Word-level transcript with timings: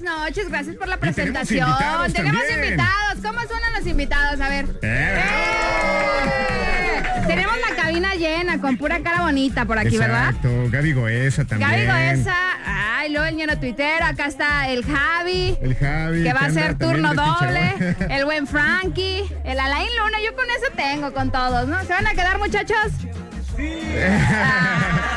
buenas 0.00 0.20
noches. 0.20 0.48
Gracias 0.48 0.76
por 0.76 0.88
la 0.88 0.96
tenemos 0.98 1.16
presentación. 1.16 1.68
invitados 1.68 2.12
Tenemos 2.12 2.42
invitados. 2.50 3.14
¿Cómo 3.22 3.40
suenan 3.46 3.72
los 3.76 3.86
invitados? 3.86 4.40
A 4.40 4.48
ver. 4.48 4.66
Eh. 4.82 5.22
¡Eh! 5.22 6.18
Tenemos 7.26 7.54
la 7.68 7.76
cabina 7.76 8.14
llena 8.14 8.60
con 8.60 8.76
pura 8.76 9.00
cara 9.00 9.22
bonita 9.22 9.64
por 9.64 9.78
aquí, 9.78 9.98
¿verdad? 9.98 10.34
Gaby 10.42 10.92
Goesa 10.92 11.44
también. 11.44 11.70
Gaby 11.70 11.86
Goesa. 11.86 12.36
Ay, 12.64 13.12
luego 13.12 13.26
el 13.26 13.36
ñero 13.36 13.58
tuitero. 13.58 14.04
Acá 14.06 14.26
está 14.26 14.68
el 14.68 14.84
Javi. 14.84 15.56
El 15.60 15.74
Javi. 15.76 16.22
Que 16.22 16.32
va 16.32 16.40
a 16.40 16.50
ser 16.50 16.78
turno 16.78 17.14
doble. 17.14 17.96
El 18.10 18.24
buen 18.24 18.46
Frankie. 18.46 19.24
El 19.44 19.60
Alain 19.60 19.88
Luna. 19.98 20.18
Yo 20.24 20.34
con 20.34 20.46
eso 20.46 20.72
tengo 20.74 21.12
con 21.12 21.30
todos, 21.30 21.68
¿no? 21.68 21.80
¿Se 21.82 21.92
van 21.92 22.06
a 22.06 22.12
quedar, 22.12 22.38
muchachos? 22.38 22.76
Ah, 23.60 24.98
ya 25.02 25.07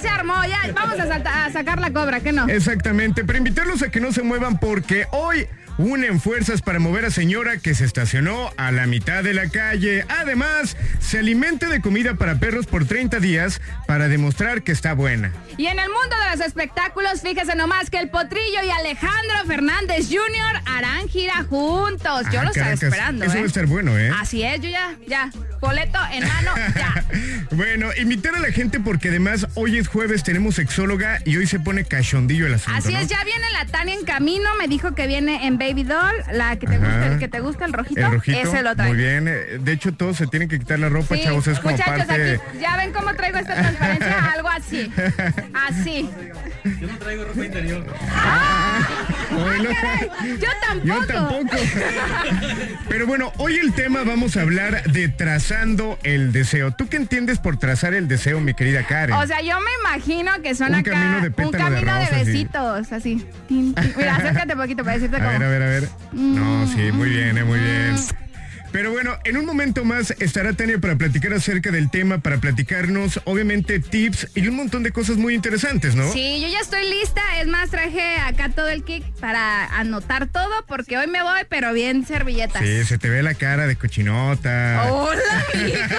se 0.00 0.08
armó, 0.08 0.34
ya. 0.44 0.72
Vamos 0.74 0.98
a, 0.98 1.06
salta- 1.06 1.44
a 1.46 1.52
sacar 1.52 1.80
la 1.80 1.92
cobra, 1.92 2.20
¿qué 2.20 2.32
no? 2.32 2.48
Exactamente, 2.48 3.24
pero 3.24 3.38
invitarlos 3.38 3.82
a 3.82 3.90
que 3.90 4.00
no 4.00 4.12
se 4.12 4.22
muevan 4.22 4.58
porque 4.58 5.06
hoy 5.12 5.46
unen 5.78 6.20
fuerzas 6.20 6.60
para 6.60 6.78
mover 6.78 7.06
a 7.06 7.10
señora 7.10 7.56
que 7.56 7.74
se 7.74 7.86
estacionó 7.86 8.50
a 8.58 8.70
la 8.70 8.86
mitad 8.86 9.22
de 9.24 9.32
la 9.32 9.48
calle. 9.48 10.04
Además, 10.10 10.76
se 10.98 11.18
alimente 11.20 11.66
de 11.66 11.80
comida 11.80 12.14
para 12.14 12.34
perros 12.38 12.66
por 12.66 12.84
30 12.84 13.18
días 13.18 13.62
para 13.86 14.08
demostrar 14.08 14.62
que 14.62 14.72
está 14.72 14.92
buena. 14.92 15.32
Y 15.56 15.66
en 15.68 15.78
el 15.78 15.88
mundo 15.88 16.16
de 16.30 16.36
los 16.36 16.46
espectáculos, 16.46 17.22
fíjese 17.22 17.54
nomás 17.54 17.88
que 17.88 17.98
el 17.98 18.10
Potrillo 18.10 18.62
y 18.62 18.70
Alejandro 18.70 19.36
Fernández 19.46 20.08
Jr. 20.08 20.60
harán 20.66 21.08
gira 21.08 21.44
juntos. 21.48 22.24
Yo 22.30 22.40
Ah, 22.40 22.44
lo 22.44 22.50
estaba 22.50 22.72
esperando, 22.72 23.24
Eso 23.24 23.34
¿eh? 23.36 23.38
va 23.38 23.44
a 23.44 23.46
estar 23.46 23.66
bueno, 23.66 23.98
¿eh? 23.98 24.10
Así 24.20 24.42
es, 24.42 24.60
yo 24.60 24.68
ya, 24.68 24.94
ya. 25.06 25.30
Boleto 25.60 25.98
en 26.12 26.26
mano, 26.26 26.52
ya. 26.74 27.04
bueno, 27.50 27.88
invitar 27.98 28.34
a 28.34 28.38
la 28.40 28.50
gente 28.50 28.80
porque 28.80 29.08
además 29.08 29.46
hoy 29.54 29.78
es 29.78 29.88
jueves, 29.88 30.22
tenemos 30.22 30.54
sexóloga 30.54 31.20
y 31.24 31.36
hoy 31.36 31.46
se 31.46 31.60
pone 31.60 31.84
cachondillo 31.84 32.46
el 32.46 32.54
asunto. 32.54 32.78
Así 32.78 32.92
¿no? 32.94 32.98
es, 33.00 33.08
ya 33.08 33.22
viene 33.24 33.44
la 33.52 33.66
Tania 33.66 33.94
en 33.94 34.04
camino. 34.04 34.48
Me 34.58 34.68
dijo 34.68 34.94
que 34.94 35.06
viene 35.06 35.46
en 35.46 35.58
Baby 35.58 35.82
Doll, 35.84 36.14
la 36.32 36.56
que 36.56 36.66
te 36.66 36.76
Ajá. 36.76 36.86
gusta, 36.86 37.06
el 37.06 37.18
que 37.18 37.28
te 37.28 37.40
gusta, 37.40 37.64
el 37.66 37.72
rojito. 37.74 38.00
El 38.00 38.12
rojito. 38.12 38.38
Ese 38.38 38.62
lo 38.62 38.74
trae. 38.74 38.88
Muy 38.88 38.96
bien. 38.96 39.28
eh, 39.28 39.58
De 39.60 39.72
hecho, 39.72 39.92
todos 39.92 40.16
se 40.16 40.26
tienen 40.26 40.48
que 40.48 40.58
quitar 40.58 40.78
la 40.78 40.88
ropa, 40.88 41.14
Sí, 41.16 41.22
chavos. 41.24 41.46
Es 41.46 41.58
como 41.60 41.72
muchachos, 41.76 42.06
parte. 42.06 42.34
aquí, 42.34 42.58
ya 42.60 42.76
ven 42.76 42.92
cómo 42.92 43.14
traigo 43.14 43.38
esta 43.38 43.54
transparencia, 43.54 44.24
algo 44.32 44.48
así. 44.48 44.90
Así. 45.68 46.08
Oílo. 49.32 49.70
caray, 49.70 50.10
yo 50.40 50.48
tampoco. 50.66 50.86
Yo 51.00 51.06
tampoco. 51.06 51.56
Pero 52.88 53.06
bueno, 53.06 53.32
hoy 53.38 53.56
el 53.56 53.72
tema 53.72 54.02
vamos 54.04 54.36
a 54.36 54.42
hablar 54.42 54.82
de 54.84 55.08
trazando 55.50 55.98
el 56.04 56.30
deseo. 56.30 56.70
¿Tú 56.70 56.88
qué 56.88 56.96
entiendes 56.96 57.40
por 57.40 57.56
trazar 57.56 57.92
el 57.92 58.06
deseo, 58.06 58.40
mi 58.40 58.54
querida 58.54 58.86
Karen? 58.86 59.16
O 59.16 59.26
sea, 59.26 59.40
yo 59.42 59.58
me 59.58 59.70
imagino 59.80 60.30
que 60.44 60.54
son 60.54 60.68
Un 60.68 60.76
acá 60.76 60.92
camino 60.92 61.20
de 61.22 61.44
un 61.44 61.50
de 61.50 61.58
camino 61.58 61.94
de, 61.96 62.24
besitos, 62.24 62.92
así. 62.92 63.26
Tin, 63.48 63.74
tin. 63.74 63.94
Mira, 63.96 64.14
acércate 64.14 64.52
un 64.54 64.60
poquito 64.60 64.84
para 64.84 64.94
decirte 64.94 65.16
a 65.16 65.18
cómo. 65.18 65.32
ver, 65.32 65.42
a 65.42 65.48
ver, 65.48 65.62
a 65.62 65.66
ver. 65.66 65.88
No, 66.12 66.68
sí, 66.68 66.92
muy 66.92 67.08
bien, 67.08 67.36
eh, 67.36 67.42
muy 67.42 67.58
bien. 67.58 67.96
Pero 68.72 68.92
bueno, 68.92 69.18
en 69.24 69.36
un 69.36 69.44
momento 69.46 69.84
más 69.84 70.12
estará 70.20 70.52
Tania 70.52 70.78
para 70.78 70.96
platicar 70.96 71.32
acerca 71.32 71.70
del 71.72 71.90
tema, 71.90 72.18
para 72.18 72.38
platicarnos, 72.38 73.20
obviamente, 73.24 73.80
tips 73.80 74.28
y 74.36 74.46
un 74.46 74.54
montón 74.56 74.82
de 74.84 74.92
cosas 74.92 75.16
muy 75.16 75.34
interesantes, 75.34 75.96
¿no? 75.96 76.12
Sí, 76.12 76.40
yo 76.40 76.48
ya 76.48 76.60
estoy 76.60 76.88
lista. 76.88 77.20
Es 77.40 77.48
más, 77.48 77.70
traje 77.70 78.16
acá 78.18 78.48
todo 78.50 78.68
el 78.68 78.84
kit 78.84 79.04
para 79.20 79.64
anotar 79.76 80.28
todo 80.28 80.50
porque 80.68 80.96
hoy 80.98 81.08
me 81.08 81.22
voy, 81.22 81.40
pero 81.48 81.72
bien 81.72 82.06
servilletas. 82.06 82.62
Sí, 82.62 82.84
se 82.84 82.98
te 82.98 83.08
ve 83.08 83.22
la 83.24 83.34
cara 83.34 83.66
de 83.66 83.74
cochinota. 83.76 84.86
¡Hola, 84.92 85.20
hijo! 85.54 85.96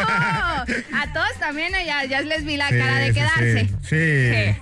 A 0.98 1.14
todos 1.14 1.34
también 1.40 1.74
ya, 1.86 2.06
ya 2.06 2.22
les 2.22 2.46
vi 2.46 2.56
la 2.56 2.70
Sí, 2.70 2.78
cara 2.78 3.00
de 3.00 3.08
sí, 3.08 3.14
quedarse. 3.14 3.70
sí, 3.84 4.56
sí. 4.56 4.62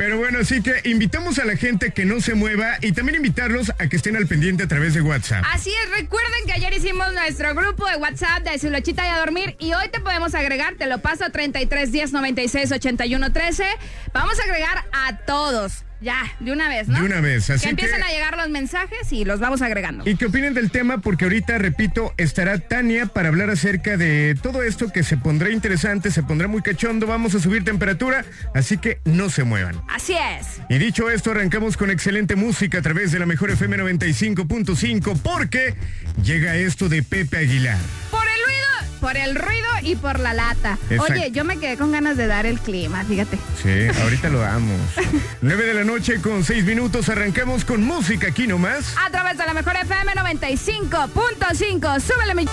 Pero 0.00 0.16
bueno, 0.16 0.38
así 0.38 0.62
que 0.62 0.80
invitamos 0.88 1.38
a 1.40 1.44
la 1.44 1.58
gente 1.58 1.90
que 1.90 2.06
no 2.06 2.22
se 2.22 2.32
mueva 2.32 2.78
y 2.80 2.92
también 2.92 3.16
invitarlos 3.16 3.68
a 3.78 3.86
que 3.86 3.96
estén 3.96 4.16
al 4.16 4.26
pendiente 4.26 4.62
a 4.62 4.66
través 4.66 4.94
de 4.94 5.02
WhatsApp. 5.02 5.44
Así 5.52 5.68
es, 5.68 5.90
recuerden 5.90 6.46
que 6.46 6.54
ayer 6.54 6.72
hicimos 6.72 7.12
nuestro 7.12 7.54
grupo 7.54 7.86
de 7.86 7.96
WhatsApp 7.96 8.42
de 8.42 8.58
su 8.58 8.70
lechita 8.70 9.04
y 9.04 9.10
a 9.10 9.18
dormir 9.18 9.56
y 9.58 9.74
hoy 9.74 9.90
te 9.90 10.00
podemos 10.00 10.34
agregar, 10.34 10.76
te 10.76 10.86
lo 10.86 11.02
paso 11.02 11.26
a 11.26 11.28
33 11.28 11.92
10 11.92 12.12
96 12.14 12.72
81 12.72 13.30
13. 13.30 13.64
Vamos 14.14 14.40
a 14.40 14.44
agregar 14.44 14.86
a 14.90 15.18
todos, 15.26 15.84
ya, 16.00 16.22
de 16.40 16.52
una 16.52 16.68
vez, 16.68 16.88
¿no? 16.88 16.98
De 17.00 17.06
una 17.06 17.20
vez, 17.20 17.50
así 17.50 17.64
que 17.64 17.70
empiecen 17.70 17.98
que- 17.98 18.04
a 18.04 18.08
llegar 18.10 18.36
los 18.36 18.48
mensajes 18.48 19.12
y 19.12 19.24
los 19.24 19.40
vamos 19.40 19.62
agregando. 19.62 20.08
Y 20.08 20.16
que 20.16 20.26
opinen 20.26 20.54
del 20.54 20.70
tema 20.70 20.98
porque 20.98 21.24
ahorita, 21.24 21.58
repito, 21.58 22.14
estará 22.16 22.58
Tania 22.58 23.06
para 23.06 23.28
hablar 23.28 23.50
acerca 23.50 23.96
de 23.96 24.36
todo 24.42 24.62
esto 24.62 24.90
que 24.92 25.02
se 25.02 25.16
pondrá 25.16 25.50
interesante, 25.50 26.10
se 26.10 26.22
pondrá 26.22 26.48
muy 26.48 26.62
cachondo, 26.62 27.06
vamos 27.06 27.34
a 27.34 27.40
subir 27.40 27.64
temperatura, 27.64 28.24
así 28.54 28.78
que 28.78 29.00
no 29.04 29.30
se 29.30 29.44
muevan. 29.44 29.80
Así 29.88 30.14
es. 30.14 30.60
Y 30.68 30.78
dicho 30.78 31.10
esto, 31.10 31.32
arrancamos 31.32 31.76
con 31.76 31.90
excelente 31.90 32.36
música 32.36 32.78
a 32.78 32.82
través 32.82 33.12
de 33.12 33.18
la 33.18 33.26
mejor 33.26 33.50
FM 33.50 33.76
95.5 33.78 35.18
porque 35.22 35.74
llega 36.22 36.56
esto 36.56 36.88
de 36.88 37.02
Pepe 37.02 37.38
Aguilar. 37.38 37.78
Por 39.00 39.16
el 39.16 39.34
ruido, 39.34 39.68
y 39.82 39.96
por 39.96 40.20
la 40.20 40.34
lata. 40.34 40.78
Exacto. 40.90 41.14
Oye, 41.14 41.30
yo 41.30 41.44
me 41.44 41.58
quedé 41.58 41.76
con 41.76 41.92
ganas 41.92 42.16
de 42.16 42.26
dar 42.26 42.46
el 42.46 42.60
clima, 42.60 43.04
fíjate. 43.04 43.38
Sí, 43.62 43.88
ahorita 44.02 44.28
lo 44.28 44.40
damos. 44.40 44.80
9 45.40 45.64
de 45.64 45.74
la 45.74 45.84
noche 45.84 46.20
con 46.20 46.44
6 46.44 46.64
minutos, 46.64 47.08
arrancamos 47.08 47.64
con 47.64 47.82
música 47.82 48.28
aquí 48.28 48.46
nomás. 48.46 48.94
A 49.04 49.10
través 49.10 49.38
de 49.38 49.46
la 49.46 49.54
mejor 49.54 49.76
FM 49.76 50.12
95.5. 50.12 52.00
Súbele 52.00 52.34
mi... 52.34 52.46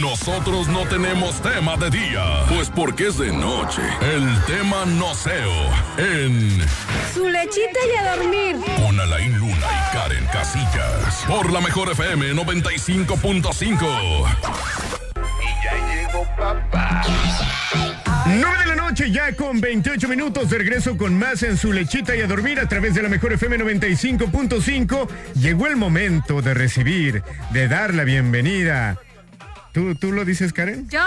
Nosotros 0.00 0.66
no 0.68 0.86
tenemos 0.86 1.40
tema 1.42 1.76
de 1.76 1.90
día, 1.90 2.22
pues 2.48 2.70
porque 2.70 3.08
es 3.08 3.18
de 3.18 3.30
noche. 3.32 3.82
El 4.00 4.44
tema 4.46 4.86
noceo 4.86 5.52
en 5.98 6.58
Su 7.12 7.28
lechita 7.28 7.78
y 7.86 7.96
a 7.98 8.16
dormir. 8.16 8.56
con 8.76 8.98
Alain 8.98 9.38
Luna 9.38 9.54
y 9.56 9.94
Karen 9.94 10.24
Casillas. 10.32 11.24
Por 11.28 11.52
la 11.52 11.60
mejor 11.60 11.90
FM 11.90 12.32
95.5. 12.32 14.26
9 18.26 18.58
de 18.58 18.66
la 18.66 18.76
noche 18.76 19.10
ya 19.10 19.34
con 19.36 19.60
28 19.60 20.08
minutos 20.08 20.48
de 20.48 20.58
regreso 20.58 20.96
con 20.96 21.18
más 21.18 21.42
en 21.42 21.58
su 21.58 21.72
lechita 21.72 22.16
y 22.16 22.22
a 22.22 22.26
dormir 22.26 22.58
a 22.58 22.66
través 22.68 22.94
de 22.94 23.02
la 23.02 23.10
mejor 23.10 23.34
FM 23.34 23.58
95.5. 23.58 25.08
Llegó 25.34 25.66
el 25.66 25.76
momento 25.76 26.40
de 26.40 26.54
recibir, 26.54 27.22
de 27.50 27.68
dar 27.68 27.92
la 27.94 28.04
bienvenida. 28.04 28.98
¿Tú, 29.72 29.94
tú 29.94 30.12
lo 30.12 30.24
dices, 30.24 30.52
Karen? 30.52 30.88
Yo, 30.88 31.00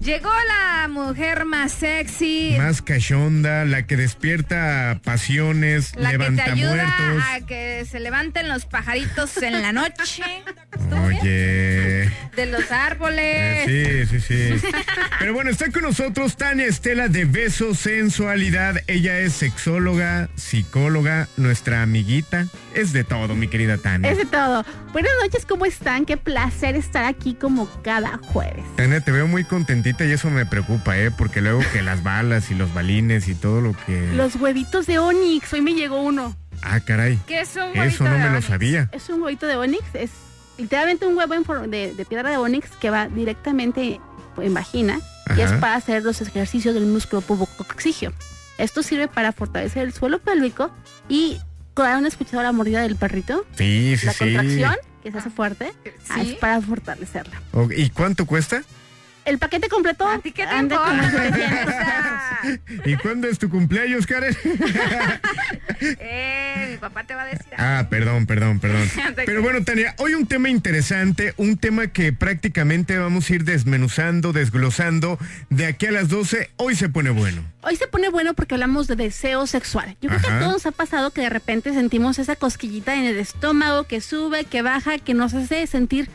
llegó 0.00 0.30
la 0.48 0.88
mujer 0.88 1.44
más 1.44 1.72
sexy, 1.72 2.54
Más 2.58 2.80
cachonda, 2.82 3.64
la 3.66 3.86
que 3.86 3.96
despierta 3.96 4.98
pasiones, 5.04 5.94
la 5.96 6.10
que 6.12 6.16
te 6.16 6.18
levanta 6.18 6.44
ayuda 6.52 6.74
muertos. 6.86 7.24
a 7.30 7.46
que 7.46 7.84
se 7.90 8.00
levanten 8.00 8.48
los 8.48 8.64
pajaritos 8.64 9.36
en 9.42 9.60
la 9.60 9.72
noche. 9.72 10.22
Oye. 11.06 12.10
De 12.36 12.46
los 12.46 12.70
árboles. 12.70 13.68
Eh, 13.68 14.06
Sí, 14.10 14.20
sí, 14.20 14.58
sí. 14.58 14.66
Pero 15.18 15.34
bueno, 15.34 15.50
está 15.50 15.70
con 15.70 15.82
nosotros 15.82 16.36
Tania 16.36 16.66
Estela 16.66 17.08
de 17.08 17.26
Beso 17.26 17.74
Sensualidad. 17.74 18.76
Ella 18.86 19.18
es 19.18 19.34
sexóloga, 19.34 20.28
psicóloga, 20.36 21.28
nuestra 21.36 21.82
amiguita. 21.82 22.46
Es 22.74 22.92
de 22.92 23.04
todo, 23.04 23.34
mi 23.34 23.48
querida 23.48 23.78
Tania. 23.78 24.10
Es 24.10 24.18
de 24.18 24.26
todo. 24.26 24.64
Buenas 24.92 25.12
noches, 25.22 25.44
¿cómo 25.46 25.66
están? 25.66 26.04
Qué 26.06 26.16
placer 26.16 26.76
estar 26.76 27.04
aquí 27.04 27.34
como 27.34 27.68
cada 27.82 28.18
jueves. 28.18 28.64
Tania, 28.76 29.00
te 29.00 29.10
veo 29.12 29.26
muy 29.26 29.44
contentita 29.44 30.04
y 30.04 30.12
eso 30.12 30.30
me 30.30 30.46
preocupa, 30.46 30.96
¿eh? 30.98 31.10
Porque 31.10 31.40
luego 31.40 31.60
que 31.72 31.82
las 31.82 32.02
balas 32.02 32.50
y 32.50 32.54
los 32.54 32.72
balines 32.72 33.28
y 33.28 33.34
todo 33.34 33.60
lo 33.60 33.74
que... 33.86 34.12
Los 34.14 34.36
huevitos 34.36 34.86
de 34.86 34.98
Onix, 34.98 35.52
hoy 35.52 35.62
me 35.62 35.74
llegó 35.74 36.00
uno. 36.00 36.36
Ah, 36.62 36.80
caray. 36.80 37.18
¿Qué 37.26 37.40
es 37.40 37.56
un 37.56 37.76
Eso 37.80 38.04
no 38.04 38.12
de 38.12 38.18
me 38.18 38.30
lo 38.30 38.42
sabía. 38.42 38.88
Es 38.92 39.08
un 39.08 39.22
huevito 39.22 39.46
de 39.46 39.56
Onix, 39.56 39.82
es 39.94 40.10
literalmente 40.58 41.06
un 41.06 41.16
huevo 41.16 41.34
en 41.34 41.70
de, 41.70 41.94
de 41.94 42.04
piedra 42.04 42.30
de 42.30 42.36
Onix 42.36 42.68
que 42.80 42.90
va 42.90 43.08
directamente 43.08 44.00
en 44.36 44.54
vagina 44.54 45.00
y 45.36 45.40
es 45.40 45.52
para 45.52 45.74
hacer 45.74 46.02
los 46.02 46.20
ejercicios 46.20 46.74
del 46.74 46.86
músculo 46.86 47.22
pubococcigio. 47.22 48.12
Esto 48.58 48.82
sirve 48.82 49.08
para 49.08 49.32
fortalecer 49.32 49.84
el 49.84 49.92
suelo 49.92 50.18
pélvico 50.18 50.70
y 51.08 51.38
¿han 51.84 52.06
escuchado 52.06 52.42
la 52.42 52.52
mordida 52.52 52.82
del 52.82 52.96
perrito? 52.96 53.44
Sí, 53.56 53.96
sí, 53.98 54.06
la 54.06 54.12
sí. 54.12 54.18
contracción 54.24 54.76
que 55.02 55.12
se 55.12 55.18
hace 55.18 55.30
fuerte, 55.30 55.72
ah, 56.10 56.14
Sí. 56.22 56.32
es 56.32 56.34
para 56.38 56.60
fortalecerla. 56.60 57.40
¿Y 57.76 57.90
cuánto 57.90 58.26
cuesta? 58.26 58.62
El 59.24 59.38
paquete 59.38 59.68
completo 59.68 60.08
¿A 60.08 60.18
ti 60.18 60.32
qué 60.32 60.44
te 60.46 60.48
anda 60.50 60.76
como 60.76 60.90
en 60.92 61.04
importa? 61.04 61.22
700. 61.22 61.62
O 61.66 61.68
sea, 61.70 62.40
¿Y 62.86 62.96
cuándo 62.96 63.28
es 63.28 63.38
tu 63.38 63.48
cumpleaños, 63.50 64.06
Karen? 64.06 64.34
eh, 65.80 66.68
mi 66.72 66.76
papá 66.78 67.04
te 67.04 67.14
va 67.14 67.22
a 67.22 67.26
decir. 67.26 67.46
Ah, 67.56 67.86
perdón, 67.90 68.26
perdón, 68.26 68.60
perdón. 68.60 68.88
Pero 69.26 69.42
bueno, 69.42 69.64
Tania, 69.64 69.94
hoy 69.98 70.14
un 70.14 70.26
tema 70.26 70.48
interesante, 70.48 71.34
un 71.36 71.56
tema 71.56 71.88
que 71.88 72.12
prácticamente 72.12 72.98
vamos 72.98 73.28
a 73.28 73.34
ir 73.34 73.44
desmenuzando, 73.44 74.32
desglosando. 74.32 75.18
De 75.48 75.66
aquí 75.66 75.86
a 75.86 75.92
las 75.92 76.08
12, 76.08 76.50
hoy 76.56 76.74
se 76.74 76.88
pone 76.88 77.10
bueno. 77.10 77.42
Hoy 77.62 77.76
se 77.76 77.86
pone 77.86 78.08
bueno 78.08 78.34
porque 78.34 78.54
hablamos 78.54 78.86
de 78.86 78.96
deseo 78.96 79.46
sexual. 79.46 79.96
Yo 80.00 80.08
creo 80.08 80.20
que 80.20 80.28
a 80.28 80.38
todos 80.38 80.52
nos 80.52 80.66
ha 80.66 80.72
pasado 80.72 81.10
que 81.10 81.20
de 81.22 81.30
repente 81.30 81.72
sentimos 81.72 82.18
esa 82.18 82.36
cosquillita 82.36 82.94
en 82.94 83.04
el 83.04 83.18
estómago 83.18 83.84
que 83.84 84.00
sube, 84.00 84.44
que 84.44 84.62
baja, 84.62 84.98
que 84.98 85.14
nos 85.14 85.34
hace 85.34 85.66
sentir 85.66 86.08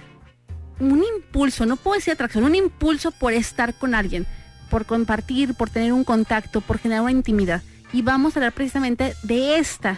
un 0.79 1.03
impulso, 1.03 1.65
no 1.65 1.77
puedo 1.77 1.95
decir 1.95 2.13
atracción, 2.13 2.43
un 2.43 2.55
impulso 2.55 3.11
por 3.11 3.33
estar 3.33 3.73
con 3.73 3.95
alguien, 3.95 4.25
por 4.69 4.85
compartir, 4.85 5.53
por 5.53 5.69
tener 5.69 5.93
un 5.93 6.03
contacto, 6.03 6.61
por 6.61 6.79
generar 6.79 7.03
una 7.03 7.11
intimidad. 7.11 7.61
Y 7.95 8.01
vamos 8.01 8.35
a 8.35 8.39
hablar 8.39 8.51
precisamente 8.51 9.15
de 9.23 9.57
esta. 9.57 9.97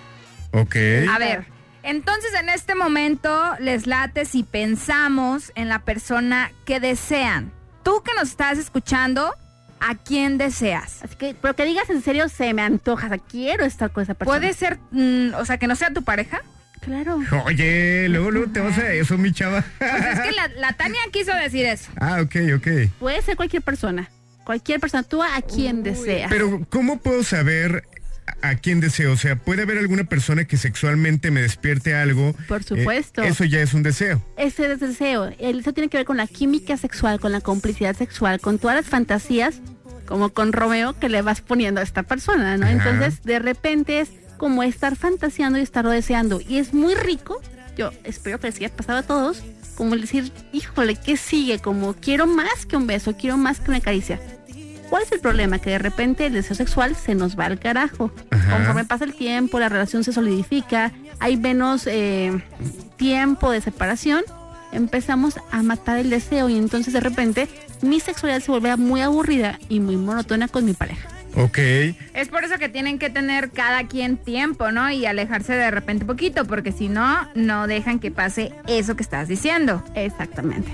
Ok. 0.51 0.75
A 1.11 1.17
ver, 1.17 1.45
entonces 1.81 2.31
en 2.39 2.47
este 2.49 2.75
momento 2.75 3.55
les 3.59 3.87
late 3.87 4.25
si 4.25 4.43
pensamos 4.43 5.51
en 5.55 5.67
la 5.67 5.79
persona 5.79 6.51
que 6.63 6.79
desean. 6.79 7.51
Tú 7.81 8.03
que 8.03 8.13
nos 8.13 8.29
estás 8.29 8.59
escuchando, 8.59 9.33
¿a 9.79 9.95
quién 9.95 10.37
deseas? 10.37 11.01
Así 11.01 11.15
que, 11.15 11.35
pero 11.41 11.55
que 11.55 11.65
digas 11.65 11.89
en 11.89 12.03
serio, 12.03 12.29
se 12.29 12.53
me 12.53 12.61
antoja, 12.61 13.07
o 13.07 13.09
sea, 13.09 13.17
quiero 13.17 13.65
estar 13.65 13.89
con 13.89 14.03
esa 14.03 14.13
persona. 14.13 14.37
Puede 14.37 14.53
ser, 14.53 14.77
mm, 14.91 15.33
o 15.33 15.43
sea, 15.45 15.57
que 15.57 15.65
no 15.65 15.75
sea 15.75 15.91
tu 15.91 16.03
pareja. 16.03 16.43
Claro. 16.81 17.19
Oye, 17.45 18.09
luego, 18.09 18.29
luego 18.29 18.51
te 18.51 18.59
vas 18.59 18.77
a 18.77 18.93
eso, 18.93 19.17
mi 19.17 19.33
chava. 19.33 19.63
Pues 19.79 20.05
es 20.05 20.19
que 20.19 20.31
la, 20.33 20.49
la 20.49 20.73
Tania 20.73 21.01
quiso 21.11 21.33
decir 21.33 21.65
eso. 21.65 21.89
ah, 21.99 22.19
ok, 22.21 22.35
ok. 22.57 22.67
Puede 22.99 23.23
ser 23.23 23.35
cualquier 23.35 23.63
persona. 23.63 24.07
Cualquier 24.47 24.79
persona, 24.79 25.03
tú 25.03 25.21
a 25.21 25.41
quien 25.41 25.83
deseas. 25.83 26.29
Pero, 26.29 26.65
¿cómo 26.69 26.99
puedo 26.99 27.21
saber 27.21 27.83
a 28.41 28.55
quién 28.55 28.79
deseo? 28.79 29.11
O 29.11 29.17
sea, 29.17 29.35
¿puede 29.35 29.63
haber 29.63 29.77
alguna 29.77 30.05
persona 30.05 30.45
que 30.45 30.55
sexualmente 30.55 31.31
me 31.31 31.41
despierte 31.41 31.93
algo? 31.93 32.33
Por 32.47 32.63
supuesto. 32.63 33.23
Eh, 33.23 33.27
eso 33.27 33.43
ya 33.43 33.59
es 33.59 33.73
un 33.73 33.83
deseo. 33.83 34.23
Ese 34.37 34.71
es 34.71 34.79
deseo. 34.79 35.33
El 35.37 35.57
deseo 35.57 35.73
tiene 35.73 35.89
que 35.89 35.97
ver 35.97 36.05
con 36.05 36.15
la 36.15 36.27
química 36.27 36.77
sexual, 36.77 37.19
con 37.19 37.33
la 37.33 37.41
complicidad 37.41 37.93
sexual, 37.93 38.39
con 38.39 38.57
todas 38.57 38.77
las 38.77 38.85
fantasías, 38.85 39.59
como 40.05 40.29
con 40.29 40.53
Romeo, 40.53 40.97
que 40.97 41.09
le 41.09 41.21
vas 41.21 41.41
poniendo 41.41 41.81
a 41.81 41.83
esta 41.83 42.03
persona, 42.03 42.55
¿no? 42.55 42.67
Ajá. 42.67 42.71
Entonces, 42.71 43.23
de 43.23 43.39
repente 43.39 43.99
es 43.99 44.11
como 44.37 44.63
estar 44.63 44.95
fantaseando 44.95 45.59
y 45.59 45.61
estarlo 45.61 45.91
deseando. 45.91 46.39
Y 46.39 46.59
es 46.59 46.73
muy 46.73 46.95
rico, 46.95 47.41
yo 47.77 47.91
espero 48.05 48.39
que 48.39 48.47
les 48.47 48.55
haya 48.55 48.69
pasado 48.69 48.99
a 48.99 49.03
todos, 49.03 49.43
como 49.75 49.93
el 49.93 49.99
decir, 49.99 50.31
híjole, 50.53 50.95
¿qué 50.95 51.17
sigue? 51.17 51.59
Como 51.59 51.95
quiero 51.95 52.27
más 52.27 52.65
que 52.65 52.77
un 52.77 52.87
beso, 52.87 53.17
quiero 53.17 53.35
más 53.35 53.59
que 53.59 53.71
una 53.71 53.81
caricia. 53.81 54.21
¿Cuál 54.89 55.03
es 55.03 55.11
el 55.11 55.19
problema? 55.19 55.59
Que 55.59 55.71
de 55.71 55.79
repente 55.79 56.25
el 56.25 56.33
deseo 56.33 56.55
sexual 56.55 56.95
se 56.95 57.15
nos 57.15 57.37
va 57.37 57.45
al 57.45 57.59
carajo. 57.59 58.11
Ajá. 58.29 58.57
Conforme 58.57 58.85
pasa 58.85 59.05
el 59.05 59.13
tiempo, 59.13 59.59
la 59.59 59.69
relación 59.69 60.03
se 60.03 60.13
solidifica, 60.13 60.91
hay 61.19 61.37
menos 61.37 61.87
eh, 61.87 62.41
tiempo 62.95 63.51
de 63.51 63.61
separación, 63.61 64.23
empezamos 64.71 65.39
a 65.51 65.63
matar 65.63 65.97
el 65.97 66.09
deseo 66.09 66.49
y 66.49 66.57
entonces 66.57 66.93
de 66.93 66.99
repente 66.99 67.47
mi 67.81 67.99
sexualidad 67.99 68.41
se 68.41 68.51
vuelve 68.51 68.75
muy 68.77 69.01
aburrida 69.01 69.59
y 69.69 69.79
muy 69.79 69.97
monótona 69.97 70.47
con 70.47 70.65
mi 70.65 70.73
pareja. 70.73 71.09
Ok. 71.35 71.57
Es 72.13 72.29
por 72.29 72.43
eso 72.43 72.57
que 72.57 72.67
tienen 72.67 72.97
que 72.97 73.09
tener 73.09 73.51
cada 73.51 73.87
quien 73.87 74.17
tiempo, 74.17 74.71
¿no? 74.71 74.89
Y 74.89 75.05
alejarse 75.05 75.53
de 75.53 75.69
repente 75.69 76.03
poquito, 76.05 76.45
porque 76.45 76.71
si 76.71 76.89
no, 76.89 77.29
no 77.35 77.67
dejan 77.67 77.99
que 77.99 78.09
pase 78.09 78.53
eso 78.67 78.95
que 78.95 79.03
estás 79.03 79.27
diciendo. 79.27 79.83
Exactamente. 79.93 80.71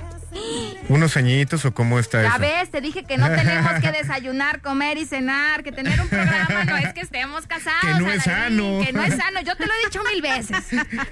¿Unos 0.90 1.16
añitos 1.18 1.64
o 1.66 1.74
cómo 1.74 2.00
está 2.00 2.22
Ya 2.22 2.30
eso? 2.30 2.40
ves, 2.40 2.70
te 2.70 2.82
dije 2.82 3.04
que 3.04 3.18
no 3.18 3.28
tenemos 3.30 3.74
que 3.82 3.92
desayunar, 3.98 4.62
comer 4.62 4.98
y 4.98 5.06
cenar, 5.06 5.64
que 5.64 5.72
tener 5.72 6.00
un 6.02 6.08
programa 6.10 6.66
no 6.66 6.78
es 6.78 6.94
que 6.94 7.02
estemos 7.02 7.48
casados. 7.48 7.80
Que 7.82 7.94
no 8.02 8.12
es 8.12 8.24
sano. 8.24 8.80
Que 8.86 8.92
no 8.92 9.02
es 9.04 9.16
sano, 9.16 9.42
yo 9.42 9.56
te 9.56 9.66
lo 9.66 9.72
he 9.74 9.86
dicho 9.86 10.02
mil 10.12 10.22
veces, 10.22 10.66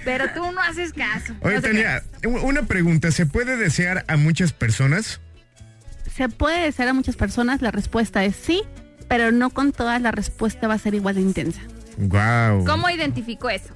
pero 0.04 0.30
tú 0.34 0.52
no 0.52 0.60
haces 0.60 0.92
caso. 0.92 1.34
Oye, 1.40 1.56
No 1.56 1.62
Tania, 1.62 2.02
una 2.24 2.62
pregunta. 2.64 3.10
¿Se 3.10 3.26
puede 3.26 3.56
desear 3.56 4.04
a 4.08 4.16
muchas 4.16 4.52
personas? 4.52 5.20
¿Se 6.14 6.28
puede 6.28 6.60
desear 6.64 6.88
a 6.88 6.92
muchas 6.92 7.16
personas? 7.16 7.62
La 7.62 7.70
respuesta 7.70 8.24
es 8.24 8.36
sí, 8.36 8.62
pero 9.08 9.32
no 9.32 9.50
con 9.50 9.72
todas 9.72 10.00
la 10.02 10.10
respuesta 10.10 10.68
va 10.68 10.74
a 10.74 10.78
ser 10.78 10.94
igual 10.94 11.14
de 11.14 11.22
intensa. 11.22 11.60
Wow. 11.96 12.64
¿Cómo 12.66 12.88
identificó 12.90 13.48
eso? 13.50 13.72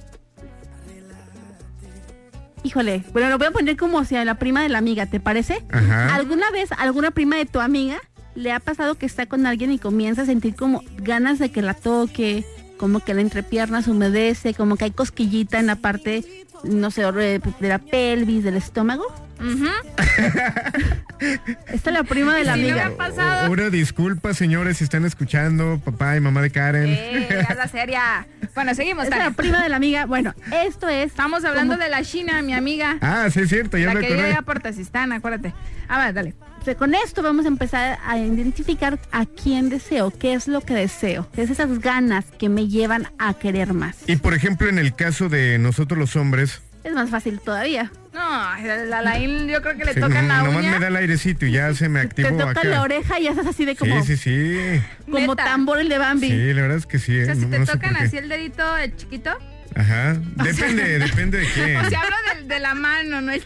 Híjole, 2.67 3.01
bueno, 3.13 3.29
lo 3.29 3.37
voy 3.37 3.47
a 3.47 3.51
poner 3.51 3.77
como 3.77 4.03
si 4.03 4.17
a 4.17 4.25
la 4.25 4.35
prima 4.35 4.61
de 4.61 4.67
la 4.67 4.77
amiga, 4.77 5.05
¿te 5.05 5.21
parece? 5.21 5.63
Ajá. 5.71 6.13
¿Alguna 6.13 6.51
vez 6.51 6.69
alguna 6.73 7.11
prima 7.11 7.37
de 7.37 7.45
tu 7.45 7.61
amiga 7.61 7.95
le 8.35 8.51
ha 8.51 8.59
pasado 8.59 8.95
que 8.95 9.05
está 9.05 9.25
con 9.25 9.45
alguien 9.45 9.71
y 9.71 9.79
comienza 9.79 10.23
a 10.23 10.25
sentir 10.25 10.53
como 10.53 10.83
ganas 10.97 11.39
de 11.39 11.49
que 11.49 11.61
la 11.61 11.73
toque, 11.75 12.43
como 12.77 13.03
que 13.03 13.13
la 13.13 13.21
entrepierna 13.21 13.81
se 13.81 13.91
humedece, 13.91 14.53
como 14.53 14.77
que 14.77 14.85
hay 14.85 14.91
cosquillita 14.91 15.59
en 15.59 15.67
la 15.67 15.75
parte, 15.75 16.23
no 16.63 16.91
sé, 16.91 17.01
de 17.11 17.41
de 17.59 17.67
la 17.67 17.79
pelvis, 17.79 18.43
del 18.43 18.55
estómago? 18.57 19.05
Esta 21.67 21.89
es 21.89 21.93
la 21.93 22.03
prima 22.03 22.35
de 22.35 22.43
la 22.43 22.55
Sí, 22.55 22.61
no 22.61 22.75
me 22.75 22.81
amiga. 22.81 23.49
Una 23.49 23.69
disculpa, 23.69 24.33
señores, 24.33 24.77
si 24.77 24.83
están 24.83 25.05
escuchando, 25.05 25.79
papá 25.83 26.15
y 26.15 26.19
mamá 26.19 26.41
de 26.41 26.49
Karen. 26.49 26.87
Eh, 26.89 27.45
la 27.55 27.67
seria. 27.67 28.27
Bueno, 28.55 28.73
seguimos. 28.73 29.05
Esta 29.05 29.17
es 29.17 29.23
la 29.25 29.31
prima 29.31 29.61
de 29.61 29.69
la 29.69 29.77
amiga. 29.77 30.05
Bueno, 30.05 30.33
esto 30.65 30.87
es. 30.87 31.07
Estamos 31.07 31.45
hablando 31.45 31.77
de 31.77 31.89
la 31.89 32.03
China, 32.03 32.41
mi 32.41 32.53
amiga. 32.53 32.97
Ah, 33.01 33.27
sí, 33.31 33.41
es 33.41 33.49
cierto, 33.49 33.77
ya 33.77 33.87
la 33.87 33.95
me 33.95 34.07
que 34.07 34.37
por 34.45 34.59
Tazistán, 34.59 35.11
acuérdate. 35.11 35.53
A 35.87 35.99
ver, 35.99 36.13
dale. 36.13 36.33
Con 36.75 36.93
esto 36.95 37.21
vamos 37.23 37.45
a 37.45 37.47
empezar 37.47 37.97
a 38.05 38.17
identificar 38.17 38.99
a 39.11 39.25
quién 39.25 39.69
deseo, 39.69 40.11
qué 40.11 40.33
es 40.33 40.47
lo 40.47 40.61
que 40.61 40.73
deseo, 40.73 41.27
qué 41.33 41.43
es 41.43 41.49
esas 41.49 41.79
ganas 41.79 42.25
que 42.37 42.49
me 42.49 42.67
llevan 42.67 43.07
a 43.19 43.33
querer 43.33 43.73
más. 43.73 43.97
Y 44.07 44.15
por 44.17 44.33
ejemplo, 44.33 44.67
en 44.69 44.79
el 44.79 44.93
caso 44.95 45.29
de 45.29 45.57
nosotros 45.59 45.97
los 45.99 46.15
hombres, 46.15 46.61
Es 46.83 46.93
más 46.93 47.09
fácil 47.09 47.39
todavía. 47.39 47.91
No, 48.13 48.19
la 48.87 49.01
Laín 49.01 49.47
yo 49.47 49.61
creo 49.61 49.77
que 49.77 49.85
le 49.85 49.93
sí, 49.93 49.99
tocan 49.99 50.27
la 50.27 50.41
nomás 50.41 50.59
uña. 50.61 50.71
me 50.71 50.79
da 50.79 50.87
el 50.87 50.95
airecito 50.95 51.45
y 51.45 51.51
ya 51.51 51.73
se 51.75 51.87
me 51.89 51.99
Te 51.99 52.07
activó 52.23 52.29
toca 52.39 52.49
acá. 52.51 52.63
la 52.63 52.81
oreja 52.81 53.19
y 53.19 53.27
haces 53.27 53.45
así 53.45 53.65
de 53.65 53.73
Sí, 53.73 53.77
como, 53.77 54.03
sí, 54.05 54.17
sí. 54.17 54.57
como 55.05 55.19
Neta. 55.19 55.43
tambor 55.43 55.79
el 55.79 55.89
de 55.89 55.97
Bambi. 55.97 56.29
Sí, 56.29 56.53
la 56.53 56.61
verdad 56.63 56.77
es 56.77 56.85
que 56.87 56.97
sí. 56.97 57.15
O 57.17 57.21
¿eh? 57.21 57.25
sea, 57.25 57.35
si 57.35 57.41
No- 57.41 57.49
te 57.49 57.59
no 57.59 57.65
tocan 57.65 57.95
así 57.97 58.17
el 58.17 58.29
dedito 58.29 58.77
eh, 58.77 58.91
chiquito. 58.95 59.31
Ajá. 59.75 60.15
Depende, 60.43 60.99
depende 60.99 61.39
de 61.39 61.45
quién. 61.53 61.77
O 61.77 61.89
sea, 61.89 62.01
hablo 62.01 62.15
de, 62.47 62.59
la 62.59 62.73
mano, 62.73 63.21
no 63.21 63.31
el. 63.31 63.43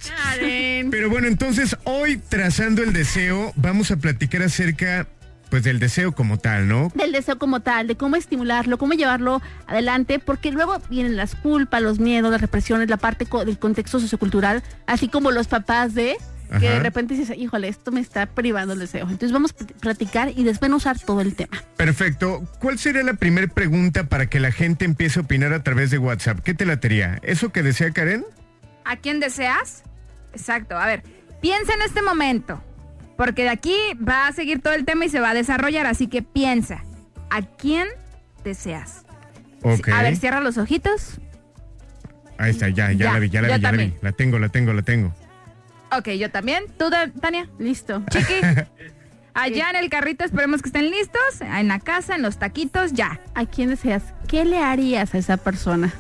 Pero 0.90 1.10
bueno, 1.10 1.28
entonces 1.28 1.76
hoy, 1.84 2.18
trazando 2.30 2.84
el 2.84 2.94
deseo, 2.94 3.52
vamos 3.56 3.92
a 3.92 3.98
platicar 3.98 4.42
acerca, 4.44 5.08
pues, 5.50 5.64
del 5.64 5.80
deseo 5.80 6.14
como 6.14 6.38
tal, 6.38 6.68
¿no? 6.68 6.92
del 6.96 7.12
deseo 7.12 7.38
como 7.38 7.60
tal, 7.60 7.88
de 7.88 7.96
cómo 7.96 8.16
estimularlo, 8.16 8.78
cómo 8.78 8.94
llevarlo 8.94 9.42
adelante, 9.68 10.20
porque 10.20 10.52
luego 10.52 10.82
vienen 10.90 11.18
las 11.18 11.36
culpas, 11.36 11.82
los 11.82 12.00
miedos, 12.00 12.32
las 12.32 12.42
represiones, 12.42 12.90
la 12.90 12.98
parte 12.98 13.26
co- 13.26 13.44
del 13.44 13.58
contexto 13.60 14.00
sociocultural, 14.00 14.64
así 14.88 15.08
como 15.10 15.32
los 15.32 15.48
papás 15.48 15.94
de 15.94 16.16
que 16.60 16.70
de 16.70 16.80
repente 16.80 17.14
dices, 17.16 17.38
híjole, 17.38 17.68
esto 17.68 17.92
me 17.92 18.00
está 18.02 18.26
privando 18.26 18.74
el 18.74 18.80
deseo. 18.80 19.04
Entonces 19.04 19.32
vamos 19.32 19.52
a 19.52 19.56
pl- 19.56 19.74
platicar 19.80 20.32
y 20.36 20.44
desmenuzar 20.44 21.00
todo 21.00 21.22
el 21.22 21.36
tema. 21.36 21.64
Perfecto. 21.78 22.44
¿Cuál 22.60 22.78
sería 22.80 23.04
la 23.04 23.14
primera 23.14 23.48
pregunta 23.48 24.04
para 24.06 24.26
que 24.28 24.40
la 24.40 24.52
gente 24.52 24.86
empiece 24.86 25.20
a 25.20 25.24
opinar 25.24 25.54
a 25.54 25.64
través 25.64 25.92
de 25.92 25.98
WhatsApp? 25.98 26.40
¿Qué 26.40 26.54
te 26.54 26.66
latería? 26.66 27.20
¿Eso 27.24 27.52
que 27.52 27.64
desea 27.64 27.92
Karen? 27.92 28.26
¿A 28.86 28.98
quién 28.98 29.20
deseas? 29.20 29.84
Exacto. 30.34 30.78
A 30.78 30.86
ver, 30.86 31.04
piensa 31.42 31.74
en 31.74 31.82
este 31.84 32.02
momento. 32.02 32.62
Porque 33.18 33.44
de 33.44 33.50
aquí 33.50 33.76
va 34.08 34.28
a 34.28 34.32
seguir 34.32 34.62
todo 34.62 34.74
el 34.74 34.84
tema 34.86 35.06
y 35.06 35.10
se 35.10 35.20
va 35.20 35.30
a 35.30 35.34
desarrollar. 35.34 35.86
Así 35.86 36.08
que 36.08 36.22
piensa. 36.24 36.84
¿A 37.30 37.42
quién 37.44 37.88
deseas? 38.44 39.04
Ok. 39.62 39.90
A 39.90 40.02
ver, 40.02 40.18
cierra 40.18 40.42
los 40.42 40.58
ojitos. 40.58 41.20
Ahí 42.38 42.50
está, 42.52 42.70
ya, 42.70 42.92
ya, 42.92 42.98
Ya, 43.06 43.14
la 43.14 43.20
vi, 43.20 43.30
ya 43.30 43.42
la 43.42 43.48
vi, 43.56 43.62
ya 43.62 43.72
la 43.72 43.78
vi. 43.78 43.94
La 44.02 44.12
tengo, 44.14 44.40
la 44.40 44.50
tengo, 44.50 44.74
la 44.74 44.82
tengo. 44.82 45.14
Ok, 45.98 46.10
yo 46.12 46.32
también. 46.32 46.66
¿Tú, 46.78 46.90
Tania? 47.20 47.50
Listo. 47.60 48.04
Chiqui. 48.10 48.34
Allá 49.34 49.70
en 49.70 49.78
el 49.78 49.90
carrito 49.90 50.26
esperemos 50.26 50.62
que 50.62 50.70
estén 50.70 50.90
listos. 50.90 51.42
En 51.42 51.68
la 51.68 51.80
casa, 51.80 52.16
en 52.16 52.22
los 52.22 52.38
taquitos, 52.38 52.94
ya. 52.94 53.20
¿A 53.34 53.46
quién 53.46 53.70
deseas? 53.70 54.04
¿Qué 54.28 54.46
le 54.46 54.60
harías 54.60 55.14
a 55.14 55.18
esa 55.18 55.38
persona? 55.38 55.94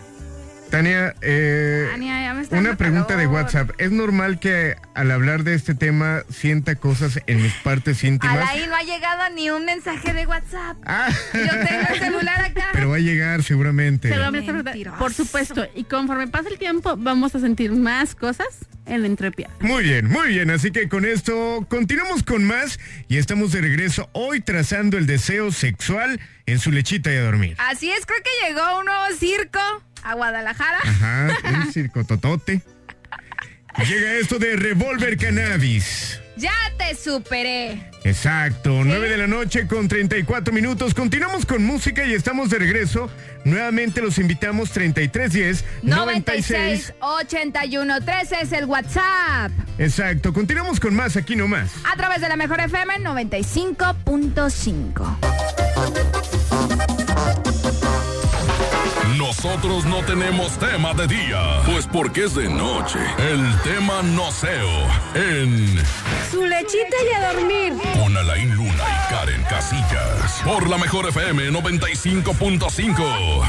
Tania, 0.71 1.13
eh, 1.21 1.89
Tania, 1.91 2.21
ya 2.21 2.33
me 2.33 2.41
está 2.43 2.57
una 2.57 2.77
pregunta 2.77 3.17
de. 3.17 3.27
WhatsApp. 3.27 3.71
¿Es 3.77 3.91
normal 3.91 4.39
que 4.39 4.75
al 4.93 5.11
hablar 5.11 5.43
de 5.43 5.53
este 5.53 5.75
tema 5.75 6.23
sienta 6.29 6.75
cosas 6.75 7.19
en 7.27 7.41
mis 7.41 7.53
partes 7.55 8.03
íntimas? 8.03 8.49
Alain 8.49 8.69
no 8.69 8.75
ha 8.75 8.81
llegado 8.83 9.35
ni 9.35 9.49
un 9.49 9.65
mensaje 9.65 10.13
de 10.13 10.25
WhatsApp. 10.25 10.77
Ah, 10.85 11.09
Yo 11.33 11.39
tengo 11.39 11.87
el 11.93 11.99
celular 11.99 12.41
acá. 12.41 12.69
pero 12.73 12.89
va 12.89 12.95
a 12.95 12.99
llegar 12.99 13.43
seguramente. 13.43 14.09
Seguramente 14.09 14.53
Mentiroso. 14.53 14.97
Por 14.97 15.13
supuesto. 15.13 15.67
Y 15.75 15.83
conforme 15.83 16.27
pasa 16.27 16.49
el 16.49 16.57
tiempo, 16.57 16.95
vamos 16.97 17.35
a 17.35 17.39
sentir 17.39 17.71
más 17.73 18.15
cosas 18.15 18.47
en 18.85 19.01
la 19.01 19.07
entrepierna. 19.07 19.55
Muy 19.59 19.83
bien, 19.83 20.07
muy 20.07 20.29
bien. 20.29 20.49
Así 20.51 20.71
que 20.71 20.87
con 20.89 21.05
esto 21.05 21.65
continuamos 21.69 22.23
con 22.23 22.43
más 22.45 22.79
y 23.09 23.17
estamos 23.17 23.51
de 23.51 23.61
regreso 23.61 24.09
hoy 24.13 24.41
trazando 24.41 24.97
el 24.97 25.05
deseo 25.05 25.51
sexual 25.51 26.19
en 26.45 26.59
su 26.59 26.71
lechita 26.71 27.13
y 27.13 27.17
a 27.17 27.23
dormir. 27.23 27.55
Así 27.59 27.91
es, 27.91 28.05
creo 28.05 28.19
que 28.23 28.47
llegó 28.47 28.79
un 28.79 28.85
nuevo 28.85 29.05
circo 29.17 29.59
a 30.03 30.13
Guadalajara. 30.15 30.79
Ajá, 30.83 31.29
un 31.65 31.71
circo 31.73 32.03
totote. 32.03 32.61
Llega 33.87 34.13
esto 34.15 34.37
de 34.37 34.57
Revolver 34.57 35.17
Cannabis. 35.17 36.19
Ya 36.37 36.51
te 36.77 36.95
superé. 36.95 37.89
Exacto, 38.03 38.81
9 38.83 39.09
de 39.09 39.17
la 39.17 39.27
noche 39.27 39.67
con 39.67 39.87
34 39.87 40.53
minutos. 40.53 40.93
Continuamos 40.93 41.45
con 41.45 41.63
música 41.63 42.05
y 42.05 42.13
estamos 42.13 42.49
de 42.49 42.59
regreso. 42.59 43.09
Nuevamente 43.45 44.01
los 44.01 44.17
invitamos 44.17 44.71
3310 44.71 45.63
96 45.83 46.93
81 46.99 48.01
13 48.01 48.35
es 48.41 48.51
el 48.53 48.65
WhatsApp. 48.65 49.51
Exacto, 49.77 50.33
continuamos 50.33 50.79
con 50.79 50.95
más 50.95 51.15
aquí 51.15 51.35
nomás. 51.35 51.71
A 51.91 51.95
través 51.95 52.21
de 52.21 52.29
la 52.29 52.37
mejor 52.37 52.59
FM 52.59 52.99
95.5. 53.01 55.70
Nosotros 59.31 59.85
no 59.85 60.03
tenemos 60.03 60.59
tema 60.59 60.93
de 60.93 61.07
día, 61.07 61.61
pues 61.65 61.87
porque 61.87 62.25
es 62.25 62.35
de 62.35 62.49
noche. 62.49 62.99
El 63.17 63.41
tema 63.61 64.03
noceo 64.03 64.69
en 65.15 65.77
su 66.29 66.45
lechita 66.45 66.97
y 67.09 67.13
a 67.13 67.31
dormir. 67.31 67.71
Con 67.93 68.17
Alain 68.17 68.53
Luna 68.53 68.73
y 68.73 69.09
Karen 69.09 69.41
Casillas. 69.43 70.41
Por 70.43 70.69
la 70.69 70.77
mejor 70.77 71.07
FM 71.07 71.49
95.5. 71.49 73.45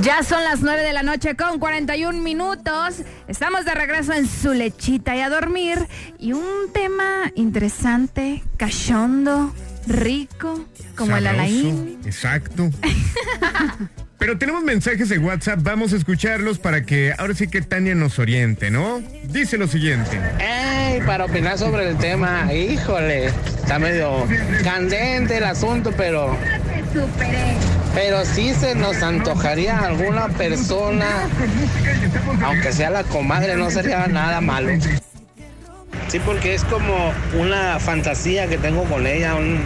Ya 0.00 0.22
son 0.22 0.42
las 0.42 0.62
9 0.62 0.82
de 0.82 0.94
la 0.94 1.02
noche 1.02 1.36
con 1.36 1.58
41 1.58 2.18
minutos. 2.22 3.02
Estamos 3.28 3.66
de 3.66 3.74
regreso 3.74 4.14
en 4.14 4.26
su 4.26 4.54
lechita 4.54 5.14
y 5.14 5.20
a 5.20 5.28
dormir. 5.28 5.86
Y 6.18 6.32
un 6.32 6.72
tema 6.72 7.30
interesante, 7.34 8.42
cachondo, 8.56 9.52
rico, 9.86 10.66
como 10.96 11.16
el 11.16 11.26
Alain. 11.26 11.98
Exacto. 12.04 12.70
Pero 14.18 14.38
tenemos 14.38 14.64
mensajes 14.64 15.08
de 15.08 15.18
WhatsApp, 15.18 15.60
vamos 15.62 15.92
a 15.92 15.96
escucharlos 15.96 16.58
para 16.58 16.84
que 16.84 17.14
ahora 17.18 17.34
sí 17.34 17.48
que 17.48 17.60
Tania 17.60 17.94
nos 17.94 18.18
oriente, 18.18 18.70
¿no? 18.70 19.02
Dice 19.24 19.58
lo 19.58 19.68
siguiente. 19.68 20.18
¡Ey! 20.40 21.00
Para 21.02 21.26
opinar 21.26 21.58
sobre 21.58 21.90
el 21.90 21.98
tema, 21.98 22.52
híjole, 22.52 23.26
está 23.26 23.78
medio 23.78 24.26
candente 24.64 25.36
el 25.36 25.44
asunto, 25.44 25.92
pero. 25.96 26.36
Pero 27.94 28.24
sí 28.24 28.54
se 28.54 28.74
nos 28.74 29.02
antojaría 29.02 29.78
a 29.78 29.86
alguna 29.86 30.28
persona, 30.28 31.06
aunque 32.42 32.72
sea 32.72 32.90
la 32.90 33.04
comadre, 33.04 33.56
no 33.56 33.70
sería 33.70 34.06
nada 34.06 34.40
malo. 34.40 34.70
Sí, 36.08 36.20
porque 36.20 36.54
es 36.54 36.64
como 36.64 37.12
una 37.34 37.78
fantasía 37.80 38.46
que 38.46 38.58
tengo 38.58 38.84
con 38.84 39.06
ella, 39.06 39.34
un- 39.34 39.60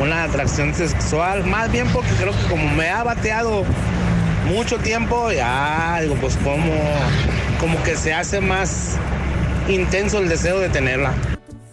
una 0.00 0.24
atracción 0.24 0.74
sexual. 0.74 1.44
Más 1.44 1.70
bien 1.72 1.86
porque 1.92 2.10
creo 2.18 2.32
que 2.32 2.46
como 2.48 2.68
me 2.74 2.88
ha 2.88 3.02
bateado 3.02 3.64
mucho 4.46 4.78
tiempo, 4.78 5.30
ya 5.32 5.98
digo, 6.02 6.14
pues 6.16 6.36
como, 6.36 6.72
como 7.60 7.82
que 7.82 7.96
se 7.96 8.12
hace 8.14 8.40
más 8.40 8.96
intenso 9.68 10.18
el 10.18 10.28
deseo 10.28 10.58
de 10.60 10.68
tenerla. 10.68 11.12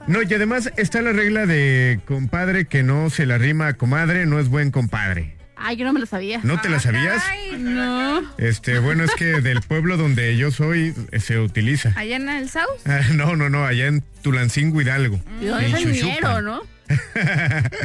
No, 0.07 0.23
y 0.23 0.33
además 0.33 0.71
está 0.77 1.01
la 1.01 1.11
regla 1.11 1.45
de 1.45 1.99
compadre 2.07 2.65
que 2.65 2.81
no 2.81 3.11
se 3.11 3.27
la 3.27 3.37
rima 3.37 3.67
a 3.67 3.73
comadre, 3.75 4.25
no 4.25 4.39
es 4.39 4.49
buen 4.49 4.71
compadre. 4.71 5.35
Ay, 5.61 5.75
yo 5.75 5.85
no 5.85 5.93
me 5.93 5.99
lo 5.99 6.05
sabía. 6.05 6.39
¿No 6.43 6.59
te 6.61 6.69
la 6.69 6.79
sabías? 6.79 7.21
Ay, 7.29 7.57
No. 7.59 8.21
Este, 8.37 8.79
bueno, 8.79 9.03
es 9.03 9.13
que 9.15 9.41
del 9.41 9.61
pueblo 9.61 9.97
donde 9.97 10.37
yo 10.37 10.51
soy 10.51 10.93
eh, 11.11 11.19
se 11.19 11.37
utiliza. 11.39 11.93
allá 11.95 12.15
en 12.15 12.29
el 12.29 12.49
South. 12.49 12.63
Ah, 12.85 13.01
no, 13.13 13.35
no, 13.35 13.49
no, 13.49 13.65
allá 13.65 13.87
en 13.87 14.01
Tulancingo 14.21 14.81
Hidalgo. 14.81 15.19
Yo 15.41 15.59
en 15.59 15.65
es 15.65 15.73
el 15.73 15.93
Xuxupan. 15.95 16.09
ñero, 16.13 16.41
¿no? 16.41 16.61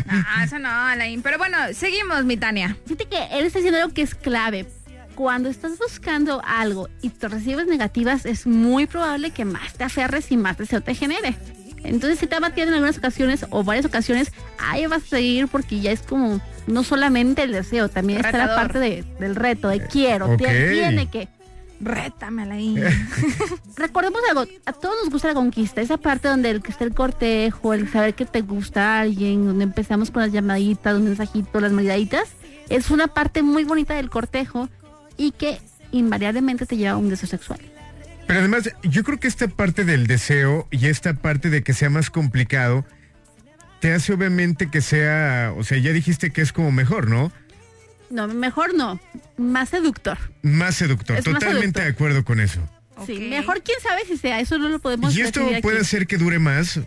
Ah, 0.09 0.45
eso 0.45 0.59
no, 0.59 0.69
Alain. 0.69 1.21
Pero 1.23 1.39
bueno, 1.39 1.57
seguimos, 1.75 2.25
mi 2.25 2.37
Tania. 2.37 2.77
Fíjate 2.85 3.07
que 3.07 3.17
él 3.39 3.47
está 3.47 3.59
diciendo 3.59 3.81
algo 3.81 3.93
que 3.95 4.03
es 4.03 4.15
clave. 4.15 4.67
Cuando 5.15 5.49
estás 5.49 5.79
buscando 5.79 6.43
algo 6.45 6.89
y 7.01 7.11
te 7.11 7.29
recibes 7.29 7.67
negativas, 7.67 8.27
es 8.27 8.47
muy 8.47 8.87
probable 8.87 9.31
que 9.31 9.45
más 9.45 9.75
te 9.75 9.85
aferres 9.85 10.33
y 10.33 10.37
más 10.37 10.59
deseo 10.59 10.81
te 10.81 10.95
genere. 10.95 11.37
Entonces, 11.85 12.19
si 12.19 12.27
te 12.27 12.35
ha 12.35 12.41
batido 12.41 12.67
en 12.69 12.75
algunas 12.75 12.99
ocasiones 12.99 13.47
o 13.51 13.63
varias 13.63 13.85
ocasiones, 13.87 14.33
ahí 14.59 14.87
vas 14.87 15.03
a 15.05 15.07
seguir 15.07 15.47
porque 15.49 15.81
ya 15.81 15.93
es 15.93 16.01
como 16.01 16.41
no 16.67 16.83
solamente 16.85 17.43
el 17.43 17.53
deseo, 17.53 17.89
también 17.89 18.25
está 18.25 18.39
la 18.39 18.55
parte 18.55 18.79
de- 18.79 19.05
del 19.21 19.35
reto, 19.37 19.69
de 19.69 19.87
quiero, 19.87 20.33
ok. 20.33 20.39
te- 20.39 20.73
tiene 20.73 21.11
que. 21.11 21.29
Rétame, 21.81 22.43
Alain. 22.45 22.81
Recordemos 23.77 24.21
algo, 24.31 24.47
a 24.65 24.73
todos 24.73 24.95
nos 25.03 25.11
gusta 25.13 25.29
la 25.29 25.35
conquista, 25.35 25.81
esa 25.81 25.97
parte 25.97 26.29
donde 26.29 26.51
el 26.51 26.63
que 26.63 26.71
está 26.71 26.85
el 26.85 26.95
cortejo, 26.95 27.75
el 27.75 27.91
saber 27.91 28.15
que 28.15 28.25
te 28.25 28.41
gusta 28.43 29.01
alguien, 29.01 29.45
donde 29.47 29.65
empezamos 29.65 30.11
con 30.11 30.23
las 30.23 30.33
llamaditas, 30.33 30.95
los 30.95 31.03
mensajitos, 31.03 31.61
las 31.61 31.73
miraditas, 31.73 32.29
es 32.69 32.91
una 32.91 33.09
parte 33.09 33.43
muy 33.43 33.65
bonita 33.65 33.95
del 33.95 34.09
cortejo 34.09 34.69
y 35.17 35.33
que 35.33 35.59
invariablemente 35.93 36.65
te 36.65 36.77
lleva 36.77 36.93
a 36.93 36.97
un 36.97 37.09
deseo 37.11 37.29
sexual. 37.29 37.61
Pero 38.27 38.39
además, 38.39 38.71
yo 38.85 39.05
creo 39.05 39.21
que 39.21 39.29
esta 39.29 39.49
parte 39.49 39.85
del 39.85 40.07
deseo 40.07 40.67
y 40.71 40.87
esta 40.87 41.13
parte 41.15 41.51
de 41.51 41.63
que 41.63 41.75
sea 41.75 41.91
más 41.91 42.09
complicado, 42.09 42.85
te 43.85 43.93
hace 43.93 44.15
obviamente 44.15 44.71
que 44.71 44.81
sea, 44.81 45.53
o 45.59 45.63
sea, 45.63 45.77
ya 45.77 45.93
dijiste 45.93 46.31
que 46.31 46.41
es 46.41 46.55
como 46.55 46.73
mejor, 46.73 47.11
¿no? 47.11 47.31
No, 48.09 48.27
mejor 48.29 48.73
no, 48.73 48.99
más 49.37 49.69
seductor. 49.69 50.17
Más 50.41 50.77
seductor, 50.77 51.19
Es 51.19 51.27
más 51.27 51.39
seductor. 51.43 51.61
seductor. 51.61 51.83
de 51.83 51.91
acuerdo 51.91 52.25
con 52.25 52.41
eso. 52.41 52.67
Sí, 53.05 53.19
mejor 53.29 53.63
quién 53.63 53.79
sabe 53.83 54.07
si 54.07 54.17
sea, 54.17 54.41
eso 54.41 54.57
no 54.57 54.71
lo 54.71 54.79
podemos 54.79 55.15
¿Y 55.15 55.21
esto 55.21 55.43
puede 55.61 55.77
aquí. 55.77 55.83
hacer 55.83 56.07
que 56.07 56.17
dure 56.17 56.39
más? 56.39 56.81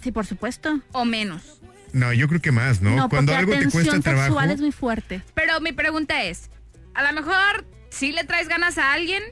Sí, 0.00 0.12
por 0.12 0.24
supuesto. 0.24 0.78
O 0.92 1.04
menos. 1.04 1.58
No, 1.92 2.12
yo 2.12 2.28
creo 2.28 2.40
que 2.40 2.52
más, 2.52 2.80
¿no? 2.80 2.94
No, 2.94 3.08
Cuando 3.08 3.34
algo 3.34 3.58
te 3.58 3.68
cuesta 3.68 3.98
trabajo. 3.98 4.26
sexual 4.26 4.50
es 4.52 4.60
muy 4.60 4.70
fuerte. 4.70 5.24
Pero 5.34 5.60
mi 5.60 5.72
pregunta 5.72 6.22
es, 6.22 6.50
a 6.94 7.02
lo 7.02 7.20
mejor 7.20 7.66
sí 7.90 8.12
le 8.12 8.22
traes 8.22 8.46
ganas 8.46 8.78
a 8.78 8.92
alguien, 8.92 9.24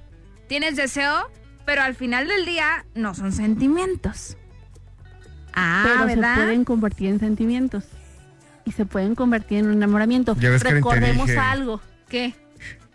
tienes 0.48 0.74
deseo, 0.74 1.30
pero 1.64 1.82
al 1.82 1.94
final 1.94 2.26
del 2.26 2.46
día 2.46 2.84
no 2.96 3.14
son 3.14 3.30
sentimientos. 3.30 4.36
Ah, 5.54 5.82
pero 5.84 6.06
¿verdad? 6.06 6.34
se 6.36 6.42
pueden 6.42 6.64
convertir 6.64 7.08
en 7.08 7.20
sentimientos 7.20 7.84
y 8.64 8.72
se 8.72 8.86
pueden 8.86 9.14
convertir 9.14 9.58
en 9.58 9.66
un 9.66 9.72
enamoramiento. 9.72 10.36
Ya 10.38 10.50
ves, 10.50 10.62
Recordemos 10.62 11.30
algo. 11.30 11.80
¿Qué? 12.08 12.34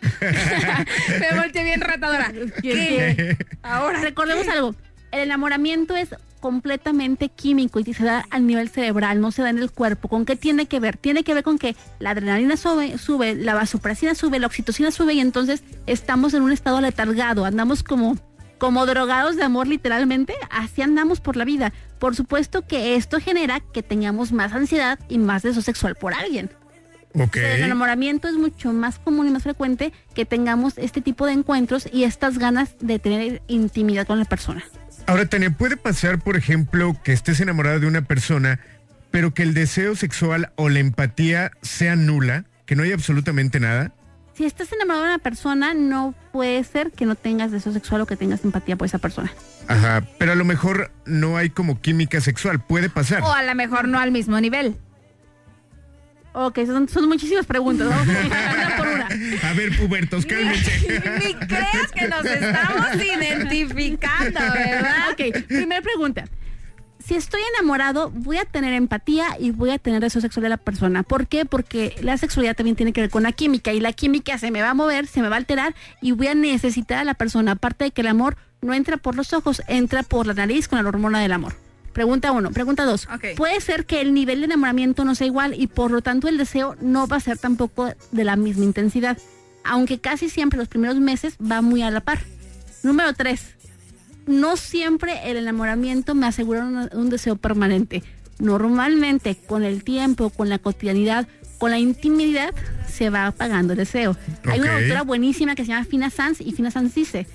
Me 1.20 1.38
volteé 1.38 1.64
bien 1.64 1.80
ratadora. 1.80 2.32
¿Qué? 2.62 3.36
Ahora, 3.62 4.00
recordemos 4.00 4.46
algo. 4.48 4.74
El 5.12 5.20
enamoramiento 5.20 5.96
es 5.96 6.10
completamente 6.40 7.28
químico 7.28 7.80
y 7.80 7.92
se 7.92 8.04
da 8.04 8.24
a 8.30 8.38
nivel 8.38 8.68
cerebral, 8.68 9.20
no 9.20 9.32
se 9.32 9.42
da 9.42 9.50
en 9.50 9.58
el 9.58 9.70
cuerpo. 9.70 10.08
¿Con 10.08 10.24
qué 10.24 10.36
tiene 10.36 10.66
que 10.66 10.78
ver? 10.80 10.96
Tiene 10.96 11.24
que 11.24 11.34
ver 11.34 11.42
con 11.42 11.58
que 11.58 11.74
la 11.98 12.10
adrenalina 12.10 12.56
sube, 12.56 12.98
sube 12.98 13.34
la 13.34 13.54
vasopresina 13.54 14.14
sube, 14.14 14.38
la 14.38 14.46
oxitocina 14.46 14.90
sube 14.90 15.14
y 15.14 15.20
entonces 15.20 15.62
estamos 15.86 16.34
en 16.34 16.42
un 16.42 16.52
estado 16.52 16.80
letargado, 16.80 17.44
andamos 17.44 17.82
como 17.82 18.16
como 18.58 18.86
drogados 18.86 19.36
de 19.36 19.44
amor 19.44 19.66
literalmente, 19.66 20.34
así 20.50 20.82
andamos 20.82 21.20
por 21.20 21.36
la 21.36 21.44
vida. 21.44 21.72
Por 21.98 22.14
supuesto 22.14 22.66
que 22.66 22.96
esto 22.96 23.20
genera 23.20 23.60
que 23.60 23.82
tengamos 23.82 24.32
más 24.32 24.52
ansiedad 24.52 24.98
y 25.08 25.18
más 25.18 25.42
deseo 25.42 25.62
sexual 25.62 25.94
por 25.94 26.14
alguien. 26.14 26.50
Ok. 27.14 27.36
El 27.36 27.62
enamoramiento 27.62 28.28
es 28.28 28.34
mucho 28.34 28.72
más 28.72 28.98
común 28.98 29.26
y 29.26 29.30
más 29.30 29.42
frecuente 29.42 29.92
que 30.14 30.26
tengamos 30.26 30.74
este 30.76 31.00
tipo 31.00 31.26
de 31.26 31.32
encuentros 31.32 31.88
y 31.90 32.04
estas 32.04 32.38
ganas 32.38 32.76
de 32.80 32.98
tener 32.98 33.42
intimidad 33.48 34.06
con 34.06 34.18
la 34.18 34.26
persona. 34.26 34.64
Ahora, 35.06 35.26
Tania, 35.26 35.50
¿puede 35.50 35.76
pasar, 35.76 36.18
por 36.18 36.36
ejemplo, 36.36 36.96
que 37.04 37.12
estés 37.12 37.40
enamorada 37.40 37.78
de 37.78 37.86
una 37.86 38.02
persona, 38.02 38.60
pero 39.10 39.32
que 39.32 39.44
el 39.44 39.54
deseo 39.54 39.94
sexual 39.94 40.52
o 40.56 40.68
la 40.68 40.80
empatía 40.80 41.52
sea 41.62 41.96
nula? 41.96 42.44
Que 42.66 42.74
no 42.74 42.82
hay 42.82 42.92
absolutamente 42.92 43.60
nada. 43.60 43.92
Si 44.36 44.44
estás 44.44 44.70
enamorado 44.72 45.04
de 45.04 45.08
una 45.10 45.18
persona, 45.18 45.72
no 45.72 46.14
puede 46.30 46.62
ser 46.62 46.92
que 46.92 47.06
no 47.06 47.14
tengas 47.14 47.50
deseo 47.50 47.72
sexual 47.72 48.02
o 48.02 48.06
que 48.06 48.16
tengas 48.16 48.44
empatía 48.44 48.76
por 48.76 48.86
esa 48.86 48.98
persona. 48.98 49.32
Ajá, 49.66 50.04
pero 50.18 50.32
a 50.32 50.34
lo 50.34 50.44
mejor 50.44 50.90
no 51.06 51.38
hay 51.38 51.48
como 51.48 51.80
química 51.80 52.20
sexual, 52.20 52.60
puede 52.60 52.90
pasar. 52.90 53.22
O 53.22 53.32
a 53.32 53.42
lo 53.42 53.54
mejor 53.54 53.88
no 53.88 53.98
al 53.98 54.10
mismo 54.12 54.38
nivel. 54.38 54.76
Ok, 56.34 56.58
son, 56.66 56.86
son 56.86 57.08
muchísimas 57.08 57.46
preguntas. 57.46 57.88
Vamos 57.88 58.08
a 58.14 58.76
por 58.76 58.88
una. 58.88 59.08
A 59.42 59.54
ver, 59.54 59.74
pubertos, 59.78 60.26
cálmense. 60.26 61.00
Ni 61.24 61.32
creas 61.46 61.90
que 61.94 62.06
nos 62.06 62.26
estamos 62.26 62.94
identificando, 62.94 64.40
¿verdad? 64.52 65.12
Ok, 65.12 65.46
primera 65.46 65.80
pregunta. 65.80 66.26
Si 67.06 67.14
estoy 67.14 67.40
enamorado, 67.54 68.10
voy 68.10 68.38
a 68.38 68.44
tener 68.44 68.72
empatía 68.72 69.36
y 69.38 69.52
voy 69.52 69.70
a 69.70 69.78
tener 69.78 70.00
deseo 70.00 70.20
sexual 70.20 70.42
de 70.42 70.48
la 70.48 70.56
persona. 70.56 71.04
¿Por 71.04 71.28
qué? 71.28 71.44
Porque 71.44 71.94
la 72.00 72.18
sexualidad 72.18 72.56
también 72.56 72.74
tiene 72.74 72.92
que 72.92 73.00
ver 73.00 73.10
con 73.10 73.22
la 73.22 73.30
química 73.30 73.72
y 73.72 73.78
la 73.78 73.92
química 73.92 74.38
se 74.38 74.50
me 74.50 74.60
va 74.60 74.70
a 74.70 74.74
mover, 74.74 75.06
se 75.06 75.22
me 75.22 75.28
va 75.28 75.36
a 75.36 75.38
alterar 75.38 75.76
y 76.02 76.10
voy 76.10 76.26
a 76.26 76.34
necesitar 76.34 76.98
a 76.98 77.04
la 77.04 77.14
persona. 77.14 77.52
Aparte 77.52 77.84
de 77.84 77.90
que 77.92 78.00
el 78.00 78.08
amor 78.08 78.36
no 78.60 78.74
entra 78.74 78.96
por 78.96 79.14
los 79.14 79.32
ojos, 79.34 79.62
entra 79.68 80.02
por 80.02 80.26
la 80.26 80.34
nariz 80.34 80.66
con 80.66 80.82
la 80.82 80.88
hormona 80.88 81.20
del 81.20 81.30
amor. 81.30 81.54
Pregunta 81.92 82.32
uno. 82.32 82.50
Pregunta 82.50 82.84
dos. 82.84 83.06
Ok. 83.14 83.36
Puede 83.36 83.60
ser 83.60 83.86
que 83.86 84.00
el 84.00 84.12
nivel 84.12 84.40
de 84.40 84.46
enamoramiento 84.46 85.04
no 85.04 85.14
sea 85.14 85.28
igual 85.28 85.54
y 85.56 85.68
por 85.68 85.92
lo 85.92 86.02
tanto 86.02 86.26
el 86.26 86.38
deseo 86.38 86.74
no 86.80 87.06
va 87.06 87.18
a 87.18 87.20
ser 87.20 87.38
tampoco 87.38 87.88
de 88.10 88.24
la 88.24 88.34
misma 88.34 88.64
intensidad. 88.64 89.16
Aunque 89.62 90.00
casi 90.00 90.28
siempre 90.28 90.58
los 90.58 90.66
primeros 90.66 90.96
meses 90.96 91.36
va 91.38 91.62
muy 91.62 91.82
a 91.82 91.90
la 91.92 92.00
par. 92.00 92.18
Número 92.82 93.12
tres 93.14 93.55
no 94.26 94.56
siempre 94.56 95.30
el 95.30 95.36
enamoramiento 95.36 96.14
me 96.14 96.26
asegura 96.26 96.64
un, 96.64 96.88
un 96.92 97.10
deseo 97.10 97.36
permanente. 97.36 98.02
Normalmente 98.38 99.36
con 99.36 99.64
el 99.64 99.82
tiempo, 99.82 100.30
con 100.30 100.48
la 100.48 100.58
cotidianidad, 100.58 101.26
con 101.58 101.70
la 101.70 101.78
intimidad, 101.78 102.52
se 102.86 103.10
va 103.10 103.26
apagando 103.26 103.72
el 103.72 103.78
deseo. 103.78 104.16
Hay 104.44 104.60
una 104.60 104.76
autora 104.78 105.02
buenísima 105.02 105.54
que 105.54 105.64
se 105.64 105.68
llama 105.68 105.84
Fina 105.84 106.10
Sanz 106.10 106.40
y 106.40 106.52
Fina 106.52 106.70
Sanz 106.70 106.94
dice, 106.94 107.26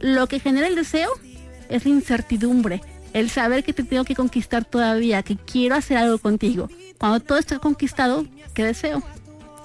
lo 0.00 0.26
que 0.26 0.40
genera 0.40 0.66
el 0.66 0.74
deseo 0.74 1.10
es 1.68 1.84
la 1.84 1.90
incertidumbre, 1.90 2.80
el 3.12 3.30
saber 3.30 3.64
que 3.64 3.72
te 3.72 3.84
tengo 3.84 4.04
que 4.04 4.14
conquistar 4.14 4.64
todavía, 4.64 5.22
que 5.22 5.36
quiero 5.36 5.74
hacer 5.74 5.96
algo 5.96 6.18
contigo. 6.18 6.70
Cuando 6.98 7.20
todo 7.20 7.38
está 7.38 7.58
conquistado, 7.58 8.26
¿qué 8.54 8.64
deseo? 8.64 9.02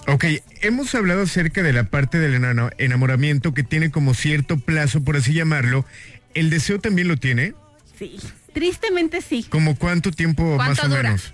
Ok, 0.08 0.26
hemos 0.62 0.94
hablado 0.96 1.22
acerca 1.22 1.64
de 1.64 1.72
la 1.72 1.86
parte 1.86 2.20
del 2.20 2.44
enamoramiento 2.78 3.54
que 3.54 3.64
tiene 3.64 3.90
como 3.90 4.14
cierto 4.14 4.58
plazo, 4.58 5.02
por 5.02 5.16
así 5.16 5.34
llamarlo. 5.34 5.86
¿El 6.34 6.50
deseo 6.50 6.80
también 6.80 7.08
lo 7.08 7.18
tiene? 7.18 7.54
Sí. 7.98 8.18
Tristemente 8.54 9.22
sí. 9.22 9.44
¿Como 9.50 9.76
cuánto 9.78 10.12
tiempo 10.12 10.44
más 10.58 10.78
¿Cuánto 10.80 10.86
o 10.86 10.90
dura? 10.90 11.04
menos? 11.04 11.34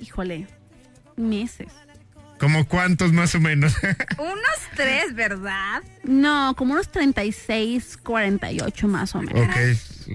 Híjole, 0.00 0.46
meses. 1.16 1.68
¿Como 2.38 2.66
cuántos 2.68 3.12
más 3.12 3.34
o 3.34 3.40
menos? 3.40 3.74
Unos 4.18 4.58
tres, 4.76 5.14
¿verdad? 5.14 5.82
No, 6.04 6.54
como 6.56 6.74
unos 6.74 6.90
36, 6.92 7.96
48 7.96 8.88
más 8.88 9.14
o 9.14 9.22
menos. 9.22 9.48
ok, 9.48 9.56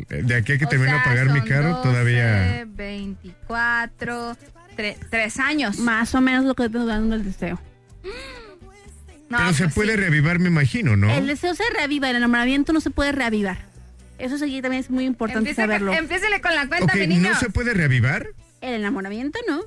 de 0.10 0.36
aquí 0.36 0.54
a 0.54 0.58
que 0.60 0.68
termino 0.68 0.94
de 0.94 1.00
pagar 1.04 1.30
mi 1.32 1.42
carro 1.42 1.70
12, 1.78 1.82
todavía... 1.90 2.64
24, 2.68 4.38
tre- 4.78 4.98
tres 5.10 5.40
años. 5.40 5.80
Más 5.80 6.14
o 6.14 6.22
menos 6.22 6.46
lo 6.46 6.54
que 6.54 6.66
estoy 6.66 6.86
dando 6.86 7.16
el 7.16 7.24
deseo. 7.24 7.60
No, 9.32 9.38
Pero 9.38 9.54
se 9.54 9.64
pues 9.64 9.74
puede 9.76 9.92
sí. 9.92 9.96
reavivar, 9.98 10.40
me 10.40 10.50
imagino, 10.50 10.98
¿no? 10.98 11.10
El 11.10 11.26
deseo 11.26 11.56
se 11.56 11.64
reaviva, 11.74 12.10
el 12.10 12.18
enamoramiento 12.18 12.74
no 12.74 12.82
se 12.82 12.90
puede 12.92 13.14
reavivar. 13.14 13.60
Eso 14.20 14.38
sí 14.38 14.62
también 14.62 14.82
es 14.84 14.90
muy 14.90 15.06
importante 15.06 15.54
saberlo. 15.54 15.94
Empiécele 15.94 16.42
con 16.42 16.54
la 16.54 16.68
cuenta, 16.68 16.94
Ok, 16.94 17.00
mi 17.00 17.08
niño. 17.08 17.30
¿no 17.30 17.40
se 17.40 17.50
puede 17.50 17.74
reavivar? 17.74 18.28
El 18.60 18.74
enamoramiento 18.74 19.40
no. 19.48 19.62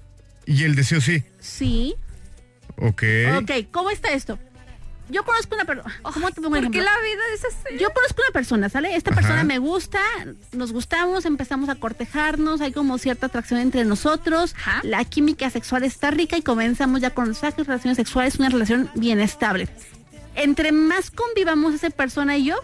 Y 0.45 0.65
el 0.65 0.75
deseo 0.75 1.01
sí. 1.01 1.23
Sí. 1.41 1.95
Ok. 2.77 3.03
Ok, 3.39 3.51
¿cómo 3.71 3.91
está 3.91 4.13
esto? 4.13 4.39
Yo 5.11 5.23
conozco 5.25 5.55
una 5.55 5.65
persona. 5.65 5.95
¿Cómo 6.03 6.31
te 6.31 6.41
pongo 6.41 6.57
un 6.57 6.63
¿Por 6.63 6.71
qué 6.73 6.81
la 6.81 6.93
vida 7.01 7.23
es 7.35 7.45
así? 7.45 7.79
Yo 7.79 7.93
conozco 7.93 8.23
una 8.23 8.33
persona, 8.33 8.69
¿sale? 8.71 8.97
Esta 8.97 9.11
Ajá. 9.11 9.21
persona 9.21 9.45
me 9.45 9.59
gusta, 9.59 10.01
nos 10.53 10.73
gustamos, 10.73 11.27
empezamos 11.27 11.69
a 11.69 11.75
cortejarnos, 11.75 12.61
hay 12.63 12.73
como 12.73 12.97
cierta 12.99 13.27
atracción 13.27 13.61
entre 13.61 13.85
nosotros, 13.85 14.55
Ajá. 14.57 14.81
la 14.83 15.05
química 15.05 15.51
sexual 15.51 15.85
está 15.85 16.11
rica 16.11 16.37
y 16.39 16.43
comenzamos 16.43 17.01
ya 17.03 17.11
con 17.11 17.29
los 17.29 17.39
saques, 17.39 17.67
relaciones 17.67 17.97
sexuales, 17.97 18.39
una 18.39 18.49
relación 18.49 18.91
bien 18.95 19.21
estable. 19.21 19.69
Entre 20.37 20.73
más 20.73 21.11
convivamos 21.11 21.75
esa 21.75 21.91
persona 21.91 22.37
y 22.39 22.45
yo, 22.47 22.57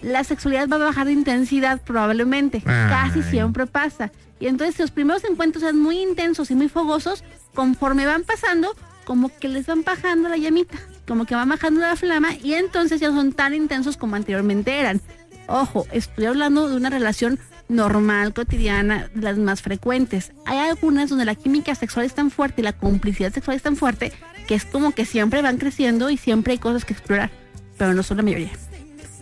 la 0.00 0.24
sexualidad 0.24 0.68
va 0.68 0.76
a 0.76 0.86
bajar 0.86 1.06
de 1.06 1.12
intensidad 1.12 1.80
probablemente, 1.82 2.62
Ay. 2.64 2.88
casi 2.88 3.22
siempre 3.22 3.66
pasa. 3.66 4.10
Y 4.40 4.46
entonces 4.48 4.74
si 4.76 4.82
los 4.82 4.90
primeros 4.90 5.22
encuentros 5.24 5.62
son 5.62 5.78
muy 5.78 6.00
intensos 6.00 6.50
y 6.50 6.54
muy 6.54 6.68
fogosos, 6.68 7.22
conforme 7.54 8.06
van 8.06 8.24
pasando, 8.24 8.74
como 9.04 9.30
que 9.38 9.48
les 9.48 9.66
van 9.66 9.84
bajando 9.84 10.28
la 10.28 10.36
llamita, 10.36 10.78
como 11.06 11.24
que 11.24 11.34
van 11.34 11.48
bajando 11.48 11.80
la 11.80 11.96
flama 11.96 12.34
y 12.42 12.54
entonces 12.54 13.00
ya 13.00 13.08
son 13.08 13.32
tan 13.32 13.54
intensos 13.54 13.96
como 13.96 14.16
anteriormente 14.16 14.78
eran. 14.78 15.00
Ojo, 15.48 15.86
estoy 15.92 16.26
hablando 16.26 16.68
de 16.68 16.76
una 16.76 16.90
relación 16.90 17.38
normal, 17.68 18.32
cotidiana, 18.34 19.10
las 19.14 19.38
más 19.38 19.62
frecuentes. 19.62 20.32
Hay 20.46 20.58
algunas 20.58 21.10
donde 21.10 21.24
la 21.24 21.34
química 21.34 21.74
sexual 21.74 22.06
es 22.06 22.14
tan 22.14 22.30
fuerte 22.30 22.60
y 22.60 22.64
la 22.64 22.72
complicidad 22.72 23.32
sexual 23.32 23.56
es 23.56 23.62
tan 23.62 23.76
fuerte 23.76 24.12
que 24.46 24.54
es 24.54 24.64
como 24.64 24.92
que 24.92 25.04
siempre 25.04 25.42
van 25.42 25.58
creciendo 25.58 26.10
y 26.10 26.16
siempre 26.16 26.52
hay 26.52 26.58
cosas 26.58 26.84
que 26.84 26.92
explorar, 26.92 27.30
pero 27.78 27.94
no 27.94 28.02
son 28.02 28.18
la 28.18 28.22
mayoría. 28.22 28.50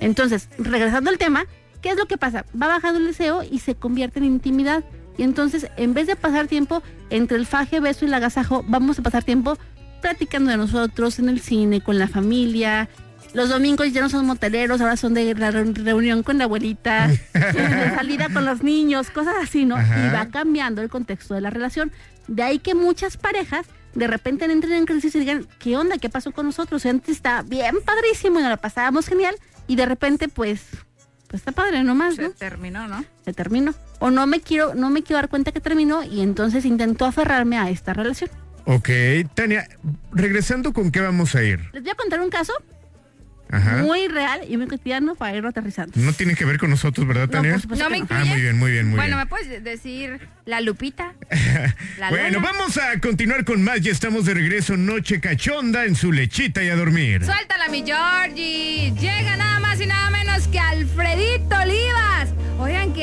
Entonces, 0.00 0.48
regresando 0.58 1.10
al 1.10 1.18
tema, 1.18 1.44
¿qué 1.82 1.90
es 1.90 1.96
lo 1.96 2.06
que 2.06 2.18
pasa? 2.18 2.44
Va 2.60 2.66
bajando 2.66 2.98
el 2.98 3.06
deseo 3.06 3.42
y 3.42 3.60
se 3.60 3.74
convierte 3.74 4.18
en 4.18 4.24
intimidad. 4.24 4.84
Y 5.18 5.22
entonces, 5.22 5.68
en 5.76 5.92
vez 5.92 6.06
de 6.06 6.16
pasar 6.16 6.46
tiempo 6.46 6.82
entre 7.10 7.36
el 7.36 7.46
faje, 7.46 7.80
beso 7.80 8.04
y 8.04 8.08
el 8.08 8.14
agasajo, 8.14 8.64
vamos 8.66 8.98
a 8.98 9.02
pasar 9.02 9.24
tiempo 9.24 9.58
platicando 10.00 10.50
de 10.50 10.56
nosotros 10.56 11.18
en 11.18 11.28
el 11.28 11.40
cine, 11.40 11.80
con 11.80 11.98
la 11.98 12.08
familia. 12.08 12.88
Los 13.32 13.48
domingos 13.48 13.92
ya 13.92 14.00
no 14.00 14.08
son 14.08 14.26
moteleros, 14.26 14.80
ahora 14.80 14.96
son 14.96 15.14
de 15.14 15.34
la 15.34 15.50
re- 15.52 15.72
reunión 15.72 16.22
con 16.24 16.38
la 16.38 16.44
abuelita, 16.44 17.06
de 17.32 17.90
salida 17.94 18.28
con 18.32 18.44
los 18.44 18.62
niños, 18.64 19.10
cosas 19.10 19.34
así, 19.40 19.64
¿no? 19.66 19.76
Ajá. 19.76 20.06
Y 20.08 20.12
va 20.12 20.26
cambiando 20.26 20.82
el 20.82 20.88
contexto 20.88 21.34
de 21.34 21.40
la 21.40 21.50
relación. 21.50 21.92
De 22.26 22.42
ahí 22.42 22.58
que 22.58 22.74
muchas 22.74 23.16
parejas 23.16 23.66
de 23.94 24.06
repente 24.06 24.44
entren 24.46 24.72
en 24.72 24.86
crisis 24.86 25.14
y 25.14 25.20
digan, 25.20 25.46
¿qué 25.58 25.76
onda? 25.76 25.98
¿Qué 25.98 26.08
pasó 26.08 26.32
con 26.32 26.46
nosotros? 26.46 26.84
Antes 26.86 27.16
está 27.16 27.42
bien 27.42 27.76
padrísimo 27.84 28.38
y 28.38 28.42
nos 28.42 28.50
la 28.50 28.56
pasábamos 28.56 29.06
genial 29.06 29.34
y 29.68 29.76
de 29.76 29.86
repente 29.86 30.28
pues, 30.28 30.62
pues 31.28 31.40
está 31.40 31.52
padre 31.52 31.82
nomás, 31.84 32.16
Se 32.16 32.22
¿no? 32.22 32.30
terminó, 32.30 32.86
¿no? 32.88 33.04
Se 33.24 33.32
terminó. 33.32 33.74
O 34.00 34.10
no 34.10 34.26
me 34.26 34.40
quiero, 34.40 34.74
no 34.74 34.90
me 34.90 35.02
quiero 35.02 35.18
dar 35.18 35.28
cuenta 35.28 35.52
que 35.52 35.60
terminó 35.60 36.02
y 36.04 36.20
entonces 36.20 36.64
intento 36.64 37.04
aferrarme 37.04 37.58
a 37.58 37.68
esta 37.70 37.92
relación. 37.92 38.30
Ok, 38.72 38.88
Tania, 39.34 39.68
regresando 40.12 40.72
con 40.72 40.92
qué 40.92 41.00
vamos 41.00 41.34
a 41.34 41.42
ir. 41.42 41.58
Les 41.72 41.82
voy 41.82 41.90
a 41.90 41.94
contar 41.96 42.20
un 42.20 42.30
caso 42.30 42.52
Ajá. 43.50 43.78
muy 43.78 44.06
real 44.06 44.42
y 44.48 44.56
muy 44.56 44.68
cotidiano 44.68 45.16
para 45.16 45.36
irlo 45.36 45.48
aterrizando. 45.48 45.92
No 45.96 46.12
tiene 46.12 46.36
que 46.36 46.44
ver 46.44 46.56
con 46.56 46.70
nosotros, 46.70 47.04
¿verdad, 47.04 47.24
No, 47.24 47.30
Tania? 47.32 47.60
¿No 47.68 47.90
me 47.90 47.98
incluye? 47.98 48.22
Ah, 48.22 48.24
muy 48.24 48.40
bien, 48.40 48.56
muy 48.56 48.70
bien, 48.70 48.86
muy 48.86 48.94
bueno, 48.94 49.16
bien. 49.16 49.18
¿me 49.18 49.26
puedes 49.26 49.64
decir 49.64 50.20
la 50.44 50.60
Lupita? 50.60 51.14
La 51.98 52.10
Bueno, 52.10 52.40
vamos 52.40 52.78
a 52.78 53.00
continuar 53.00 53.44
con 53.44 53.64
más. 53.64 53.80
Ya 53.80 53.90
estamos 53.90 54.24
de 54.24 54.34
regreso, 54.34 54.76
Noche 54.76 55.18
Cachonda 55.18 55.84
en 55.84 55.96
su 55.96 56.12
lechita 56.12 56.62
y 56.62 56.68
a 56.68 56.76
dormir. 56.76 57.24
Suéltala, 57.24 57.68
mi 57.70 57.82
Georgie. 57.84 58.92
Llega 59.00 59.36
nada 59.36 59.58
más 59.58 59.80
y 59.80 59.86
nada 59.86 60.10
menos 60.10 60.46
que 60.46 60.60
Alfredito 60.60 61.56
Olivas. 61.56 62.09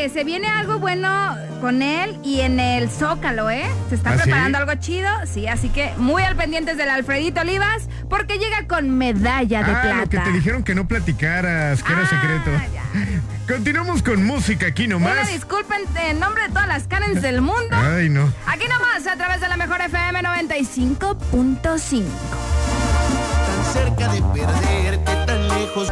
Que 0.07 0.13
se 0.13 0.23
viene 0.23 0.47
algo 0.47 0.79
bueno 0.79 1.35
con 1.59 1.81
él 1.81 2.17
y 2.23 2.39
en 2.39 2.61
el 2.61 2.89
Zócalo, 2.89 3.49
¿eh? 3.49 3.65
Se 3.89 3.95
está 3.95 4.11
¿Ah, 4.11 4.13
sí? 4.13 4.21
preparando 4.23 4.57
algo 4.57 4.73
chido. 4.75 5.09
Sí, 5.25 5.49
así 5.49 5.67
que 5.67 5.91
muy 5.97 6.23
al 6.23 6.37
pendientes 6.37 6.77
del 6.77 6.87
Alfredito 6.87 7.41
Olivas 7.41 7.89
porque 8.09 8.37
llega 8.39 8.67
con 8.67 8.89
medalla 8.89 9.63
de 9.65 9.71
ah, 9.73 9.81
plata. 9.81 9.95
lo 10.03 10.09
que 10.09 10.17
te 10.19 10.31
dijeron 10.31 10.63
que 10.63 10.75
no 10.75 10.87
platicaras, 10.87 11.83
que 11.83 11.91
era 11.91 12.03
Ah, 12.03 12.07
secreto. 12.09 12.51
ya. 12.73 13.53
Continuamos 13.53 14.01
con 14.01 14.25
música 14.25 14.67
aquí 14.67 14.85
Una 14.85 14.93
nomás. 14.95 15.27
disculpen 15.29 15.81
en 16.01 16.21
nombre 16.21 16.43
de 16.43 16.49
todas 16.53 16.69
las 16.69 16.87
Karens 16.87 17.21
del 17.21 17.41
mundo. 17.41 17.75
Ay, 17.75 18.07
no. 18.07 18.31
Aquí 18.47 18.65
nomás, 18.69 19.05
a 19.07 19.17
través 19.17 19.41
de 19.41 19.49
la 19.49 19.57
mejor 19.57 19.81
FM 19.81 20.21
95.5. 20.23 22.05
tan 23.45 23.73
cerca 23.73 24.07
de 24.13 24.21
perderte, 24.21 25.11
tan 25.25 25.47
lejos. 25.49 25.91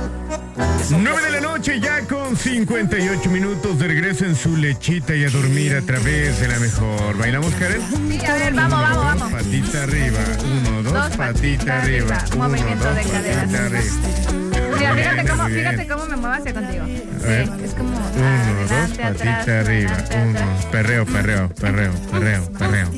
9 0.89 1.21
de 1.23 1.31
la 1.31 1.41
noche 1.41 1.79
ya 1.79 2.01
con 2.07 2.35
58 2.35 3.29
minutos 3.29 3.79
de 3.79 3.87
regreso 3.87 4.25
en 4.25 4.35
su 4.35 4.55
lechita 4.57 5.15
y 5.15 5.23
a 5.25 5.29
dormir 5.29 5.75
a 5.75 5.81
través 5.81 6.39
de 6.39 6.47
la 6.47 6.59
mejor. 6.59 7.17
¿Bailamos, 7.17 7.53
Karen? 7.55 7.81
Sí, 8.09 8.25
a 8.25 8.33
ver, 8.33 8.53
vamos, 8.53 8.81
vamos, 8.81 8.95
Dos 8.95 9.05
vamos. 9.05 9.31
patita 9.33 9.83
arriba, 9.83 10.19
uno, 10.43 10.83
dos, 10.83 10.93
Dos 10.93 11.17
patita 11.17 11.81
arriba, 11.81 12.15
arriba, 12.15 12.25
uno, 12.35 12.49
movimiento 12.49 12.85
dos, 12.85 12.95
de 12.95 13.57
arriba. 13.57 13.81
Mira, 14.77 14.95
fíjate 14.95 15.29
cómo, 15.29 15.45
fíjate 15.47 15.87
cómo 15.87 16.05
me 16.05 16.15
muevo 16.15 16.35
hacia 16.35 16.53
contigo. 16.53 16.83
A 16.83 17.27
ver. 17.27 17.45
Sí, 17.47 17.51
es 17.63 17.73
como 17.73 17.89
Uno, 17.89 18.61
dos, 18.61 18.69
patita 18.69 19.07
atrás, 19.07 19.47
arriba, 19.47 19.91
adelante, 19.91 20.17
uno, 20.43 20.71
perreo, 20.71 21.05
perreo, 21.05 21.49
perreo, 21.49 21.91
perreo, 22.11 22.51
perreo. 22.57 22.89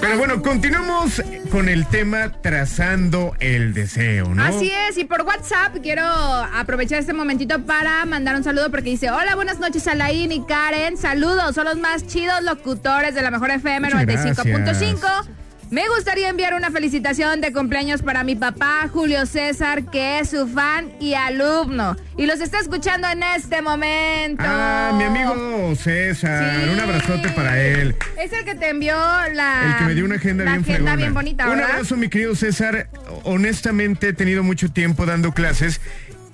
Pero 0.00 0.16
bueno, 0.16 0.40
continuamos 0.40 1.22
con 1.50 1.68
el 1.68 1.86
tema 1.86 2.32
trazando 2.40 3.34
el 3.38 3.74
deseo, 3.74 4.34
¿no? 4.34 4.42
Así 4.42 4.72
es, 4.88 4.96
y 4.96 5.04
por 5.04 5.22
WhatsApp 5.22 5.76
quiero 5.82 6.02
aprovechar 6.04 6.98
este 6.98 7.12
momentito 7.12 7.62
para 7.64 8.04
mandar 8.06 8.34
un 8.34 8.42
saludo 8.42 8.70
porque 8.70 8.90
dice, 8.90 9.10
hola, 9.10 9.34
buenas 9.34 9.60
noches 9.60 9.86
Alain 9.86 10.32
y 10.32 10.44
Karen, 10.46 10.96
saludos, 10.96 11.54
son 11.54 11.66
los 11.66 11.76
más 11.76 12.06
chidos 12.06 12.42
locutores 12.42 13.14
de 13.14 13.22
la 13.22 13.30
mejor 13.30 13.50
FM 13.50 13.90
Muchas 13.90 14.36
95.5. 14.46 15.26
Me 15.70 15.88
gustaría 15.88 16.28
enviar 16.28 16.54
una 16.54 16.72
felicitación 16.72 17.40
de 17.40 17.52
cumpleaños 17.52 18.02
para 18.02 18.24
mi 18.24 18.34
papá 18.34 18.88
Julio 18.92 19.24
César, 19.24 19.84
que 19.84 20.18
es 20.18 20.30
su 20.30 20.48
fan 20.48 20.90
y 20.98 21.14
alumno, 21.14 21.96
y 22.16 22.26
los 22.26 22.40
está 22.40 22.58
escuchando 22.58 23.06
en 23.08 23.22
este 23.22 23.62
momento. 23.62 24.42
Ah, 24.44 24.92
mi 24.96 25.04
amigo 25.04 25.72
César, 25.76 26.62
Sí. 26.64 26.70
un 26.70 26.80
abrazote 26.80 27.28
para 27.30 27.60
él. 27.62 27.94
Es 28.20 28.32
el 28.32 28.44
que 28.44 28.56
te 28.56 28.70
envió 28.70 28.96
la... 29.32 29.62
El 29.70 29.76
que 29.78 29.84
me 29.84 29.94
dio 29.94 30.04
una 30.06 30.16
agenda 30.16 30.42
la 30.44 30.50
bien 30.52 30.62
agenda 30.64 30.76
fregona. 30.78 30.96
bien 30.96 31.14
bonita, 31.14 31.48
Un 31.48 31.60
abrazo, 31.60 31.96
mi 31.96 32.08
querido 32.08 32.34
César. 32.34 32.88
Honestamente, 33.22 34.08
he 34.08 34.12
tenido 34.12 34.42
mucho 34.42 34.72
tiempo 34.72 35.06
dando 35.06 35.32
clases 35.32 35.80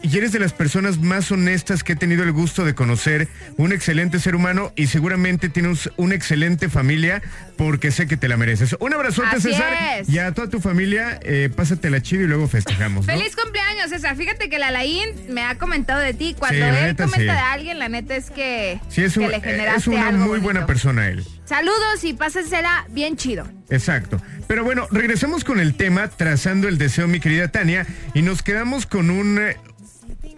y 0.08 0.16
eres 0.18 0.32
de 0.32 0.38
las 0.38 0.52
personas 0.52 0.98
más 0.98 1.30
honestas 1.32 1.82
que 1.82 1.94
he 1.94 1.96
tenido 1.96 2.22
el 2.22 2.32
gusto 2.32 2.64
de 2.64 2.74
conocer. 2.74 3.28
Un 3.56 3.72
excelente 3.72 4.18
ser 4.20 4.34
humano 4.36 4.72
y 4.76 4.86
seguramente 4.86 5.48
tienes 5.48 5.90
una 5.96 6.14
excelente 6.14 6.68
familia 6.68 7.22
porque 7.56 7.90
sé 7.90 8.06
que 8.06 8.16
te 8.16 8.28
la 8.28 8.36
mereces. 8.36 8.76
Un 8.78 8.92
abrazote, 8.94 9.28
Así 9.32 9.50
César. 9.52 9.72
es. 10.00 10.08
Y 10.08 10.18
a 10.18 10.32
toda 10.32 10.48
tu 10.48 10.60
familia, 10.60 11.18
eh, 11.22 11.50
pásatela 11.54 12.00
chido 12.02 12.22
y 12.24 12.26
luego 12.26 12.46
festejamos. 12.48 13.06
¿no? 13.06 13.12
Feliz 13.12 13.34
cumpleaños, 13.34 13.90
César. 13.90 14.16
Fíjate 14.16 14.48
que 14.48 14.58
la 14.58 14.68
Alain 14.68 15.08
me 15.30 15.42
ha 15.42 15.56
comentado 15.56 16.00
de 16.00 16.14
ti. 16.14 16.36
Cuando 16.38 16.58
Sí, 16.58 16.62
él 16.62 16.72
neta, 16.74 17.04
comenta 17.04 17.18
sí. 17.18 17.24
de 17.24 17.30
alguien, 17.30 17.78
la 17.78 17.88
neta 17.88 18.14
es 18.16 18.30
que, 18.30 18.80
Sí, 18.88 19.02
es, 19.02 19.14
que 19.14 19.20
un- 19.20 19.30
le 19.30 19.40
generaste 19.40 19.80
es 19.80 19.86
una 19.88 20.08
algo 20.08 20.18
muy 20.18 20.28
bonito. 20.28 20.44
buena 20.44 20.66
persona 20.66 21.08
él. 21.08 21.24
Saludos 21.46 22.02
y 22.04 22.12
pásensela 22.12 22.86
bien 22.90 23.16
chido. 23.16 23.48
Exacto. 23.70 24.20
Pero 24.46 24.62
bueno, 24.64 24.86
regresamos 24.90 25.42
con 25.44 25.58
el 25.60 25.74
tema 25.74 26.08
trazando 26.08 26.68
el 26.68 26.78
deseo, 26.78 27.08
mi 27.08 27.18
querida 27.20 27.48
Tania, 27.48 27.86
y 28.14 28.22
nos 28.22 28.42
quedamos 28.42 28.86
con 28.86 29.10
un, 29.10 29.38
eh, 29.40 29.56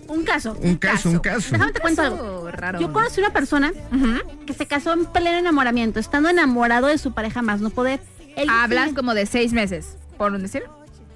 Un 0.09 0.25
caso. 0.25 0.57
un 0.61 0.77
caso, 0.77 1.11
un 1.11 1.19
caso. 1.19 1.49
Déjame 1.53 1.73
te 1.73 1.81
cuento 1.81 2.03
Caso 2.03 2.15
algo. 2.17 2.51
raro. 2.51 2.81
Yo 2.81 2.93
conocí 2.93 3.21
una 3.21 3.31
persona 3.31 3.73
que 4.47 4.53
se 4.55 4.67
casó 4.67 4.93
en 4.93 5.05
pleno 5.07 5.37
enamoramiento, 5.39 6.01
estando 6.01 6.29
enamorado 6.29 6.87
de 6.87 6.99
su 6.99 7.13
pareja 7.13 7.43
más 7.43 7.61
no 7.61 7.71
poder. 7.71 8.01
Él 8.37 8.49
Hablas 8.51 8.93
como 8.95 9.15
de 9.15 9.27
seis 9.27 9.53
meses, 9.53 9.97
por 10.17 10.33
un 10.33 10.43
decir. 10.43 10.63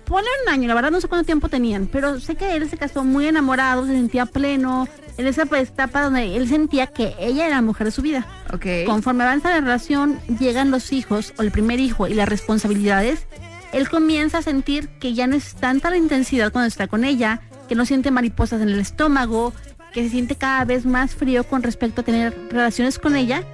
ponle 0.04 0.28
un 0.44 0.52
año, 0.52 0.68
la 0.68 0.74
verdad 0.74 0.90
no 0.90 1.00
sé 1.00 1.08
cuánto 1.08 1.24
tiempo 1.24 1.48
tenían, 1.48 1.86
pero 1.86 2.20
sé 2.20 2.34
que 2.34 2.54
él 2.56 2.68
se 2.68 2.76
casó 2.76 3.02
muy 3.04 3.26
enamorado, 3.26 3.86
se 3.86 3.92
sentía 3.92 4.26
pleno, 4.26 4.86
en 5.16 5.26
esa 5.26 5.46
pues, 5.46 5.70
etapa 5.70 6.02
donde 6.02 6.36
él 6.36 6.48
sentía 6.48 6.86
que 6.88 7.14
ella 7.18 7.46
era 7.46 7.56
la 7.56 7.62
mujer 7.62 7.86
de 7.86 7.90
su 7.92 8.02
vida. 8.02 8.26
Ok. 8.52 8.66
Conforme 8.86 9.22
avanza 9.24 9.50
la 9.50 9.60
relación, 9.60 10.18
llegan 10.38 10.70
los 10.70 10.92
hijos 10.92 11.32
o 11.38 11.42
el 11.42 11.50
primer 11.50 11.80
hijo 11.80 12.08
y 12.08 12.14
las 12.14 12.28
responsabilidades, 12.28 13.26
él 13.72 13.88
comienza 13.88 14.38
a 14.38 14.42
sentir 14.42 14.88
que 15.00 15.14
ya 15.14 15.26
no 15.26 15.36
es 15.36 15.54
tanta 15.54 15.88
la 15.90 15.96
intensidad 15.96 16.52
cuando 16.52 16.66
está 16.68 16.88
con 16.88 17.04
ella, 17.04 17.40
que 17.72 17.76
no 17.76 17.86
siente 17.86 18.10
mariposas 18.10 18.60
en 18.60 18.68
el 18.68 18.78
estómago, 18.80 19.54
que 19.94 20.02
se 20.02 20.10
siente 20.10 20.36
cada 20.36 20.62
vez 20.66 20.84
más 20.84 21.14
frío 21.14 21.42
con 21.44 21.62
respecto 21.62 22.02
a 22.02 22.04
tener 22.04 22.36
relaciones 22.50 22.98
con 22.98 23.16
ella, 23.16 23.44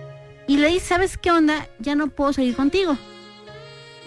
y 0.49 0.57
le 0.57 0.67
dice, 0.67 0.87
¿sabes 0.87 1.17
qué 1.17 1.31
onda? 1.31 1.69
Ya 1.79 1.95
no 1.95 2.09
puedo 2.09 2.33
seguir 2.33 2.57
contigo. 2.57 2.99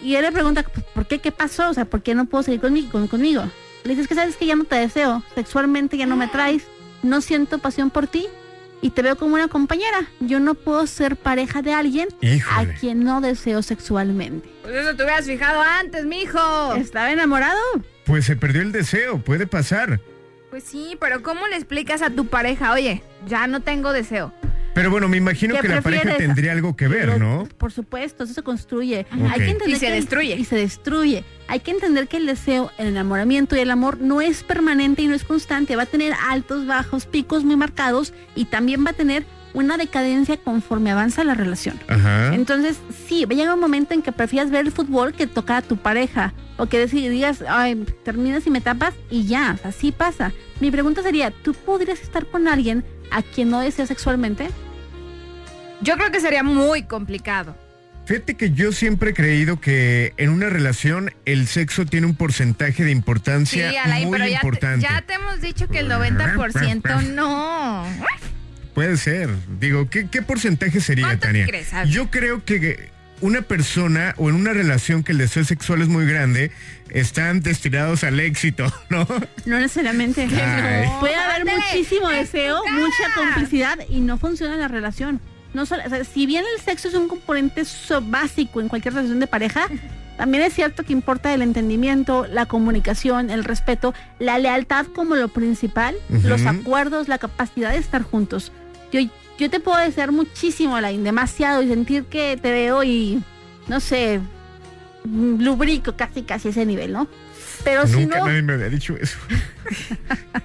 Y 0.03 0.15
él 0.15 0.23
le 0.23 0.33
pregunta, 0.33 0.63
"Pues, 0.63 0.85
¿por 0.93 1.07
qué? 1.07 1.19
¿Qué 1.19 1.31
pasó? 1.31 1.69
O 1.69 1.73
sea, 1.73 1.85
¿por 1.85 2.01
qué 2.03 2.13
no 2.13 2.25
puedo 2.25 2.43
seguir 2.43 2.59
conmigo? 2.59 2.91
con- 2.91 3.07
conmigo? 3.07 3.43
Le 3.85 3.91
dices 3.91 4.09
que 4.09 4.15
sabes 4.15 4.35
que 4.35 4.45
ya 4.47 4.57
no 4.57 4.65
te 4.65 4.75
deseo, 4.75 5.23
sexualmente 5.33 5.95
ya 5.95 6.05
no 6.05 6.17
me 6.17 6.27
traes, 6.27 6.63
no 7.03 7.21
siento 7.21 7.59
pasión 7.59 7.89
por 7.89 8.07
ti 8.07 8.27
y 8.81 8.89
te 8.89 9.01
veo 9.03 9.15
como 9.15 9.35
una 9.35 9.47
compañera. 9.47 10.09
Yo 10.19 10.41
no 10.41 10.55
puedo 10.55 10.85
ser 10.87 11.15
pareja 11.15 11.61
de 11.61 11.71
alguien 11.73 12.09
Híjole. 12.19 12.73
a 12.73 12.73
quien 12.75 13.05
no 13.05 13.21
deseo 13.21 13.61
sexualmente. 13.61 14.49
Pues 14.63 14.75
eso 14.75 14.93
te 14.93 15.03
hubieras 15.03 15.25
fijado 15.25 15.61
antes, 15.61 16.03
mijo. 16.05 16.73
¿Estaba 16.75 17.13
enamorado? 17.13 17.61
Pues 18.11 18.25
se 18.25 18.35
perdió 18.35 18.61
el 18.61 18.73
deseo, 18.73 19.19
puede 19.19 19.47
pasar. 19.47 20.01
Pues 20.49 20.65
sí, 20.65 20.97
pero 20.99 21.23
¿cómo 21.23 21.47
le 21.47 21.55
explicas 21.55 22.01
a 22.01 22.09
tu 22.09 22.27
pareja, 22.27 22.73
oye, 22.73 23.01
ya 23.25 23.47
no 23.47 23.61
tengo 23.61 23.93
deseo? 23.93 24.33
Pero 24.73 24.89
bueno, 24.91 25.07
me 25.07 25.15
imagino 25.15 25.55
¿Qué 25.55 25.61
que 25.61 25.67
la 25.69 25.81
pareja 25.81 26.01
prefieres? 26.03 26.27
tendría 26.27 26.51
algo 26.51 26.75
que 26.75 26.89
ver, 26.89 27.05
Pero, 27.13 27.19
¿no? 27.19 27.47
Por 27.57 27.71
supuesto, 27.71 28.25
eso 28.25 28.33
se 28.33 28.43
construye. 28.43 29.05
Hay 29.11 29.39
que 29.39 29.51
entender 29.51 29.69
Y 29.69 29.73
se 29.75 29.79
que 29.85 29.87
el- 29.93 29.99
destruye. 30.01 30.35
y 30.35 30.43
se 30.43 30.57
destruye. 30.57 31.23
Hay 31.47 31.61
que 31.61 31.71
entender 31.71 32.09
que 32.09 32.17
el 32.17 32.25
deseo, 32.25 32.69
el 32.77 32.87
enamoramiento 32.87 33.55
y 33.55 33.59
el 33.61 33.71
amor 33.71 34.01
no 34.01 34.19
es 34.19 34.43
permanente 34.43 35.01
y 35.03 35.07
no 35.07 35.15
es 35.15 35.23
constante. 35.23 35.77
Va 35.77 35.83
a 35.83 35.85
tener 35.85 36.11
altos, 36.29 36.67
bajos, 36.67 37.05
picos 37.05 37.45
muy 37.45 37.55
marcados 37.55 38.13
y 38.35 38.43
también 38.43 38.85
va 38.85 38.89
a 38.89 38.93
tener 38.93 39.23
una 39.53 39.77
decadencia 39.77 40.35
conforme 40.35 40.91
avanza 40.91 41.23
la 41.23 41.33
relación. 41.33 41.79
Ajá. 41.87 42.35
Entonces, 42.35 42.77
sí, 43.07 43.23
va 43.23 43.31
a 43.31 43.37
llegar 43.37 43.53
un 43.53 43.61
momento 43.61 43.93
en 43.93 44.01
que 44.01 44.11
prefieras 44.11 44.51
ver 44.51 44.65
el 44.65 44.71
fútbol 44.73 45.13
que 45.13 45.27
tocar 45.27 45.57
a 45.57 45.61
tu 45.61 45.77
pareja. 45.77 46.33
O 46.61 46.67
que 46.67 46.77
digas, 47.09 47.43
ay, 47.49 47.87
terminas 48.05 48.45
y 48.45 48.51
me 48.51 48.61
tapas 48.61 48.93
y 49.09 49.25
ya, 49.25 49.57
así 49.63 49.91
pasa. 49.91 50.31
Mi 50.59 50.69
pregunta 50.69 51.01
sería, 51.01 51.31
¿tú 51.31 51.55
podrías 51.55 51.99
estar 52.01 52.27
con 52.27 52.47
alguien 52.47 52.85
a 53.09 53.23
quien 53.23 53.49
no 53.49 53.61
deseas 53.61 53.87
sexualmente? 53.87 54.47
Yo 55.81 55.95
creo 55.95 56.11
que 56.11 56.19
sería 56.19 56.43
muy 56.43 56.83
complicado. 56.83 57.55
Fíjate 58.05 58.35
que 58.37 58.51
yo 58.51 58.71
siempre 58.73 59.09
he 59.09 59.13
creído 59.15 59.59
que 59.59 60.13
en 60.17 60.29
una 60.29 60.49
relación 60.51 61.11
el 61.25 61.47
sexo 61.47 61.87
tiene 61.87 62.05
un 62.05 62.13
porcentaje 62.13 62.83
de 62.83 62.91
Sí, 62.91 62.95
importancia 62.95 63.83
Alain, 63.83 64.07
muy 64.07 64.19
pero 64.19 64.29
ya 64.29 64.39
te, 64.41 64.45
importante. 64.45 64.83
ya 64.87 65.01
te 65.01 65.13
hemos 65.15 65.41
dicho 65.41 65.67
que 65.67 65.79
el 65.79 65.89
90% 65.89 67.07
no. 67.15 67.85
Puede 68.75 68.97
ser. 68.97 69.31
Digo, 69.59 69.89
¿qué, 69.89 70.09
qué 70.11 70.21
porcentaje 70.21 70.79
sería, 70.79 71.07
¿Cuánto 71.07 71.25
Tania? 71.25 71.47
crees? 71.47 71.71
Yo 71.87 72.11
creo 72.11 72.45
que 72.45 72.91
una 73.21 73.41
persona 73.43 74.13
o 74.17 74.29
en 74.29 74.35
una 74.35 74.53
relación 74.53 75.03
que 75.03 75.11
el 75.11 75.17
deseo 75.19 75.43
sexual 75.43 75.81
es 75.81 75.87
muy 75.87 76.05
grande, 76.05 76.51
están 76.89 77.41
destinados 77.41 78.03
al 78.03 78.19
éxito, 78.19 78.65
¿no? 78.89 79.07
No 79.45 79.59
necesariamente. 79.59 80.27
Puede 80.99 81.15
haber 81.15 81.45
muchísimo 81.45 82.09
deseo, 82.09 82.61
mucha 82.73 83.13
complicidad 83.15 83.79
y 83.89 84.01
no 84.01 84.17
funciona 84.17 84.57
la 84.57 84.67
relación. 84.67 85.19
No 85.53 85.65
solo, 85.65 85.83
o 85.85 85.89
sea, 85.89 86.03
si 86.05 86.25
bien 86.25 86.45
el 86.55 86.61
sexo 86.63 86.87
es 86.87 86.93
un 86.93 87.07
componente 87.07 87.65
so- 87.65 88.01
básico 88.01 88.61
en 88.61 88.69
cualquier 88.69 88.93
relación 88.93 89.19
de 89.19 89.27
pareja, 89.27 89.67
también 90.17 90.43
es 90.43 90.53
cierto 90.53 90.83
que 90.83 90.93
importa 90.93 91.33
el 91.33 91.41
entendimiento, 91.41 92.25
la 92.27 92.45
comunicación, 92.45 93.29
el 93.29 93.43
respeto, 93.43 93.93
la 94.19 94.39
lealtad 94.39 94.85
como 94.95 95.15
lo 95.15 95.27
principal, 95.27 95.95
los 96.23 96.45
acuerdos, 96.45 97.07
la 97.07 97.17
capacidad 97.17 97.71
de 97.71 97.77
estar 97.79 98.01
juntos. 98.03 98.51
Yo, 98.93 99.01
yo 99.41 99.49
te 99.49 99.59
puedo 99.59 99.79
desear 99.79 100.11
muchísimo, 100.11 100.75
Alain, 100.75 101.03
demasiado 101.03 101.63
y 101.63 101.67
sentir 101.67 102.05
que 102.05 102.37
te 102.37 102.51
veo 102.51 102.83
y, 102.83 103.23
no 103.67 103.79
sé, 103.79 104.21
lubrico 105.03 105.95
casi 105.95 106.21
casi 106.21 106.49
ese 106.49 106.63
nivel, 106.63 106.93
¿no? 106.93 107.07
Pero 107.63 107.85
si 107.87 107.99
Nunca 108.01 108.19
no... 108.19 108.25
nadie 108.27 108.41
me 108.41 108.53
había 108.53 108.69
dicho 108.69 108.95
eso. 108.99 109.17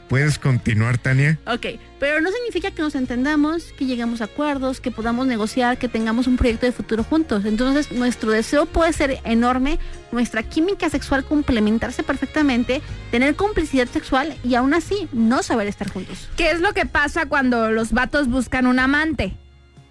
¿Puedes 0.09 0.39
continuar, 0.39 0.99
Tania? 0.99 1.39
Ok, 1.47 1.67
pero 1.99 2.21
no 2.21 2.31
significa 2.31 2.71
que 2.71 2.83
nos 2.83 2.95
entendamos, 2.95 3.73
que 3.77 3.87
lleguemos 3.87 4.21
a 4.21 4.25
acuerdos, 4.25 4.81
que 4.81 4.91
podamos 4.91 5.27
negociar, 5.27 5.79
que 5.79 5.89
tengamos 5.89 6.27
un 6.27 6.37
proyecto 6.37 6.67
de 6.67 6.73
futuro 6.73 7.03
juntos. 7.03 7.45
Entonces, 7.45 7.91
nuestro 7.91 8.31
deseo 8.31 8.67
puede 8.67 8.93
ser 8.93 9.19
enorme, 9.25 9.79
nuestra 10.13 10.43
química 10.43 10.89
sexual 10.91 11.25
complementarse 11.25 12.03
perfectamente, 12.03 12.83
tener 13.11 13.35
complicidad 13.35 13.89
sexual 13.89 14.35
y 14.45 14.55
aún 14.55 14.75
así 14.75 15.09
no 15.13 15.43
saber 15.43 15.67
estar 15.67 15.91
juntos. 15.91 16.29
¿Qué 16.37 16.51
es 16.51 16.61
lo 16.61 16.73
que 16.73 16.87
pasa 16.87 17.27
cuando 17.27 17.71
los 17.73 17.93
vatos 17.93 18.29
buscan 18.29 18.67
un 18.67 18.79
amante? 18.79 19.35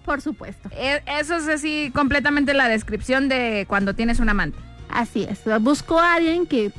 Por 0.04 0.22
supuesto. 0.22 0.70
E- 0.72 1.02
Eso 1.20 1.36
es 1.36 1.48
así 1.48 1.90
completamente 1.94 2.54
la 2.54 2.68
descripción 2.68 3.28
de 3.28 3.66
cuando 3.68 3.94
tienes 3.94 4.20
un 4.20 4.28
amante. 4.28 4.58
Así 4.88 5.26
es. 5.28 5.40
Busco 5.60 5.98
a 5.98 6.14
alguien 6.14 6.46
que. 6.46 6.70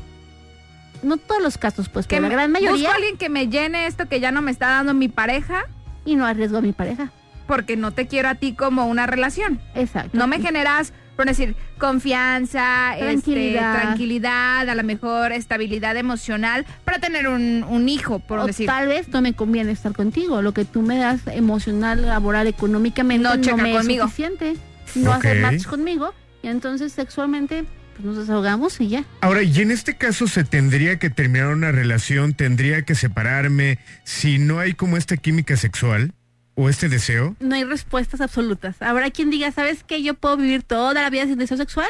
No 1.04 1.18
todos 1.18 1.42
los 1.42 1.58
casos, 1.58 1.90
pues, 1.90 2.08
Que 2.08 2.16
pero 2.18 2.24
la 2.24 2.28
me- 2.30 2.34
gran 2.36 2.52
mayoría. 2.52 2.72
Busco 2.74 2.90
a 2.92 2.96
alguien 2.96 3.18
que 3.18 3.30
me 3.30 3.48
llene 3.48 3.88
esto 3.88 4.08
que 4.08 4.20
ya 4.20 4.32
no 4.32 4.42
me 4.42 4.52
está 4.52 4.68
dando 4.68 4.94
mi 4.94 5.08
pareja 5.10 5.66
Y 6.06 6.16
no 6.16 6.26
arriesgo 6.26 6.58
a 6.58 6.62
mi 6.62 6.74
pareja. 6.74 7.12
porque 7.48 7.78
no 7.78 7.92
te 7.92 8.08
quiero 8.08 8.30
a 8.30 8.36
ti 8.36 8.54
como 8.54 8.88
una 8.88 9.06
relación. 9.08 9.60
Exacto. 9.76 10.18
No 10.18 10.28
me 10.28 10.40
generas, 10.42 10.92
por 11.16 11.26
decir, 11.28 11.56
confianza, 11.78 12.94
Tranquilidad. 12.98 13.74
tranquilidad, 13.74 13.82
tranquilidad 13.82 14.70
a 14.70 14.76
lo 14.76 14.84
mejor 14.84 15.32
estabilidad 15.32 15.96
emocional 15.98 16.66
para 16.86 17.00
tener 17.00 17.28
un, 17.28 17.64
un 17.68 17.90
hijo, 17.90 18.20
por 18.20 18.40
o 18.40 18.46
decir. 18.46 18.66
tal 18.68 18.88
vez 18.88 19.08
no 19.10 19.22
me 19.22 19.34
conviene 19.34 19.72
estar 19.72 19.94
contigo. 19.94 20.42
Lo 20.42 20.54
que 20.54 20.66
tú 20.66 20.82
me 20.82 20.98
das 20.98 21.22
emocional, 21.28 22.06
laboral, 22.06 22.48
económicamente 22.48 23.24
No 23.24 23.36
no, 23.36 23.42
checa 23.42 23.58
me 23.58 23.72
conmigo. 23.74 24.04
es 24.06 24.10
suficiente. 24.12 24.56
No 24.96 25.12
Ok. 25.12 25.18
hacer 25.18 25.42
match 25.42 25.66
conmigo. 25.66 26.14
Y 26.44 26.48
entonces 26.48 26.94
sexualmente 26.94 27.66
pues, 27.98 28.06
nos 28.06 28.18
desahogamos 28.18 28.80
y 28.80 28.90
ya. 28.90 29.06
Ahora, 29.22 29.44
y 29.44 29.60
en 29.60 29.72
este 29.72 29.98
caso 29.98 30.28
se 30.28 30.44
tendría 30.44 31.00
que 31.00 31.10
terminar 31.10 31.48
una 31.48 31.72
relación, 31.72 32.34
tendría 32.34 32.84
que 32.84 32.96
separarme 32.96 33.80
si 34.04 34.38
no 34.38 34.60
hay 34.60 34.74
como 34.74 34.98
esta 34.98 35.18
química 35.18 35.58
sexual 35.58 36.14
o 36.56 36.70
este 36.70 36.90
deseo. 36.90 37.36
No 37.40 37.56
hay 37.56 37.64
respuestas 37.64 38.22
absolutas. 38.22 38.82
Habrá 38.82 39.10
quien 39.12 39.30
diga, 39.30 39.52
¿sabes 39.52 39.84
qué? 39.84 40.04
Yo 40.04 40.14
puedo 40.14 40.38
vivir 40.38 40.64
toda 40.64 40.94
la 40.94 41.10
vida 41.10 41.26
sin 41.26 41.38
deseo 41.38 41.58
sexual. 41.58 41.90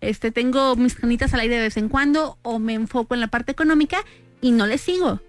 Este, 0.00 0.30
tengo 0.30 0.76
mis 0.76 0.94
canitas 0.94 1.32
al 1.34 1.40
aire 1.40 1.56
de 1.56 1.62
vez 1.62 1.76
en 1.76 1.88
cuando 1.88 2.38
o 2.42 2.58
me 2.58 2.74
enfoco 2.74 3.14
en 3.14 3.20
la 3.20 3.28
parte 3.28 3.52
económica 3.52 3.98
y 4.40 4.52
no 4.52 4.66
le 4.66 4.78
sigo. 4.78 5.20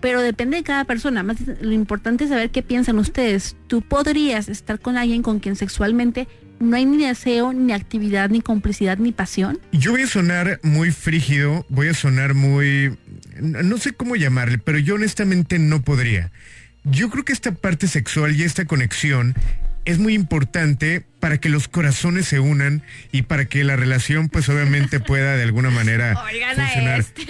Pero 0.00 0.20
depende 0.20 0.56
de 0.56 0.62
cada 0.62 0.84
persona. 0.84 1.22
Más 1.22 1.36
lo 1.60 1.72
importante 1.72 2.24
es 2.24 2.30
saber 2.30 2.50
qué 2.50 2.62
piensan 2.62 2.98
ustedes. 2.98 3.56
Tú 3.66 3.82
podrías 3.82 4.48
estar 4.48 4.80
con 4.80 4.96
alguien 4.96 5.22
con 5.22 5.40
quien 5.40 5.56
sexualmente 5.56 6.28
no 6.60 6.76
hay 6.76 6.84
ni 6.86 7.04
deseo, 7.06 7.52
ni 7.52 7.72
actividad, 7.72 8.30
ni 8.30 8.40
complicidad, 8.40 8.98
ni 8.98 9.12
pasión. 9.12 9.58
Yo 9.72 9.92
voy 9.92 10.02
a 10.02 10.06
sonar 10.06 10.60
muy 10.62 10.90
frígido, 10.90 11.66
voy 11.68 11.88
a 11.88 11.94
sonar 11.94 12.34
muy... 12.34 12.96
No 13.40 13.78
sé 13.78 13.92
cómo 13.92 14.16
llamarle, 14.16 14.58
pero 14.58 14.78
yo 14.78 14.94
honestamente 14.94 15.58
no 15.58 15.82
podría. 15.82 16.30
Yo 16.84 17.10
creo 17.10 17.24
que 17.24 17.32
esta 17.32 17.52
parte 17.52 17.88
sexual 17.88 18.36
y 18.36 18.42
esta 18.44 18.64
conexión 18.66 19.34
es 19.84 19.98
muy 19.98 20.14
importante 20.14 21.04
para 21.20 21.38
que 21.38 21.48
los 21.48 21.68
corazones 21.68 22.26
se 22.26 22.40
unan 22.40 22.82
y 23.12 23.22
para 23.22 23.44
que 23.46 23.64
la 23.64 23.76
relación 23.76 24.28
pues 24.28 24.48
obviamente 24.48 25.00
pueda 25.00 25.36
de 25.36 25.42
alguna 25.42 25.70
manera 25.70 26.14
Oigan 26.24 26.56
funcionar. 26.56 27.00
este. 27.00 27.22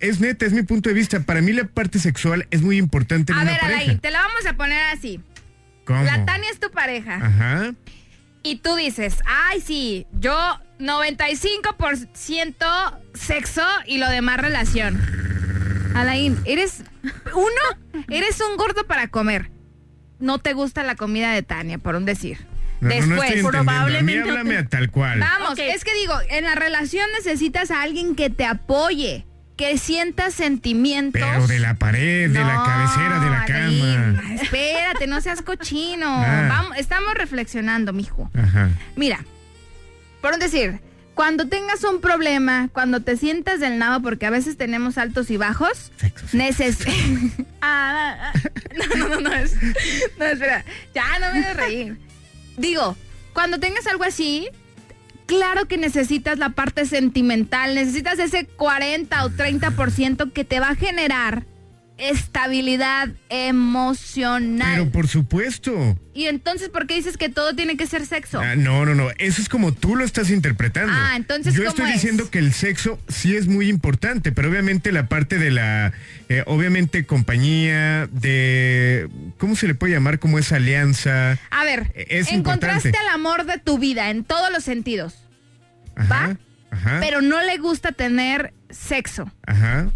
Es 0.00 0.20
neta, 0.20 0.46
es 0.46 0.52
mi 0.52 0.62
punto 0.62 0.88
de 0.88 0.94
vista. 0.94 1.20
Para 1.20 1.40
mí 1.40 1.52
la 1.52 1.64
parte 1.64 1.98
sexual 1.98 2.46
es 2.50 2.62
muy 2.62 2.78
importante 2.78 3.32
en 3.32 3.38
A 3.38 3.42
una 3.42 3.50
ver, 3.52 3.60
pareja. 3.60 3.98
Te 3.98 4.10
la 4.10 4.22
vamos 4.22 4.46
a 4.46 4.54
poner 4.54 4.82
así. 4.96 5.20
¿Cómo? 5.84 6.02
La 6.04 6.24
Tania 6.24 6.50
es 6.50 6.58
tu 6.60 6.70
pareja. 6.70 7.16
Ajá. 7.16 7.74
Y 8.42 8.56
tú 8.56 8.74
dices, 8.76 9.18
ay, 9.26 9.60
sí, 9.60 10.06
yo 10.12 10.34
95% 10.78 12.98
sexo 13.14 13.62
y 13.86 13.98
lo 13.98 14.08
demás 14.08 14.38
relación. 14.38 15.00
Alain, 15.94 16.38
eres 16.44 16.82
uno, 17.34 18.04
eres 18.08 18.40
un 18.40 18.56
gordo 18.56 18.86
para 18.86 19.08
comer. 19.08 19.50
No 20.18 20.38
te 20.38 20.54
gusta 20.54 20.82
la 20.82 20.94
comida 20.94 21.32
de 21.32 21.42
Tania, 21.42 21.78
por 21.78 21.96
un 21.96 22.04
decir. 22.04 22.38
No, 22.80 22.88
no, 22.88 22.94
no 22.94 22.96
Después, 22.96 23.30
estoy 23.30 23.40
entendiendo. 23.40 23.48
A 23.48 23.60
mí 23.60 23.66
probablemente 23.66 24.30
háblame 24.30 24.56
a 24.56 24.66
tal 24.66 24.90
cual. 24.90 25.20
vamos, 25.20 25.58
es 25.58 25.84
que 25.84 25.94
digo, 25.94 26.14
en 26.30 26.44
la 26.44 26.54
relación 26.54 27.06
necesitas 27.12 27.70
a 27.70 27.82
alguien 27.82 28.14
que 28.14 28.30
te 28.30 28.46
apoye, 28.46 29.26
que 29.60 29.76
sienta 29.76 30.30
sentimientos. 30.30 31.20
Pero 31.20 31.46
de 31.46 31.58
la 31.58 31.74
pared, 31.74 32.30
de 32.30 32.40
la 32.40 32.62
cabecera, 32.64 33.20
de 33.20 33.28
la 33.30 33.44
cama. 33.44 34.34
Espérate, 34.40 35.06
no 35.06 35.20
seas 35.20 35.42
cochino. 35.42 36.00
Ah. 36.30 36.46
Vamos, 36.48 36.78
estamos 36.78 37.12
reflexionando, 37.14 37.92
mijo. 37.92 38.30
Ajá. 38.34 38.70
Mira, 38.96 39.24
por 40.22 40.38
decir, 40.38 40.80
cuando 41.14 41.46
tengas 41.48 41.84
un 41.84 42.00
problema, 42.00 42.68
cuando 42.72 43.00
te 43.00 43.16
sientas 43.16 43.60
del 43.60 43.78
nabo, 43.78 44.02
porque 44.02 44.26
a 44.26 44.30
veces 44.30 44.56
tenemos 44.56 44.96
altos 44.96 45.30
y 45.30 45.36
bajos, 45.36 45.92
Sexo, 45.98 46.26
sexo. 46.28 46.36
neces... 46.36 46.78
Ah, 47.62 48.32
ah, 48.32 48.40
no, 48.74 48.96
no, 48.96 49.08
no, 49.08 49.20
no, 49.20 49.32
es, 49.34 49.54
no, 50.18 50.24
espera, 50.24 50.64
ya 50.94 51.18
no 51.18 51.34
me 51.34 51.40
de 51.42 51.52
reír. 51.54 51.98
Digo, 52.56 52.96
cuando 53.34 53.58
tengas 53.60 53.86
algo 53.86 54.04
así, 54.04 54.48
claro 55.30 55.66
que 55.66 55.78
necesitas 55.78 56.40
la 56.40 56.50
parte 56.50 56.86
sentimental, 56.86 57.76
necesitas 57.76 58.18
ese 58.18 58.46
40 58.46 59.24
o 59.24 59.30
30% 59.30 60.32
que 60.32 60.44
te 60.44 60.58
va 60.58 60.70
a 60.70 60.74
generar 60.74 61.46
estabilidad 62.00 63.08
emocional. 63.28 64.72
Pero 64.78 64.90
por 64.90 65.08
supuesto. 65.08 65.98
Y 66.12 66.26
entonces, 66.26 66.68
¿por 66.68 66.86
qué 66.86 66.94
dices 66.94 67.16
que 67.16 67.28
todo 67.28 67.54
tiene 67.54 67.76
que 67.76 67.86
ser 67.86 68.04
sexo? 68.04 68.40
Ah, 68.40 68.56
no, 68.56 68.84
no, 68.84 68.94
no. 68.94 69.08
Eso 69.18 69.40
es 69.40 69.48
como 69.48 69.72
tú 69.72 69.96
lo 69.96 70.04
estás 70.04 70.30
interpretando. 70.30 70.92
Ah, 70.94 71.12
entonces, 71.16 71.54
Yo 71.54 71.60
¿cómo 71.60 71.70
estoy 71.70 71.88
es? 71.88 71.94
diciendo 71.94 72.30
que 72.30 72.38
el 72.40 72.52
sexo 72.52 72.98
sí 73.08 73.36
es 73.36 73.46
muy 73.46 73.68
importante, 73.68 74.32
pero 74.32 74.50
obviamente 74.50 74.92
la 74.92 75.06
parte 75.08 75.38
de 75.38 75.50
la, 75.50 75.92
eh, 76.28 76.42
obviamente 76.46 77.04
compañía, 77.06 78.08
de, 78.12 79.08
¿cómo 79.38 79.54
se 79.56 79.66
le 79.68 79.74
puede 79.74 79.92
llamar? 79.94 80.18
Como 80.18 80.38
esa 80.38 80.56
alianza. 80.56 81.38
A 81.50 81.64
ver, 81.64 81.92
Es 81.94 82.30
encontraste 82.32 82.88
importante. 82.88 82.98
al 82.98 83.14
amor 83.14 83.46
de 83.46 83.58
tu 83.58 83.78
vida 83.78 84.10
en 84.10 84.24
todos 84.24 84.50
los 84.52 84.64
sentidos, 84.64 85.14
Ajá. 85.96 86.08
¿Va? 86.28 86.36
Ajá. 86.72 86.98
pero 87.00 87.20
no 87.20 87.40
le 87.42 87.58
gusta 87.58 87.92
tener 87.92 88.52
sexo. 88.70 89.30
Ajá. 89.46 89.88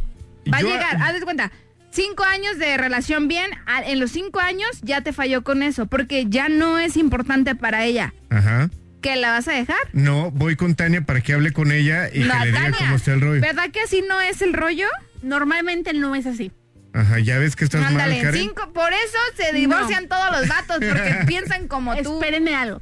Va 0.53 0.61
Yo- 0.61 0.69
a 0.69 0.71
llegar, 0.73 0.97
haz 1.03 1.15
de 1.15 1.21
cuenta, 1.23 1.51
cinco 1.95 2.25
años 2.25 2.59
de 2.59 2.77
relación 2.77 3.29
bien, 3.29 3.51
a- 3.67 3.83
en 3.83 4.01
los 4.01 4.11
cinco 4.11 4.41
años 4.41 4.69
ya 4.83 5.01
te 5.01 5.13
falló 5.13 5.43
con 5.45 5.63
eso, 5.63 5.87
porque 5.87 6.27
ya 6.29 6.49
no 6.49 6.79
es 6.79 6.97
importante 6.97 7.55
para 7.55 7.85
ella. 7.85 8.13
Ajá. 8.31 8.69
¿Que 9.01 9.17
la 9.17 9.31
vas 9.31 9.49
a 9.49 9.53
dejar? 9.53 9.77
No, 9.93 10.31
voy 10.31 10.57
con 10.57 10.75
Tania 10.75 11.03
para 11.03 11.21
que 11.21 11.35
hable 11.35 11.53
con 11.53 11.73
ella 11.73 12.09
y 12.13 12.21
No, 12.21 12.33
que 12.33 12.39
le 12.41 12.47
diga 12.47 12.61
Tania, 12.63 12.79
cómo 12.79 12.97
está 12.97 13.13
el 13.13 13.21
rollo. 13.21 13.41
¿Verdad 13.41 13.71
que 13.71 13.81
así 13.81 14.03
no 14.09 14.21
es 14.21 14.41
el 14.43 14.53
rollo? 14.55 14.87
Normalmente 15.23 15.93
no 15.93 16.15
es 16.15 16.27
así. 16.27 16.53
Ajá, 16.95 17.19
ya 17.19 17.39
ves 17.39 17.57
que 17.57 17.65
estás 17.65 17.85
Ándale, 17.85 18.15
mal, 18.17 18.25
Karen. 18.25 18.41
cinco, 18.41 18.73
por 18.73 18.93
eso 18.93 19.19
se 19.37 19.53
divorcian 19.53 20.07
todos 20.09 20.31
los 20.39 20.49
vatos, 20.49 20.77
porque 20.79 21.17
piensan 21.27 21.69
como 21.69 21.95
tú. 21.97 22.15
Espérenme 22.15 22.55
algo. 22.55 22.81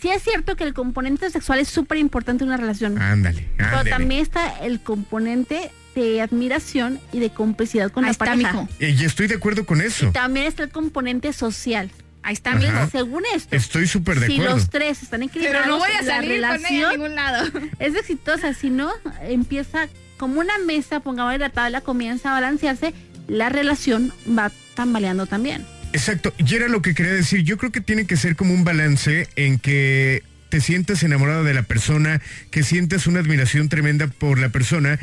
Sí 0.00 0.10
es 0.10 0.22
cierto 0.22 0.54
que 0.56 0.64
el 0.64 0.74
componente 0.74 1.30
sexual 1.30 1.58
es 1.60 1.68
súper 1.68 1.98
importante 1.98 2.44
en 2.44 2.48
una 2.50 2.56
relación. 2.58 3.00
Ándale, 3.00 3.48
pero 3.56 3.68
ándale. 3.68 3.90
también 3.90 4.20
está 4.20 4.58
el 4.60 4.80
componente 4.80 5.70
de 5.94 6.20
admiración 6.20 7.00
y 7.12 7.20
de 7.20 7.30
complicidad 7.30 7.90
con 7.90 8.04
Ahí 8.04 8.08
la 8.08 8.12
está, 8.12 8.24
pareja. 8.26 8.52
mijo. 8.52 8.68
Y 8.80 8.86
y 8.86 9.04
estoy 9.04 9.26
de 9.26 9.34
acuerdo 9.36 9.64
con 9.66 9.80
eso. 9.80 10.10
También 10.12 10.46
está 10.46 10.62
el 10.64 10.70
componente 10.70 11.32
social. 11.32 11.90
Ahí 12.24 12.34
está, 12.34 12.54
mijo. 12.54 12.88
Según 12.90 13.24
esto, 13.34 13.54
Estoy 13.56 13.86
súper 13.88 14.20
de 14.20 14.26
si 14.28 14.34
acuerdo. 14.34 14.54
los 14.56 14.70
tres 14.70 15.02
están 15.02 15.22
equilibrados, 15.24 15.62
Pero 15.64 15.72
no 15.72 15.78
voy 15.80 15.90
a 15.90 16.02
la 16.02 16.14
salir 16.16 16.40
con 16.40 16.44
ella 16.44 16.48
a 16.48 16.56
relación 16.58 16.90
ningún 16.92 17.14
lado. 17.16 17.50
es 17.80 17.94
exitosa. 17.96 18.54
Si 18.54 18.70
no, 18.70 18.90
empieza 19.22 19.88
como 20.18 20.38
una 20.40 20.56
mesa, 20.66 21.00
pongamos 21.00 21.36
la 21.38 21.50
tabla, 21.50 21.80
comienza 21.80 22.30
a 22.30 22.34
balancearse, 22.34 22.94
la 23.26 23.48
relación 23.48 24.12
va 24.38 24.52
tambaleando 24.74 25.26
también. 25.26 25.66
Exacto, 25.92 26.32
y 26.38 26.54
era 26.54 26.68
lo 26.68 26.80
que 26.80 26.94
quería 26.94 27.12
decir. 27.12 27.42
Yo 27.42 27.58
creo 27.58 27.72
que 27.72 27.80
tiene 27.80 28.06
que 28.06 28.16
ser 28.16 28.36
como 28.36 28.54
un 28.54 28.64
balance 28.64 29.28
en 29.36 29.58
que 29.58 30.22
te 30.48 30.60
sientas 30.60 31.02
enamorado 31.02 31.44
de 31.44 31.54
la 31.54 31.62
persona, 31.62 32.20
que 32.50 32.62
sientas 32.62 33.06
una 33.06 33.20
admiración 33.20 33.68
tremenda 33.68 34.06
por 34.06 34.38
la 34.38 34.50
persona 34.50 34.98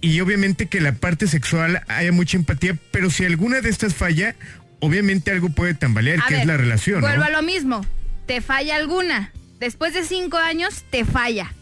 y 0.00 0.20
obviamente 0.20 0.66
que 0.66 0.80
la 0.80 0.92
parte 0.92 1.26
sexual 1.26 1.82
haya 1.88 2.12
mucha 2.12 2.36
empatía, 2.36 2.76
pero 2.90 3.10
si 3.10 3.24
alguna 3.24 3.60
de 3.60 3.70
estas 3.70 3.94
falla, 3.94 4.34
obviamente 4.80 5.30
algo 5.30 5.48
puede 5.50 5.74
tambalear, 5.74 6.20
A 6.20 6.26
que 6.26 6.34
ver, 6.34 6.40
es 6.42 6.46
la 6.46 6.56
relación. 6.56 7.00
¿no? 7.00 7.06
Vuelvo 7.06 7.24
a 7.24 7.30
lo 7.30 7.42
mismo. 7.42 7.84
Te 8.26 8.40
falla 8.40 8.76
alguna. 8.76 9.32
Después 9.60 9.94
de 9.94 10.04
cinco 10.04 10.36
años, 10.36 10.84
te 10.90 11.04
falla. 11.04 11.52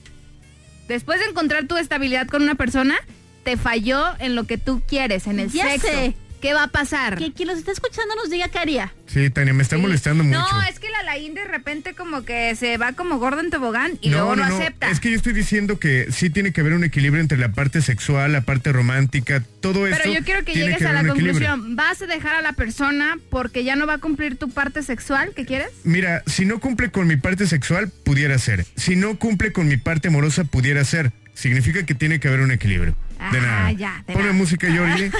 Después 0.89 1.21
de 1.21 1.27
encontrar 1.27 1.67
tu 1.67 1.77
estabilidad 1.77 2.27
con 2.27 2.43
una 2.43 2.55
persona, 2.57 2.97
te 3.45 3.57
falló 3.57 4.03
en 4.19 4.35
lo 4.35 4.45
que 4.45 4.59
tú 4.59 4.83
quieres, 4.87 5.27
en 5.27 5.39
el 5.39 5.51
Ya 5.51 5.71
sexo. 5.71 5.87
sé. 5.89 6.15
¿Qué 6.45 6.53
va 6.53 6.65
a 6.65 6.69
pasar? 6.69 7.17
Que 7.17 7.33
quien 7.33 7.49
los 7.49 7.57
está 7.57 7.73
escuchando 7.73 8.15
nos 8.17 8.29
diga 8.29 8.49
qué 8.49 8.59
haría. 8.59 8.93
Sí, 9.07 9.31
Tania, 9.31 9.55
me 9.55 9.63
está 9.63 9.77
Sí. 9.77 9.83
molestando 9.83 10.25
mucho. 10.25 10.39
No, 10.39 10.63
es 10.69 10.79
que 10.79 10.91
la 10.91 11.03
Laín 11.03 11.33
de 11.33 11.43
repente 11.47 11.95
como 11.95 12.27
que 12.27 12.55
se 12.55 12.77
va 12.77 12.93
como 12.93 13.17
gorda 13.19 13.41
en 13.41 13.49
tobogán 13.49 13.93
y 14.03 14.11
luego 14.11 14.37
no, 14.37 14.45
acepta. 14.45 14.91
Es 14.91 15.01
que 15.01 15.09
yo 15.11 15.17
estoy 15.17 15.33
diciendo 15.33 15.79
que 15.79 16.09
sí 16.13 16.29
tiene 16.29 16.53
que 16.53 16.61
haber 16.61 16.75
un 16.75 16.85
equilibrio 16.85 17.23
entre 17.23 17.39
la 17.39 17.53
parte 17.53 17.81
sexual, 17.81 18.33
la 18.33 18.43
parte 18.43 18.73
romántica, 18.73 19.43
todo 19.63 19.87
esto. 19.87 20.01
Pero 20.03 20.15
yo 20.19 20.23
quiero 20.23 20.45
que 20.45 20.53
llegues 20.53 20.83
a 20.83 20.93
la 20.93 21.01
equilibrio. 21.01 21.33
conclusión. 21.33 21.77
¿Vas 21.77 22.03
a 22.03 22.07
dejar 22.07 22.35
a 22.35 22.43
la 22.43 22.53
persona 22.53 23.17
porque 23.31 23.65
ya 23.65 23.75
no 23.75 23.87
va 23.87 23.95
a 23.95 23.99
cumplir 23.99 24.37
tu 24.37 24.51
parte 24.51 24.83
sexual 24.83 25.33
que 25.35 25.47
quieres? 25.47 25.69
Mira, 25.83 26.23
si 26.27 26.45
no 26.45 26.61
cumple 26.61 26.91
con 26.91 27.07
mi 27.07 27.17
parte 27.17 27.47
sexual, 27.47 27.91
pudiera 28.05 28.37
ser. 28.37 28.67
Si 28.77 28.97
no 28.97 29.19
cumple 29.19 29.51
con 29.53 29.67
mi 29.67 29.79
parte 29.79 30.09
amorosa, 30.09 30.45
pudiera 30.45 30.85
ser. 30.85 31.11
Significa 31.33 31.85
que 31.87 31.95
tiene 31.95 32.21
que 32.21 32.29
haber 32.29 32.41
un 32.41 32.53
equilibrio. 32.53 32.95
De 33.33 33.39
Ah, 33.39 33.41
nada. 33.41 33.73
ya, 33.73 34.03
de 34.07 34.13
Ponme 34.13 34.27
nada. 34.29 34.37
música, 34.39 34.67
Jordi. 34.69 35.11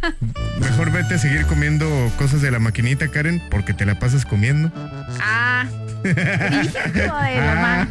Mejor 0.60 0.90
vete 0.92 1.14
a 1.14 1.18
seguir 1.18 1.46
comiendo 1.46 1.86
cosas 2.18 2.42
de 2.42 2.50
la 2.50 2.58
maquinita, 2.58 3.08
Karen, 3.08 3.42
porque 3.50 3.72
te 3.74 3.86
la 3.86 3.98
pasas 3.98 4.24
comiendo. 4.26 4.70
Ah. 5.20 5.64
Hijo 6.04 6.12
de 6.14 7.40
la 7.40 7.54
ma- 7.56 7.88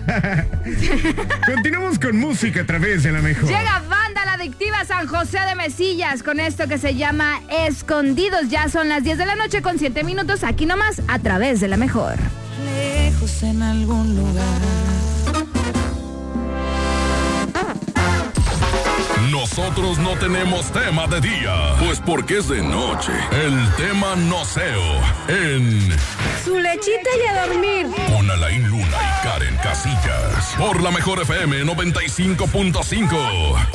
Continuamos 1.53 1.99
con 1.99 2.17
música 2.17 2.61
a 2.61 2.65
través 2.65 3.03
de 3.03 3.11
la 3.11 3.21
mejor. 3.21 3.47
Llega 3.49 3.81
Banda 3.89 4.23
La 4.25 4.33
Adictiva 4.33 4.85
San 4.85 5.07
José 5.07 5.39
de 5.39 5.55
Mesillas 5.55 6.23
con 6.23 6.39
esto 6.39 6.67
que 6.67 6.77
se 6.77 6.95
llama 6.95 7.41
Escondidos. 7.49 8.49
Ya 8.49 8.69
son 8.69 8.87
las 8.87 9.03
10 9.03 9.17
de 9.17 9.25
la 9.25 9.35
noche 9.35 9.61
con 9.61 9.79
7 9.79 10.03
minutos 10.03 10.43
aquí 10.43 10.65
nomás 10.65 11.01
a 11.07 11.19
través 11.19 11.59
de 11.59 11.67
la 11.67 11.77
mejor. 11.77 12.15
lejos 12.65 13.43
en 13.43 13.61
algún 13.61 14.15
lugar. 14.15 15.44
Nosotros 19.31 19.97
no 19.97 20.15
tenemos 20.17 20.71
tema 20.71 21.07
de 21.07 21.19
día, 21.21 21.73
pues 21.79 21.99
porque 21.99 22.37
es 22.37 22.47
de 22.49 22.61
noche. 22.61 23.11
El 23.31 23.57
tema 23.75 24.15
noceo 24.15 25.01
en 25.27 25.89
Su 26.43 26.59
lechita 26.59 27.09
y 27.23 27.27
a 27.27 27.47
dormir. 27.47 27.87
con 28.07 28.29
Alain 28.29 28.67
Luna 28.67 28.85
y 28.85 29.25
Karen 29.25 29.55
Casillas. 29.63 30.53
Por 30.57 30.81
la 30.81 30.91
mejor 30.91 31.21
FM 31.21 31.63
95.5. 31.63 33.65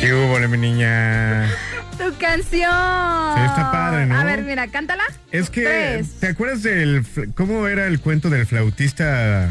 ¿Qué 0.00 0.12
hubo, 0.12 0.38
mi 0.48 0.58
niña? 0.58 1.48
Tu 1.96 2.12
canción. 2.18 2.70
Sí, 3.36 3.40
está 3.46 3.70
padre, 3.72 4.06
¿no? 4.06 4.18
A 4.18 4.24
ver, 4.24 4.42
mira, 4.42 4.66
cántala. 4.66 5.04
Es 5.30 5.48
que, 5.48 5.62
Tres. 5.62 6.18
¿te 6.20 6.26
acuerdas 6.28 6.62
del... 6.64 7.06
¿Cómo 7.36 7.68
era 7.68 7.86
el 7.86 8.00
cuento 8.00 8.28
del 8.28 8.46
flautista? 8.46 9.48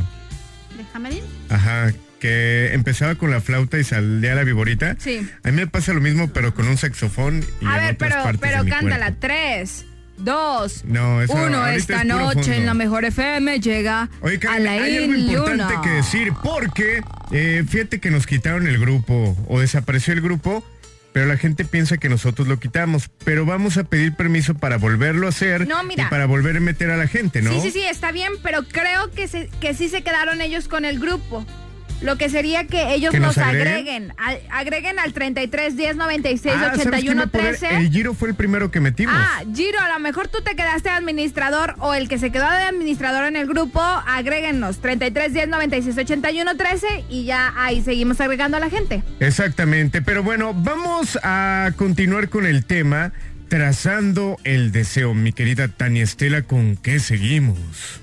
Ir. 1.12 1.24
Ajá, 1.50 1.94
que 2.20 2.74
empezaba 2.74 3.16
con 3.16 3.32
la 3.32 3.42
flauta 3.42 3.80
y 3.80 3.84
salía 3.84 4.36
la 4.36 4.44
viborita. 4.44 4.96
Sí. 5.00 5.28
A 5.44 5.50
mí 5.50 5.56
me 5.56 5.68
pasa 5.68 5.94
lo 5.94 6.02
mismo, 6.02 6.32
pero 6.32 6.54
con 6.54 6.68
un 6.68 6.78
saxofón 6.78 7.44
y 7.62 7.66
A 7.66 7.78
ver, 7.78 7.98
pero, 7.98 8.16
pero 8.40 8.64
cántala. 8.66 9.08
cuerpo. 9.08 9.18
Tres, 9.20 9.86
dos, 10.18 10.84
No, 10.86 11.22
eso 11.22 11.34
uno. 11.34 11.68
Esta 11.68 12.02
es 12.02 12.06
noche 12.06 12.58
en 12.58 12.66
la 12.66 12.74
mejor 12.74 13.06
FM 13.06 13.60
llega 13.60 14.10
Oye, 14.22 14.36
a 14.36 14.40
Karen, 14.40 14.64
la 14.64 14.72
hay 14.74 14.98
algo 14.98 15.16
importante 15.16 15.74
que 15.84 15.90
decir, 15.90 16.32
porque 16.44 17.02
eh, 17.32 17.64
fíjate 17.68 18.00
que 18.00 18.12
nos 18.12 18.28
quitaron 18.28 18.68
el 18.68 18.78
grupo 18.80 19.36
o 19.48 19.60
desapareció 19.60 20.14
el 20.14 20.22
grupo, 20.22 20.64
pero 21.14 21.26
la 21.26 21.38
gente 21.38 21.66
piensa 21.66 21.98
que 21.98 22.10
nosotros 22.10 22.48
lo 22.48 22.60
quitamos, 22.60 23.10
pero 23.26 23.46
vamos 23.46 23.78
a 23.78 23.84
pedir 23.84 24.16
permiso 24.16 24.54
para 24.56 24.78
volverlo 24.78 25.26
a 25.26 25.30
hacer 25.30 25.68
No, 25.68 25.84
mira. 25.84 26.06
y 26.06 26.10
para 26.10 26.26
volver 26.26 26.58
a 26.58 26.60
meter 26.62 26.90
a 26.90 26.98
la 26.98 27.08
gente, 27.08 27.42
¿no? 27.42 27.52
Sí, 27.52 27.60
sí, 27.62 27.72
sí, 27.72 27.82
está 27.82 28.12
bien, 28.12 28.32
pero 28.44 28.64
creo 28.64 29.12
que, 29.12 29.28
se- 29.28 29.50
que 29.60 29.74
sí 29.74 29.90
se 29.90 30.04
quedaron 30.04 30.42
ellos 30.42 30.68
con 30.68 30.86
el 30.86 31.00
grupo. 31.00 31.46
Lo 32.02 32.18
que 32.18 32.30
sería 32.30 32.66
que 32.66 32.94
ellos 32.96 33.12
¿Que 33.12 33.20
nos 33.20 33.38
nos 33.38 33.46
agreguen? 33.46 33.68
agreguen. 34.12 34.14
al- 34.18 34.40
agreguen 34.52 35.00
al 35.00 35.14
33 35.14 35.78
10 35.78 35.96
96 35.98 36.56
Ah, 36.58 36.60
¿sabes 36.66 36.82
qué 36.82 36.88
81 36.90 37.22
me 37.22 37.28
podría- 37.28 37.50
13. 37.52 37.76
El 37.78 37.92
Giro 37.92 38.14
fue 38.14 38.30
el 38.30 38.36
primero 38.36 38.72
que 38.72 38.80
metimos. 38.80 39.14
Ah, 39.16 39.44
Giro, 39.54 39.80
a 39.80 39.90
lo 39.94 40.00
mejor 40.00 40.28
tú 40.28 40.42
te 40.42 40.56
quedaste 40.56 40.90
administrador 40.90 41.76
o 41.80 41.94
el 41.94 42.10
que 42.10 42.18
se 42.18 42.32
quedó 42.32 42.50
de 42.50 42.64
administrador 42.64 43.26
en 43.26 43.36
el 43.36 43.48
grupo, 43.48 43.80
agréguenos 43.82 44.80
33 44.80 45.34
10 45.34 45.48
96 45.50 45.98
81 45.98 46.58
13 46.58 46.88
y 47.10 47.26
ya 47.26 47.54
ahí 47.56 47.82
seguimos 47.84 48.20
agregando 48.20 48.58
a 48.58 48.60
la 48.60 48.70
gente. 48.70 49.04
Exactamente, 49.20 50.02
pero 50.02 50.24
bueno, 50.24 50.54
vamos 50.54 51.20
a 51.24 51.72
continuar 51.76 52.30
con 52.30 52.46
el 52.46 52.66
tema 52.66 53.12
trazando 53.52 54.38
el 54.46 54.72
deseo. 54.72 55.14
Mi 55.14 55.34
querida 55.34 55.68
Tania 55.68 56.04
Estela, 56.06 56.44
¿con 56.44 56.78
qué 56.78 57.02
seguimos? 57.02 57.60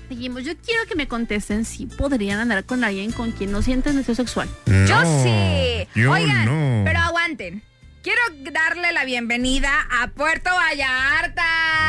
Seguimos. 0.07 0.43
Yo 0.43 0.53
quiero 0.63 0.85
que 0.85 0.95
me 0.95 1.07
contesten 1.07 1.65
si 1.65 1.87
podrían 1.87 2.39
andar 2.39 2.65
con 2.65 2.83
alguien 2.83 3.11
con 3.11 3.31
quien 3.31 3.51
no 3.51 3.63
sienten 3.63 3.97
deseo 3.97 4.13
sexual. 4.13 4.47
Yo 4.67 5.01
No, 5.01 5.23
sí. 5.23 5.87
Yo 5.95 6.11
Oigan, 6.11 6.45
no. 6.45 6.83
pero 6.85 6.99
aguanten. 6.99 7.63
Quiero 8.03 8.21
darle 8.51 8.91
la 8.93 9.05
bienvenida 9.05 9.71
a 9.89 10.09
Puerto 10.09 10.51
Vallarta. 10.53 11.43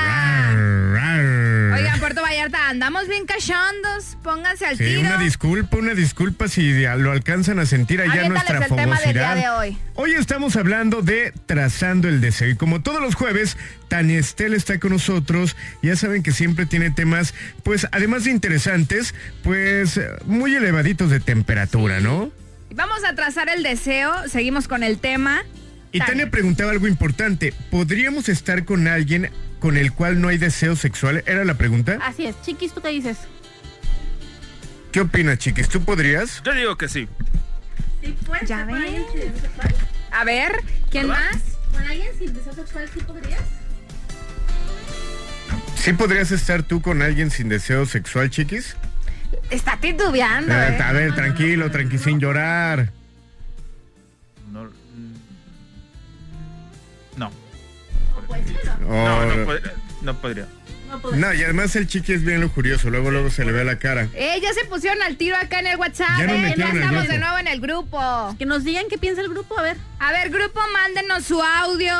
Rar, 0.06 0.56
rar. 0.94 1.59
Oigan, 1.80 2.00
Puerto 2.00 2.22
Vallarta, 2.22 2.68
andamos 2.68 3.08
bien 3.08 3.26
cachondos. 3.26 4.16
Pónganse 4.22 4.66
al 4.66 4.76
Sí, 4.76 4.84
tiro. 4.84 5.00
una 5.00 5.18
disculpa, 5.18 5.76
una 5.76 5.94
disculpa 5.94 6.48
si 6.48 6.72
lo 6.82 7.12
alcanzan 7.12 7.58
a 7.58 7.66
sentir 7.66 8.00
allá 8.00 8.12
Aviéntales 8.24 8.48
nuestra 8.50 8.58
el 8.66 8.82
tema 8.82 9.00
del 9.00 9.12
día 9.14 9.34
de 9.34 9.48
hoy. 9.48 9.78
Hoy 9.94 10.12
estamos 10.12 10.56
hablando 10.56 11.02
de 11.02 11.32
trazando 11.46 12.08
el 12.08 12.20
deseo 12.20 12.50
y 12.50 12.56
como 12.56 12.82
todos 12.82 13.00
los 13.00 13.14
jueves, 13.14 13.56
Tania 13.88 14.18
Estela 14.18 14.56
está 14.56 14.78
con 14.78 14.90
nosotros. 14.90 15.56
Ya 15.82 15.96
saben 15.96 16.22
que 16.22 16.32
siempre 16.32 16.66
tiene 16.66 16.90
temas, 16.90 17.34
pues 17.62 17.86
además 17.92 18.24
de 18.24 18.30
interesantes, 18.30 19.14
pues 19.42 20.00
muy 20.26 20.54
elevaditos 20.54 21.10
de 21.10 21.20
temperatura, 21.20 22.00
¿no? 22.00 22.30
Vamos 22.74 23.02
a 23.04 23.14
trazar 23.14 23.48
el 23.48 23.62
deseo. 23.62 24.12
Seguimos 24.28 24.68
con 24.68 24.82
el 24.82 24.98
tema. 24.98 25.42
Y 25.92 25.98
Tania. 25.98 26.30
Preguntaba 26.30 26.70
algo 26.70 26.86
importante. 26.86 27.52
¿Podríamos 27.70 28.28
estar 28.28 28.64
con 28.64 28.86
alguien 28.86 29.30
con 29.58 29.76
el 29.76 29.92
cual 29.92 30.20
no 30.20 30.28
hay 30.28 30.38
deseo 30.38 30.76
sexual? 30.76 31.22
¿Era 31.26 31.44
la 31.44 31.54
pregunta? 31.54 31.98
Así 32.02 32.26
es. 32.26 32.40
Chiquis, 32.42 32.72
¿tú 32.72 32.80
qué 32.80 32.88
dices? 32.88 33.18
¿Qué 34.92 35.00
opinas, 35.00 35.38
chiquis? 35.38 35.68
¿Tú 35.68 35.82
podrías? 35.82 36.42
Yo 36.44 36.54
digo 36.54 36.76
que 36.76 36.88
sí. 36.88 37.08
Ya 38.46 38.64
ven. 38.64 39.04
A 40.12 40.24
ver, 40.24 40.52
¿quién 40.90 41.06
más? 41.06 41.36
¿Con 41.72 41.82
alguien 41.86 42.10
sin 42.18 42.32
deseo 42.34 42.52
sexual 42.52 42.88
sí 42.92 43.00
podrías? 43.00 43.42
¿Sí 45.76 45.92
podrías 45.92 46.30
estar 46.32 46.62
tú 46.62 46.82
con 46.82 47.02
alguien 47.02 47.30
sin 47.30 47.48
deseo 47.48 47.86
sexual, 47.86 48.30
chiquis? 48.30 48.76
Está 49.50 49.76
titubeando. 49.76 50.52
Ah, 50.52 50.68
¿eh? 50.68 50.82
A 50.82 50.92
ver, 50.92 51.14
tranquilo, 51.14 51.70
tranquilo, 51.70 52.02
sin 52.02 52.18
llorar. 52.18 52.92
Oh, 58.88 58.92
No, 58.92 59.26
no, 59.26 59.46
pod- 59.46 59.72
no 60.02 60.18
podría. 60.20 60.46
no, 61.16 61.34
y 61.34 61.42
además 61.44 61.76
el 61.76 61.86
chiqui 61.86 62.12
es 62.14 62.24
bien 62.24 62.40
lujurioso, 62.40 62.90
luego 62.90 63.10
luego 63.10 63.30
se 63.30 63.44
le 63.44 63.52
ve 63.52 63.64
la 63.64 63.78
cara. 63.78 64.08
Eh, 64.14 64.40
ya 64.42 64.52
se 64.52 64.64
pusieron 64.64 65.00
al 65.02 65.16
tiro 65.16 65.36
acá 65.36 65.60
en 65.60 65.68
el 65.68 65.76
WhatsApp. 65.76 66.18
Ya 66.18 66.24
eh, 66.24 66.38
metieron 66.38 66.70
al 66.76 66.82
estamos 66.82 67.08
de 67.08 67.18
nuevo 67.18 67.38
en 67.38 67.46
el 67.46 67.60
grupo. 67.60 68.34
Que 68.38 68.46
nos 68.46 68.64
digan 68.64 68.84
qué 68.90 68.98
piensa 68.98 69.20
el 69.20 69.28
grupo, 69.28 69.58
a 69.58 69.62
ver. 69.62 69.76
A 70.00 70.12
ver, 70.12 70.30
grupo, 70.30 70.60
mándenos 70.72 71.24
su 71.24 71.40
audio. 71.42 71.94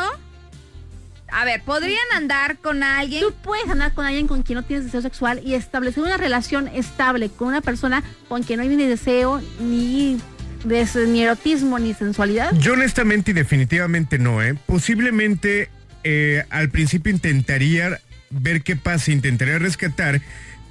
A 1.32 1.44
ver, 1.44 1.62
¿podrían 1.62 2.00
andar 2.16 2.58
con 2.58 2.82
alguien? 2.82 3.22
Tú 3.22 3.32
puedes 3.44 3.68
andar 3.68 3.94
con 3.94 4.04
alguien 4.04 4.26
con 4.26 4.42
quien 4.42 4.56
no 4.56 4.64
tienes 4.64 4.86
deseo 4.86 5.00
sexual 5.02 5.40
y 5.44 5.54
establecer 5.54 6.02
una 6.02 6.16
relación 6.16 6.66
estable 6.66 7.28
con 7.30 7.46
una 7.48 7.60
persona 7.60 8.02
con 8.28 8.42
quien 8.42 8.56
no 8.56 8.64
hay 8.64 8.68
ni 8.70 8.84
deseo, 8.86 9.40
ni, 9.60 10.20
des- 10.64 10.96
ni 10.96 11.22
erotismo, 11.22 11.78
ni 11.78 11.94
sensualidad. 11.94 12.52
Yo 12.56 12.72
honestamente 12.72 13.30
y 13.30 13.34
definitivamente 13.34 14.18
no, 14.18 14.42
¿eh? 14.42 14.56
Posiblemente 14.66 15.70
eh, 16.04 16.44
al 16.50 16.70
principio 16.70 17.12
intentaría 17.12 18.00
ver 18.30 18.62
qué 18.62 18.76
pasa, 18.76 19.10
intentaría 19.12 19.58
rescatar, 19.58 20.20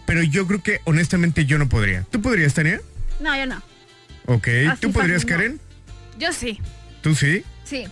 pero 0.05 0.23
yo 0.23 0.47
creo 0.47 0.63
que 0.63 0.81
honestamente 0.85 1.45
yo 1.45 1.57
no 1.57 1.69
podría. 1.69 2.03
¿Tú 2.09 2.21
podrías, 2.21 2.53
Tania? 2.53 2.81
No, 3.19 3.35
yo 3.37 3.45
no. 3.45 3.61
Ok. 4.25 4.47
Así 4.69 4.81
¿Tú 4.81 4.91
podrías, 4.91 5.23
fácil, 5.23 5.29
no. 5.31 5.37
Karen? 5.37 5.59
Yo 6.17 6.33
sí. 6.33 6.59
¿Tú 7.01 7.15
sí? 7.15 7.43
Sí. 7.63 7.85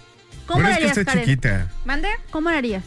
¿Cómo 0.46 0.62
lo 0.62 0.68
es 0.70 0.78
que 0.78 0.84
harías, 0.84 0.98
está 0.98 1.12
Karen? 1.12 1.26
chiquita. 1.26 1.72
¿Mande? 1.86 2.08
¿Cómo 2.32 2.50
lo 2.50 2.58
harías? 2.58 2.84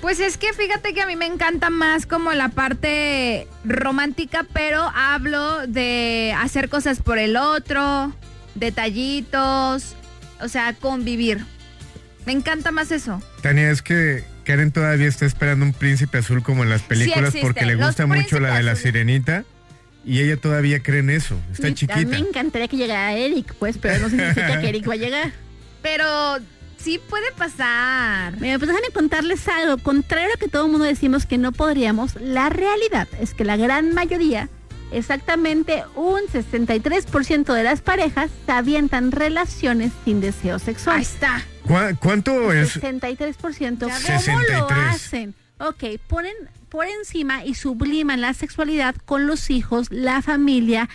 Pues 0.00 0.20
es 0.20 0.36
que 0.36 0.52
fíjate 0.52 0.92
que 0.94 1.02
a 1.02 1.06
mí 1.06 1.16
me 1.16 1.26
encanta 1.26 1.70
más 1.70 2.06
como 2.06 2.32
la 2.32 2.50
parte 2.50 3.48
romántica, 3.64 4.46
pero 4.52 4.82
hablo 4.94 5.66
de 5.66 6.34
hacer 6.38 6.68
cosas 6.68 7.00
por 7.00 7.18
el 7.18 7.36
otro, 7.36 8.12
detallitos, 8.54 9.96
o 10.40 10.48
sea, 10.48 10.74
convivir. 10.74 11.44
Me 12.26 12.32
encanta 12.32 12.72
más 12.72 12.90
eso. 12.90 13.22
Tania, 13.40 13.70
es 13.70 13.82
que 13.82 14.24
Karen 14.44 14.72
todavía 14.72 15.06
está 15.06 15.24
esperando 15.26 15.64
un 15.64 15.72
príncipe 15.72 16.18
azul 16.18 16.42
como 16.42 16.62
en 16.64 16.70
las 16.70 16.82
películas 16.82 17.34
porque 17.40 17.64
le 17.64 17.74
Los 17.76 17.86
gusta 17.86 18.06
mucho 18.06 18.40
la 18.40 18.56
de 18.56 18.62
la 18.64 18.72
azules. 18.72 18.92
sirenita 18.94 19.44
y 20.04 20.20
ella 20.20 20.36
todavía 20.36 20.82
cree 20.82 21.00
en 21.00 21.10
eso. 21.10 21.36
Está 21.52 21.62
Sí, 21.62 21.66
A 21.66 21.70
mí 21.70 21.74
chiquita. 21.74 22.04
me 22.06 22.18
encantaría 22.18 22.68
que 22.68 22.76
llegara 22.76 23.12
Eric, 23.14 23.54
pues, 23.58 23.78
pero 23.78 23.98
no 24.00 24.08
significa 24.10 24.60
que 24.60 24.68
Eric 24.68 24.88
va 24.88 24.94
a 24.94 24.96
llegar. 24.96 25.32
Pero 25.82 26.38
sí 26.78 27.00
puede 27.08 27.30
pasar. 27.36 28.38
Mira, 28.40 28.58
pues 28.58 28.68
déjame 28.68 28.88
contarles 28.92 29.46
algo. 29.48 29.78
Contrario 29.78 30.30
a 30.34 30.38
que 30.38 30.48
todo 30.48 30.66
el 30.66 30.70
mundo 30.72 30.84
decimos 30.86 31.26
que 31.26 31.38
no 31.38 31.52
podríamos, 31.52 32.14
la 32.20 32.48
realidad 32.48 33.08
es 33.20 33.34
que 33.34 33.44
la 33.44 33.56
gran 33.56 33.94
mayoría, 33.94 34.48
exactamente 34.92 35.82
un 35.94 36.20
63% 36.32 37.52
de 37.52 37.62
las 37.62 37.80
parejas, 37.82 38.30
se 38.46 38.52
avientan 38.52 39.12
relaciones 39.12 39.92
sin 40.04 40.20
deseo 40.20 40.58
sexual. 40.58 40.96
Ahí 40.96 41.02
está. 41.02 41.44
¿Cuá- 41.66 41.94
¿Cuánto 41.94 42.52
es? 42.52 42.76
63%. 42.80 43.86
¿Cómo 43.86 43.94
lo 43.94 44.00
63. 44.00 44.78
hacen? 44.94 45.34
Ok, 45.58 45.84
ponen 46.06 46.34
por 46.68 46.86
encima 46.86 47.44
y 47.44 47.54
subliman 47.54 48.20
la 48.20 48.34
sexualidad 48.34 48.94
con 49.06 49.26
los 49.26 49.48
hijos, 49.50 49.88
la 49.90 50.20
familia, 50.20 50.88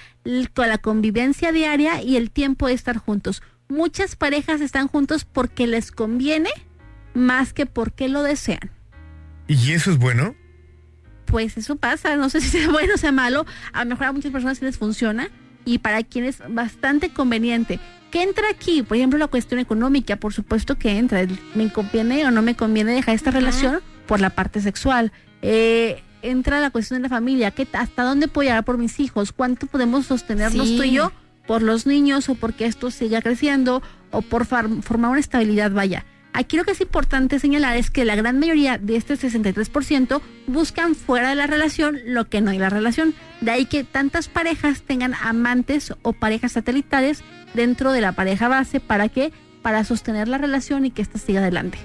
con 0.54 0.70
la 0.70 0.78
convivencia 0.78 1.52
diaria 1.52 2.04
y 2.04 2.16
el 2.16 2.30
tiempo 2.30 2.68
de 2.68 2.74
estar 2.74 2.98
juntos. 2.98 3.42
Muchas 3.70 4.16
parejas 4.16 4.62
están 4.62 4.88
juntos 4.88 5.26
porque 5.26 5.66
les 5.66 5.92
conviene 5.92 6.52
más 7.14 7.54
que 7.54 7.66
porque 7.66 8.08
lo 8.10 8.22
desean. 8.22 8.70
¿Y 9.48 9.72
eso 9.72 9.90
es 9.92 9.98
bueno? 9.98 10.36
Pues 11.26 11.58
eso 11.58 11.78
pasa, 11.78 12.16
no 12.16 12.30
sé 12.30 12.40
si 12.42 12.50
sea 12.50 12.70
bueno 12.72 12.94
o 12.96 12.98
sea 12.98 13.12
malo, 13.12 13.46
a 13.74 13.84
lo 13.84 13.90
mejor 13.92 14.08
a 14.08 14.12
muchas 14.12 14.32
personas 14.32 14.60
sí 14.60 14.66
les 14.66 14.78
funciona 14.78 15.30
y 15.66 15.80
para 15.80 16.04
quienes 16.04 16.40
es 16.40 16.54
bastante 16.54 17.10
conveniente. 17.12 17.80
¿Qué 18.12 18.24
entra 18.24 18.50
aquí? 18.50 18.84
Por 18.84 18.98
ejemplo, 18.98 19.18
la 19.18 19.28
cuestión 19.28 19.60
económica, 19.60 20.18
por 20.18 20.34
supuesto 20.34 20.78
que 20.78 20.98
entra. 20.98 21.26
¿Me 21.56 21.72
conviene 21.72 22.26
o 22.26 22.32
no 22.32 22.42
me 22.42 22.56
conviene 22.56 22.94
dejar 22.94 23.16
esta 23.16 23.32
relación 23.32 23.80
por 24.06 24.20
la 24.20 24.30
parte 24.32 24.60
sexual? 24.62 25.12
Eh, 25.42 26.04
entra 26.22 26.60
la 26.60 26.70
cuestión 26.72 27.00
de 27.02 27.04
la 27.08 27.16
familia, 27.16 27.52
¿qué, 27.52 27.68
¿hasta 27.74 28.04
dónde 28.04 28.28
puedo 28.28 28.48
llegar 28.48 28.64
por 28.66 28.78
mis 28.78 29.00
hijos? 29.00 29.32
¿Cuánto 29.32 29.66
podemos 29.68 30.06
sostenernos 30.06 30.68
Sí. 30.68 30.78
tú 30.78 30.84
y 30.84 30.92
yo 30.92 31.12
por 31.48 31.64
los 31.64 31.88
niños 31.88 32.30
o 32.30 32.36
porque 32.36 32.66
esto 32.66 32.92
siga 32.92 33.22
creciendo 33.22 33.82
o 34.12 34.22
por 34.22 34.46
far- 34.46 34.70
formar 34.84 35.12
una 35.12 35.20
estabilidad, 35.20 35.72
vaya? 35.72 36.06
Aquí 36.34 36.56
lo 36.56 36.64
que 36.64 36.72
es 36.72 36.82
importante 36.82 37.40
señalar 37.40 37.76
es 37.76 37.92
que 37.92 38.06
la 38.06 38.16
gran 38.16 38.40
mayoría 38.40 38.78
de 38.78 38.96
este 38.96 39.16
63% 39.16 40.22
buscan 40.48 40.96
fuera 40.96 41.30
de 41.30 41.36
la 41.36 41.48
relación 41.48 42.00
lo 42.06 42.30
que 42.30 42.42
no 42.42 42.52
hay 42.52 42.58
la 42.58 42.70
relación. 42.70 43.14
De 43.42 43.52
ahí 43.52 43.66
que 43.66 43.84
tantas 43.84 44.30
parejas 44.30 44.82
tengan 44.84 45.14
amantes 45.22 45.94
o 46.04 46.14
parejas 46.14 46.54
satelitales 46.54 47.24
dentro 47.54 47.92
de 47.92 48.02
la 48.02 48.14
pareja 48.14 48.48
base. 48.48 48.80
¿Para 48.80 49.10
qué? 49.10 49.34
Para 49.62 49.84
sostener 49.84 50.28
la 50.28 50.38
relación 50.38 50.86
y 50.86 50.92
que 50.92 51.02
ésta 51.02 51.20
siga 51.20 51.42
adelante. 51.42 51.78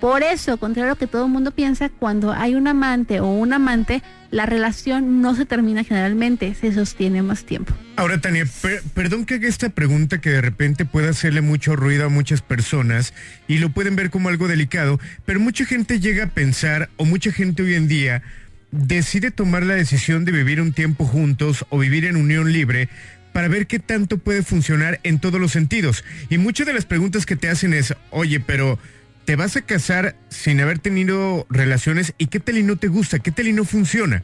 Por 0.00 0.22
eso, 0.22 0.58
contrario 0.58 0.92
a 0.92 0.94
lo 0.94 0.98
que 0.98 1.08
todo 1.08 1.24
el 1.24 1.32
mundo 1.32 1.50
piensa, 1.50 1.88
cuando 1.88 2.32
hay 2.32 2.54
un 2.54 2.68
amante 2.68 3.18
o 3.18 3.26
un 3.26 3.52
amante, 3.52 4.02
la 4.30 4.44
relación 4.46 5.22
no 5.22 5.34
se 5.34 5.46
termina 5.46 5.84
generalmente, 5.84 6.54
se 6.54 6.72
sostiene 6.72 7.22
más 7.22 7.44
tiempo. 7.44 7.74
Ahora, 7.96 8.20
Tania, 8.20 8.44
per- 8.60 8.82
perdón 8.94 9.24
que 9.24 9.34
haga 9.34 9.48
esta 9.48 9.70
pregunta 9.70 10.20
que 10.20 10.30
de 10.30 10.40
repente 10.40 10.84
puede 10.84 11.08
hacerle 11.08 11.40
mucho 11.40 11.76
ruido 11.76 12.04
a 12.06 12.08
muchas 12.08 12.42
personas 12.42 13.14
y 13.48 13.58
lo 13.58 13.70
pueden 13.70 13.96
ver 13.96 14.10
como 14.10 14.28
algo 14.28 14.46
delicado, 14.46 15.00
pero 15.24 15.40
mucha 15.40 15.64
gente 15.64 15.98
llega 16.00 16.24
a 16.24 16.28
pensar, 16.28 16.90
o 16.96 17.04
mucha 17.04 17.32
gente 17.32 17.62
hoy 17.62 17.74
en 17.74 17.88
día 17.88 18.22
decide 18.70 19.30
tomar 19.30 19.64
la 19.64 19.74
decisión 19.74 20.24
de 20.26 20.32
vivir 20.32 20.60
un 20.60 20.72
tiempo 20.72 21.06
juntos 21.06 21.64
o 21.70 21.78
vivir 21.78 22.04
en 22.04 22.16
unión 22.16 22.52
libre 22.52 22.90
para 23.32 23.48
ver 23.48 23.66
qué 23.66 23.78
tanto 23.78 24.18
puede 24.18 24.42
funcionar 24.42 25.00
en 25.04 25.20
todos 25.20 25.40
los 25.40 25.52
sentidos. 25.52 26.04
Y 26.28 26.38
muchas 26.38 26.66
de 26.66 26.74
las 26.74 26.84
preguntas 26.84 27.24
que 27.24 27.36
te 27.36 27.48
hacen 27.48 27.72
es, 27.72 27.94
oye, 28.10 28.40
pero 28.40 28.78
te 29.28 29.36
vas 29.36 29.56
a 29.56 29.60
casar 29.60 30.16
sin 30.30 30.58
haber 30.58 30.78
tenido 30.78 31.46
relaciones 31.50 32.14
y 32.16 32.28
qué 32.28 32.40
tal 32.40 32.56
y 32.56 32.62
no 32.62 32.76
te 32.76 32.88
gusta, 32.88 33.18
qué 33.18 33.30
tal 33.30 33.46
y 33.46 33.52
no 33.52 33.66
funciona. 33.66 34.22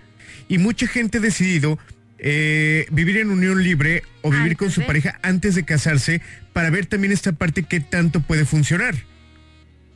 Y 0.48 0.56
mucha 0.56 0.86
gente 0.86 1.18
ha 1.18 1.20
decidido 1.20 1.78
eh, 2.16 2.86
vivir 2.90 3.18
en 3.18 3.28
unión 3.28 3.62
libre 3.62 4.02
o 4.22 4.30
vivir 4.30 4.52
Antes 4.52 4.56
con 4.56 4.70
su 4.70 4.86
pareja 4.86 5.20
antes 5.20 5.56
de 5.56 5.66
casarse 5.66 6.22
para 6.54 6.70
ver 6.70 6.86
también 6.86 7.12
esta 7.12 7.32
parte 7.32 7.64
qué 7.64 7.80
tanto 7.80 8.20
puede 8.20 8.46
funcionar. 8.46 8.94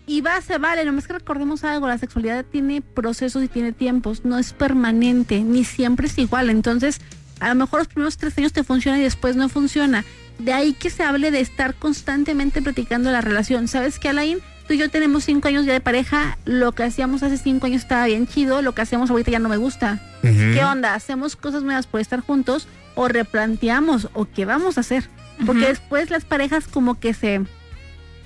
Y 0.07 0.20
va, 0.20 0.43
se 0.43 0.59
vale, 0.59 0.85
nomás 0.85 1.07
que 1.07 1.14
recordemos 1.14 1.64
algo, 1.64 1.89
la 1.89 1.97
sexualidad 1.97 2.45
tiene 2.45 2.83
procesos 2.83 3.43
y 3.43 3.49
tiene 3.49 3.72
tiempos, 3.72 4.26
no 4.26 4.39
es 4.39 4.53
permanente, 4.53 5.41
ni 5.41 5.64
siempre 5.64 6.09
es 6.09 6.18
igual. 6.18 6.51
Entonces, 6.51 7.01
a 7.41 7.49
lo 7.49 7.55
mejor 7.55 7.80
los 7.80 7.89
primeros 7.89 8.18
tres 8.18 8.37
años 8.37 8.53
te 8.53 8.62
funciona 8.62 8.99
y 8.99 9.05
después 9.05 9.37
no 9.37 9.49
funciona. 9.49 10.05
De 10.39 10.53
ahí 10.53 10.74
que 10.74 10.91
se 10.91 11.03
hable 11.03 11.30
de 11.30 11.41
estar 11.41 11.74
constantemente 11.76 12.61
platicando 12.61 13.11
la 13.11 13.22
relación. 13.22 13.68
¿Sabes 13.68 13.99
qué, 13.99 14.11
Alain? 14.11 14.41
Tú 14.69 14.75
y 14.75 14.79
yo 14.79 14.91
tenemos 14.91 15.25
cinco 15.25 15.49
años 15.49 15.64
ya 15.64 15.73
de 15.73 15.81
pareja, 15.81 16.37
lo 16.45 16.73
que 16.73 16.83
hacíamos 16.83 17.23
hace 17.23 17.39
cinco 17.39 17.66
años 17.66 17.81
estaba 17.83 18.05
bien 18.05 18.27
chido, 18.27 18.61
lo 18.61 18.75
que 18.75 18.83
hacemos 18.83 19.09
ahorita 19.11 19.31
ya 19.31 19.39
no 19.39 19.49
me 19.49 19.57
gusta. 19.57 19.99
¿Qué 20.21 20.62
onda? 20.62 20.95
¿Hacemos 20.95 21.37
cosas 21.37 21.62
nuevas 21.62 21.87
por 21.87 22.03
estar 22.03 22.21
juntos 22.21 22.69
o 22.95 23.09
replanteamos 23.09 24.11
o 24.12 24.27
qué 24.27 24.45
vamos 24.45 24.77
a 24.77 24.83
hacer? 24.83 25.09
Porque 25.47 25.62
Ujú. 25.62 25.71
después 25.71 26.11
las 26.11 26.27
parejas 26.27 26.69
como 26.69 27.01
que 27.01 27.14
se... 27.14 27.37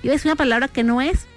Iba 0.01 0.11
a 0.11 0.15
decir 0.15 0.29
una 0.29 0.35
palabra 0.35 0.67
que 0.67 0.83
no 0.83 0.99
es, 0.99 1.27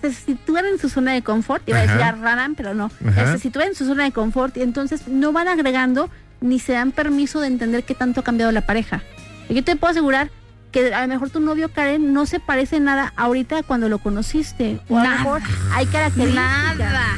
se 0.00 0.12
sitúan 0.14 0.64
en 0.64 0.78
su 0.78 0.88
zona 0.88 1.12
de 1.12 1.20
confort, 1.20 1.68
iba 1.68 1.80
a 1.80 1.82
decir 1.82 2.00
arranan, 2.00 2.54
pero 2.54 2.72
no, 2.72 2.90
Ajá. 3.06 3.32
se 3.32 3.38
sitúan 3.40 3.68
en 3.68 3.74
su 3.74 3.84
zona 3.84 4.04
de 4.04 4.12
confort 4.12 4.56
y 4.56 4.62
entonces 4.62 5.08
no 5.08 5.32
van 5.32 5.46
agregando 5.48 6.08
ni 6.40 6.58
se 6.58 6.72
dan 6.72 6.90
permiso 6.90 7.40
de 7.40 7.48
entender 7.48 7.84
qué 7.84 7.94
tanto 7.94 8.20
ha 8.20 8.24
cambiado 8.24 8.50
la 8.50 8.64
pareja. 8.64 9.02
Y 9.50 9.54
yo 9.54 9.62
te 9.62 9.76
puedo 9.76 9.90
asegurar 9.90 10.30
que 10.74 10.92
a 10.92 11.00
lo 11.02 11.08
mejor 11.08 11.30
tu 11.30 11.40
novio 11.40 11.70
Karen 11.72 12.12
no 12.12 12.26
se 12.26 12.40
parece 12.40 12.80
nada 12.80 13.12
ahorita 13.16 13.62
cuando 13.62 13.88
lo 13.88 13.98
conociste. 14.00 14.80
O 14.90 14.98
a 14.98 15.04
lo 15.04 15.10
mejor 15.10 15.40
hay 15.72 15.86
características. 15.86 16.76
Nada. 16.76 17.16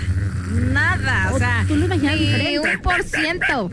Nada. 0.71 1.31
O 1.33 1.37
O 1.37 1.39
sea, 1.39 1.65
tú 1.67 1.75
lo 1.75 1.87
imaginas 1.87 2.15
ni 2.15 2.27
diferente. 2.27 2.59
un 2.77 2.83
por 2.83 3.03
ciento. 3.03 3.71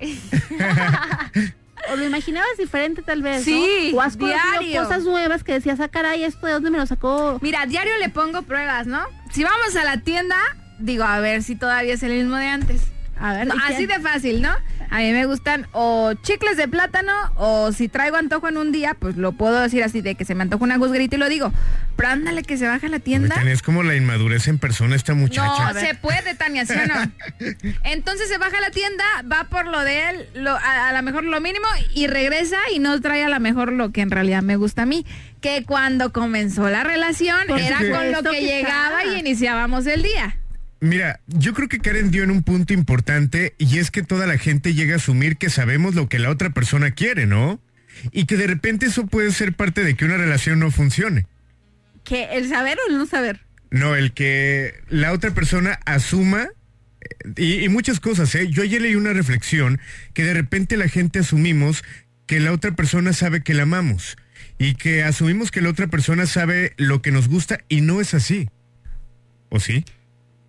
O 1.90 1.96
lo 1.96 2.04
imaginabas 2.04 2.50
diferente 2.58 3.00
tal 3.02 3.22
vez, 3.22 3.44
Sí, 3.44 3.90
¿no? 3.92 3.98
O 3.98 4.02
has 4.02 4.16
conocido 4.16 4.60
diario. 4.60 4.82
cosas 4.82 5.04
nuevas 5.04 5.42
que 5.42 5.52
decías, 5.54 5.80
ah, 5.80 5.88
caray, 5.88 6.22
¿esto 6.24 6.46
de 6.46 6.52
dónde 6.52 6.70
me 6.70 6.76
lo 6.76 6.84
sacó? 6.84 7.38
Mira, 7.40 7.64
diario 7.64 7.96
le 7.98 8.10
pongo 8.10 8.42
pruebas, 8.42 8.86
¿no? 8.86 9.00
Si 9.32 9.42
vamos 9.42 9.74
a 9.74 9.84
la 9.84 9.96
tienda, 9.98 10.36
digo, 10.78 11.04
a 11.04 11.18
ver 11.20 11.42
si 11.42 11.56
todavía 11.56 11.94
es 11.94 12.02
el 12.02 12.12
mismo 12.12 12.36
de 12.36 12.46
antes. 12.48 12.82
A 13.20 13.34
ver, 13.34 13.48
así 13.64 13.86
de 13.86 13.98
fácil, 14.00 14.42
¿no? 14.42 14.50
A 14.90 14.98
mí 14.98 15.12
me 15.12 15.26
gustan 15.26 15.66
o 15.72 16.14
chicles 16.22 16.56
de 16.56 16.66
plátano 16.66 17.12
o 17.36 17.72
si 17.72 17.88
traigo 17.88 18.16
antojo 18.16 18.48
en 18.48 18.56
un 18.56 18.72
día, 18.72 18.94
pues 18.94 19.16
lo 19.16 19.32
puedo 19.32 19.60
decir 19.60 19.82
así 19.82 20.00
de 20.00 20.14
que 20.14 20.24
se 20.24 20.34
me 20.34 20.42
antoja 20.42 20.64
una 20.64 20.78
gusguerita 20.78 21.16
y 21.16 21.18
lo 21.18 21.28
digo. 21.28 21.52
Pero 21.96 22.08
ándale 22.10 22.42
que 22.42 22.56
se 22.56 22.66
baja 22.66 22.86
a 22.86 22.90
la 22.90 23.00
tienda. 23.00 23.34
Es 23.46 23.60
como 23.60 23.82
la 23.82 23.96
inmadurez 23.96 24.48
en 24.48 24.58
persona 24.58 24.96
esta 24.96 25.14
muchacha. 25.14 25.72
No, 25.72 25.80
se 25.80 25.94
puede, 25.94 26.34
Tania, 26.36 26.64
¿sí 26.64 26.74
o 26.74 26.86
no? 26.86 27.12
Entonces 27.84 28.28
se 28.28 28.38
baja 28.38 28.58
a 28.58 28.60
la 28.60 28.70
tienda, 28.70 29.04
va 29.30 29.44
por 29.44 29.66
lo 29.66 29.80
de 29.80 30.10
él, 30.10 30.28
lo, 30.34 30.52
a, 30.52 30.88
a 30.88 30.92
lo 30.92 31.02
mejor 31.02 31.24
lo 31.24 31.40
mínimo, 31.40 31.66
y 31.94 32.06
regresa 32.06 32.58
y 32.72 32.78
no 32.78 32.98
trae 33.00 33.24
a 33.24 33.28
lo 33.28 33.40
mejor 33.40 33.72
lo 33.72 33.90
que 33.90 34.00
en 34.00 34.10
realidad 34.10 34.42
me 34.42 34.56
gusta 34.56 34.82
a 34.82 34.86
mí. 34.86 35.04
Que 35.40 35.64
cuando 35.64 36.12
comenzó 36.12 36.68
la 36.70 36.84
relación 36.84 37.50
era 37.58 37.78
con 37.78 38.12
lo 38.12 38.22
que 38.22 38.38
que 38.38 38.42
llegaba 38.42 39.04
y 39.04 39.18
iniciábamos 39.18 39.86
el 39.86 40.02
día. 40.02 40.36
Mira, 40.80 41.20
yo 41.26 41.54
creo 41.54 41.68
que 41.68 41.80
Karen 41.80 42.10
dio 42.10 42.22
en 42.22 42.30
un 42.30 42.42
punto 42.42 42.72
importante 42.72 43.54
y 43.58 43.78
es 43.78 43.90
que 43.90 44.02
toda 44.02 44.26
la 44.26 44.38
gente 44.38 44.74
llega 44.74 44.94
a 44.94 44.96
asumir 44.96 45.36
que 45.36 45.50
sabemos 45.50 45.94
lo 45.94 46.08
que 46.08 46.18
la 46.18 46.30
otra 46.30 46.50
persona 46.50 46.92
quiere, 46.92 47.26
¿no? 47.26 47.60
Y 48.12 48.26
que 48.26 48.36
de 48.36 48.46
repente 48.46 48.86
eso 48.86 49.06
puede 49.06 49.32
ser 49.32 49.54
parte 49.54 49.82
de 49.82 49.94
que 49.94 50.04
una 50.04 50.16
relación 50.16 50.60
no 50.60 50.70
funcione. 50.70 51.26
¿Qué? 52.04 52.28
¿El 52.32 52.48
saber 52.48 52.78
o 52.78 52.90
el 52.90 52.98
no 52.98 53.06
saber? 53.06 53.40
No, 53.70 53.96
el 53.96 54.12
que 54.12 54.74
la 54.88 55.12
otra 55.12 55.34
persona 55.34 55.80
asuma 55.84 56.48
eh, 57.00 57.32
y, 57.36 57.64
y 57.64 57.68
muchas 57.68 57.98
cosas, 57.98 58.32
¿eh? 58.36 58.48
Yo 58.48 58.62
ayer 58.62 58.80
leí 58.80 58.94
una 58.94 59.12
reflexión 59.12 59.80
que 60.14 60.22
de 60.22 60.34
repente 60.34 60.76
la 60.76 60.88
gente 60.88 61.18
asumimos 61.18 61.82
que 62.26 62.38
la 62.38 62.52
otra 62.52 62.72
persona 62.76 63.12
sabe 63.12 63.42
que 63.42 63.54
la 63.54 63.64
amamos 63.64 64.16
y 64.58 64.74
que 64.74 65.02
asumimos 65.02 65.50
que 65.50 65.60
la 65.60 65.70
otra 65.70 65.88
persona 65.88 66.26
sabe 66.26 66.72
lo 66.76 67.02
que 67.02 67.10
nos 67.10 67.28
gusta 67.28 67.60
y 67.68 67.80
no 67.80 68.00
es 68.00 68.14
así. 68.14 68.48
¿O 69.48 69.58
sí? 69.60 69.84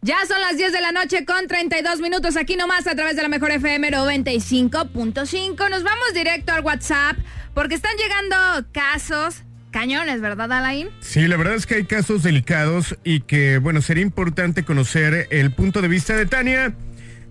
Ya 0.01 0.17
son 0.27 0.41
las 0.41 0.57
10 0.57 0.73
de 0.73 0.81
la 0.81 0.93
noche 0.93 1.27
con 1.27 1.47
32 1.47 2.01
minutos 2.01 2.39
aquí 2.39 2.57
nomás 2.57 2.87
a 2.87 2.95
través 2.95 3.17
de 3.17 3.23
la 3.23 3.29
mejor 3.29 3.51
FM 3.51 3.91
95.5. 3.91 5.69
Nos 5.69 5.83
vamos 5.83 6.15
directo 6.15 6.53
al 6.53 6.65
WhatsApp 6.65 7.19
porque 7.53 7.75
están 7.75 7.95
llegando 7.99 8.37
casos 8.73 9.43
cañones, 9.71 10.21
¿verdad, 10.21 10.53
Alain? 10.53 10.89
Sí, 11.01 11.27
la 11.27 11.37
verdad 11.37 11.55
es 11.55 11.67
que 11.67 11.77
hay 11.77 11.85
casos 11.85 12.23
delicados 12.23 12.97
y 13.05 13.21
que, 13.21 13.59
bueno, 13.59 13.83
sería 13.83 14.03
importante 14.03 14.65
conocer 14.65 15.29
el 15.31 15.53
punto 15.53 15.83
de 15.83 15.89
vista 15.89 16.17
de 16.17 16.27
Tania. 16.27 16.75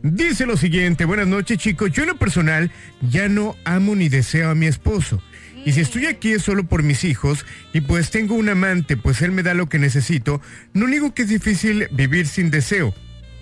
Dice 0.01 0.45
lo 0.45 0.55
siguiente, 0.55 1.05
buenas 1.05 1.27
noches 1.27 1.57
chicos, 1.57 1.91
yo 1.91 2.03
en 2.03 2.09
lo 2.09 2.17
personal 2.17 2.71
ya 3.01 3.27
no 3.27 3.55
amo 3.65 3.95
ni 3.95 4.07
deseo 4.07 4.49
a 4.49 4.55
mi 4.55 4.65
esposo. 4.65 5.21
Y 5.65 5.73
si 5.73 5.81
estoy 5.81 6.05
aquí 6.05 6.31
es 6.31 6.43
solo 6.43 6.63
por 6.63 6.83
mis 6.83 7.03
hijos 7.03 7.45
y 7.73 7.81
pues 7.81 8.09
tengo 8.09 8.35
un 8.35 8.47
amante, 8.47 8.95
pues 8.95 9.21
él 9.21 9.31
me 9.31 9.43
da 9.43 9.53
lo 9.53 9.67
que 9.67 9.77
necesito. 9.77 10.41
No 10.73 10.87
digo 10.87 11.13
que 11.13 11.23
es 11.23 11.29
difícil 11.29 11.89
vivir 11.91 12.27
sin 12.27 12.49
deseo, 12.49 12.93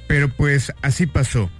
pero 0.07 0.29
pues 0.29 0.73
así 0.81 1.05
pasó. 1.05 1.51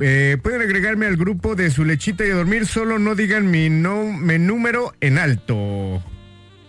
Eh, 0.00 0.36
pueden 0.42 0.62
agregarme 0.62 1.06
al 1.06 1.16
grupo 1.16 1.54
de 1.54 1.70
su 1.70 1.84
lechita 1.84 2.26
y 2.26 2.30
a 2.30 2.34
dormir, 2.34 2.66
solo 2.66 2.98
no 2.98 3.14
digan 3.14 3.48
mi, 3.50 3.70
no, 3.70 4.04
mi 4.04 4.38
número 4.38 4.92
en 5.00 5.18
alto. 5.18 6.02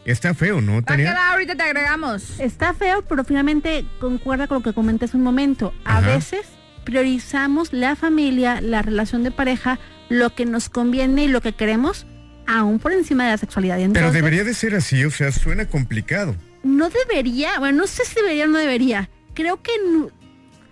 Está 0.05 0.33
feo, 0.33 0.61
¿no, 0.61 0.83
Tania? 0.83 1.11
quedar, 1.11 1.33
ahorita 1.33 1.55
te 1.55 1.63
agregamos. 1.63 2.39
Está 2.39 2.73
feo, 2.73 3.01
pero 3.01 3.23
finalmente 3.23 3.85
concuerda 3.99 4.47
con 4.47 4.57
lo 4.59 4.63
que 4.63 4.73
comenté 4.73 5.05
hace 5.05 5.17
un 5.17 5.23
momento. 5.23 5.73
A 5.83 5.97
Ajá. 5.97 6.07
veces 6.15 6.45
priorizamos 6.83 7.73
la 7.73 7.95
familia, 7.95 8.61
la 8.61 8.81
relación 8.83 9.23
de 9.23 9.31
pareja, 9.31 9.79
lo 10.09 10.35
que 10.35 10.45
nos 10.45 10.69
conviene 10.69 11.23
y 11.25 11.27
lo 11.27 11.41
que 11.41 11.53
queremos, 11.53 12.05
aún 12.45 12.77
por 12.77 12.91
encima 12.91 13.25
de 13.25 13.31
la 13.31 13.37
sexualidad. 13.37 13.75
Pero 13.77 13.85
Entonces, 13.87 14.13
debería 14.13 14.43
de 14.43 14.53
ser 14.53 14.75
así, 14.75 15.03
o 15.03 15.09
sea, 15.09 15.31
suena 15.31 15.65
complicado. 15.67 16.35
no 16.63 16.89
debería, 16.89 17.57
bueno, 17.59 17.79
no 17.79 17.87
sé 17.87 18.05
si 18.05 18.15
debería 18.15 18.45
o 18.45 18.47
no 18.47 18.59
debería. 18.59 19.09
Creo 19.33 19.61
que 19.63 19.71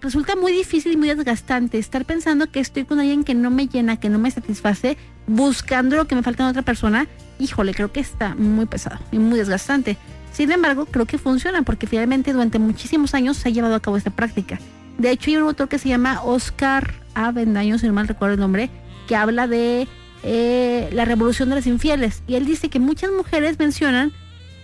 resulta 0.01 0.36
muy 0.36 0.51
difícil 0.51 0.91
y 0.93 0.97
muy 0.97 1.07
desgastante 1.09 1.77
estar 1.79 2.05
pensando 2.05 2.51
que 2.51 2.59
estoy 2.59 2.86
con 2.86 2.99
alguien 2.99 3.23
que 3.23 3.34
no 3.34 3.49
me 3.49 3.67
llena, 3.67 3.99
que 3.99 4.09
no 4.09 4.19
me 4.19 4.29
satisface, 4.29 4.97
buscando 5.27 5.95
lo 5.95 6.05
que 6.07 6.15
me 6.15 6.23
falta 6.23 6.43
en 6.43 6.49
otra 6.49 6.61
persona. 6.61 7.07
Híjole, 7.39 7.73
creo 7.73 7.91
que 7.91 7.99
está 7.99 8.36
muy 8.36 8.65
pesado 8.65 8.99
y 9.11 9.19
muy 9.19 9.38
desgastante. 9.38 9.97
Sin 10.31 10.51
embargo, 10.51 10.86
creo 10.86 11.05
que 11.05 11.17
funciona 11.17 11.61
porque 11.61 11.88
finalmente 11.88 12.34
durante 12.34 12.59
muchísimos 12.59 13.13
años 13.13 13.38
se 13.38 13.49
ha 13.49 13.51
llevado 13.51 13.75
a 13.75 13.79
cabo 13.79 13.97
esta 13.97 14.09
práctica. 14.09 14.59
De 14.97 15.11
hecho, 15.11 15.29
hay 15.29 15.38
un 15.38 15.43
autor 15.43 15.69
que 15.69 15.79
se 15.79 15.89
llama 15.89 16.21
Oscar 16.23 16.93
A. 17.13 17.31
Bendaño, 17.31 17.77
si 17.77 17.88
no 17.88 17.93
mal 17.93 18.07
recuerdo 18.07 18.36
el 18.36 18.39
nombre, 18.39 18.69
que 19.07 19.15
habla 19.15 19.47
de 19.47 19.88
eh, 20.23 20.89
la 20.93 21.05
revolución 21.05 21.49
de 21.49 21.55
las 21.55 21.67
infieles. 21.67 22.23
Y 22.27 22.36
él 22.36 22.45
dice 22.45 22.69
que 22.69 22.79
muchas 22.79 23.11
mujeres 23.11 23.59
mencionan 23.59 24.11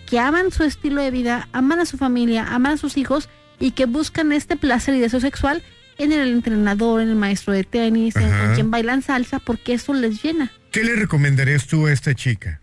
que 0.07 0.19
aman 0.19 0.51
su 0.51 0.63
estilo 0.63 1.01
de 1.01 1.11
vida, 1.11 1.49
aman 1.51 1.79
a 1.79 1.85
su 1.85 1.97
familia, 1.97 2.47
aman 2.49 2.73
a 2.73 2.77
sus 2.77 2.97
hijos 2.97 3.29
y 3.59 3.71
que 3.71 3.85
buscan 3.85 4.31
este 4.31 4.55
placer 4.55 4.95
y 4.95 4.99
deseo 4.99 5.19
sexual 5.19 5.61
en 5.99 6.11
el 6.13 6.29
entrenador, 6.29 7.01
en 7.01 7.09
el 7.09 7.15
maestro 7.15 7.53
de 7.53 7.63
tenis, 7.63 8.15
en, 8.15 8.23
Ajá. 8.23 8.45
en 8.45 8.53
quien 8.55 8.71
bailan 8.71 9.01
salsa, 9.01 9.39
porque 9.39 9.73
eso 9.73 9.93
les 9.93 10.23
llena. 10.23 10.51
¿Qué 10.71 10.83
le 10.83 10.95
recomendarías 10.95 11.67
tú 11.67 11.87
a 11.87 11.91
esta 11.91 12.13
chica? 12.13 12.61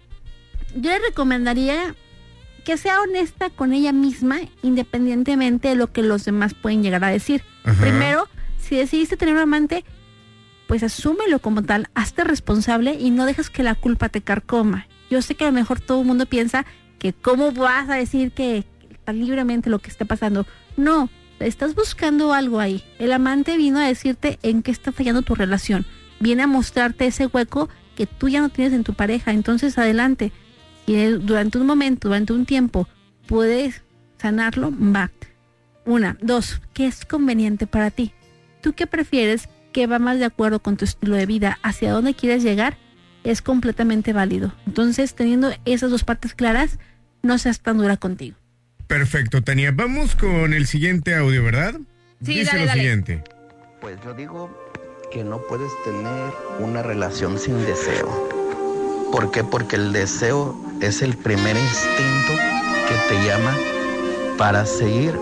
Yo 0.75 0.91
le 0.91 0.99
recomendaría 1.01 1.95
que 2.65 2.77
sea 2.77 3.01
honesta 3.01 3.51
con 3.51 3.73
ella 3.73 3.93
misma, 3.93 4.41
independientemente 4.63 5.69
de 5.69 5.77
lo 5.77 5.93
que 5.93 6.03
los 6.03 6.25
demás 6.25 6.55
pueden 6.55 6.83
llegar 6.83 7.05
a 7.05 7.09
decir. 7.09 7.43
Ajá. 7.65 7.81
Primero, 7.81 8.29
si 8.59 8.77
decidiste 8.77 9.17
tener 9.17 9.35
un 9.35 9.41
amante, 9.41 9.85
pues 10.67 10.83
asúmelo 10.83 11.39
como 11.41 11.63
tal, 11.63 11.89
hazte 11.95 12.25
responsable 12.25 12.97
y 12.99 13.11
no 13.11 13.25
dejes 13.25 13.51
que 13.51 13.63
la 13.63 13.75
culpa 13.75 14.09
te 14.09 14.21
carcoma. 14.21 14.87
Yo 15.11 15.23
sé 15.23 15.35
que 15.35 15.45
a 15.45 15.49
lo 15.49 15.53
mejor 15.53 15.81
todo 15.81 16.01
el 16.01 16.07
mundo 16.07 16.27
piensa 16.27 16.67
que 16.99 17.13
cómo 17.13 17.53
vas 17.53 17.89
a 17.89 17.95
decir 17.95 18.33
que 18.33 18.65
está 18.91 19.13
libremente 19.13 19.71
lo 19.71 19.79
que 19.79 19.91
está 19.91 20.05
pasando. 20.05 20.47
No, 20.77 21.09
estás 21.39 21.75
buscando 21.75 22.33
algo 22.33 22.61
ahí. 22.61 22.85
El 22.99 23.13
amante 23.13 23.57
vino 23.57 23.79
a 23.79 23.87
decirte 23.87 24.39
en 24.43 24.63
qué 24.63 24.71
está 24.71 24.91
fallando 24.93 25.23
tu 25.23 25.35
relación. 25.35 25.87
Viene 26.19 26.43
a 26.43 26.47
mostrarte 26.49 27.07
ese 27.07 27.27
hueco 27.27 27.69
que 27.97 28.07
tú 28.07 28.29
ya 28.29 28.41
no 28.41 28.49
tienes 28.51 28.73
en 28.73 28.85
tu 28.85 28.95
pareja. 28.95 29.33
Entonces, 29.33 29.77
adelante. 29.79 30.31
Si 30.87 30.95
él, 30.95 31.27
durante 31.27 31.59
un 31.59 31.67
momento, 31.67 32.09
durante 32.09 32.33
un 32.33 32.47
tiempo, 32.47 32.87
puedes 33.27 33.83
sanarlo, 34.19 34.73
va. 34.73 35.11
Una. 35.85 36.17
Dos, 36.23 36.61
¿qué 36.75 36.87
es 36.87 37.05
conveniente 37.05 37.67
para 37.67 37.91
ti? 37.91 38.13
¿Tú 38.61 38.73
qué 38.75 38.87
prefieres? 38.87 39.49
¿Qué 39.73 39.89
va 39.89 39.99
más 39.99 40.19
de 40.21 40.25
acuerdo 40.27 40.61
con 40.61 40.77
tu 40.77 40.85
estilo 40.85 41.17
de 41.17 41.27
vida? 41.27 41.59
¿Hacia 41.63 41.91
dónde 41.91 42.15
quieres 42.15 42.45
llegar? 42.45 42.77
es 43.27 43.43
completamente 43.43 44.13
válido. 44.13 44.55
Entonces, 44.67 45.15
teniendo 45.15 45.53
esas 45.65 45.91
dos 45.91 46.05
partes 46.05 46.33
claras, 46.35 46.79
no 47.23 47.39
seas 47.39 47.61
tan 47.61 47.79
dura 47.79 47.97
contigo. 47.97 48.37
Perfecto, 48.87 49.43
Tania. 49.43 49.73
Vamos 49.73 50.15
con 50.15 50.55
el 50.55 50.67
siguiente 50.69 51.13
audio, 51.17 51.43
¿verdad? 51.43 51.75
Sí, 52.23 52.39
Dice 52.39 52.45
dale, 52.53 52.61
lo 52.61 52.67
dale. 52.67 52.81
siguiente. 52.81 53.25
Pues 53.81 53.99
yo 54.05 54.15
digo 54.15 54.57
que 55.11 55.25
no 55.25 55.39
puedes 55.39 55.73
tener 55.85 56.33
una 56.59 56.83
relación 56.83 57.39
sin 57.39 57.65
deseo. 57.65 58.09
¿Por 59.13 59.31
qué? 59.31 59.45
Porque 59.45 59.77
el 59.77 59.93
deseo 59.93 60.57
es 60.81 61.03
el 61.03 61.17
primer 61.17 61.57
instinto 61.57 62.33
que 62.89 63.15
te 63.15 63.25
llama 63.25 63.57
para 64.37 64.67
seguir, 64.67 65.19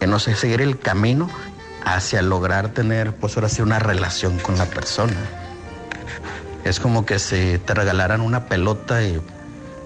que 0.00 0.06
no 0.06 0.18
sé, 0.18 0.34
seguir 0.34 0.60
el 0.60 0.78
camino 0.78 1.28
hacia 1.84 2.22
lograr 2.22 2.70
tener, 2.70 3.14
pues 3.16 3.36
ahora 3.36 3.48
sí, 3.48 3.62
una 3.62 3.78
relación 3.78 4.38
con 4.38 4.56
la 4.56 4.64
persona. 4.66 5.14
Es 6.64 6.80
como 6.80 7.04
que 7.04 7.18
si 7.18 7.58
te 7.58 7.74
regalaran 7.74 8.22
una 8.22 8.46
pelota 8.46 9.02
y 9.02 9.20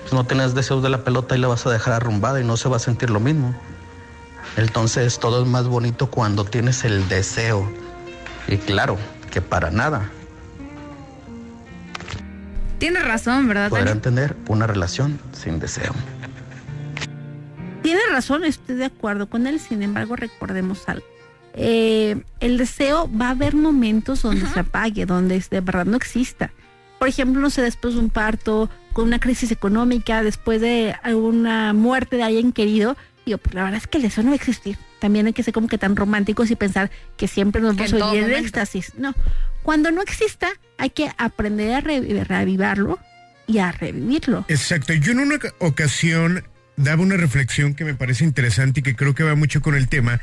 pues, 0.00 0.12
no 0.12 0.24
tienes 0.24 0.54
deseos 0.54 0.82
de 0.82 0.88
la 0.88 1.04
pelota 1.04 1.36
y 1.36 1.40
la 1.40 1.48
vas 1.48 1.66
a 1.66 1.70
dejar 1.70 1.94
arrumbada 1.94 2.40
y 2.40 2.44
no 2.44 2.56
se 2.56 2.68
va 2.68 2.76
a 2.76 2.80
sentir 2.80 3.10
lo 3.10 3.20
mismo. 3.20 3.54
Entonces 4.56 5.18
todo 5.18 5.42
es 5.42 5.48
más 5.48 5.66
bonito 5.66 6.08
cuando 6.10 6.44
tienes 6.44 6.84
el 6.84 7.08
deseo. 7.08 7.68
Y 8.48 8.56
claro, 8.56 8.96
que 9.30 9.40
para 9.40 9.70
nada 9.70 10.10
Tienes 12.78 13.04
razón, 13.04 13.48
¿verdad? 13.48 13.70
Podrán 13.70 14.00
tener 14.00 14.36
una 14.46 14.66
relación 14.66 15.18
sin 15.32 15.58
deseo. 15.58 15.92
Tiene 17.82 18.00
razón, 18.10 18.44
estoy 18.44 18.76
de 18.76 18.84
acuerdo 18.84 19.28
con 19.28 19.46
él, 19.46 19.58
sin 19.58 19.82
embargo, 19.82 20.14
recordemos 20.14 20.88
algo. 20.88 21.04
Eh, 21.54 22.22
el 22.38 22.56
deseo 22.56 23.10
va 23.10 23.28
a 23.28 23.30
haber 23.30 23.54
momentos 23.56 24.22
donde 24.22 24.46
se 24.46 24.60
apague, 24.60 25.06
donde 25.06 25.42
de 25.50 25.60
verdad 25.60 25.86
no 25.86 25.96
exista. 25.96 26.52
Por 27.00 27.08
ejemplo, 27.08 27.40
no 27.40 27.50
sé, 27.50 27.62
después 27.62 27.94
de 27.94 28.00
un 28.00 28.10
parto, 28.10 28.70
con 28.92 29.06
una 29.06 29.18
crisis 29.18 29.50
económica, 29.50 30.22
después 30.22 30.60
de 30.60 30.94
alguna 31.02 31.72
muerte 31.72 32.16
de 32.16 32.24
alguien 32.24 32.52
querido, 32.52 32.96
digo, 33.26 33.38
pues 33.38 33.54
la 33.54 33.64
verdad 33.64 33.78
es 33.78 33.86
que 33.88 33.98
el 33.98 34.02
deseo 34.04 34.22
no 34.22 34.30
va 34.30 34.34
a 34.34 34.36
existir. 34.36 34.78
También 35.00 35.26
hay 35.26 35.32
que 35.32 35.42
ser 35.42 35.54
como 35.54 35.68
que 35.68 35.78
tan 35.78 35.94
románticos 35.96 36.50
y 36.50 36.56
pensar 36.56 36.90
que 37.16 37.28
siempre 37.28 37.60
nos 37.62 37.76
vamos 37.76 37.92
en 37.92 38.02
a 38.02 38.06
momento. 38.06 38.36
éxtasis. 38.36 38.92
No, 38.98 39.14
cuando 39.62 39.90
no 39.90 40.02
exista, 40.02 40.48
hay 40.78 40.90
que 40.90 41.10
aprender 41.18 41.74
a 41.74 41.80
re- 41.80 42.24
reavivarlo 42.24 42.98
y 43.46 43.58
a 43.58 43.72
revivirlo. 43.72 44.44
Exacto. 44.48 44.92
Yo 44.94 45.12
en 45.12 45.20
una 45.20 45.36
oca- 45.36 45.54
ocasión 45.58 46.44
daba 46.76 47.02
una 47.02 47.16
reflexión 47.16 47.74
que 47.74 47.84
me 47.84 47.94
parece 47.94 48.24
interesante 48.24 48.80
y 48.80 48.82
que 48.82 48.94
creo 48.96 49.14
que 49.14 49.22
va 49.24 49.34
mucho 49.34 49.60
con 49.60 49.74
el 49.74 49.88
tema 49.88 50.20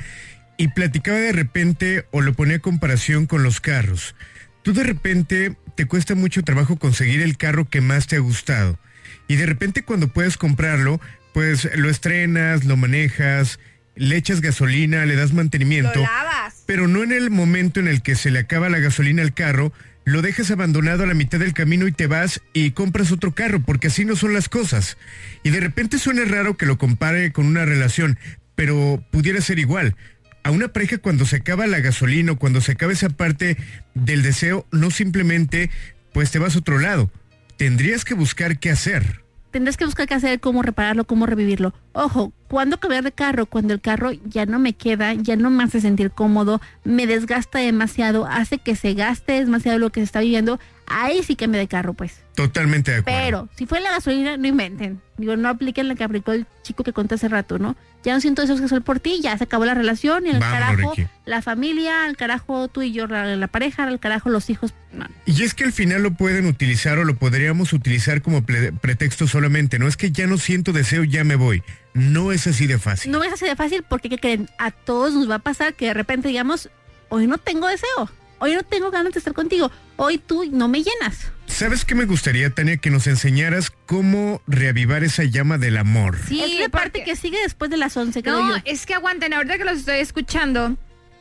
y 0.58 0.70
platicaba 0.70 1.18
de 1.18 1.32
repente 1.34 2.06
o 2.12 2.22
lo 2.22 2.34
ponía 2.34 2.56
en 2.56 2.62
comparación 2.62 3.26
con 3.26 3.44
los 3.44 3.60
carros. 3.60 4.16
Tú 4.64 4.74
de 4.74 4.84
repente 4.84 5.56
te 5.76 5.86
cuesta 5.86 6.16
mucho 6.16 6.44
trabajo 6.44 6.78
conseguir 6.78 7.22
el 7.22 7.38
carro 7.38 7.66
que 7.70 7.82
más 7.82 8.08
te 8.08 8.16
ha 8.16 8.20
gustado 8.20 8.80
y 9.28 9.36
de 9.36 9.46
repente 9.46 9.84
cuando 9.84 10.08
puedes 10.08 10.38
comprarlo, 10.38 11.02
pues 11.34 11.70
lo 11.76 11.90
estrenas, 11.90 12.64
lo 12.64 12.78
manejas, 12.78 13.60
le 13.96 14.18
echas 14.18 14.42
gasolina, 14.42 15.06
le 15.06 15.16
das 15.16 15.34
mantenimiento. 15.34 16.00
Lo 16.00 16.02
lavas. 16.02 16.64
pero 16.66 16.88
no 16.88 17.04
en 17.04 17.12
el 17.12 17.30
momento 17.30 17.80
en 17.80 17.88
el 17.88 18.02
que 18.02 18.16
se 18.16 18.32
le 18.32 18.40
acaba 18.40 18.70
la 18.70 18.80
gasolina 18.80 19.22
al 19.22 19.34
carro, 19.34 19.72
lo 20.06 20.22
dejas 20.22 20.52
abandonado 20.52 21.04
a 21.04 21.08
la 21.08 21.16
mitad 21.16 21.40
del 21.40 21.54
camino 21.54 21.88
y 21.88 21.92
te 21.92 22.06
vas 22.06 22.42
y 22.54 22.72
compras 22.72 23.12
otro 23.12 23.34
carro, 23.34 23.62
porque 23.62 23.88
así 23.88 24.06
no 24.06 24.16
son 24.16 24.34
las 24.34 24.50
cosas. 24.50 24.98
Y 25.44 25.50
de 25.50 25.60
repente 25.60 25.98
suena 25.98 26.24
raro 26.26 26.58
que 26.58 26.68
lo 26.68 26.78
compare 26.78 27.32
con 27.32 27.48
una 27.48 27.66
relación, 27.66 28.20
pero 28.54 29.04
pudiera 29.12 29.42
ser 29.42 29.58
igual. 29.58 29.96
A 30.44 30.52
una 30.52 30.68
pareja 30.68 31.00
cuando 31.00 31.26
se 31.26 31.38
acaba 31.38 31.66
la 31.66 31.80
gasolina 31.80 32.34
o 32.34 32.38
cuando 32.38 32.62
se 32.62 32.74
acaba 32.74 32.94
esa 32.94 33.10
parte 33.10 33.58
del 33.96 34.22
deseo, 34.22 34.68
no 34.72 34.92
simplemente 34.92 35.72
pues 36.14 36.30
te 36.30 36.38
vas 36.38 36.56
a 36.56 36.60
otro 36.60 36.78
lado. 36.78 37.12
Tendrías 37.58 38.06
que 38.06 38.14
buscar 38.14 38.60
qué 38.60 38.70
hacer. 38.70 39.25
Tendrás 39.56 39.78
que 39.78 39.86
buscar 39.86 40.06
qué 40.06 40.14
hacer, 40.14 40.42
cómo 40.42 40.64
repararlo, 40.64 41.06
cómo 41.06 41.26
revivirlo. 41.26 41.74
Ojo, 41.94 42.34
cuando 42.50 42.78
cambiar 42.78 43.06
de 43.06 43.14
carro? 43.14 43.46
Cuando 43.46 43.74
el 43.74 43.80
carro 43.80 44.12
ya 44.12 44.46
no 44.46 44.60
me 44.60 44.74
queda, 44.74 45.14
ya 45.14 45.38
no 45.38 45.50
me 45.50 45.64
hace 45.64 45.80
sentir 45.80 46.12
cómodo, 46.12 46.60
me 46.84 47.08
desgasta 47.08 47.60
demasiado, 47.60 48.26
hace 48.26 48.58
que 48.58 48.76
se 48.76 48.94
gaste 48.96 49.46
demasiado 49.46 49.80
lo 49.80 49.92
que 49.92 50.02
se 50.02 50.04
está 50.04 50.20
viviendo, 50.20 50.60
ahí 50.88 51.24
sí 51.24 51.38
que 51.38 51.48
me 51.48 51.58
de 51.58 51.70
carro, 51.70 51.94
pues. 51.94 52.22
Totalmente 52.36 52.92
de 52.92 52.98
acuerdo. 52.98 53.18
Pero 53.24 53.50
si 53.56 53.66
fue 53.66 53.80
la 53.80 53.92
gasolina, 53.92 54.36
no 54.36 54.46
inventen. 54.46 55.00
Digo, 55.16 55.38
no 55.38 55.48
apliquen 55.48 55.88
la 55.88 55.96
que 55.96 56.04
aplicó 56.04 56.34
el 56.34 56.46
chico 56.62 56.84
que 56.84 56.92
conté 56.92 57.16
hace 57.16 57.30
rato, 57.30 57.58
¿no? 57.58 57.78
Ya 58.06 58.14
no 58.14 58.22
siento 58.22 58.46
que 58.46 58.68
son 58.68 58.84
por 58.84 59.00
ti, 59.00 59.20
ya 59.22 59.38
se 59.38 59.44
acabó 59.46 59.66
la 59.66 59.74
relación 59.74 60.26
y 60.28 60.30
al 60.30 60.40
Vámonos, 60.40 60.60
carajo 60.70 60.94
Ricky. 60.96 61.08
la 61.26 61.42
familia, 61.42 62.06
al 62.06 62.16
carajo 62.16 62.68
tú 62.68 62.84
y 62.84 62.92
yo, 62.94 63.08
la, 63.08 63.36
la 63.36 63.48
pareja, 63.48 63.84
al 63.84 64.00
carajo 64.00 64.30
los 64.30 64.50
hijos. 64.50 64.74
No. 64.94 65.08
Y 65.26 65.44
es 65.44 65.54
que 65.56 65.64
al 65.66 65.74
final 65.74 66.04
lo 66.04 66.12
pueden 66.12 66.46
utilizar 66.46 67.00
o 67.00 67.04
lo 67.04 67.16
podríamos 67.16 67.74
utilizar 67.74 68.22
como 68.22 68.44
ple- 68.46 68.78
pretexto 68.80 69.28
solamente. 69.28 69.80
No 69.80 69.88
es 69.88 69.98
que 69.98 70.12
ya 70.12 70.28
no 70.28 70.38
siento 70.38 70.72
deseo, 70.72 71.04
ya 71.04 71.24
me 71.24 71.36
voy. 71.36 71.64
No 71.96 72.32
es 72.32 72.46
así 72.48 72.68
de 72.68 72.78
fácil. 72.80 73.12
No 73.12 73.24
es 73.24 73.34
así 73.34 73.46
de 73.46 73.56
fácil 73.56 73.84
porque, 73.90 74.08
¿qué 74.10 74.20
creen? 74.20 74.50
A 74.60 74.70
todos 74.72 75.14
nos 75.14 75.30
va 75.30 75.36
a 75.36 75.40
pasar 75.40 75.74
que 75.74 75.88
de 75.88 75.94
repente 75.96 76.28
digamos, 76.28 76.70
hoy 77.10 77.26
no 77.28 77.38
tengo 77.40 77.68
deseo, 77.68 78.10
hoy 78.40 78.54
no 78.54 78.64
tengo 78.64 78.92
ganas 78.92 79.14
de 79.14 79.20
estar 79.20 79.34
contigo, 79.34 79.72
hoy 79.98 80.18
tú 80.18 80.44
no 80.52 80.68
me 80.68 80.84
llenas. 80.84 81.32
¿Sabes 81.48 81.86
qué 81.86 81.96
me 81.96 82.06
gustaría, 82.06 82.50
Tania? 82.50 82.78
Que 82.78 82.90
nos 82.90 83.08
enseñaras 83.08 83.72
cómo 83.86 84.42
reavivar 84.48 85.04
esa 85.04 85.24
llama 85.24 85.58
del 85.58 85.78
amor. 85.78 86.18
Sí, 86.28 86.42
es 86.44 86.60
la 86.60 86.70
parte 86.70 87.00
porque- 87.00 87.04
que 87.12 87.16
sigue 87.16 87.38
después 87.42 87.70
de 87.72 87.78
las 87.78 87.96
11, 87.96 88.22
creo 88.24 88.42
No, 88.42 88.58
yo. 88.58 88.62
es 88.66 88.86
que 88.86 88.94
aguanten, 88.96 89.34
ahorita 89.34 89.58
que 89.58 89.64
los 89.64 89.78
estoy 89.80 90.00
escuchando, 90.00 90.76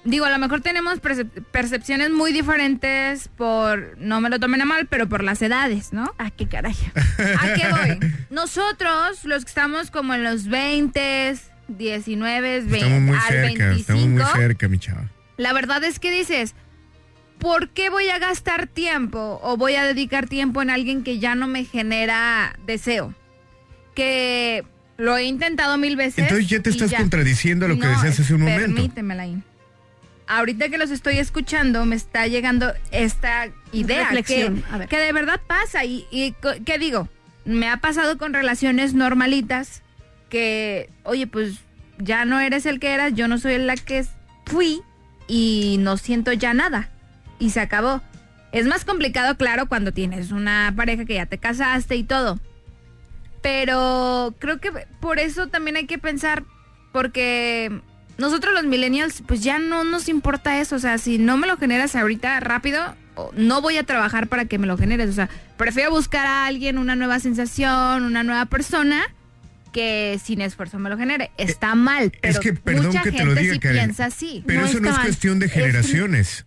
digo, 0.05 0.25
a 0.25 0.31
lo 0.31 0.39
mejor 0.39 0.61
tenemos 0.61 1.01
percep- 1.01 1.45
percepciones 1.53 2.11
muy 2.11 2.33
diferentes 2.33 3.29
por, 3.37 3.97
no 3.99 4.21
me 4.21 4.29
lo 4.31 4.41
tomen 4.41 4.62
a 4.62 4.65
mal, 4.65 4.87
pero 4.87 5.09
por 5.09 5.23
las 5.23 5.41
edades, 5.43 5.93
¿no? 5.93 6.12
Ah, 6.19 6.31
qué 6.31 6.49
caray. 6.49 6.75
¿A 7.41 7.53
qué 7.55 7.69
voy? 7.69 8.11
Nosotros, 8.31 9.25
los 9.25 9.45
que 9.45 9.49
estamos 9.51 9.91
como 9.91 10.15
en 10.15 10.25
los 10.25 10.47
20, 10.49 11.37
19, 11.69 12.61
20, 12.61 12.77
Estamos 12.77 13.01
muy 13.03 13.17
al 13.17 13.23
cerca, 13.23 13.67
25, 13.69 13.81
estamos 13.81 14.07
muy 14.09 14.23
cerca, 14.43 14.69
mi 14.69 14.79
chava. 14.79 15.11
la 15.37 15.53
verdad 15.53 15.83
es 15.85 15.99
que 15.99 16.11
dices, 16.11 16.55
¿por 17.39 17.68
qué 17.70 17.91
voy 17.91 18.09
a 18.09 18.18
gastar 18.18 18.66
tiempo 18.66 19.41
o 19.43 19.57
voy 19.57 19.74
a 19.74 19.85
dedicar 19.85 20.28
tiempo 20.28 20.62
en 20.62 20.70
alguien 20.70 21.05
que 21.05 21.18
ya 21.18 21.35
no 21.35 21.47
me 21.47 21.64
genera 21.64 22.59
deseo? 22.66 23.14
Que 23.95 24.64
lo 24.97 25.16
he 25.16 25.24
intentado 25.24 25.76
mil 25.78 25.97
veces. 25.97 26.18
Entonces 26.18 26.49
ya 26.49 26.61
te 26.61 26.70
estás 26.70 26.93
contradiciendo 26.93 27.66
a 27.66 27.68
lo 27.68 27.78
que 27.78 27.87
decías 27.87 28.20
hace 28.20 28.35
un 28.35 28.43
momento. 28.43 28.74
Permíteme, 28.74 29.14
Lain. 29.14 29.45
Ahorita 30.26 30.70
que 30.70 30.78
los 30.78 30.91
estoy 30.91 31.18
escuchando, 31.18 31.85
me 31.85 31.97
está 31.97 32.26
llegando 32.26 32.72
esta 32.91 33.49
idea 33.72 34.09
que, 34.09 34.14
Reflexión, 34.16 34.64
a 34.70 34.78
ver. 34.78 34.89
que 34.89 34.99
de 34.99 35.12
verdad 35.12 35.41
pasa. 35.47 35.85
Y, 35.85 36.07
y 36.11 36.35
¿qué 36.64 36.78
digo? 36.78 37.09
Me 37.45 37.68
ha 37.68 37.76
pasado 37.76 38.16
con 38.16 38.32
relaciones 38.32 38.95
normalitas 38.95 39.82
que, 40.30 40.89
oye, 41.03 41.26
pues 41.26 41.57
ya 41.99 42.24
no 42.24 42.41
eres 42.41 42.64
el 42.64 42.80
que 42.80 42.95
eras, 42.95 43.12
yo 43.14 43.28
no 43.28 43.39
soy 43.39 43.59
la 43.59 43.76
que 43.76 44.07
fui 44.47 44.80
y 45.28 45.76
no 45.80 45.99
siento 45.99 46.32
ya 46.32 46.55
nada. 46.55 46.89
Y 47.45 47.51
se 47.51 47.61
acabó. 47.61 48.01
Es 48.53 48.66
más 48.66 48.84
complicado, 48.84 49.36
claro, 49.36 49.66
cuando 49.66 49.92
tienes 49.92 50.30
una 50.30 50.72
pareja 50.76 51.05
que 51.05 51.14
ya 51.14 51.26
te 51.26 51.38
casaste 51.38 51.97
y 51.97 52.05
todo. 52.05 52.38
Pero 53.42 54.34
creo 54.38 54.59
que 54.61 54.70
por 55.01 55.18
eso 55.18 55.49
también 55.49 55.76
hay 55.76 55.86
que 55.86 55.99
pensar, 55.99 56.45
porque 56.92 57.70
nosotros 58.16 58.55
los 58.55 58.64
millennials, 58.64 59.22
pues 59.26 59.42
ya 59.42 59.59
no 59.59 59.84
nos 59.84 60.09
importa 60.09 60.61
eso. 60.61 60.76
O 60.76 60.78
sea, 60.78 60.97
si 60.99 61.18
no 61.18 61.36
me 61.36 61.47
lo 61.47 61.57
generas 61.59 61.95
ahorita 61.97 62.40
rápido, 62.40 62.95
no 63.36 63.61
voy 63.61 63.76
a 63.76 63.82
trabajar 63.84 64.28
para 64.28 64.47
que 64.47 64.59
me 64.59 64.66
lo 64.66 64.78
generes. 64.78 65.11
O 65.11 65.12
sea, 65.12 65.28
prefiero 65.59 65.90
buscar 65.90 66.24
a 66.26 66.47
alguien, 66.47 66.78
una 66.78 66.97
nueva 66.97 67.18
sensación, 67.20 68.05
una 68.05 68.22
nueva 68.22 68.47
persona, 68.47 69.03
que 69.72 70.18
sin 70.24 70.40
esfuerzo 70.40 70.78
me 70.78 70.88
lo 70.88 70.97
genere. 70.97 71.30
Está 71.36 71.74
mal, 71.74 72.12
pero 72.22 72.38
Eh, 72.38 72.40
que, 72.40 72.53
perdón 72.55 72.86
mucha 72.86 73.03
que 73.03 73.11
te 73.11 73.18
gente 73.18 73.34
lo 73.34 73.40
diga, 73.40 73.55
sí 73.55 73.61
Karen, 73.61 73.76
piensa 73.78 74.05
así. 74.07 74.42
Pero 74.47 74.61
No 74.62 74.66
eso 74.68 74.80
no 74.80 74.88
es 74.88 74.95
mal. 74.97 75.05
cuestión 75.05 75.38
de 75.40 75.47
Es- 75.47 75.53
generaciones. 75.53 76.47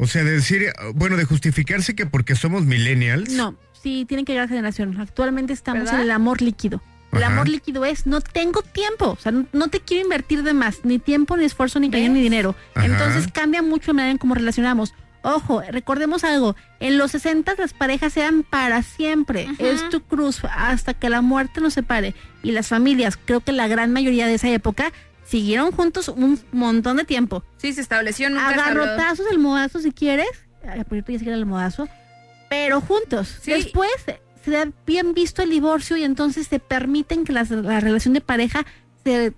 O 0.00 0.06
sea, 0.06 0.24
de 0.24 0.32
decir, 0.32 0.72
bueno, 0.94 1.18
de 1.18 1.24
justificarse 1.24 1.94
que 1.94 2.06
porque 2.06 2.34
somos 2.34 2.64
millennials. 2.64 3.30
No, 3.32 3.54
sí, 3.82 4.06
tiene 4.08 4.24
que 4.24 4.32
llegar 4.32 4.48
generación. 4.48 4.98
Actualmente 4.98 5.52
estamos 5.52 5.84
¿Verdad? 5.84 5.96
en 5.96 6.00
el 6.06 6.10
amor 6.10 6.40
líquido. 6.40 6.82
El 7.12 7.22
Ajá. 7.22 7.32
amor 7.32 7.48
líquido 7.48 7.84
es, 7.84 8.06
no 8.06 8.20
tengo 8.20 8.62
tiempo, 8.62 9.10
o 9.10 9.16
sea, 9.16 9.32
no, 9.32 9.46
no 9.52 9.68
te 9.68 9.80
quiero 9.80 10.04
invertir 10.04 10.42
de 10.42 10.54
más, 10.54 10.84
ni 10.84 10.98
tiempo, 10.98 11.36
ni 11.36 11.44
esfuerzo, 11.44 11.80
ni 11.80 11.90
cariño, 11.90 12.12
ni 12.12 12.22
dinero. 12.22 12.54
Ajá. 12.74 12.86
Entonces 12.86 13.28
cambia 13.32 13.62
mucho 13.62 13.88
la 13.88 13.94
manera 13.94 14.12
en 14.12 14.18
cómo 14.18 14.34
relacionamos. 14.34 14.94
Ojo, 15.22 15.60
recordemos 15.70 16.24
algo, 16.24 16.56
en 16.78 16.96
los 16.96 17.10
60 17.10 17.54
las 17.58 17.74
parejas 17.74 18.16
eran 18.16 18.42
para 18.42 18.82
siempre, 18.82 19.48
es 19.58 19.86
tu 19.90 20.00
cruz 20.00 20.40
hasta 20.44 20.94
que 20.94 21.10
la 21.10 21.20
muerte 21.20 21.60
nos 21.60 21.74
separe. 21.74 22.14
Y 22.42 22.52
las 22.52 22.68
familias, 22.68 23.18
creo 23.22 23.40
que 23.40 23.52
la 23.52 23.68
gran 23.68 23.92
mayoría 23.92 24.26
de 24.26 24.34
esa 24.34 24.48
época, 24.48 24.92
siguieron 25.24 25.72
juntos 25.72 26.08
un 26.08 26.40
montón 26.52 26.96
de 26.96 27.04
tiempo. 27.04 27.44
Sí, 27.58 27.72
se 27.72 27.80
estableció 27.80 28.28
nunca. 28.30 28.48
Agarrotazos, 28.48 29.26
el 29.30 29.38
modazo 29.38 29.80
si 29.80 29.92
quieres. 29.92 30.28
Por 30.62 30.88
cierto, 30.90 31.12
ya 31.12 31.18
se 31.18 31.32
el 31.32 31.46
modazo. 31.46 31.88
Pero 32.48 32.80
juntos. 32.80 33.38
Sí. 33.40 33.52
Después 33.52 33.90
se 34.44 34.50
da 34.50 34.68
bien 34.86 35.14
visto 35.14 35.42
el 35.42 35.50
divorcio 35.50 35.96
y 35.96 36.04
entonces 36.04 36.46
se 36.48 36.58
permiten 36.58 37.24
que 37.24 37.32
las- 37.32 37.50
la, 37.50 37.80
relación 37.80 38.14
de 38.14 38.20
pareja 38.20 38.66
se 39.04 39.32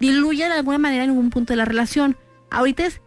diluya 0.00 0.48
de 0.48 0.54
alguna 0.54 0.78
manera 0.78 1.04
en 1.04 1.10
algún 1.10 1.30
punto 1.30 1.52
de 1.52 1.56
la 1.56 1.64
relación. 1.64 2.16
Ahorita 2.50 2.86
es, 2.86 3.00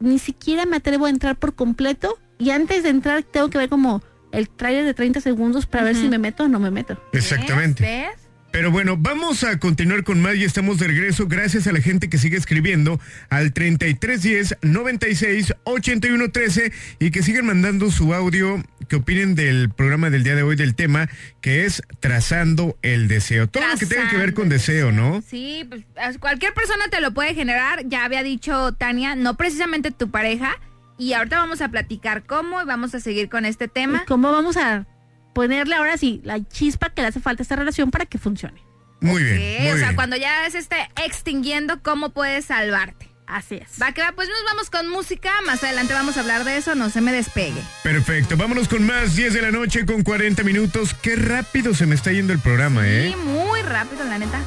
ni 0.00 0.18
siquiera 0.18 0.66
me 0.66 0.76
atrevo 0.76 1.06
a 1.06 1.10
entrar 1.10 1.36
por 1.36 1.54
completo 1.54 2.18
y 2.38 2.50
antes 2.50 2.82
de 2.82 2.88
entrar 2.90 3.22
tengo 3.22 3.50
que 3.50 3.58
ver 3.58 3.68
como 3.68 4.02
el 4.32 4.48
trailer 4.48 4.84
de 4.84 4.94
30 4.94 5.20
segundos 5.20 5.66
para 5.66 5.84
ver 5.84 5.94
si 5.94 6.08
me 6.08 6.18
meto 6.18 6.44
o 6.44 6.48
no 6.48 6.58
me 6.58 6.70
meto. 6.70 7.00
Exactamente. 7.12 7.82
¿Ves? 7.84 8.23
Pero 8.54 8.70
bueno, 8.70 8.96
vamos 8.96 9.42
a 9.42 9.58
continuar 9.58 10.04
con 10.04 10.22
más 10.22 10.36
y 10.36 10.44
estamos 10.44 10.78
de 10.78 10.86
regreso 10.86 11.26
gracias 11.26 11.66
a 11.66 11.72
la 11.72 11.80
gente 11.80 12.08
que 12.08 12.18
sigue 12.18 12.36
escribiendo 12.36 13.00
al 13.28 13.52
3310 13.52 14.58
96 14.62 15.54
81 15.64 16.30
13 16.30 16.72
y 17.00 17.10
que 17.10 17.24
siguen 17.24 17.46
mandando 17.46 17.90
su 17.90 18.14
audio 18.14 18.62
que 18.88 18.94
opinen 18.94 19.34
del 19.34 19.70
programa 19.70 20.08
del 20.08 20.22
día 20.22 20.36
de 20.36 20.44
hoy 20.44 20.54
del 20.54 20.76
tema 20.76 21.08
que 21.40 21.64
es 21.64 21.82
trazando 21.98 22.78
el 22.82 23.08
deseo. 23.08 23.48
Todo 23.48 23.66
lo 23.66 23.76
que 23.76 23.86
tenga 23.86 24.08
que 24.08 24.18
ver 24.18 24.34
con 24.34 24.48
deseo, 24.48 24.92
¿no? 24.92 25.20
Sí, 25.28 25.68
pues 25.68 25.82
cualquier 26.18 26.54
persona 26.54 26.84
te 26.88 27.00
lo 27.00 27.12
puede 27.12 27.34
generar. 27.34 27.82
Ya 27.88 28.04
había 28.04 28.22
dicho 28.22 28.72
Tania, 28.74 29.16
no 29.16 29.36
precisamente 29.36 29.90
tu 29.90 30.12
pareja. 30.12 30.60
Y 30.96 31.14
ahorita 31.14 31.38
vamos 31.38 31.60
a 31.60 31.70
platicar 31.70 32.22
cómo 32.22 32.62
y 32.62 32.64
vamos 32.64 32.94
a 32.94 33.00
seguir 33.00 33.28
con 33.28 33.46
este 33.46 33.66
tema. 33.66 34.02
¿Y 34.04 34.06
¿Cómo 34.06 34.30
vamos 34.30 34.56
a 34.56 34.86
ponerle 35.34 35.74
ahora 35.74 35.96
sí 35.96 36.20
la 36.24 36.42
chispa 36.48 36.90
que 36.90 37.02
le 37.02 37.08
hace 37.08 37.20
falta 37.20 37.42
a 37.42 37.44
esta 37.44 37.56
relación 37.56 37.90
para 37.90 38.06
que 38.06 38.18
funcione? 38.18 38.62
Muy 39.00 39.22
bien. 39.22 39.36
Sí, 39.36 39.56
muy 39.60 39.70
o 39.70 39.76
sea, 39.76 39.88
bien. 39.88 39.96
cuando 39.96 40.16
ya 40.16 40.48
se 40.50 40.58
esté 40.58 40.76
extinguiendo, 41.04 41.82
¿cómo 41.82 42.10
puedes 42.10 42.46
salvarte? 42.46 43.10
Así 43.26 43.56
es. 43.56 43.80
Va 43.80 43.92
que 43.92 44.02
va, 44.02 44.12
pues 44.12 44.28
nos 44.28 44.44
vamos 44.44 44.70
con 44.70 44.88
música. 44.88 45.30
Más 45.46 45.62
adelante 45.64 45.94
vamos 45.94 46.16
a 46.16 46.20
hablar 46.20 46.44
de 46.44 46.56
eso. 46.56 46.74
No 46.74 46.90
se 46.90 47.00
me 47.00 47.12
despegue. 47.12 47.60
Perfecto, 47.82 48.36
vámonos 48.36 48.68
con 48.68 48.86
más 48.86 49.16
10 49.16 49.32
de 49.34 49.42
la 49.42 49.50
noche 49.50 49.86
con 49.86 50.02
40 50.02 50.42
minutos. 50.42 50.94
Qué 50.94 51.16
rápido 51.16 51.74
se 51.74 51.86
me 51.86 51.94
está 51.94 52.12
yendo 52.12 52.32
el 52.32 52.38
programa, 52.38 52.86
¿eh? 52.86 53.12
Sí, 53.12 53.16
muy 53.16 53.62
rápido, 53.62 54.04
la 54.04 54.18
neta. 54.18 54.40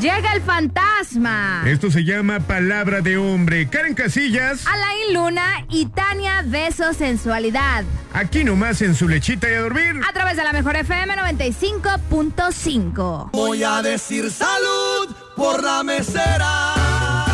Llega 0.00 0.32
el 0.34 0.40
fantasma. 0.42 1.62
Esto 1.66 1.90
se 1.90 2.02
llama 2.04 2.40
Palabra 2.40 3.00
de 3.02 3.16
Hombre. 3.18 3.68
Karen 3.68 3.94
Casillas, 3.94 4.66
Alain 4.66 5.14
Luna 5.14 5.64
y 5.68 5.86
Tania 5.86 6.42
Beso 6.44 6.92
Sensualidad. 6.92 7.84
aquí 8.12 8.42
nomás 8.44 8.82
en 8.82 8.94
su 8.94 9.08
lechita 9.08 9.48
y 9.50 9.54
a 9.54 9.60
dormir. 9.60 10.00
A 10.08 10.12
través 10.12 10.36
de 10.36 10.44
la 10.44 10.52
mejor 10.52 10.76
FM 10.76 11.14
95.5. 11.14 13.30
Voy 13.32 13.62
a 13.62 13.80
decir 13.82 14.30
salud 14.30 15.14
por 15.36 15.62
la 15.62 15.82
mesera. 15.84 17.31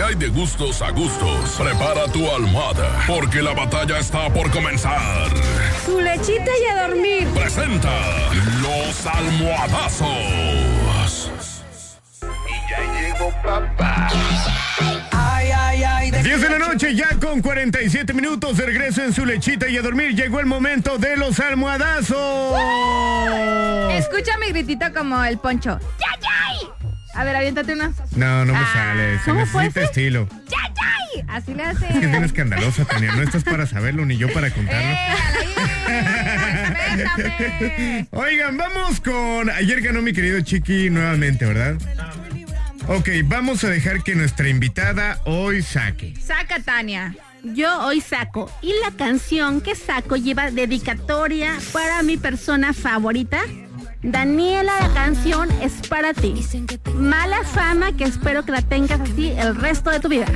Hay 0.00 0.14
de 0.14 0.28
gustos 0.28 0.82
a 0.82 0.90
gustos. 0.90 1.56
Prepara 1.58 2.06
tu 2.12 2.30
almohada, 2.30 3.02
porque 3.06 3.40
la 3.40 3.54
batalla 3.54 3.98
está 3.98 4.28
por 4.30 4.50
comenzar. 4.50 5.30
Su 5.86 6.00
lechita 6.00 6.50
y 6.62 6.66
a 6.70 6.86
dormir. 6.86 7.28
Presenta 7.28 7.90
los 8.60 9.06
almohadazos. 9.06 10.06
Ay, 15.12 15.50
ay, 15.50 15.82
ay. 15.82 16.10
10 16.10 16.40
de 16.42 16.50
la 16.50 16.58
noche 16.58 16.94
ya 16.94 17.16
con 17.18 17.40
47 17.40 18.12
minutos 18.12 18.58
de 18.58 18.66
regreso 18.66 19.02
en 19.02 19.14
su 19.14 19.24
lechita 19.24 19.66
y 19.66 19.78
a 19.78 19.82
dormir. 19.82 20.14
Llegó 20.14 20.40
el 20.40 20.46
momento 20.46 20.98
de 20.98 21.16
los 21.16 21.40
almohadazos. 21.40 22.60
Escucha 23.92 24.36
mi 24.38 24.48
gritito 24.48 24.86
como 24.94 25.24
el 25.24 25.38
poncho. 25.38 25.78
¡Yay, 25.98 26.20
yay! 26.20 26.75
A 27.16 27.24
ver, 27.24 27.34
aviéntate 27.36 27.72
una. 27.72 27.92
No, 28.14 28.44
no 28.44 28.52
me 28.52 28.58
Ah, 28.58 28.70
sale. 28.72 29.18
Se 29.20 29.30
¿cómo 29.30 29.46
fue 29.46 29.64
necesita 29.64 29.84
estilo. 29.86 30.28
¡Yay, 30.48 30.72
yay! 30.74 31.24
Así 31.28 31.54
le 31.54 31.62
hace. 31.64 31.86
Es 31.86 31.92
que 31.98 32.04
es 32.04 32.10
bien 32.10 32.24
escandalosa, 32.24 32.84
Tania. 32.84 33.12
No 33.16 33.22
estás 33.22 33.42
para 33.42 33.66
saberlo 33.66 34.04
ni 34.04 34.16
yo 34.18 34.30
para 34.32 34.50
contarlo. 34.50 34.96
¡Eh. 35.88 38.06
Oigan, 38.10 38.56
vamos 38.56 39.00
con. 39.00 39.50
Ayer 39.50 39.80
ganó 39.80 40.02
mi 40.02 40.12
querido 40.12 40.40
Chiqui 40.40 40.90
nuevamente, 40.90 41.44
¿verdad? 41.46 41.76
Ok, 42.88 43.08
vamos 43.24 43.64
a 43.64 43.68
dejar 43.68 44.02
que 44.02 44.14
nuestra 44.14 44.48
invitada 44.48 45.20
hoy 45.24 45.62
saque. 45.62 46.14
Saca, 46.22 46.60
Tania. 46.60 47.14
Yo 47.42 47.80
hoy 47.86 48.00
saco. 48.00 48.50
Y 48.62 48.72
la 48.84 48.90
canción 48.96 49.60
que 49.60 49.74
saco 49.74 50.16
lleva 50.16 50.50
dedicatoria 50.50 51.54
para 51.72 52.02
mi 52.02 52.16
persona 52.16 52.72
favorita. 52.72 53.40
Daniela, 54.02 54.72
la 54.80 54.88
canción 54.94 55.48
es 55.62 55.72
para 55.88 56.12
ti. 56.12 56.44
Mala 56.94 57.42
fama 57.44 57.92
que 57.92 58.04
espero 58.04 58.44
que 58.44 58.52
la 58.52 58.62
tengas 58.62 59.00
así 59.00 59.32
el 59.36 59.56
resto 59.56 59.90
de 59.90 60.00
tu 60.00 60.08
vida. 60.08 60.26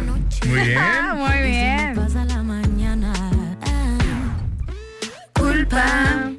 Muy 0.47 0.61
bien. 0.61 0.79
Muy 1.17 1.43
bien. 1.43 1.95
Pasa 1.95 2.25
la 2.25 2.43
mañana. 2.43 3.13
Culpa. 5.35 6.31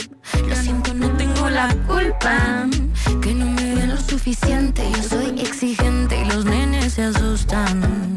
Lo 0.47 0.55
siento, 0.55 0.93
no 0.93 1.09
tengo 1.11 1.49
la 1.49 1.74
culpa. 1.88 2.67
Que 3.22 3.34
no 3.34 3.45
me 3.45 3.76
den 3.76 3.89
lo 3.89 3.97
suficiente. 3.97 4.84
Yo 4.95 5.03
soy 5.03 5.39
exigente 5.39 6.22
y 6.22 6.26
los 6.26 6.45
nenes 6.45 6.93
se 6.93 7.03
asustan. 7.03 8.15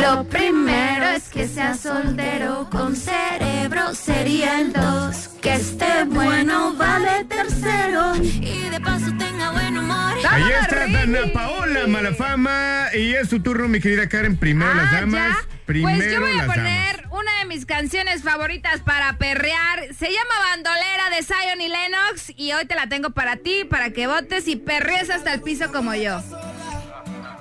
Lo 0.00 0.24
primero 0.24 1.06
es 1.06 1.28
que 1.28 1.46
sea 1.46 1.74
soltero 1.74 2.68
con 2.70 2.96
cerebro 2.96 3.94
sería 3.94 4.60
el 4.60 4.72
dos. 4.72 5.31
Que 5.42 5.54
esté 5.54 6.04
bueno 6.04 6.72
vale 6.74 7.24
tercero. 7.24 8.14
Y 8.16 8.68
de 8.70 8.80
paso 8.80 9.06
tenga 9.18 9.50
buen 9.50 9.76
humor. 9.76 10.12
Ahí 10.30 10.42
¡Vámonos, 10.42 10.62
está! 10.62 10.86
Dana 10.86 11.32
Paola 11.32 11.86
Malafama. 11.88 12.86
Y 12.94 13.14
es 13.14 13.28
tu 13.28 13.42
turno, 13.42 13.66
mi 13.68 13.80
querida 13.80 14.08
Karen. 14.08 14.36
Primero 14.36 14.72
las 14.74 14.92
Ah, 14.92 15.00
damas. 15.00 15.36
ya. 15.36 15.48
Primero 15.66 15.96
Pues 15.98 16.12
yo 16.12 16.20
voy 16.20 16.30
a 16.30 16.34
las 16.34 16.46
poner 16.46 16.96
damas. 17.02 17.12
una 17.12 17.38
de 17.40 17.44
mis 17.46 17.66
canciones 17.66 18.22
favoritas 18.22 18.80
para 18.82 19.14
perrear. 19.18 19.80
Se 19.98 20.06
llama 20.12 20.34
Bandolera 20.50 21.10
de 21.10 21.22
Zion 21.24 21.60
y 21.60 21.68
Lennox. 21.68 22.32
Y 22.36 22.52
hoy 22.52 22.64
te 22.66 22.76
la 22.76 22.86
tengo 22.88 23.10
para 23.10 23.36
ti, 23.36 23.64
para 23.68 23.90
que 23.90 24.06
votes 24.06 24.46
y 24.46 24.54
perrees 24.56 25.10
hasta 25.10 25.32
el 25.34 25.40
piso 25.42 25.72
como 25.72 25.92
yo. 25.96 26.22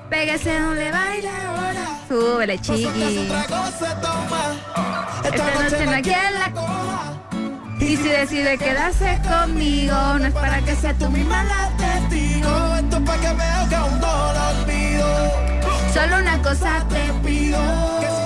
Pégase, 0.10 0.60
le 0.60 0.92
baila 0.92 1.32
ahora. 1.48 2.00
Súbele, 2.08 2.60
chiqui. 2.60 3.30
Esta 5.24 5.54
noche 5.62 5.86
no 5.86 5.92
la... 5.92 6.52
Y 7.82 7.98
si 7.98 8.08
decide 8.10 8.58
quedarse 8.60 9.20
conmigo, 9.28 9.96
no 10.20 10.26
es 10.28 10.34
para 10.34 10.62
que 10.62 10.76
sea 10.76 10.94
tú 10.94 11.10
misma 11.10 11.44
la 11.44 11.70
testigo. 11.78 12.76
Esto 12.76 12.98
es 12.98 13.04
para 13.04 13.20
que 13.68 13.76
aún 13.76 14.00
no 14.00 14.34
lo 14.34 14.62
olvido. 14.62 15.08
Solo 15.92 16.18
una 16.20 16.42
cosa 16.44 16.86
te 16.90 17.12
pido. 17.28 18.21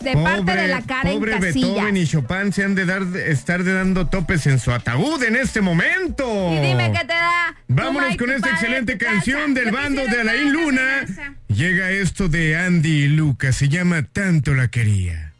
De 0.00 0.12
parte 0.14 0.52
de 0.52 0.68
la 0.68 0.82
Karen 0.82 1.14
pobre 1.14 1.32
Casillas. 1.32 1.54
Beethoven 1.54 1.96
y 1.96 2.06
Chopin 2.06 2.52
se 2.52 2.64
han 2.64 2.74
de 2.74 2.86
dar, 2.86 3.02
estar 3.16 3.64
de 3.64 3.72
dando 3.72 4.06
topes 4.06 4.46
en 4.46 4.58
su 4.58 4.72
ataúd 4.72 5.22
en 5.22 5.36
este 5.36 5.60
momento. 5.60 6.52
Y 6.52 6.60
dime 6.60 6.92
qué 6.92 7.00
te 7.00 7.14
da. 7.14 7.54
Vámonos 7.68 8.16
con 8.16 8.30
esta 8.30 8.50
excelente 8.50 8.98
canción 8.98 9.54
del 9.54 9.66
Yo 9.66 9.72
bando 9.72 10.04
de 10.06 10.20
Alain 10.20 10.52
una 10.52 10.52
Luna. 10.52 11.06
Llega 11.48 11.90
esto 11.90 12.28
de 12.28 12.56
Andy 12.56 13.04
y 13.04 13.08
Lucas, 13.08 13.56
se 13.56 13.68
llama 13.68 14.02
Tanto 14.02 14.54
la 14.54 14.68
quería. 14.68 15.32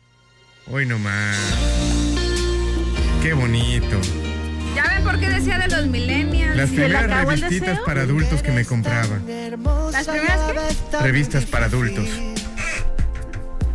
Hoy 0.67 0.87
nomás. 0.87 1.37
Qué 3.23 3.33
bonito. 3.33 4.01
Ya 4.77 4.85
ven 4.95 5.03
por 5.03 5.19
qué 5.19 5.29
decía 5.29 5.59
de 5.59 5.69
los 5.69 5.87
millennials. 5.87 6.57
Las 6.57 6.71
¿Se 6.71 6.77
le 6.77 6.85
primeras 6.85 7.25
revistitas 7.25 7.79
para 7.81 8.03
adultos 8.03 8.43
que 8.43 8.53
me 8.53 8.65
compraba. 8.65 9.19
¿Las 9.93 10.07
primeras 10.07 10.41
qué? 10.51 11.03
Revistas 11.03 11.47
para 11.47 11.67
adultos. 11.67 12.09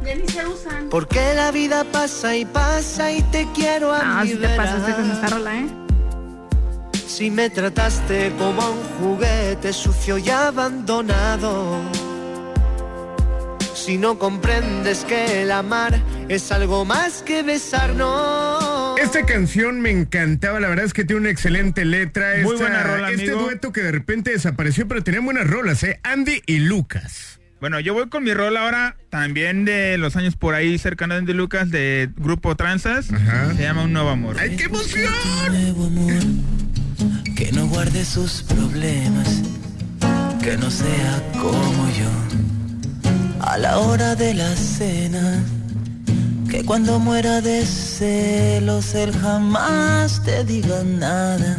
Ya 0.06 0.16
ni 0.16 0.28
se 0.28 0.46
usan. 0.46 0.90
Porque 0.90 1.34
la 1.36 1.52
vida 1.52 1.84
pasa 1.86 2.36
y 2.36 2.46
pasa 2.46 3.12
y 3.12 3.22
te 3.24 3.48
quiero 3.56 3.94
a 3.94 4.20
Ah, 4.20 4.24
mi 4.24 4.32
si 4.32 4.36
te 4.38 4.48
pasaste 4.50 4.94
con 4.94 5.12
esta 5.12 5.28
rola, 5.28 5.56
¿eh? 5.60 5.68
Si 7.08 7.30
me 7.32 7.50
trataste 7.50 8.32
como 8.38 8.72
un 8.72 8.84
juguete 9.00 9.72
sucio 9.72 10.18
y 10.18 10.30
abandonado. 10.30 11.80
Si 13.76 13.98
no 13.98 14.18
comprendes 14.18 15.04
que 15.06 15.44
el 15.44 15.52
amar 15.52 16.00
es 16.30 16.52
algo 16.52 16.86
más 16.86 17.22
que 17.22 17.44
besarnos. 17.44 18.98
Esta 19.00 19.26
canción 19.26 19.82
me 19.82 19.92
encantaba, 19.92 20.60
la 20.60 20.70
verdad 20.70 20.86
es 20.86 20.94
que 20.94 21.04
tiene 21.04 21.22
una 21.22 21.30
excelente 21.30 21.84
letra. 21.86 22.32
Muy 22.42 22.54
Esta- 22.56 22.66
buena 22.68 22.84
rola, 22.84 23.12
Este 23.12 23.24
amigo. 23.32 23.42
dueto 23.44 23.72
que 23.74 23.82
de 23.82 23.92
repente 23.92 24.32
desapareció, 24.32 24.88
pero 24.88 25.04
tenía 25.04 25.20
buenas 25.22 25.48
rolas, 25.48 25.84
¿eh? 25.84 26.00
Andy 26.04 26.42
y 26.46 26.60
Lucas. 26.60 27.40
Bueno, 27.64 27.80
yo 27.80 27.94
voy 27.94 28.10
con 28.10 28.26
mi 28.26 28.34
rol 28.34 28.58
ahora, 28.58 28.98
también 29.10 29.64
de 29.64 29.98
los 29.98 30.18
años 30.18 30.36
por 30.36 30.54
ahí 30.54 30.78
cercanos 30.78 31.26
de 31.26 31.34
Lucas, 31.34 31.72
de 31.72 32.10
Grupo 32.18 32.58
Transas. 32.58 33.10
Ajá. 33.10 33.56
Se 33.56 33.62
llama 33.62 33.84
Un 33.84 33.94
Nuevo 33.94 34.10
Amor. 34.10 34.36
¡Ay, 34.38 34.58
qué 34.58 34.66
emoción! 34.66 35.10
nuevo 35.50 35.86
amor, 35.86 36.22
que 37.38 37.54
no 37.54 37.66
guarde 37.68 38.04
sus 38.04 38.44
problemas, 38.44 39.44
que 40.44 40.58
no 40.58 40.70
sea 40.70 41.24
como 41.42 41.90
yo. 41.98 43.40
A 43.40 43.58
la 43.58 43.78
hora 43.78 44.16
de 44.16 44.34
la 44.34 44.54
cena, 44.58 45.42
que 46.52 46.66
cuando 46.66 47.00
muera 47.00 47.40
de 47.40 47.66
celos 47.66 48.94
él 48.94 49.14
jamás 49.22 50.22
te 50.26 50.44
diga 50.44 50.84
nada, 50.84 51.58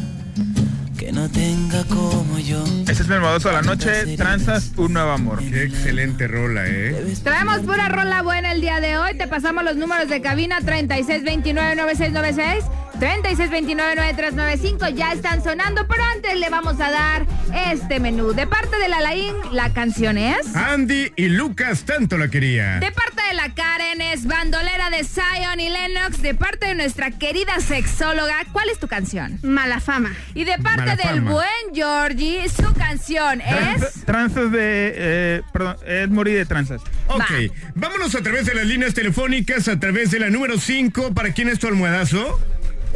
que 1.04 1.12
no 1.12 1.28
tenga 1.28 1.84
como 1.84 2.38
yo. 2.38 2.64
Ese 2.88 3.02
es 3.02 3.08
mi 3.08 3.16
hermoso 3.16 3.48
de 3.48 3.54
la 3.54 3.60
noche, 3.60 4.16
Transas, 4.16 4.72
Un 4.78 4.94
Nuevo 4.94 5.10
Amor. 5.10 5.40
Qué 5.40 5.64
excelente 5.64 6.26
rola, 6.26 6.62
¿eh? 6.66 7.14
Traemos 7.22 7.58
pura 7.58 7.90
rola 7.90 8.22
buena 8.22 8.52
el 8.52 8.62
día 8.62 8.80
de 8.80 8.96
hoy. 8.96 9.12
Te 9.18 9.28
pasamos 9.28 9.64
los 9.64 9.76
números 9.76 10.08
de 10.08 10.22
cabina 10.22 10.60
3629-9696. 10.60 12.64
36299395 13.00 14.94
ya 14.94 15.12
están 15.12 15.42
sonando, 15.42 15.86
pero 15.86 16.02
antes 16.14 16.38
le 16.38 16.48
vamos 16.50 16.80
a 16.80 16.90
dar 16.90 17.26
este 17.70 18.00
menú. 18.00 18.32
De 18.32 18.46
parte 18.46 18.76
de 18.78 18.88
la 18.88 19.00
Laín, 19.00 19.34
la 19.52 19.72
canción 19.72 20.16
es. 20.18 20.54
Andy 20.56 21.12
y 21.16 21.28
Lucas 21.28 21.84
tanto 21.84 22.16
la 22.18 22.28
quería. 22.28 22.78
De 22.80 22.90
parte 22.92 23.22
de 23.28 23.34
la 23.34 23.52
Karen 23.54 24.00
es 24.00 24.26
bandolera 24.26 24.90
de 24.90 25.04
Zion 25.04 25.60
y 25.60 25.68
Lennox. 25.68 26.22
De 26.22 26.34
parte 26.34 26.66
de 26.66 26.74
nuestra 26.74 27.10
querida 27.10 27.60
sexóloga, 27.60 28.34
¿cuál 28.52 28.68
es 28.70 28.78
tu 28.78 28.88
canción? 28.88 29.38
Mala 29.42 29.80
fama. 29.80 30.12
Y 30.34 30.44
de 30.44 30.56
parte 30.58 30.80
Mala 30.80 30.96
del 30.96 31.16
fama. 31.16 31.30
buen 31.32 31.74
Georgie, 31.74 32.48
su 32.48 32.72
canción 32.74 33.40
es. 33.40 34.04
Tranzas 34.04 34.50
de. 34.52 34.92
eh, 34.96 35.42
perdón, 35.52 35.76
es 35.86 36.08
morir 36.08 36.36
de 36.38 36.46
tranzas. 36.46 36.80
Ok, 37.08 37.30
vámonos 37.74 38.14
a 38.14 38.22
través 38.22 38.46
de 38.46 38.54
las 38.54 38.64
líneas 38.66 38.94
telefónicas, 38.94 39.68
a 39.68 39.78
través 39.78 40.10
de 40.10 40.18
la 40.20 40.30
número 40.30 40.58
5. 40.58 41.12
¿Para 41.14 41.32
quién 41.32 41.48
es 41.48 41.58
tu 41.58 41.66
almohadazo? 41.68 42.40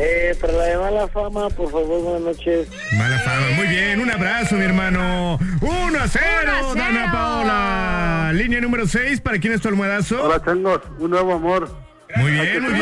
Eh, 0.01 0.37
para 0.41 0.53
la 0.53 0.65
de 0.65 0.79
mala 0.79 1.09
fama, 1.09 1.49
por 1.51 1.71
favor, 1.73 2.01
buenas 2.03 2.21
noches. 2.23 2.69
Mala 2.97 3.19
fama. 3.19 3.47
Muy 3.57 3.67
bien, 3.67 4.01
un 4.01 4.11
abrazo, 4.11 4.55
mi 4.55 4.65
hermano. 4.65 5.39
1 5.61 5.71
a 5.71 5.79
0, 5.81 5.91
Uno 5.91 5.99
a 6.03 6.09
cero. 6.09 6.75
Dana 6.77 7.13
Paola. 7.13 8.31
Línea 8.33 8.61
número 8.61 8.87
6. 8.87 9.21
¿Para 9.21 9.39
quién 9.41 9.55
es 9.55 9.61
tu 9.61 9.69
almohadazo? 9.69 10.23
Hola, 10.23 10.41
changos, 10.45 10.81
un 11.01 11.11
nuevo 11.11 11.33
amor. 11.33 11.69
Muy 12.17 12.33
bien, 12.33 12.63
muy. 12.63 12.81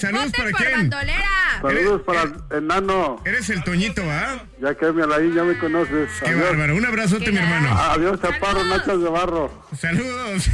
Saludos 0.00 0.32
para 0.36 0.50
quién. 0.52 0.72
bandolera. 0.72 1.24
Saludos 1.62 2.02
para 2.02 2.22
el 2.22 2.34
enano. 2.50 3.22
Eres 3.24 3.48
el 3.50 3.62
Toñito, 3.64 4.02
¿ah? 4.10 4.42
Ya 4.60 4.74
que 4.74 4.90
mi 4.92 5.02
Alain 5.02 5.32
ya 5.34 5.42
me 5.44 5.56
conoces. 5.58 6.10
Qué 6.22 6.28
Adiós. 6.30 6.42
bárbaro. 6.50 6.76
Un 6.76 6.84
abrazote, 6.84 7.30
mi 7.32 7.38
hermano. 7.38 7.70
Adiós, 7.78 8.20
chaparro, 8.20 8.62
nachas 8.64 9.00
de 9.00 9.08
barro. 9.08 9.66
Saludos. 9.78 10.48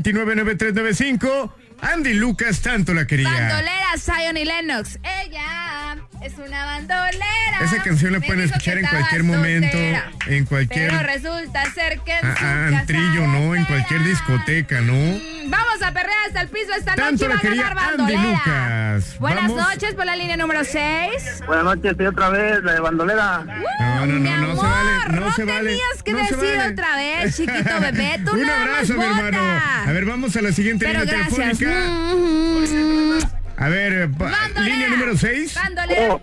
3629-9395. 0.05 1.53
Andy 1.93 2.15
Lucas 2.15 2.61
tanto 2.61 2.95
la 2.95 3.07
quería. 3.07 3.31
Bandolera, 3.31 3.95
Zion 3.99 4.37
y 4.37 4.45
Lennox. 4.45 4.99
Ella 5.23 5.97
es 6.23 6.33
una 6.39 6.65
bandolera. 6.65 7.34
Esa 7.65 7.83
canción 7.83 8.13
la 8.13 8.21
pueden 8.21 8.41
escuchar 8.43 8.79
en 8.79 8.87
cualquier 8.87 9.23
momento, 9.25 9.69
soltera. 9.73 10.11
en 10.27 10.45
cualquier 10.45 10.91
Pero 10.91 11.03
resulta 11.03 11.65
ser 11.73 11.99
que 12.01 12.13
en 12.13 12.27
ah, 12.27 12.35
su 12.39 12.45
ah, 12.45 12.67
antrillo, 12.81 13.27
¿no? 13.27 13.55
En 13.55 13.65
cualquier 13.65 14.05
discoteca, 14.05 14.81
¿no? 14.83 14.93
Mm, 14.93 15.51
Vamos 15.51 15.83
a 15.83 15.93
perrear 15.93 16.19
hasta 16.27 16.41
el 16.43 16.49
piso 16.49 16.73
esta 16.77 16.95
Tanto 16.95 17.11
noche 17.13 17.25
y 17.25 17.29
la 17.29 17.35
va 17.35 17.39
a 17.39 17.43
quería 17.43 17.63
ganar 17.69 17.87
bandolera. 17.97 18.23
Lucas. 18.23 19.19
Buenas 19.19 19.43
Vamos. 19.49 19.69
noches 19.69 19.95
por 19.95 20.05
la 20.07 20.17
línea 20.17 20.37
número 20.37 20.65
6. 20.65 21.43
Buenas 21.47 21.65
noches, 21.65 21.91
estoy 21.93 22.07
otra 22.07 22.29
vez, 22.31 22.63
la 22.63 22.73
de 22.75 22.81
bandolera. 22.81 23.45
No, 23.81 24.07
no, 24.07 24.13
Mi 24.15 24.31
no, 24.31 24.37
no 24.37 24.51
amor, 24.53 24.57
se 24.57 24.71
vale, 24.71 24.91
no, 25.15 25.21
no 25.21 25.33
se 25.33 25.45
vale. 25.45 25.71
tenías 25.71 26.03
que 26.05 26.13
no 26.13 26.19
decir 26.19 26.37
vale. 26.59 26.73
otra 26.73 26.97
vez, 26.97 27.37
chiquito 27.37 27.81
bebé. 27.81 28.21
Tú 28.25 28.33
Un 28.33 28.43
nada 28.43 28.59
más 28.59 28.69
abrazo, 28.91 28.95
mi 28.95 29.05
hermano. 29.05 29.39
A 29.87 29.93
ver, 29.93 30.05
vamos 30.05 30.37
a 30.37 30.43
la 30.43 30.53
siguiente 30.53 30.87
Pero 30.87 31.01
línea 31.01 31.15
gracias. 31.19 31.59
telefónica. 31.59 31.89
Mm, 31.89 33.19
A 33.57 33.69
ver, 33.69 34.09
Bandolera. 34.09 34.61
línea 34.63 34.89
número 34.89 35.17
6. 35.17 35.55
Bandolera. 35.55 36.15
Oh, 36.15 36.23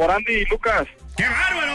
por 0.00 0.10
Andy 0.10 0.32
y 0.32 0.44
Lucas. 0.46 0.88
¡Qué 1.14 1.24
bárbaro! 1.24 1.74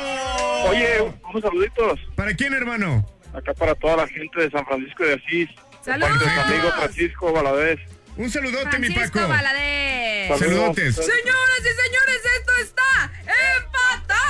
Oye, 0.71 1.13
unos 1.29 1.43
saluditos. 1.43 1.99
¿Para 2.15 2.33
quién, 2.33 2.53
hermano? 2.53 3.05
Acá 3.35 3.53
para 3.53 3.75
toda 3.75 3.97
la 3.97 4.07
gente 4.07 4.41
de 4.41 4.49
San 4.49 4.65
Francisco 4.65 5.03
de 5.03 5.13
Asís. 5.13 5.47
Saludos. 5.83 6.09
Para 6.23 6.47
mi 6.47 6.55
amigo 6.55 6.71
Francisco 6.71 7.31
Valadez. 7.31 7.79
Un 8.17 8.31
saludote, 8.31 8.79
mi 8.79 8.87
Francisco 8.87 9.19
Paco. 9.19 9.31
Valadez. 9.31 10.39
Saludos. 10.39 10.39
Saludotes. 10.39 10.95
Señoras 10.95 11.59
y 11.59 11.83
señores, 11.83 12.21
esto 12.39 12.55
está 12.63 13.11
empatado. 13.57 14.25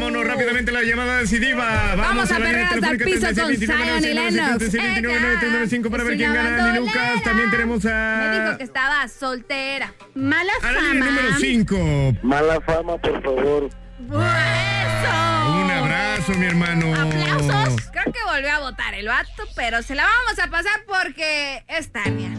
Vámonos 0.00 0.26
rápidamente 0.26 0.70
a 0.70 0.74
la 0.74 0.82
llamada 0.82 1.18
decisiva. 1.18 1.64
Vamos, 1.94 1.96
Vamos 1.98 2.30
a 2.30 2.38
línea 2.38 2.50
perrear 2.52 2.72
hasta 2.74 2.90
el 2.90 2.98
piso 2.98 3.26
con 3.26 3.34
36, 3.34 3.58
Zion 3.66 3.98
y 4.04 4.14
Lennox. 4.14 4.58
36, 4.58 5.86
para 5.90 6.04
ver 6.04 6.16
quién 6.16 6.32
gana. 6.32 6.74
Lucas. 6.78 7.22
También 7.22 7.50
tenemos 7.50 7.84
Me 7.84 7.90
dijo 7.90 8.52
a. 8.52 8.56
que 8.56 8.64
estaba 8.64 9.08
soltera. 9.08 9.92
Mala 10.14 10.52
A 10.62 10.72
la 10.72 10.80
fama. 10.80 10.94
número 11.04 11.34
5. 11.38 12.12
Mala 12.22 12.60
fama, 12.62 12.96
por 12.96 13.22
favor. 13.22 13.68
¡Eso! 14.00 15.52
Un 15.52 15.70
abrazo, 15.70 16.32
mi 16.32 16.46
hermano. 16.46 16.94
Aplausos. 16.94 17.90
Creo 17.92 18.04
que 18.04 18.20
volvió 18.32 18.52
a 18.52 18.58
votar 18.60 18.94
el 18.94 19.06
vato, 19.06 19.42
pero 19.54 19.82
se 19.82 19.94
la 19.94 20.04
vamos 20.04 20.38
a 20.42 20.48
pasar 20.48 20.80
porque 20.86 21.62
es 21.68 21.92
Tania. 21.92 22.30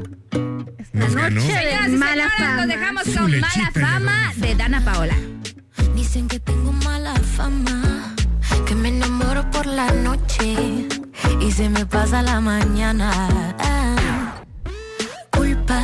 Nos 0.94 1.16
ganó. 1.16 1.30
noche 1.40 1.42
Señoras 1.54 1.88
y 1.90 1.92
Mala 1.92 2.12
señores, 2.14 2.34
fama. 2.40 2.56
nos 2.56 2.68
dejamos 2.68 3.04
Su 3.04 3.14
con 3.20 3.40
Mala 3.40 3.70
de 3.72 3.82
Fama 3.82 4.32
de 4.38 4.56
Dana 4.56 4.82
Paola. 4.84 5.14
Dicen 5.96 6.28
que 6.28 6.40
tengo 6.40 6.72
mala 6.72 7.14
fama, 7.16 8.14
que 8.66 8.76
me 8.76 8.90
enamoro 8.90 9.50
por 9.52 9.66
la 9.66 9.92
noche 9.92 10.88
y 11.40 11.52
se 11.52 11.70
me 11.70 11.86
pasa 11.86 12.22
la 12.22 12.40
mañana. 12.42 13.56
Culpa, 15.32 15.82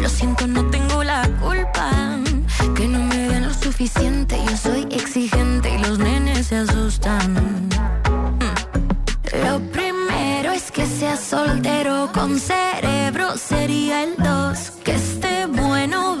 lo 0.00 0.08
siento, 0.08 0.46
no 0.46 0.64
tengo 0.66 1.04
la 1.04 1.28
culpa. 1.40 1.90
Que 2.74 2.86
no 2.86 3.00
me 3.00 3.28
den 3.28 3.48
lo 3.48 3.54
suficiente, 3.54 4.38
yo 4.48 4.56
soy 4.56 4.86
exigente 4.90 5.74
y 5.74 5.78
los 5.78 5.98
nenes 5.98 6.46
se 6.46 6.56
asustan. 6.56 7.68
Lo 9.44 9.60
primero 9.70 10.52
es 10.52 10.70
que 10.70 10.86
sea 10.86 11.16
soltero 11.16 12.10
con 12.12 12.38
cerebro, 12.38 13.36
sería 13.36 14.04
el 14.04 14.16
dos. 14.16 14.72
Que 14.84 14.94
esté 14.94 15.46
bueno, 15.46 16.16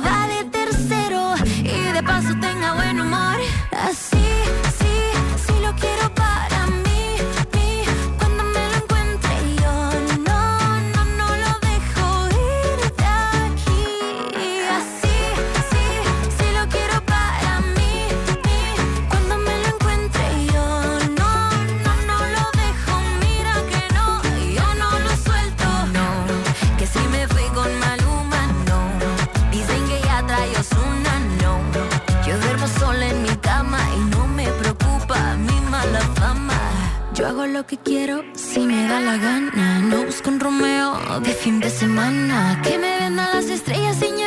lo 37.58 37.66
que 37.66 37.76
quiero 37.76 38.22
si 38.34 38.60
me 38.60 38.86
da 38.86 39.00
la 39.00 39.16
gana. 39.16 39.80
No 39.80 40.04
busco 40.04 40.30
un 40.30 40.38
Romeo 40.38 41.18
de 41.20 41.32
fin 41.32 41.58
de 41.58 41.68
semana. 41.70 42.62
Que 42.62 42.78
me 42.78 43.00
vendan 43.00 43.30
las 43.34 43.46
estrellas 43.46 43.96
sin 43.96 44.17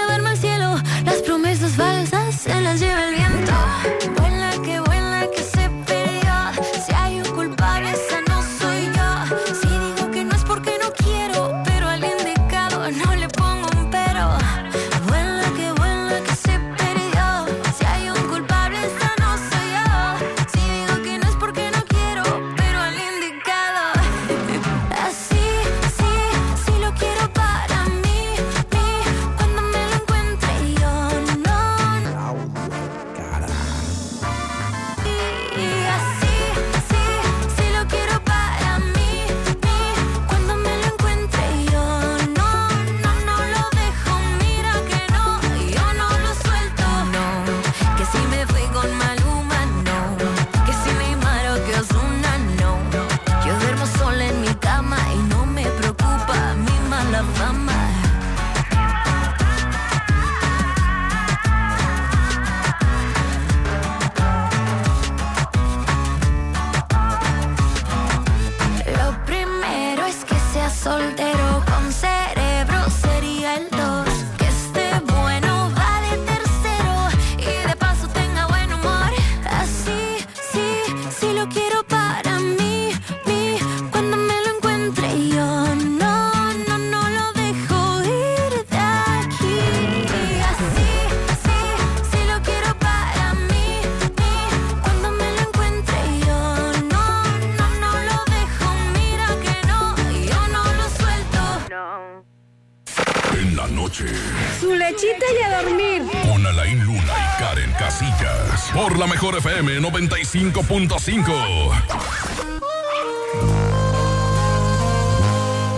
95.5. 110.72 111.72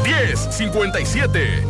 1057. 0.03 1.61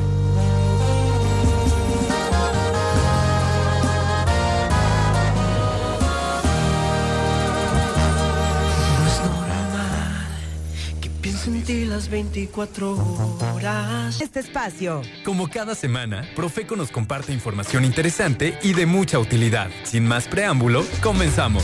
No 8.99 9.07
es 9.07 9.19
normal 9.21 9.71
que 10.99 11.09
piense 11.21 11.49
en 11.49 11.63
ti 11.63 11.85
las 11.85 12.09
24 12.09 12.91
horas. 13.53 14.19
Este 14.19 14.41
espacio. 14.41 15.01
Como 15.23 15.47
cada 15.47 15.75
semana, 15.75 16.27
Profeco 16.35 16.75
nos 16.75 16.91
comparte 16.91 17.31
información 17.31 17.85
interesante 17.85 18.59
y 18.63 18.73
de 18.73 18.85
mucha 18.85 19.17
utilidad. 19.17 19.69
Sin 19.83 20.05
más 20.05 20.27
preámbulo, 20.27 20.83
comenzamos. 21.01 21.63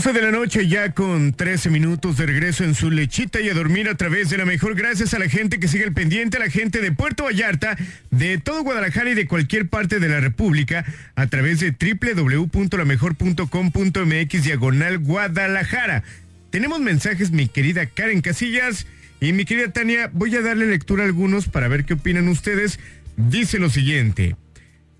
11 0.00 0.14
de 0.14 0.22
la 0.22 0.30
noche 0.30 0.66
ya 0.66 0.92
con 0.92 1.34
13 1.34 1.68
minutos 1.68 2.16
de 2.16 2.24
regreso 2.24 2.64
en 2.64 2.74
su 2.74 2.90
lechita 2.90 3.38
y 3.42 3.50
a 3.50 3.54
dormir 3.54 3.86
a 3.86 3.96
través 3.96 4.30
de 4.30 4.38
la 4.38 4.46
mejor. 4.46 4.74
Gracias 4.74 5.12
a 5.12 5.18
la 5.18 5.28
gente 5.28 5.60
que 5.60 5.68
sigue 5.68 5.84
el 5.84 5.92
pendiente, 5.92 6.38
a 6.38 6.40
la 6.40 6.48
gente 6.48 6.80
de 6.80 6.90
Puerto 6.90 7.24
Vallarta, 7.24 7.76
de 8.10 8.38
todo 8.38 8.62
Guadalajara 8.62 9.10
y 9.10 9.14
de 9.14 9.26
cualquier 9.26 9.68
parte 9.68 10.00
de 10.00 10.08
la 10.08 10.20
República 10.20 10.86
a 11.16 11.26
través 11.26 11.60
de 11.60 11.72
www.lamejor.com.mx 11.72 14.42
diagonal 14.42 14.98
Guadalajara. 15.00 16.02
Tenemos 16.48 16.80
mensajes, 16.80 17.30
mi 17.30 17.48
querida 17.48 17.84
Karen 17.84 18.22
Casillas 18.22 18.86
y 19.20 19.34
mi 19.34 19.44
querida 19.44 19.70
Tania. 19.70 20.08
Voy 20.14 20.34
a 20.34 20.40
darle 20.40 20.64
lectura 20.64 21.02
a 21.02 21.06
algunos 21.08 21.46
para 21.46 21.68
ver 21.68 21.84
qué 21.84 21.92
opinan 21.92 22.26
ustedes. 22.28 22.80
Dice 23.18 23.58
lo 23.58 23.68
siguiente. 23.68 24.34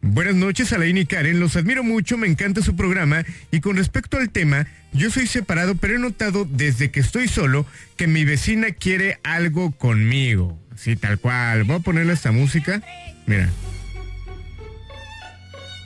Buenas 0.02 0.34
noches, 0.34 0.72
Alain 0.72 0.96
y 0.96 1.04
Karen. 1.04 1.40
Los 1.40 1.56
admiro 1.56 1.84
mucho, 1.84 2.16
me 2.16 2.26
encanta 2.26 2.62
su 2.62 2.74
programa. 2.74 3.24
Y 3.50 3.60
con 3.60 3.76
respecto 3.76 4.16
al 4.16 4.30
tema, 4.30 4.66
yo 4.92 5.10
soy 5.10 5.26
separado, 5.26 5.74
pero 5.74 5.96
he 5.96 5.98
notado 5.98 6.46
desde 6.50 6.90
que 6.90 7.00
estoy 7.00 7.28
solo 7.28 7.66
que 7.96 8.06
mi 8.06 8.24
vecina 8.24 8.72
quiere 8.72 9.18
algo 9.22 9.72
conmigo. 9.72 10.58
Sí, 10.76 10.96
tal 10.96 11.18
cual. 11.18 11.64
Voy 11.64 11.76
a 11.76 11.80
ponerle 11.80 12.14
esta 12.14 12.32
música. 12.32 12.82
Mira. 13.26 13.50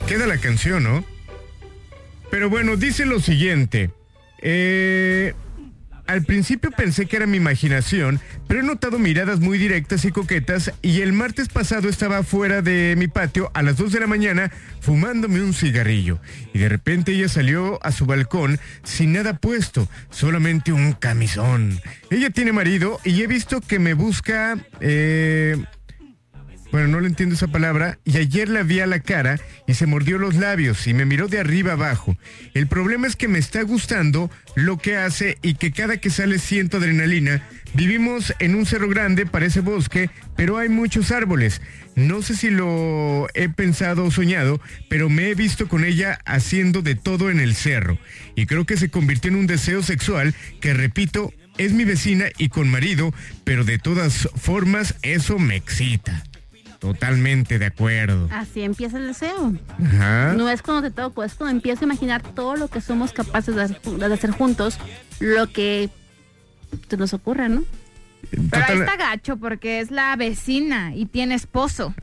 Queda 0.07 0.27
la 0.27 0.37
canción, 0.37 0.83
¿no? 0.83 1.03
Pero 2.31 2.49
bueno, 2.49 2.77
dice 2.77 3.05
lo 3.05 3.19
siguiente. 3.19 3.89
Eh, 4.41 5.33
al 6.07 6.23
principio 6.23 6.71
pensé 6.71 7.05
que 7.05 7.17
era 7.17 7.25
mi 7.25 7.37
imaginación, 7.37 8.19
pero 8.47 8.59
he 8.59 8.63
notado 8.63 8.99
miradas 8.99 9.39
muy 9.39 9.57
directas 9.57 10.05
y 10.05 10.11
coquetas 10.11 10.71
y 10.81 11.01
el 11.01 11.13
martes 11.13 11.49
pasado 11.49 11.89
estaba 11.89 12.23
fuera 12.23 12.61
de 12.61 12.95
mi 12.97 13.07
patio 13.07 13.51
a 13.53 13.63
las 13.63 13.77
2 13.77 13.91
de 13.91 13.99
la 13.99 14.07
mañana 14.07 14.51
fumándome 14.81 15.41
un 15.41 15.53
cigarrillo 15.53 16.19
y 16.53 16.59
de 16.59 16.69
repente 16.69 17.13
ella 17.13 17.27
salió 17.27 17.83
a 17.83 17.91
su 17.91 18.05
balcón 18.05 18.59
sin 18.83 19.13
nada 19.13 19.37
puesto, 19.37 19.89
solamente 20.09 20.71
un 20.71 20.93
camisón. 20.93 21.79
Ella 22.09 22.29
tiene 22.29 22.51
marido 22.51 22.99
y 23.03 23.21
he 23.21 23.27
visto 23.27 23.61
que 23.61 23.79
me 23.79 23.93
busca... 23.93 24.57
Eh, 24.79 25.57
bueno, 26.75 26.89
no 26.89 26.99
le 26.99 27.07
entiendo 27.07 27.35
esa 27.35 27.47
palabra. 27.47 27.99
Y 28.03 28.17
ayer 28.17 28.49
la 28.49 28.61
vi 28.61 28.81
a 28.81 28.85
la 28.85 28.99
cara 28.99 29.39
y 29.65 29.75
se 29.75 29.85
mordió 29.85 30.17
los 30.17 30.35
labios 30.35 30.87
y 30.87 30.93
me 30.93 31.05
miró 31.05 31.29
de 31.29 31.39
arriba 31.39 31.71
abajo. 31.71 32.17
El 32.53 32.67
problema 32.67 33.07
es 33.07 33.15
que 33.15 33.29
me 33.29 33.39
está 33.39 33.61
gustando 33.61 34.29
lo 34.55 34.77
que 34.77 34.97
hace 34.97 35.37
y 35.41 35.53
que 35.53 35.71
cada 35.71 35.95
que 35.95 36.09
sale 36.09 36.37
siento 36.37 36.75
adrenalina. 36.75 37.47
Vivimos 37.75 38.33
en 38.39 38.55
un 38.55 38.65
cerro 38.65 38.89
grande, 38.89 39.25
parece 39.25 39.61
bosque, 39.61 40.09
pero 40.35 40.57
hay 40.57 40.67
muchos 40.67 41.11
árboles. 41.11 41.61
No 41.95 42.21
sé 42.21 42.35
si 42.35 42.49
lo 42.49 43.29
he 43.35 43.47
pensado 43.47 44.03
o 44.03 44.11
soñado, 44.11 44.59
pero 44.89 45.07
me 45.07 45.29
he 45.29 45.33
visto 45.33 45.69
con 45.69 45.85
ella 45.85 46.19
haciendo 46.25 46.81
de 46.81 46.95
todo 46.95 47.29
en 47.29 47.39
el 47.39 47.55
cerro. 47.55 47.97
Y 48.35 48.47
creo 48.47 48.65
que 48.65 48.75
se 48.75 48.89
convirtió 48.89 49.31
en 49.31 49.37
un 49.37 49.47
deseo 49.47 49.81
sexual 49.81 50.35
que, 50.59 50.73
repito, 50.73 51.31
es 51.57 51.71
mi 51.71 51.85
vecina 51.85 52.25
y 52.37 52.49
con 52.49 52.69
marido, 52.69 53.13
pero 53.45 53.63
de 53.63 53.79
todas 53.79 54.27
formas 54.35 54.95
eso 55.03 55.39
me 55.39 55.55
excita. 55.55 56.21
Totalmente 56.79 57.57
de 57.59 57.65
acuerdo. 57.65 58.27
Así 58.31 58.61
empieza 58.61 58.97
el 58.97 59.07
deseo. 59.07 59.53
Ajá. 59.83 60.33
No 60.33 60.49
es 60.49 60.61
cuando 60.61 60.83
te 60.89 60.91
toco, 60.95 61.23
es 61.23 61.33
cuando 61.35 61.55
empiezo 61.55 61.81
a 61.81 61.85
imaginar 61.85 62.21
todo 62.21 62.55
lo 62.55 62.67
que 62.67 62.81
somos 62.81 63.11
capaces 63.13 63.55
de, 63.55 63.63
hacer- 63.63 64.31
juntos, 64.31 64.77
lo 65.19 65.51
que 65.51 65.89
se 66.89 66.97
nos 66.97 67.13
ocurra, 67.13 67.47
¿no? 67.49 67.63
Pero 68.31 68.65
ahí 68.67 68.79
está 68.79 68.97
gacho 68.97 69.37
porque 69.37 69.79
es 69.79 69.91
la 69.91 70.15
vecina 70.15 70.95
y 70.95 71.05
tiene 71.05 71.35
esposo. 71.35 71.93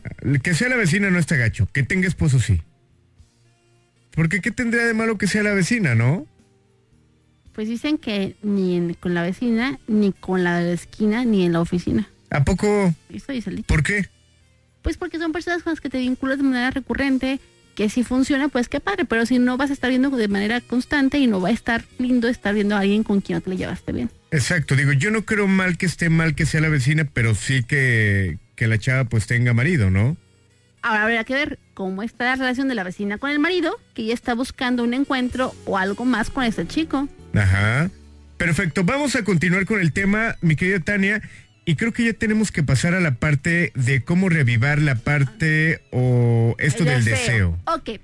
Que 0.43 0.55
sea 0.55 0.69
la 0.69 0.77
vecina 0.77 1.11
no 1.11 1.19
está 1.19 1.37
gacho. 1.37 1.67
Que 1.73 1.83
tenga 1.83 2.07
esposo 2.09 2.39
sí. 2.39 2.63
Porque 4.15 4.41
qué 4.41 4.51
tendría 4.51 4.85
de 4.85 4.95
malo 4.95 5.19
que 5.19 5.27
sea 5.27 5.43
la 5.43 5.53
vecina, 5.55 5.95
¿no? 5.95 6.27
Pues 7.55 7.69
dicen 7.69 7.99
que 7.99 8.37
ni 8.43 8.77
en- 8.77 8.95
con 8.95 9.15
la 9.15 9.23
vecina, 9.23 9.79
ni 9.89 10.13
con 10.13 10.45
la 10.45 10.59
de 10.59 10.67
la 10.69 10.73
esquina, 10.73 11.25
ni 11.25 11.45
en 11.45 11.53
la 11.53 11.61
oficina. 11.61 12.09
¿A 12.31 12.45
poco? 12.45 12.95
Eso 13.13 13.33
dice 13.33 13.51
el 13.51 13.57
dicho. 13.57 13.67
¿Por 13.69 13.83
qué? 13.83 14.07
Pues 14.83 14.97
porque 14.97 15.19
son 15.19 15.33
personas 15.33 15.63
con 15.63 15.73
las 15.73 15.81
que 15.81 15.89
te 15.89 15.99
vinculas 15.99 16.39
de 16.39 16.45
manera 16.45 16.71
recurrente, 16.71 17.41
que 17.75 17.89
si 17.89 18.05
funciona, 18.05 18.49
pues 18.49 18.69
qué 18.69 18.81
padre, 18.81 19.05
pero 19.05 19.25
si 19.27 19.39
no 19.39 19.57
vas 19.57 19.71
a 19.71 19.73
estar 19.73 19.91
viendo 19.91 20.11
de 20.11 20.29
manera 20.29 20.61
constante 20.61 21.19
y 21.19 21.27
no 21.27 21.41
va 21.41 21.49
a 21.49 21.53
estar 21.53 21.85
lindo 21.99 22.29
estar 22.29 22.55
viendo 22.55 22.77
a 22.77 22.81
alguien 22.81 23.03
con 23.03 23.21
quien 23.21 23.39
no 23.39 23.41
te 23.43 23.51
le 23.51 23.57
llevaste 23.57 23.93
bien. 23.93 24.11
Exacto, 24.31 24.77
digo, 24.77 24.93
yo 24.93 25.11
no 25.11 25.25
creo 25.25 25.47
mal 25.47 25.79
que 25.79 25.87
esté 25.87 26.11
mal 26.11 26.35
que 26.35 26.47
sea 26.47 26.61
la 26.61 26.69
vecina, 26.69 27.09
pero 27.13 27.35
sí 27.35 27.63
que, 27.63 28.39
que 28.57 28.67
la 28.67 28.79
chava 28.79 29.05
pues 29.05 29.27
tenga 29.27 29.55
marido, 29.55 29.91
¿no? 29.91 30.17
Ahora 30.83 31.05
habrá 31.05 31.25
que 31.25 31.35
ver 31.35 31.59
cómo 31.75 32.03
está 32.03 32.25
la 32.25 32.37
relación 32.37 32.69
de 32.69 32.75
la 32.75 32.83
vecina 32.83 33.19
con 33.19 33.31
el 33.31 33.39
marido, 33.39 33.79
que 33.95 34.05
ya 34.05 34.15
está 34.15 34.35
buscando 34.35 34.83
un 34.83 34.95
encuentro 34.95 35.55
o 35.65 35.79
algo 35.79 36.05
más 36.05 36.29
con 36.29 36.45
este 36.45 36.67
chico. 36.67 37.09
Ajá. 37.35 37.89
Perfecto, 38.37 38.83
vamos 38.83 39.15
a 39.15 39.23
continuar 39.23 39.67
con 39.67 39.81
el 39.81 39.93
tema, 39.93 40.37
mi 40.41 40.57
querida 40.57 40.81
Tania, 40.81 41.23
y 41.65 41.77
creo 41.77 41.93
que 41.93 42.05
ya 42.05 42.13
tenemos 42.13 42.51
que 42.51 42.63
pasar 42.63 42.95
a 42.95 43.01
la 43.01 43.15
parte 43.15 43.73
de 43.75 44.03
cómo 44.03 44.29
reavivar 44.29 44.81
la 44.81 44.97
parte 44.97 45.81
o 45.93 46.55
esto 46.59 46.83
El 46.83 46.89
del 46.89 47.05
deseo. 47.05 47.59
Ok. 47.67 48.01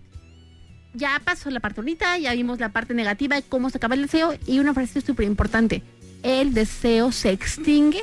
Ya 0.95 1.21
pasó 1.25 1.51
la 1.51 1.61
parte 1.61 1.81
bonita, 1.81 2.19
ya 2.19 2.33
vimos 2.35 2.59
la 2.61 2.71
parte 2.71 2.95
negativa 2.95 3.37
de 3.37 3.43
cómo 3.43 3.71
se 3.71 3.79
acaba 3.79 3.95
el 3.95 4.03
deseo 4.03 4.35
y 4.47 4.59
una 4.59 4.75
frase 4.75 5.01
súper 5.01 5.27
importante. 5.27 5.83
El 6.23 6.55
deseo 6.55 7.13
se 7.13 7.31
extingue 7.31 8.03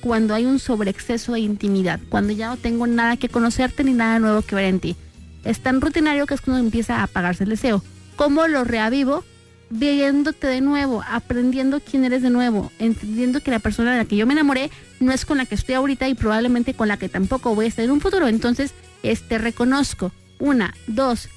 cuando 0.00 0.34
hay 0.34 0.44
un 0.44 0.58
sobreexceso 0.58 1.32
de 1.32 1.40
intimidad, 1.40 2.00
cuando 2.08 2.32
ya 2.32 2.48
no 2.48 2.56
tengo 2.56 2.86
nada 2.86 3.16
que 3.16 3.28
conocerte 3.28 3.84
ni 3.84 3.92
nada 3.92 4.18
nuevo 4.18 4.42
que 4.42 4.54
ver 4.54 4.66
en 4.66 4.80
ti. 4.80 4.96
Es 5.44 5.60
tan 5.60 5.80
rutinario 5.80 6.26
que 6.26 6.34
es 6.34 6.40
cuando 6.40 6.62
empieza 6.62 6.96
a 6.96 7.04
apagarse 7.04 7.44
el 7.44 7.50
deseo. 7.50 7.82
¿Cómo 8.16 8.46
lo 8.48 8.64
reavivo? 8.64 9.24
Viéndote 9.68 10.46
de 10.46 10.60
nuevo, 10.60 11.02
aprendiendo 11.08 11.80
quién 11.80 12.04
eres 12.04 12.22
de 12.22 12.30
nuevo, 12.30 12.70
entendiendo 12.78 13.40
que 13.40 13.50
la 13.50 13.58
persona 13.58 13.92
de 13.92 13.98
la 13.98 14.04
que 14.04 14.16
yo 14.16 14.26
me 14.26 14.32
enamoré 14.32 14.70
no 15.00 15.12
es 15.12 15.24
con 15.24 15.38
la 15.38 15.46
que 15.46 15.56
estoy 15.56 15.74
ahorita 15.74 16.08
y 16.08 16.14
probablemente 16.14 16.74
con 16.74 16.88
la 16.88 16.96
que 16.96 17.08
tampoco 17.08 17.54
voy 17.54 17.64
a 17.66 17.68
estar 17.68 17.84
en 17.84 17.90
un 17.90 18.00
futuro. 18.00 18.28
Entonces, 18.28 18.72
este 19.02 19.38
reconozco. 19.38 20.12
Una, 20.38 20.74
dos, 20.86 21.28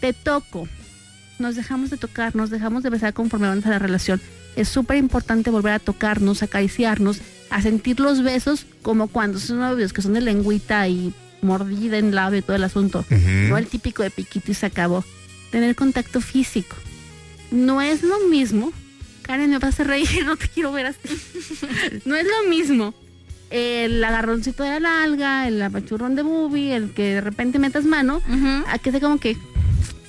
te 0.00 0.12
toco. 0.12 0.68
Nos 1.38 1.54
dejamos 1.54 1.90
de 1.90 1.96
tocar, 1.96 2.34
nos 2.34 2.50
dejamos 2.50 2.82
de 2.82 2.90
besar 2.90 3.12
conforme 3.12 3.46
avanza 3.46 3.70
la 3.70 3.78
relación. 3.78 4.20
Es 4.56 4.68
súper 4.68 4.96
importante 4.96 5.50
volver 5.50 5.74
a 5.74 5.78
tocarnos, 5.78 6.42
acariciarnos, 6.42 7.20
a 7.50 7.60
sentir 7.62 8.00
los 8.00 8.22
besos 8.22 8.66
como 8.82 9.08
cuando 9.08 9.38
son 9.38 9.58
novios, 9.58 9.92
que 9.92 10.02
son 10.02 10.14
de 10.14 10.22
lengüita 10.22 10.88
y 10.88 11.12
mordida 11.42 11.98
en 11.98 12.14
labio 12.14 12.38
y 12.38 12.42
todo 12.42 12.56
el 12.56 12.64
asunto. 12.64 13.04
No 13.10 13.58
el 13.58 13.66
típico 13.66 14.02
de 14.02 14.10
piquito 14.10 14.50
y 14.50 14.54
se 14.54 14.66
acabó. 14.66 15.04
Tener 15.50 15.76
contacto 15.76 16.20
físico. 16.20 16.74
No 17.50 17.80
es 17.80 18.02
lo 18.02 18.20
mismo. 18.28 18.72
Karen, 19.22 19.50
me 19.50 19.58
vas 19.58 19.80
a 19.80 19.84
reír, 19.84 20.08
no 20.24 20.36
te 20.36 20.48
quiero 20.48 20.72
ver 20.72 20.86
así. 20.86 20.98
no 22.04 22.16
es 22.16 22.26
lo 22.26 22.48
mismo 22.48 22.94
el 23.50 24.02
agarroncito 24.02 24.62
de 24.62 24.80
la 24.80 24.80
nalga, 24.80 25.46
el 25.46 25.60
apachurrón 25.62 26.16
de 26.16 26.22
boobie, 26.22 26.74
el 26.74 26.90
que 26.90 27.14
de 27.14 27.20
repente 27.20 27.58
metas 27.58 27.84
mano, 27.84 28.20
a 28.66 28.78
que 28.78 28.90
sea 28.90 29.00
como 29.00 29.18
que, 29.18 29.36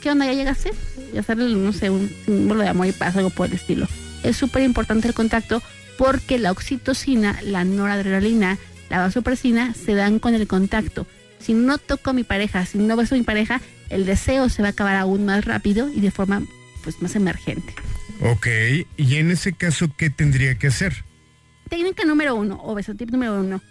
¿qué 0.02 0.12
onda? 0.12 0.26
¿Ya 0.26 0.34
llegaste? 0.34 0.72
Ya 1.14 1.24
sale, 1.24 1.46
no 1.54 1.74
sé, 1.74 1.90
un 1.90 2.10
símbolo 2.26 2.64
de 2.64 2.70
amor 2.70 2.88
y 2.88 2.92
paz, 2.92 3.16
algo 3.16 3.30
por 3.30 3.48
el 3.48 3.54
estilo. 3.54 3.88
Es 4.24 4.38
súper 4.38 4.64
importante 4.64 5.08
el 5.08 5.14
contacto 5.14 5.62
porque 5.98 6.40
la 6.40 6.52
oxitocina, 6.52 7.40
la 7.44 7.64
noradrenalina, 7.64 8.58
la 8.90 9.00
vasopresina 9.00 9.74
se 9.74 9.94
dan 9.94 10.20
con 10.20 10.34
el 10.34 10.48
contacto. 10.48 11.06
Si 11.40 11.54
no 11.54 11.78
toco 11.78 12.10
a 12.10 12.14
mi 12.14 12.24
pareja, 12.24 12.66
si 12.66 12.80
no 12.80 12.96
beso 12.96 13.16
a 13.16 13.18
mi 13.18 13.24
pareja, 13.24 13.62
el 13.90 14.06
deseo 14.06 14.50
se 14.50 14.62
va 14.62 14.70
a 14.70 14.72
acabar 14.72 14.96
aún 14.96 15.26
más 15.26 15.46
rápido 15.46 15.90
y 15.90 16.02
de 16.02 16.12
forma 16.12 16.42
pues 16.88 17.02
más 17.02 17.18
emergente. 17.18 17.76
Ok, 18.22 18.48
y 18.96 19.16
en 19.18 19.30
ese 19.30 19.52
caso, 19.52 19.90
¿qué 19.98 20.10
tendría 20.10 20.58
que 20.58 20.68
hacer? 20.68 21.04
técnica 21.68 22.06
número 22.06 22.34
uno, 22.34 22.62
o 22.64 22.74
beso 22.76 22.96
tip 22.96 23.12
número 23.12 23.42
uno. 23.42 23.62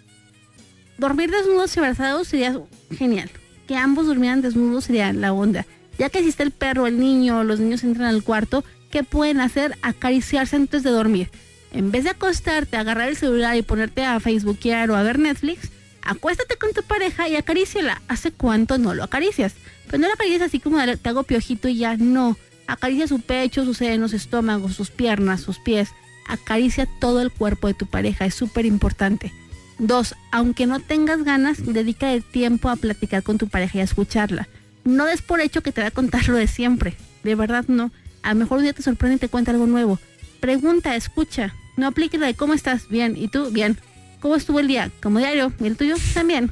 Dormir 0.99 1.31
desnudos 1.31 1.75
y 1.75 1.79
abrazados 1.79 2.27
sería 2.27 2.61
genial. 2.95 3.31
Que 3.67 3.75
ambos 3.75 4.05
durmieran 4.05 4.43
desnudos 4.43 4.83
sería 4.83 5.11
la 5.13 5.33
onda. 5.33 5.65
Ya 5.97 6.09
que 6.09 6.19
existe 6.19 6.43
el 6.43 6.51
perro, 6.51 6.85
el 6.85 6.99
niño, 6.99 7.43
los 7.43 7.59
niños 7.59 7.83
entran 7.83 8.07
al 8.07 8.21
cuarto, 8.21 8.63
¿qué 8.91 9.03
pueden 9.03 9.39
hacer? 9.39 9.75
Acariciarse 9.81 10.55
antes 10.55 10.83
de 10.83 10.91
dormir. 10.91 11.31
En 11.73 11.89
vez 11.89 12.03
de 12.03 12.11
acostarte, 12.11 12.77
agarrar 12.77 13.09
el 13.09 13.17
celular 13.17 13.57
y 13.57 13.63
ponerte 13.63 14.05
a 14.05 14.19
Facebookear 14.19 14.91
o 14.91 14.95
a 14.95 15.01
ver 15.01 15.17
Netflix, 15.17 15.71
acuéstate 16.03 16.57
con 16.57 16.71
tu 16.73 16.83
pareja 16.83 17.27
y 17.27 17.35
acaríciala. 17.35 17.99
¿Hace 18.07 18.31
cuánto 18.31 18.77
no 18.77 18.93
lo 18.93 19.03
acaricias? 19.03 19.55
Pero 19.87 19.97
no 19.97 20.07
lo 20.07 20.13
acaricias 20.13 20.43
así 20.43 20.59
como 20.59 20.77
te 20.85 21.09
hago 21.09 21.23
piojito 21.23 21.67
y 21.67 21.77
ya, 21.77 21.97
no. 21.97 22.37
Acaricia 22.67 23.07
su 23.07 23.21
pecho, 23.21 23.65
sus 23.65 23.77
senos, 23.77 24.13
estómago, 24.13 24.69
sus 24.69 24.91
piernas, 24.91 25.41
sus 25.41 25.59
pies. 25.59 25.89
Acaricia 26.27 26.87
todo 26.99 27.21
el 27.21 27.31
cuerpo 27.31 27.67
de 27.67 27.73
tu 27.73 27.85
pareja, 27.85 28.25
es 28.25 28.35
súper 28.35 28.65
importante. 28.65 29.31
Dos, 29.79 30.15
aunque 30.31 30.65
no 30.65 30.79
tengas 30.79 31.23
ganas, 31.23 31.65
dedica 31.65 32.11
el 32.11 32.23
tiempo 32.23 32.69
a 32.69 32.75
platicar 32.75 33.23
con 33.23 33.37
tu 33.37 33.47
pareja 33.47 33.77
y 33.77 33.81
a 33.81 33.85
escucharla. 33.85 34.47
No 34.83 35.05
des 35.05 35.21
por 35.21 35.39
hecho 35.39 35.61
que 35.61 35.71
te 35.71 35.81
va 35.81 35.87
a 35.87 35.91
contar 35.91 36.27
lo 36.27 36.37
de 36.37 36.47
siempre. 36.47 36.95
De 37.23 37.35
verdad 37.35 37.65
no. 37.67 37.91
A 38.23 38.33
lo 38.33 38.39
mejor 38.39 38.57
un 38.57 38.63
día 38.63 38.73
te 38.73 38.81
sorprende 38.81 39.17
y 39.17 39.19
te 39.19 39.29
cuenta 39.29 39.51
algo 39.51 39.67
nuevo. 39.67 39.99
Pregunta, 40.39 40.95
escucha. 40.95 41.53
No 41.77 41.87
apliques 41.87 42.19
la 42.19 42.27
de 42.27 42.33
cómo 42.33 42.53
estás. 42.53 42.89
Bien. 42.89 43.15
¿Y 43.15 43.27
tú? 43.27 43.51
Bien. 43.51 43.77
¿Cómo 44.19 44.35
estuvo 44.35 44.59
el 44.59 44.67
día? 44.67 44.89
Como 45.01 45.19
diario. 45.19 45.53
¿Y 45.59 45.67
el 45.67 45.77
tuyo? 45.77 45.95
También. 46.13 46.49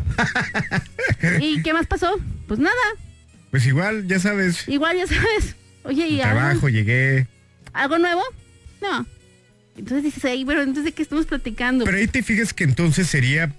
¿Y 1.41 1.63
qué 1.63 1.73
más 1.73 1.87
pasó? 1.87 2.15
Pues 2.47 2.59
nada. 2.59 2.75
Pues 3.51 3.65
igual, 3.65 4.07
ya 4.07 4.19
sabes. 4.19 4.67
Igual, 4.67 4.97
ya 4.97 5.07
sabes. 5.07 5.55
Oye, 5.85 6.07
¿y 6.07 6.21
algo, 6.21 6.39
Trabajo, 6.39 6.69
llegué. 6.69 7.27
algo 7.73 7.97
nuevo? 7.97 8.21
No. 8.81 9.05
Entonces 9.77 10.03
dices, 10.03 10.25
ahí, 10.25 10.43
bueno, 10.43 10.61
entonces 10.61 10.85
de 10.85 10.91
qué 10.93 11.01
estamos 11.03 11.25
platicando. 11.25 11.85
Pero 11.85 11.97
ahí 11.97 12.07
te 12.07 12.23
fijas 12.23 12.53
que 12.53 12.63
entonces 12.63 13.07
sería 13.07 13.53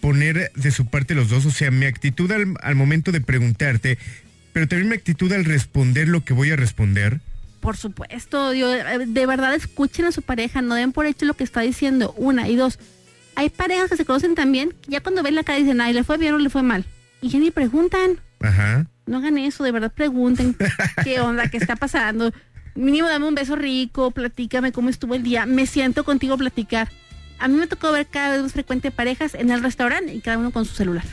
poner 0.00 0.52
de 0.54 0.70
su 0.70 0.86
parte 0.86 1.14
los 1.14 1.30
dos, 1.30 1.46
o 1.46 1.50
sea, 1.50 1.70
mi 1.70 1.86
actitud 1.86 2.30
al, 2.30 2.54
al 2.62 2.74
momento 2.74 3.10
de 3.12 3.20
preguntarte, 3.22 3.98
pero 4.52 4.68
también 4.68 4.90
mi 4.90 4.94
actitud 4.96 5.32
al 5.32 5.44
responder 5.46 6.08
lo 6.08 6.24
que 6.24 6.34
voy 6.34 6.50
a 6.50 6.56
responder. 6.56 7.20
Por 7.60 7.78
supuesto, 7.78 8.52
yo, 8.52 8.68
de 8.68 9.26
verdad 9.26 9.54
escuchen 9.54 10.04
a 10.04 10.12
su 10.12 10.20
pareja, 10.20 10.60
no 10.60 10.74
den 10.74 10.92
por 10.92 11.06
hecho 11.06 11.24
lo 11.24 11.32
que 11.34 11.44
está 11.44 11.62
diciendo, 11.62 12.12
una 12.18 12.46
y 12.48 12.56
dos. 12.56 12.78
Hay 13.36 13.48
parejas 13.48 13.88
que 13.90 13.96
se 13.96 14.04
conocen 14.04 14.34
también, 14.34 14.74
que 14.82 14.90
ya 14.92 15.00
cuando 15.00 15.22
ven 15.22 15.34
la 15.34 15.42
cara 15.44 15.58
dicen, 15.58 15.80
ay, 15.80 15.94
le 15.94 16.04
fue 16.04 16.18
bien 16.18 16.34
o 16.34 16.38
le 16.38 16.50
fue 16.50 16.62
mal. 16.62 16.84
Y 17.22 17.30
ya 17.30 17.38
ni 17.38 17.50
preguntan, 17.50 18.20
Ajá. 18.40 18.86
No 19.06 19.18
hagan 19.18 19.38
eso, 19.38 19.64
de 19.64 19.72
verdad 19.72 19.92
pregunten 19.92 20.56
qué 21.04 21.20
onda, 21.20 21.48
qué 21.48 21.56
está 21.56 21.76
pasando. 21.76 22.32
Mínimo 22.74 23.08
dame 23.08 23.26
un 23.26 23.34
beso 23.34 23.56
rico, 23.56 24.10
platícame 24.10 24.72
cómo 24.72 24.88
estuvo 24.88 25.14
el 25.14 25.22
día, 25.22 25.46
me 25.46 25.66
siento 25.66 26.04
contigo 26.04 26.34
a 26.34 26.38
platicar. 26.38 26.88
A 27.38 27.48
mí 27.48 27.56
me 27.56 27.66
tocó 27.66 27.92
ver 27.92 28.06
cada 28.06 28.32
vez 28.32 28.42
más 28.42 28.52
frecuente 28.52 28.90
parejas 28.90 29.34
en 29.34 29.50
el 29.50 29.62
restaurante 29.62 30.14
y 30.14 30.20
cada 30.20 30.38
uno 30.38 30.50
con 30.50 30.64
su 30.64 30.74
celular. 30.74 31.04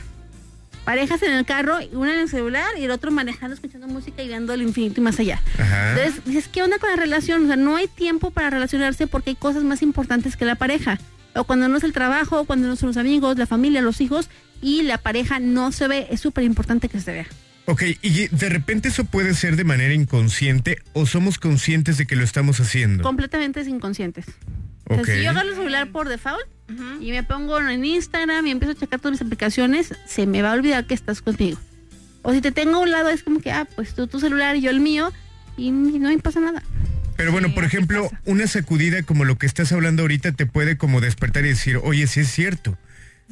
Parejas 0.84 1.22
en 1.22 1.32
el 1.32 1.44
carro, 1.44 1.78
una 1.92 2.12
en 2.12 2.20
el 2.20 2.28
celular 2.28 2.66
y 2.76 2.84
el 2.84 2.90
otro 2.90 3.12
manejando, 3.12 3.54
escuchando 3.54 3.86
música 3.86 4.22
y 4.22 4.26
viendo 4.26 4.52
el 4.52 4.62
infinito 4.62 5.00
y 5.00 5.04
más 5.04 5.20
allá. 5.20 5.40
Ajá. 5.56 5.90
Entonces, 5.90 6.24
dices, 6.24 6.48
¿qué 6.48 6.62
onda 6.62 6.78
con 6.78 6.90
la 6.90 6.96
relación? 6.96 7.44
O 7.44 7.46
sea, 7.46 7.56
no 7.56 7.76
hay 7.76 7.86
tiempo 7.86 8.32
para 8.32 8.50
relacionarse 8.50 9.06
porque 9.06 9.30
hay 9.30 9.36
cosas 9.36 9.62
más 9.62 9.82
importantes 9.82 10.36
que 10.36 10.44
la 10.44 10.56
pareja. 10.56 10.98
O 11.36 11.44
cuando 11.44 11.68
no 11.68 11.76
es 11.76 11.84
el 11.84 11.92
trabajo, 11.92 12.40
o 12.40 12.44
cuando 12.44 12.66
no 12.66 12.74
son 12.74 12.88
los 12.88 12.96
amigos, 12.96 13.38
la 13.38 13.46
familia, 13.46 13.80
los 13.80 14.00
hijos, 14.00 14.28
y 14.60 14.82
la 14.82 14.98
pareja 14.98 15.38
no 15.38 15.70
se 15.70 15.86
ve. 15.86 16.08
Es 16.10 16.20
súper 16.20 16.42
importante 16.42 16.88
que 16.88 17.00
se 17.00 17.12
vea. 17.12 17.26
Ok, 17.66 17.82
y 18.02 18.28
de 18.28 18.48
repente 18.48 18.88
eso 18.88 19.04
puede 19.04 19.34
ser 19.34 19.56
de 19.56 19.64
manera 19.64 19.94
inconsciente 19.94 20.78
o 20.94 21.06
somos 21.06 21.38
conscientes 21.38 21.96
de 21.96 22.06
que 22.06 22.16
lo 22.16 22.24
estamos 22.24 22.58
haciendo. 22.60 23.04
Completamente 23.04 23.60
inconscientes. 23.62 24.26
O 24.88 25.04
sea, 25.04 25.14
si 25.16 25.22
yo 25.22 25.30
agarro 25.30 25.50
el 25.50 25.54
celular 25.54 25.90
por 25.90 26.08
default 26.08 26.44
y 27.00 27.12
me 27.12 27.22
pongo 27.22 27.60
en 27.60 27.84
Instagram 27.84 28.46
y 28.46 28.50
empiezo 28.50 28.72
a 28.72 28.74
checar 28.74 28.98
todas 28.98 29.12
mis 29.12 29.22
aplicaciones, 29.22 29.94
se 30.06 30.26
me 30.26 30.42
va 30.42 30.50
a 30.50 30.54
olvidar 30.54 30.86
que 30.86 30.94
estás 30.94 31.22
contigo. 31.22 31.58
O 32.22 32.32
si 32.32 32.40
te 32.40 32.52
tengo 32.52 32.76
a 32.76 32.80
un 32.80 32.90
lado, 32.90 33.08
es 33.08 33.22
como 33.22 33.40
que, 33.40 33.52
ah, 33.52 33.66
pues 33.76 33.94
tú 33.94 34.06
tu 34.06 34.20
celular 34.20 34.56
y 34.56 34.62
yo 34.62 34.70
el 34.70 34.80
mío, 34.80 35.12
y, 35.56 35.68
y 35.68 35.70
no 35.70 36.08
me 36.08 36.18
pasa 36.18 36.40
nada. 36.40 36.62
Pero 37.16 37.32
bueno, 37.32 37.54
por 37.54 37.64
ejemplo, 37.64 38.10
una 38.24 38.46
sacudida 38.46 39.02
como 39.02 39.24
lo 39.24 39.38
que 39.38 39.46
estás 39.46 39.72
hablando 39.72 40.02
ahorita 40.02 40.32
te 40.32 40.46
puede 40.46 40.76
como 40.76 41.00
despertar 41.00 41.44
y 41.44 41.50
decir, 41.50 41.78
oye, 41.82 42.06
sí 42.06 42.20
es 42.20 42.28
cierto. 42.28 42.76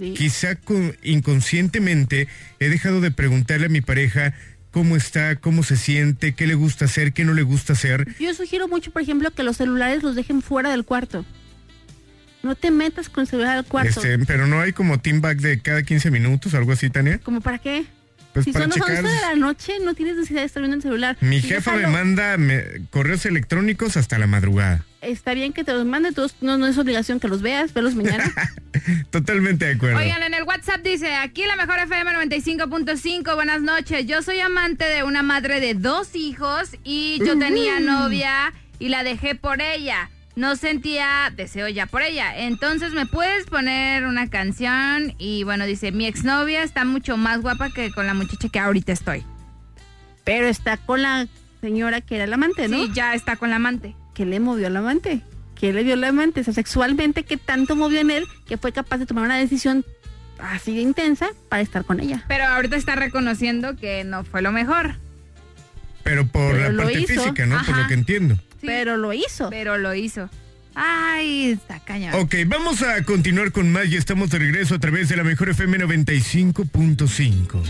Sí. 0.01 0.15
Quizá 0.17 0.55
con- 0.57 0.97
inconscientemente 1.03 2.27
he 2.59 2.69
dejado 2.71 3.03
de 3.03 3.11
preguntarle 3.11 3.67
a 3.67 3.69
mi 3.69 3.83
pareja 3.83 4.33
cómo 4.71 4.97
está, 4.97 5.37
cómo 5.37 5.63
se 5.63 5.77
siente, 5.77 6.33
qué 6.35 6.47
le 6.47 6.55
gusta 6.55 6.87
hacer, 6.87 7.13
qué 7.13 7.25
no 7.27 7.35
le 7.35 7.43
gusta 7.43 7.75
hacer. 7.75 8.07
Yo 8.19 8.33
sugiero 8.33 8.67
mucho, 8.67 8.93
por 8.93 9.03
ejemplo, 9.03 9.31
que 9.31 9.43
los 9.43 9.59
celulares 9.59 10.03
los 10.03 10.15
dejen 10.17 10.41
fuera 10.41 10.71
del 10.71 10.85
cuarto. 10.87 11.27
No 12.43 12.55
te 12.55 12.71
metas 12.71 13.11
con 13.11 13.23
el 13.23 13.29
celular 13.29 13.59
al 13.59 13.67
cuarto. 13.67 14.01
Este, 14.01 14.19
pero 14.21 14.47
no 14.47 14.59
hay 14.61 14.73
como 14.73 14.99
team 15.01 15.21
back 15.21 15.39
de 15.41 15.61
cada 15.61 15.83
15 15.83 16.11
minutos, 16.11 16.55
algo 16.55 16.73
así, 16.73 16.89
Tania. 16.89 17.19
¿Como 17.19 17.43
para 17.43 17.59
qué? 17.59 17.85
Pues 18.33 18.45
si 18.45 18.53
para 18.53 18.67
son 18.67 18.79
las 18.79 18.87
checar. 18.89 19.05
11 19.05 19.15
de 19.17 19.21
la 19.23 19.35
noche, 19.35 19.73
no 19.85 19.95
tienes 19.95 20.17
necesidad 20.17 20.41
de 20.41 20.47
estar 20.47 20.63
viendo 20.63 20.77
el 20.77 20.83
celular. 20.83 21.17
Mi 21.21 21.37
Y 21.37 21.43
jefa 21.43 21.73
me 21.75 21.87
manda 21.89 22.37
me- 22.37 22.63
correos 22.91 23.27
electrónicos 23.27 23.97
hasta 23.97 24.19
la 24.19 24.27
madrugada. 24.29 24.85
Está 25.01 25.35
bien 25.35 25.53
que 25.53 25.65
te 25.65 25.73
los 25.73 25.85
mande, 25.87 26.13
todos, 26.13 26.35
no, 26.43 26.59
no 26.59 26.67
es 26.67 26.77
obligación 26.79 27.19
que 27.21 27.27
los 27.29 27.41
veas, 27.43 27.73
velos 27.75 27.95
mañana. 27.95 28.31
Totalmente 29.11 29.65
de 29.65 29.73
acuerdo. 29.75 29.99
Oigan, 29.99 30.23
en 30.23 30.35
el 30.35 30.45
WhatsApp 30.45 30.83
dice, 30.83 31.15
aquí 31.15 31.45
la 31.47 31.57
mejor 31.57 31.79
FM 31.79 32.11
95.5, 32.13 33.35
buenas 33.35 33.63
noches. 33.63 34.07
Yo 34.07 34.23
soy 34.23 34.41
amante 34.41 34.85
de 34.85 35.03
una 35.03 35.23
madre 35.23 35.61
de 35.61 35.75
dos 35.75 36.15
hijos 36.15 36.71
y 36.85 37.19
yo 37.25 37.39
tenía 37.39 37.81
novia 37.81 38.53
y 38.79 38.89
la 38.91 39.03
dejé 39.03 39.35
por 39.35 39.61
ella. 39.61 40.11
No 40.41 40.57
sentía 40.57 41.31
deseo 41.37 41.69
ya 41.69 41.85
por 41.85 42.01
ella. 42.01 42.35
Entonces, 42.35 42.95
¿me 42.95 43.05
puedes 43.05 43.45
poner 43.45 44.07
una 44.07 44.31
canción? 44.31 45.15
Y 45.19 45.45
bueno, 45.45 45.67
dice, 45.67 45.93
mi 45.93 46.07
exnovia 46.07 46.63
está 46.63 46.87
mucho 46.87 47.19
más 47.19 47.43
guapa 47.43 47.69
que 47.69 47.91
con 47.93 48.07
la 48.07 48.15
muchacha 48.15 48.49
que 48.49 48.59
ahorita 48.59 48.91
estoy. 48.91 49.23
Pero 50.25 50.47
está 50.47 50.79
con 50.79 51.03
la 51.03 51.27
señora 51.61 52.01
que 52.01 52.15
era 52.15 52.25
el 52.25 52.33
amante, 52.33 52.69
¿no? 52.69 52.79
Sí, 52.79 52.91
ya 52.95 53.13
está 53.13 53.37
con 53.37 53.51
la 53.51 53.57
amante. 53.57 53.95
¿Qué 54.15 54.25
le 54.25 54.41
movió 54.41 54.69
al 54.69 54.79
amante? 54.79 55.21
¿Qué 55.57 55.75
le 55.75 55.85
dio 55.85 55.93
al 55.93 56.05
amante? 56.05 56.41
O 56.41 56.45
sea, 56.45 56.55
sexualmente, 56.55 57.23
¿qué 57.25 57.37
tanto 57.37 57.77
movió 57.77 58.01
en 58.01 58.11
él 58.11 58.27
que 58.49 58.57
fue 58.57 58.73
capaz 58.73 58.97
de 58.97 59.05
tomar 59.05 59.25
una 59.25 59.37
decisión 59.37 59.85
así 60.39 60.75
de 60.75 60.81
intensa 60.81 61.29
para 61.51 61.61
estar 61.61 61.85
con 61.85 62.01
ella? 62.01 62.25
Pero 62.29 62.47
ahorita 62.47 62.77
está 62.77 62.97
reconociendo 62.97 63.77
que 63.77 64.05
no 64.05 64.25
fue 64.25 64.41
lo 64.41 64.53
mejor. 64.53 64.97
Pero 66.03 66.27
por 66.27 66.53
Pero 66.53 66.73
la 66.73 66.85
parte 66.85 67.01
hizo. 67.03 67.13
física, 67.13 67.45
¿no? 67.45 67.63
Por 67.63 67.77
lo 67.77 67.87
que 67.89 67.93
entiendo. 67.93 68.39
Sí, 68.61 68.67
Pero 68.67 68.97
lo 68.97 69.13
hizo. 69.13 69.51
pero 69.51 69.79
lo 69.79 69.95
hizo. 69.95 70.29
Ay, 70.75 71.53
está 71.53 71.81
cañón. 71.81 72.15
Ok, 72.15 72.35
vamos 72.47 72.83
a 72.83 73.03
continuar 73.05 73.53
con 73.53 73.71
más 73.73 73.87
y 73.89 73.97
estamos 73.97 74.31
de 74.31 74.39
regreso 74.39 74.77
a 74.77 74.79
través 74.79 75.09
de 75.09 75.17
la 75.17 75.25
mejor 75.25 75.49
FM 75.51 75.79
95.5. 75.79 77.61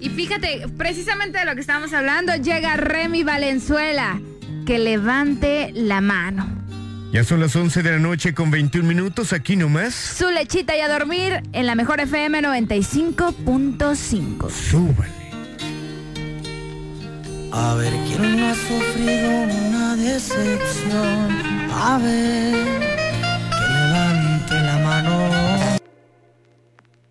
Y 0.00 0.08
fíjate, 0.10 0.66
precisamente 0.76 1.38
de 1.38 1.44
lo 1.44 1.54
que 1.54 1.60
estábamos 1.60 1.92
hablando, 1.92 2.34
llega 2.36 2.76
Remy 2.76 3.22
Valenzuela. 3.22 4.20
Que 4.66 4.78
levante 4.78 5.70
la 5.74 6.00
mano. 6.00 6.48
Ya 7.12 7.24
son 7.24 7.40
las 7.40 7.54
11 7.56 7.82
de 7.82 7.90
la 7.92 7.98
noche 7.98 8.34
con 8.34 8.50
21 8.50 8.86
minutos, 8.88 9.32
aquí 9.32 9.56
nomás. 9.56 9.94
Su 9.94 10.28
lechita 10.30 10.76
y 10.76 10.80
a 10.80 10.88
dormir 10.88 11.40
en 11.52 11.66
la 11.66 11.74
mejor 11.74 12.00
FM 12.00 12.40
95.5. 12.42 14.50
Súbale. 14.50 15.19
A 17.52 17.74
ver, 17.74 17.92
¿quién 18.06 18.40
no 18.40 18.48
ha 18.50 18.54
sufrido 18.54 19.30
una 19.30 19.96
decepción? 19.96 21.68
A 21.72 21.98
ver, 21.98 22.54
que 23.50 23.68
levante 23.72 24.54
la 24.54 24.78
mano. 24.78 25.28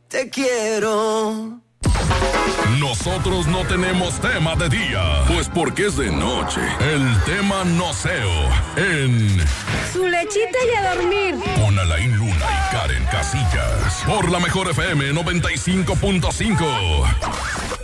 Te 0.07 0.29
quiero. 0.29 1.59
Nosotros 2.79 3.47
no 3.47 3.65
tenemos 3.65 4.19
tema 4.21 4.55
de 4.55 4.69
día, 4.69 5.23
pues 5.27 5.49
porque 5.49 5.87
es 5.87 5.97
de 5.97 6.09
noche. 6.11 6.61
El 6.79 7.21
tema 7.23 7.63
noceo 7.65 8.31
en 8.77 9.37
Su 9.91 10.07
lechita 10.07 10.57
y 10.71 10.75
a 10.77 10.95
dormir. 10.95 11.35
con 11.61 11.77
Alain 11.77 12.15
Luna 12.17 12.35
y 12.35 12.71
Karen 12.73 13.03
Casillas. 13.11 14.03
Por 14.05 14.31
la 14.31 14.39
mejor 14.39 14.69
FM 14.69 15.11
95.5. 15.13 17.78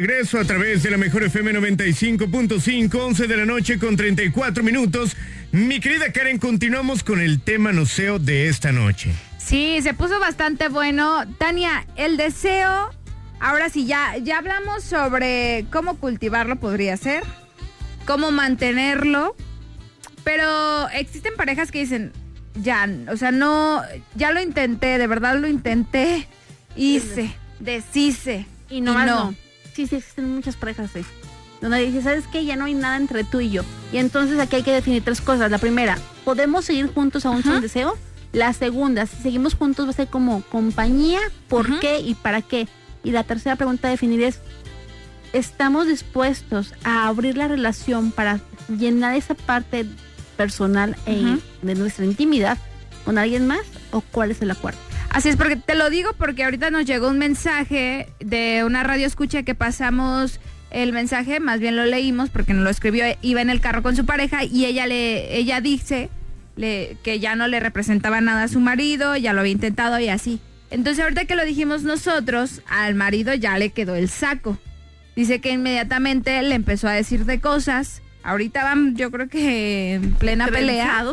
Regreso 0.00 0.40
a 0.40 0.44
través 0.46 0.82
de 0.82 0.90
la 0.90 0.96
mejor 0.96 1.24
FM 1.24 1.52
95.5, 1.52 2.94
11 2.94 3.26
de 3.26 3.36
la 3.36 3.44
noche 3.44 3.78
con 3.78 3.98
34 3.98 4.62
minutos. 4.62 5.14
Mi 5.52 5.78
querida 5.78 6.10
Karen, 6.10 6.38
continuamos 6.38 7.04
con 7.04 7.20
el 7.20 7.42
tema 7.42 7.70
noceo 7.72 8.18
de 8.18 8.48
esta 8.48 8.72
noche. 8.72 9.12
Sí, 9.36 9.78
se 9.82 9.92
puso 9.92 10.18
bastante 10.18 10.70
bueno. 10.70 11.24
Tania, 11.36 11.86
el 11.96 12.16
deseo. 12.16 12.88
Ahora 13.40 13.68
sí, 13.68 13.84
ya, 13.84 14.16
ya 14.16 14.38
hablamos 14.38 14.84
sobre 14.84 15.66
cómo 15.70 15.98
cultivarlo, 15.98 16.56
podría 16.56 16.96
ser. 16.96 17.22
Cómo 18.06 18.30
mantenerlo. 18.30 19.36
Pero 20.24 20.88
existen 20.94 21.34
parejas 21.36 21.70
que 21.70 21.80
dicen, 21.80 22.12
ya, 22.54 22.88
o 23.12 23.18
sea, 23.18 23.32
no, 23.32 23.82
ya 24.14 24.30
lo 24.30 24.40
intenté, 24.40 24.96
de 24.96 25.06
verdad 25.06 25.38
lo 25.38 25.46
intenté. 25.46 26.26
Hice, 26.74 27.34
deshice. 27.58 28.46
Y 28.70 28.80
no. 28.80 28.94
Sí, 29.80 29.86
sí, 29.86 29.96
existen 29.96 30.34
muchas 30.34 30.56
parejas 30.56 30.90
así. 30.90 31.06
donde 31.62 31.78
dice, 31.78 32.02
¿sabes 32.02 32.26
qué? 32.30 32.44
Ya 32.44 32.54
no 32.54 32.66
hay 32.66 32.74
nada 32.74 32.98
entre 32.98 33.24
tú 33.24 33.40
y 33.40 33.48
yo. 33.48 33.62
Y 33.94 33.96
entonces 33.96 34.38
aquí 34.38 34.56
hay 34.56 34.62
que 34.62 34.72
definir 34.72 35.02
tres 35.02 35.22
cosas. 35.22 35.50
La 35.50 35.56
primera, 35.56 35.96
¿podemos 36.22 36.66
seguir 36.66 36.92
juntos 36.92 37.24
aún 37.24 37.42
sin 37.42 37.62
deseo? 37.62 37.96
La 38.34 38.52
segunda, 38.52 39.06
si 39.06 39.16
seguimos 39.22 39.54
juntos 39.54 39.86
va 39.86 39.90
a 39.90 39.94
ser 39.94 40.08
como 40.08 40.42
compañía, 40.42 41.20
¿por 41.48 41.80
qué 41.80 42.00
y 42.00 42.14
para 42.14 42.42
qué? 42.42 42.68
Y 43.04 43.12
la 43.12 43.24
tercera 43.24 43.56
pregunta 43.56 43.88
a 43.88 43.90
definir 43.90 44.22
es, 44.22 44.40
¿estamos 45.32 45.86
dispuestos 45.86 46.74
a 46.84 47.08
abrir 47.08 47.38
la 47.38 47.48
relación 47.48 48.12
para 48.12 48.40
llenar 48.68 49.16
esa 49.16 49.32
parte 49.34 49.86
personal 50.36 50.94
e 51.06 51.38
de 51.62 51.74
nuestra 51.74 52.04
intimidad 52.04 52.58
con 53.06 53.16
alguien 53.16 53.46
más 53.46 53.62
o 53.92 54.02
cuál 54.02 54.30
es 54.30 54.42
el 54.42 54.50
acuerdo? 54.50 54.89
Así 55.10 55.28
es, 55.28 55.36
porque 55.36 55.56
te 55.56 55.74
lo 55.74 55.90
digo 55.90 56.12
porque 56.16 56.44
ahorita 56.44 56.70
nos 56.70 56.86
llegó 56.86 57.08
un 57.08 57.18
mensaje 57.18 58.08
de 58.20 58.62
una 58.64 58.84
radio 58.84 59.06
escucha 59.06 59.42
que 59.42 59.56
pasamos 59.56 60.40
el 60.70 60.92
mensaje, 60.92 61.40
más 61.40 61.58
bien 61.58 61.74
lo 61.74 61.84
leímos 61.84 62.30
porque 62.30 62.54
nos 62.54 62.62
lo 62.62 62.70
escribió, 62.70 63.04
iba 63.20 63.42
en 63.42 63.50
el 63.50 63.60
carro 63.60 63.82
con 63.82 63.96
su 63.96 64.06
pareja 64.06 64.44
y 64.44 64.66
ella 64.66 64.86
le, 64.86 65.36
ella 65.36 65.60
dice 65.60 66.10
le, 66.54 66.96
que 67.02 67.18
ya 67.18 67.34
no 67.34 67.48
le 67.48 67.58
representaba 67.58 68.20
nada 68.20 68.44
a 68.44 68.48
su 68.48 68.60
marido, 68.60 69.16
ya 69.16 69.32
lo 69.32 69.40
había 69.40 69.52
intentado 69.52 69.98
y 69.98 70.08
así. 70.08 70.40
Entonces 70.70 71.02
ahorita 71.02 71.24
que 71.24 71.34
lo 71.34 71.44
dijimos 71.44 71.82
nosotros, 71.82 72.62
al 72.68 72.94
marido 72.94 73.34
ya 73.34 73.58
le 73.58 73.70
quedó 73.70 73.96
el 73.96 74.08
saco. 74.08 74.58
Dice 75.16 75.40
que 75.40 75.50
inmediatamente 75.50 76.40
le 76.42 76.54
empezó 76.54 76.86
a 76.86 76.92
decir 76.92 77.24
de 77.24 77.40
cosas. 77.40 78.00
Ahorita 78.22 78.62
van, 78.62 78.94
yo 78.96 79.10
creo 79.10 79.28
que 79.28 79.94
en 79.94 80.12
plena 80.12 80.46
pelea. 80.46 81.04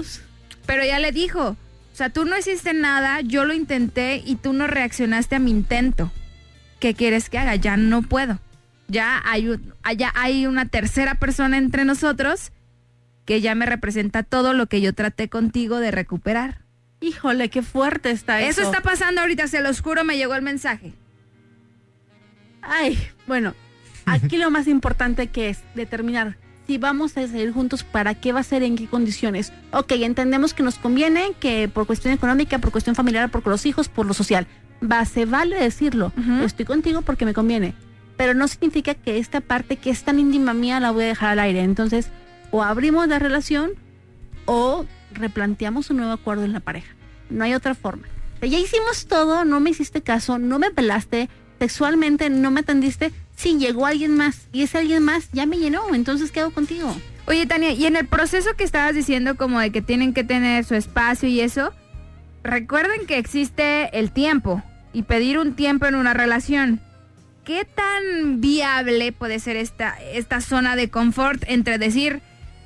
Pero 0.68 0.86
ya 0.86 1.00
le 1.00 1.12
dijo, 1.12 1.58
sea, 1.98 2.12
tú 2.12 2.26
no 2.26 2.38
hiciste 2.38 2.74
nada, 2.76 3.22
yo 3.22 3.44
lo 3.44 3.54
intenté 3.54 4.22
y 4.24 4.36
tú 4.36 4.54
no 4.54 4.68
reaccionaste 4.68 5.36
a 5.36 5.40
mi 5.40 5.50
intento. 5.50 6.12
¿Qué 6.80 6.94
quieres 6.94 7.30
que 7.30 7.40
haga? 7.40 7.56
Ya 7.56 7.76
no 7.76 8.04
puedo. 8.04 8.40
Ya 8.88 9.20
hay, 9.26 9.60
allá 9.82 10.12
hay 10.16 10.46
una 10.46 10.68
tercera 10.68 11.16
persona 11.16 11.58
entre 11.58 11.86
nosotros 11.86 12.52
que 13.26 13.42
ya 13.42 13.56
me 13.56 13.66
representa 13.66 14.22
todo 14.22 14.54
lo 14.54 14.68
que 14.68 14.80
yo 14.80 14.94
traté 14.94 15.28
contigo 15.28 15.80
de 15.80 15.92
recuperar. 15.92 16.62
Híjole, 17.02 17.50
qué 17.50 17.64
fuerte 17.64 18.12
está 18.12 18.42
eso. 18.42 18.62
Eso 18.62 18.72
está 18.72 18.82
pasando 18.82 19.22
ahorita, 19.22 19.48
se 19.48 19.62
los 19.62 19.82
juro, 19.82 20.04
me 20.04 20.18
llegó 20.18 20.36
el 20.36 20.44
mensaje. 20.44 20.94
Ay, 22.62 22.98
bueno, 23.26 23.56
aquí 24.06 24.38
lo 24.38 24.52
más 24.52 24.68
importante 24.68 25.28
que 25.28 25.50
es 25.50 25.60
determinar 25.74 26.38
si 26.68 26.78
vamos 26.78 27.16
a 27.18 27.28
seguir 27.28 27.54
juntos, 27.54 27.84
para 27.84 28.14
qué 28.14 28.34
va 28.34 28.42
a 28.42 28.44
ser, 28.44 28.62
en 28.62 28.76
qué 28.76 28.88
condiciones. 28.88 29.54
Ok, 29.72 29.94
entendemos 29.94 30.54
que 30.54 30.64
nos 30.64 30.78
conviene, 30.78 31.32
que 31.40 31.70
por 31.70 31.88
cuestión 31.88 32.14
económica, 32.14 32.60
por 32.60 32.72
cuestión 32.72 32.96
familiar, 32.96 33.32
por 33.32 33.48
los 33.48 33.66
hijos, 33.66 33.88
por 33.88 34.06
lo 34.06 34.14
social. 34.14 34.48
Va, 34.84 35.06
se 35.06 35.26
vale 35.26 35.58
decirlo. 35.58 36.12
Estoy 36.44 36.66
contigo 36.66 37.02
porque 37.02 37.26
me 37.26 37.34
conviene. 37.34 37.74
Pero 38.18 38.34
no 38.34 38.48
significa 38.48 38.94
que 38.96 39.18
esta 39.18 39.42
parte 39.42 39.78
que 39.78 39.90
es 39.90 40.04
tan 40.04 40.20
íntima 40.20 40.54
mía 40.54 40.80
la 40.80 40.92
voy 40.92 41.06
a 41.06 41.08
dejar 41.08 41.30
al 41.32 41.40
aire. 41.40 41.62
Entonces, 41.62 42.10
o 42.52 42.64
abrimos 42.64 43.08
la 43.08 43.20
relación 43.20 43.72
o 44.46 44.86
replanteamos 45.14 45.90
un 45.90 45.98
nuevo 45.98 46.12
acuerdo 46.12 46.44
en 46.44 46.54
la 46.54 46.60
pareja. 46.60 46.94
No 47.30 47.44
hay 47.44 47.54
otra 47.54 47.76
forma. 47.76 48.08
Ya 48.42 48.60
hicimos 48.60 49.08
todo, 49.08 49.46
no 49.46 49.60
me 49.60 49.72
hiciste 49.72 50.02
caso, 50.02 50.38
no 50.38 50.60
me 50.60 50.70
pelaste, 50.72 51.30
sexualmente 51.60 52.30
no 52.30 52.52
me 52.52 52.60
atendiste. 52.60 53.12
Sí, 53.38 53.60
llegó 53.60 53.86
alguien 53.86 54.18
más 54.18 54.48
y 54.52 54.64
ese 54.64 54.80
alguien 54.80 55.04
más 55.04 55.30
ya 55.32 55.46
me 55.46 55.60
llenó, 55.60 55.94
entonces 55.94 56.32
quedo 56.32 56.50
contigo. 56.50 56.94
Oye, 57.28 57.46
Tania, 57.46 57.72
y 57.72 57.86
en 57.86 57.96
el 57.96 58.08
proceso 58.08 58.56
que 58.58 58.64
estabas 58.64 58.96
diciendo 58.96 59.38
como 59.38 59.60
de 59.60 59.72
que 59.72 59.84
tienen 59.84 60.14
que 60.14 60.24
tener 60.24 60.66
su 60.66 60.74
espacio 60.74 61.30
y 61.30 61.42
eso, 61.42 61.72
recuerden 62.44 63.06
que 63.06 63.20
existe 63.20 63.96
el 63.98 64.12
tiempo 64.12 64.64
y 64.92 65.04
pedir 65.04 65.38
un 65.38 65.56
tiempo 65.56 65.86
en 65.86 65.94
una 65.94 66.16
relación. 66.16 66.82
¿Qué 67.44 67.64
tan 67.64 68.42
viable 68.42 69.12
puede 69.12 69.40
ser 69.40 69.56
esta, 69.56 69.96
esta 70.14 70.42
zona 70.42 70.76
de 70.76 70.90
confort 70.90 71.44
entre 71.48 71.78
decir, 71.78 72.22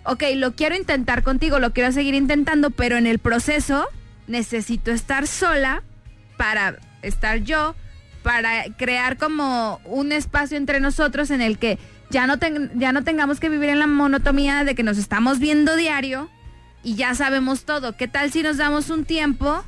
ok, 0.06 0.24
lo 0.36 0.56
quiero 0.56 0.76
intentar 0.76 1.22
contigo, 1.22 1.60
lo 1.60 1.74
quiero 1.74 1.92
seguir 1.92 2.16
intentando, 2.16 2.72
pero 2.72 2.96
en 2.96 3.08
el 3.08 3.20
proceso 3.20 3.88
necesito 4.28 4.92
estar 4.92 5.28
sola 5.28 5.84
para 6.38 6.78
estar 7.02 7.40
yo, 7.40 7.76
para 8.24 8.66
crear 8.78 9.18
como 9.18 9.80
un 9.86 10.12
espacio 10.12 10.58
entre 10.58 10.80
nosotros 10.80 11.32
en 11.32 11.42
el 11.42 11.58
que 11.58 11.78
ya 12.10 12.28
no, 12.28 12.36
ya 12.76 12.92
no 12.92 13.04
tengamos 13.04 13.40
que 13.40 13.50
vivir 13.50 13.70
en 13.70 13.80
la 13.80 13.88
monotomía 13.88 14.64
de 14.64 14.76
que 14.76 14.84
nos 14.84 14.98
estamos 14.98 15.40
viendo 15.40 15.76
diario 15.76 16.30
y 16.84 16.96
ya 16.96 17.16
sabemos 17.16 17.64
todo. 17.64 17.96
¿Qué 17.96 18.08
tal 18.08 18.32
si 18.32 18.44
nos 18.44 18.58
damos 18.58 18.90
un 18.90 19.06
tiempo? 19.06 19.64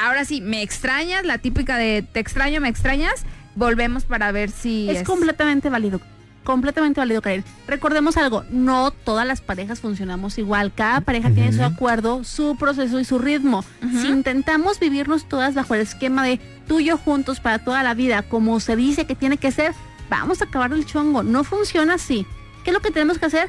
ahora 0.00 0.24
sí, 0.24 0.40
me 0.40 0.62
extrañas, 0.62 1.24
la 1.24 1.38
típica 1.38 1.76
de 1.76 2.02
te 2.02 2.20
extraño, 2.20 2.60
me 2.60 2.68
extrañas, 2.68 3.24
volvemos 3.56 4.04
para 4.04 4.30
ver 4.30 4.50
si... 4.50 4.88
es... 4.88 5.02
completamente 5.02 5.70
válido 5.70 6.00
completamente 6.46 7.00
válido 7.00 7.20
caer. 7.20 7.44
Recordemos 7.66 8.16
algo, 8.16 8.44
no 8.50 8.92
todas 8.92 9.26
las 9.26 9.42
parejas 9.42 9.80
funcionamos 9.80 10.38
igual, 10.38 10.72
cada 10.72 11.02
pareja 11.02 11.28
tiene 11.30 11.52
su 11.52 11.62
acuerdo, 11.62 12.24
su 12.24 12.56
proceso 12.56 12.98
y 12.98 13.04
su 13.04 13.18
ritmo. 13.18 13.64
Si 14.00 14.06
intentamos 14.06 14.78
vivirnos 14.78 15.28
todas 15.28 15.54
bajo 15.54 15.74
el 15.74 15.82
esquema 15.82 16.24
de 16.24 16.40
tuyo 16.66 16.98
juntos 16.98 17.40
para 17.40 17.58
toda 17.58 17.82
la 17.82 17.94
vida, 17.94 18.22
como 18.22 18.60
se 18.60 18.76
dice 18.76 19.06
que 19.06 19.14
tiene 19.14 19.38
que 19.38 19.52
ser, 19.52 19.72
vamos 20.10 20.40
a 20.40 20.44
acabar 20.44 20.72
el 20.72 20.86
chongo. 20.86 21.22
No 21.22 21.44
funciona 21.44 21.94
así. 21.94 22.26
¿Qué 22.64 22.70
es 22.70 22.74
lo 22.74 22.80
que 22.80 22.90
tenemos 22.90 23.18
que 23.18 23.26
hacer? 23.26 23.48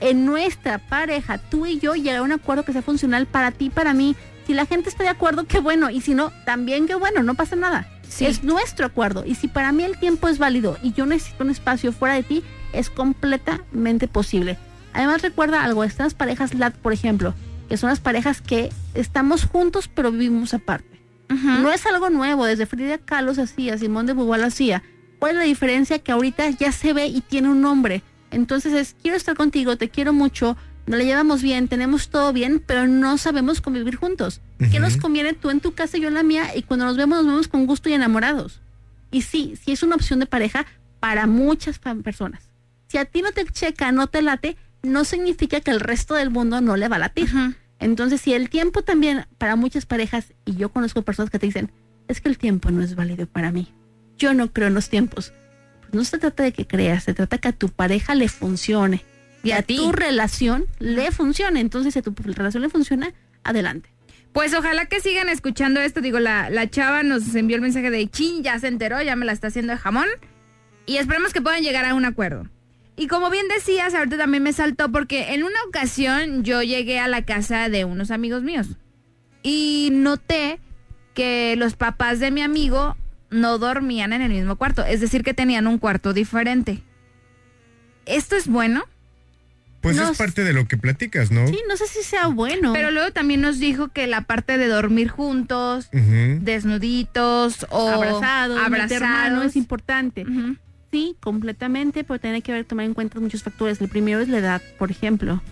En 0.00 0.24
nuestra 0.24 0.78
pareja, 0.78 1.38
tú 1.38 1.66
y 1.66 1.78
yo, 1.78 1.94
llegar 1.94 2.18
a 2.18 2.22
un 2.22 2.32
acuerdo 2.32 2.64
que 2.64 2.72
sea 2.72 2.82
funcional 2.82 3.26
para 3.26 3.50
ti, 3.50 3.70
para 3.70 3.94
mí. 3.94 4.14
Si 4.46 4.54
la 4.54 4.66
gente 4.66 4.88
está 4.88 5.02
de 5.02 5.10
acuerdo, 5.10 5.44
qué 5.44 5.58
bueno. 5.58 5.90
Y 5.90 6.00
si 6.00 6.14
no, 6.14 6.32
también 6.44 6.86
qué 6.86 6.94
bueno, 6.94 7.22
no 7.22 7.34
pasa 7.34 7.56
nada. 7.56 7.88
Es 8.20 8.42
nuestro 8.42 8.86
acuerdo. 8.86 9.24
Y 9.26 9.34
si 9.34 9.48
para 9.48 9.72
mí 9.72 9.84
el 9.84 9.98
tiempo 9.98 10.28
es 10.28 10.38
válido 10.38 10.78
y 10.82 10.92
yo 10.92 11.06
necesito 11.06 11.44
un 11.44 11.50
espacio 11.50 11.92
fuera 11.92 12.14
de 12.14 12.22
ti, 12.22 12.44
es 12.72 12.90
completamente 12.90 14.08
posible. 14.08 14.56
Además 14.92 15.22
recuerda 15.22 15.64
algo, 15.64 15.84
estas 15.84 16.14
parejas 16.14 16.54
LAT, 16.54 16.74
por 16.74 16.92
ejemplo, 16.92 17.34
que 17.68 17.76
son 17.76 17.90
las 17.90 18.00
parejas 18.00 18.40
que 18.40 18.70
estamos 18.94 19.44
juntos 19.44 19.88
pero 19.88 20.10
vivimos 20.10 20.54
aparte. 20.54 20.97
No 21.28 21.70
es 21.70 21.84
algo 21.86 22.10
nuevo, 22.10 22.46
desde 22.46 22.66
Frida 22.66 22.98
Kahlo 22.98 23.34
se 23.34 23.42
hacía, 23.42 23.76
Simón 23.76 24.06
de 24.06 24.14
Beauvoir 24.14 24.42
hacía. 24.42 24.82
¿Cuál 25.18 25.32
es 25.32 25.36
la 25.38 25.44
diferencia? 25.44 25.98
Que 25.98 26.12
ahorita 26.12 26.48
ya 26.50 26.72
se 26.72 26.92
ve 26.92 27.06
y 27.06 27.20
tiene 27.20 27.48
un 27.48 27.60
nombre. 27.60 28.02
Entonces 28.30 28.72
es, 28.72 28.96
quiero 29.00 29.16
estar 29.16 29.36
contigo, 29.36 29.76
te 29.76 29.88
quiero 29.88 30.12
mucho, 30.12 30.56
nos 30.86 30.98
la 30.98 31.04
llevamos 31.04 31.42
bien, 31.42 31.68
tenemos 31.68 32.08
todo 32.08 32.32
bien, 32.32 32.62
pero 32.64 32.86
no 32.86 33.18
sabemos 33.18 33.60
convivir 33.60 33.96
juntos. 33.96 34.40
¿Qué 34.70 34.80
nos 34.80 34.96
conviene 34.96 35.34
tú 35.34 35.50
en 35.50 35.60
tu 35.60 35.74
casa 35.74 35.98
y 35.98 36.00
yo 36.00 36.08
en 36.08 36.14
la 36.14 36.22
mía? 36.22 36.56
Y 36.56 36.62
cuando 36.62 36.86
nos 36.86 36.96
vemos, 36.96 37.18
nos 37.18 37.26
vemos 37.26 37.48
con 37.48 37.66
gusto 37.66 37.88
y 37.88 37.92
enamorados. 37.92 38.60
Y 39.10 39.22
sí, 39.22 39.54
sí 39.62 39.72
es 39.72 39.82
una 39.82 39.96
opción 39.96 40.18
de 40.18 40.26
pareja 40.26 40.66
para 41.00 41.26
muchas 41.26 41.78
personas. 41.78 42.48
Si 42.88 42.96
a 42.96 43.04
ti 43.04 43.22
no 43.22 43.32
te 43.32 43.44
checa, 43.44 43.92
no 43.92 44.06
te 44.06 44.22
late, 44.22 44.56
no 44.82 45.04
significa 45.04 45.60
que 45.60 45.70
el 45.70 45.80
resto 45.80 46.14
del 46.14 46.30
mundo 46.30 46.60
no 46.60 46.76
le 46.76 46.88
va 46.88 46.96
a 46.96 47.00
latir. 47.00 47.28
Entonces, 47.78 48.20
si 48.20 48.32
el 48.32 48.50
tiempo 48.50 48.82
también 48.82 49.26
para 49.38 49.56
muchas 49.56 49.86
parejas, 49.86 50.32
y 50.44 50.56
yo 50.56 50.70
conozco 50.70 51.02
personas 51.02 51.30
que 51.30 51.38
te 51.38 51.46
dicen, 51.46 51.70
es 52.08 52.20
que 52.20 52.28
el 52.28 52.38
tiempo 52.38 52.70
no 52.70 52.82
es 52.82 52.94
válido 52.94 53.26
para 53.26 53.52
mí. 53.52 53.72
Yo 54.16 54.34
no 54.34 54.52
creo 54.52 54.68
en 54.68 54.74
los 54.74 54.88
tiempos. 54.88 55.32
Pues 55.80 55.94
no 55.94 56.04
se 56.04 56.18
trata 56.18 56.42
de 56.42 56.52
que 56.52 56.66
creas, 56.66 57.04
se 57.04 57.14
trata 57.14 57.38
que 57.38 57.48
a 57.48 57.52
tu 57.52 57.68
pareja 57.68 58.14
le 58.14 58.28
funcione 58.28 59.04
y 59.42 59.52
a, 59.52 59.62
tu 59.62 59.92
relación 59.92 60.66
le 60.78 61.12
funcione. 61.12 61.60
Entonces, 61.60 61.94
si 61.94 62.00
a 62.00 62.02
tu 62.02 62.14
relación 62.14 62.62
le 62.62 62.68
funciona, 62.68 63.14
adelante. 63.44 63.90
Pues 64.32 64.52
ojalá 64.54 64.86
que 64.86 65.00
sigan 65.00 65.28
escuchando 65.28 65.80
esto. 65.80 66.00
Digo, 66.00 66.18
la, 66.18 66.50
la 66.50 66.68
chava 66.68 67.02
nos 67.02 67.34
envió 67.34 67.56
el 67.56 67.62
mensaje 67.62 67.90
de 67.90 68.08
chin, 68.08 68.42
ya 68.42 68.58
se 68.58 68.68
enteró, 68.68 69.00
ya 69.02 69.16
me 69.16 69.24
la 69.24 69.32
está 69.32 69.48
haciendo 69.48 69.72
de 69.72 69.78
jamón. 69.78 70.08
Y 70.86 70.96
esperemos 70.96 71.32
que 71.32 71.40
puedan 71.40 71.62
llegar 71.62 71.84
a 71.84 71.94
un 71.94 72.04
acuerdo. 72.04 72.48
Y 72.98 73.06
como 73.06 73.30
bien 73.30 73.46
decías, 73.48 73.94
ahorita 73.94 74.18
también 74.18 74.42
me 74.42 74.52
saltó 74.52 74.90
porque 74.90 75.32
en 75.32 75.44
una 75.44 75.62
ocasión 75.68 76.42
yo 76.42 76.62
llegué 76.62 76.98
a 76.98 77.06
la 77.06 77.24
casa 77.24 77.68
de 77.68 77.84
unos 77.84 78.10
amigos 78.10 78.42
míos 78.42 78.66
y 79.42 79.90
noté 79.92 80.58
que 81.14 81.54
los 81.56 81.74
papás 81.74 82.18
de 82.18 82.32
mi 82.32 82.42
amigo 82.42 82.96
no 83.30 83.58
dormían 83.58 84.12
en 84.12 84.22
el 84.22 84.32
mismo 84.32 84.56
cuarto, 84.56 84.84
es 84.84 85.00
decir, 85.00 85.22
que 85.22 85.32
tenían 85.32 85.68
un 85.68 85.78
cuarto 85.78 86.12
diferente. 86.12 86.82
¿Esto 88.04 88.34
es 88.34 88.48
bueno? 88.48 88.84
Pues 89.80 89.96
es 89.96 90.18
parte 90.18 90.42
de 90.42 90.52
lo 90.52 90.66
que 90.66 90.76
platicas, 90.76 91.30
¿no? 91.30 91.46
Sí, 91.46 91.60
no 91.68 91.76
sé 91.76 91.86
si 91.86 92.02
sea 92.02 92.26
bueno. 92.26 92.72
Pero 92.72 92.90
luego 92.90 93.12
también 93.12 93.40
nos 93.40 93.60
dijo 93.60 93.88
que 93.88 94.08
la 94.08 94.22
parte 94.22 94.58
de 94.58 94.66
dormir 94.66 95.08
juntos, 95.08 95.88
desnuditos 95.92 97.64
o 97.70 97.88
abrazados, 97.88 98.58
abrazados, 98.60 99.44
es 99.44 99.56
importante. 99.56 100.26
Sí, 100.90 101.16
completamente, 101.20 102.02
pero 102.02 102.18
tiene 102.18 102.40
que 102.40 102.52
ver, 102.52 102.64
tomar 102.64 102.86
en 102.86 102.94
cuenta 102.94 103.20
muchos 103.20 103.42
factores. 103.42 103.80
El 103.80 103.88
primero 103.88 104.20
es 104.20 104.28
la 104.28 104.38
edad, 104.38 104.62
por 104.78 104.90
ejemplo. 104.90 105.42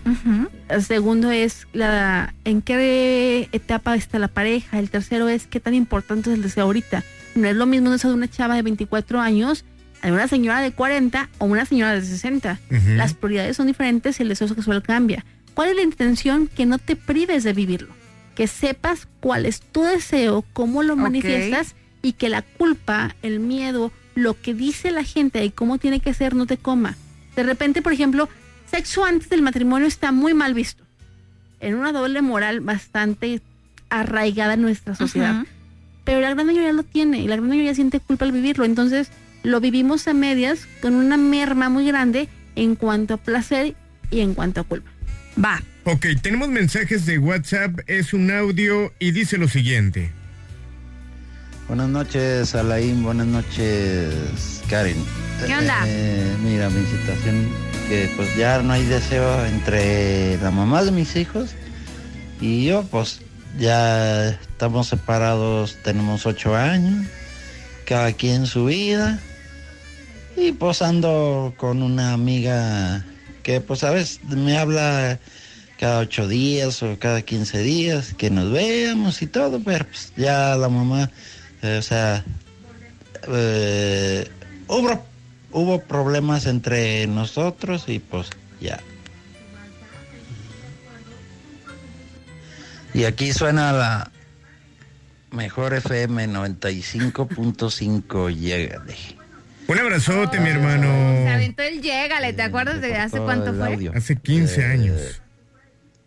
El 0.67 0.83
segundo 0.83 1.29
es 1.29 1.67
la 1.73 2.33
en 2.43 2.61
qué 2.63 3.47
etapa 3.51 3.95
está 3.95 4.17
la 4.17 4.29
pareja. 4.29 4.79
El 4.79 4.89
tercero 4.89 5.29
es 5.29 5.45
qué 5.45 5.59
tan 5.59 5.75
importante 5.75 6.31
es 6.31 6.37
el 6.37 6.41
deseo 6.41 6.63
ahorita. 6.63 7.03
No 7.35 7.47
es 7.47 7.55
lo 7.55 7.67
mismo 7.67 7.93
eso 7.93 8.07
de 8.07 8.15
una 8.15 8.27
chava 8.27 8.55
de 8.55 8.63
24 8.63 9.21
años 9.21 9.63
a 10.01 10.07
una 10.07 10.27
señora 10.27 10.61
de 10.61 10.71
40 10.71 11.29
o 11.37 11.45
una 11.45 11.65
señora 11.65 11.93
de 11.93 12.01
60. 12.01 12.59
Las 12.95 13.13
prioridades 13.13 13.57
son 13.57 13.67
diferentes 13.67 14.19
y 14.19 14.23
el 14.23 14.29
deseo 14.29 14.47
sexual 14.47 14.81
cambia. 14.81 15.23
¿Cuál 15.53 15.69
es 15.69 15.75
la 15.75 15.83
intención? 15.83 16.47
Que 16.47 16.65
no 16.65 16.79
te 16.79 16.95
prives 16.95 17.43
de 17.43 17.53
vivirlo. 17.53 17.93
Que 18.35 18.47
sepas 18.47 19.07
cuál 19.19 19.45
es 19.45 19.61
tu 19.61 19.83
deseo, 19.83 20.45
cómo 20.53 20.81
lo 20.81 20.95
manifiestas 20.95 21.75
y 22.01 22.13
que 22.13 22.29
la 22.29 22.41
culpa, 22.43 23.15
el 23.21 23.39
miedo, 23.39 23.91
lo 24.17 24.39
que 24.39 24.55
dice 24.55 24.91
la 24.91 25.03
gente 25.03 25.45
y 25.45 25.51
cómo 25.51 25.77
tiene 25.77 25.99
que 25.99 26.13
ser 26.13 26.35
no 26.35 26.47
te 26.47 26.57
coma. 26.57 26.97
De 27.35 27.43
repente, 27.43 27.83
por 27.83 27.93
ejemplo, 27.93 28.27
sexo 28.69 29.05
antes 29.05 29.29
del 29.29 29.43
matrimonio 29.43 29.87
está 29.87 30.11
muy 30.11 30.33
mal 30.33 30.55
visto. 30.55 30.83
En 31.59 31.75
una 31.75 31.91
doble 31.91 32.23
moral 32.23 32.59
bastante 32.61 33.41
arraigada 33.89 34.55
en 34.55 34.63
nuestra 34.63 34.95
sociedad. 34.95 35.41
Ujú. 35.41 35.47
Pero 36.03 36.21
la 36.21 36.33
gran 36.33 36.47
mayoría 36.47 36.73
lo 36.73 36.83
tiene 36.83 37.19
y 37.19 37.27
la 37.27 37.35
gran 37.35 37.47
mayoría 37.47 37.75
siente 37.75 37.99
culpa 37.99 38.25
al 38.25 38.31
vivirlo. 38.31 38.65
Entonces 38.65 39.09
lo 39.43 39.59
vivimos 39.59 40.07
a 40.07 40.13
medias 40.13 40.67
con 40.81 40.95
una 40.95 41.17
merma 41.17 41.69
muy 41.69 41.85
grande 41.85 42.27
en 42.55 42.75
cuanto 42.75 43.13
a 43.13 43.17
placer 43.17 43.75
y 44.09 44.21
en 44.21 44.33
cuanto 44.33 44.61
a 44.61 44.63
culpa. 44.63 44.89
Va. 45.43 45.61
Ok, 45.83 46.07
tenemos 46.23 46.49
mensajes 46.49 47.05
de 47.05 47.19
WhatsApp, 47.19 47.79
es 47.85 48.13
un 48.13 48.31
audio 48.31 48.91
y 48.97 49.11
dice 49.11 49.37
lo 49.37 49.47
siguiente. 49.47 50.11
Buenas 51.67 51.89
noches, 51.89 52.55
Alain. 52.55 53.03
Buenas 53.03 53.27
noches, 53.27 54.61
Karen. 54.69 55.03
¿Qué 55.45 55.53
onda? 55.53 55.83
Eh, 55.85 56.35
mira, 56.41 56.69
mi 56.69 56.85
situación, 56.85 57.49
que 57.89 58.09
pues 58.15 58.33
ya 58.37 58.61
no 58.61 58.71
hay 58.71 58.85
deseo 58.85 59.45
entre 59.45 60.37
la 60.37 60.49
mamá 60.49 60.83
de 60.83 60.91
mis 60.91 61.15
hijos 61.17 61.51
y 62.39 62.65
yo, 62.65 62.83
pues 62.83 63.19
ya 63.59 64.29
estamos 64.29 64.87
separados, 64.87 65.77
tenemos 65.83 66.25
ocho 66.25 66.55
años, 66.55 67.05
cada 67.85 68.13
quien 68.13 68.45
su 68.45 68.65
vida. 68.65 69.19
Y 70.37 70.53
pues 70.53 70.81
ando 70.81 71.53
con 71.57 71.83
una 71.83 72.13
amiga 72.13 73.05
que 73.43 73.59
pues 73.59 73.83
a 73.83 73.91
veces 73.91 74.23
me 74.23 74.57
habla 74.57 75.19
cada 75.77 75.99
ocho 75.99 76.27
días 76.27 76.81
o 76.83 76.97
cada 76.99 77.21
15 77.21 77.59
días, 77.59 78.13
que 78.13 78.29
nos 78.29 78.51
veamos 78.51 79.21
y 79.21 79.27
todo, 79.27 79.61
pero 79.63 79.85
pues 79.85 80.11
ya 80.15 80.55
la 80.55 80.69
mamá, 80.69 81.11
o 81.63 81.81
sea, 81.81 82.23
eh, 83.29 84.29
hubo, 84.67 85.05
hubo 85.51 85.81
problemas 85.81 86.45
entre 86.45 87.07
nosotros 87.07 87.85
y 87.87 87.99
pues 87.99 88.29
ya. 88.61 88.79
Y 92.93 93.03
aquí 93.05 93.33
suena 93.33 93.71
la 93.73 94.11
mejor 95.31 95.73
FM 95.73 96.27
95.5, 96.29 98.33
llégale. 98.35 98.95
Un 99.67 99.79
abrazote, 99.79 100.39
mi 100.39 100.49
hermano. 100.49 100.87
Se 100.87 101.29
aventó 101.29 101.61
el 101.63 101.81
llégale, 101.81 102.33
¿te 102.33 102.41
acuerdas 102.41 102.81
de 102.81 102.95
hace 102.95 103.19
cuánto 103.19 103.53
fue? 103.53 103.73
audio. 103.73 103.91
Hace 103.95 104.15
15 104.15 104.61
Eh, 104.61 104.65
años. 104.65 105.21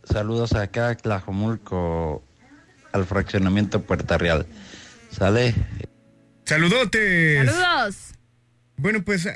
Saludos 0.04 0.54
acá 0.54 0.88
a 0.88 0.94
Tlajomulco, 0.96 2.24
al 2.92 3.04
fraccionamiento 3.04 3.82
Puerta 3.82 4.16
Real. 4.18 4.46
¿Sale? 5.10 5.54
Saludotes. 6.44 7.50
Saludos. 7.50 7.96
Bueno, 8.76 9.02
pues 9.02 9.28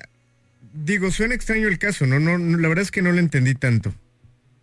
digo, 0.72 1.10
suena 1.10 1.34
extraño 1.34 1.68
el 1.68 1.78
caso, 1.78 2.06
¿no? 2.06 2.18
no, 2.18 2.38
no, 2.38 2.58
la 2.58 2.68
verdad 2.68 2.82
es 2.82 2.90
que 2.90 3.02
no 3.02 3.12
lo 3.12 3.18
entendí 3.18 3.54
tanto. 3.54 3.94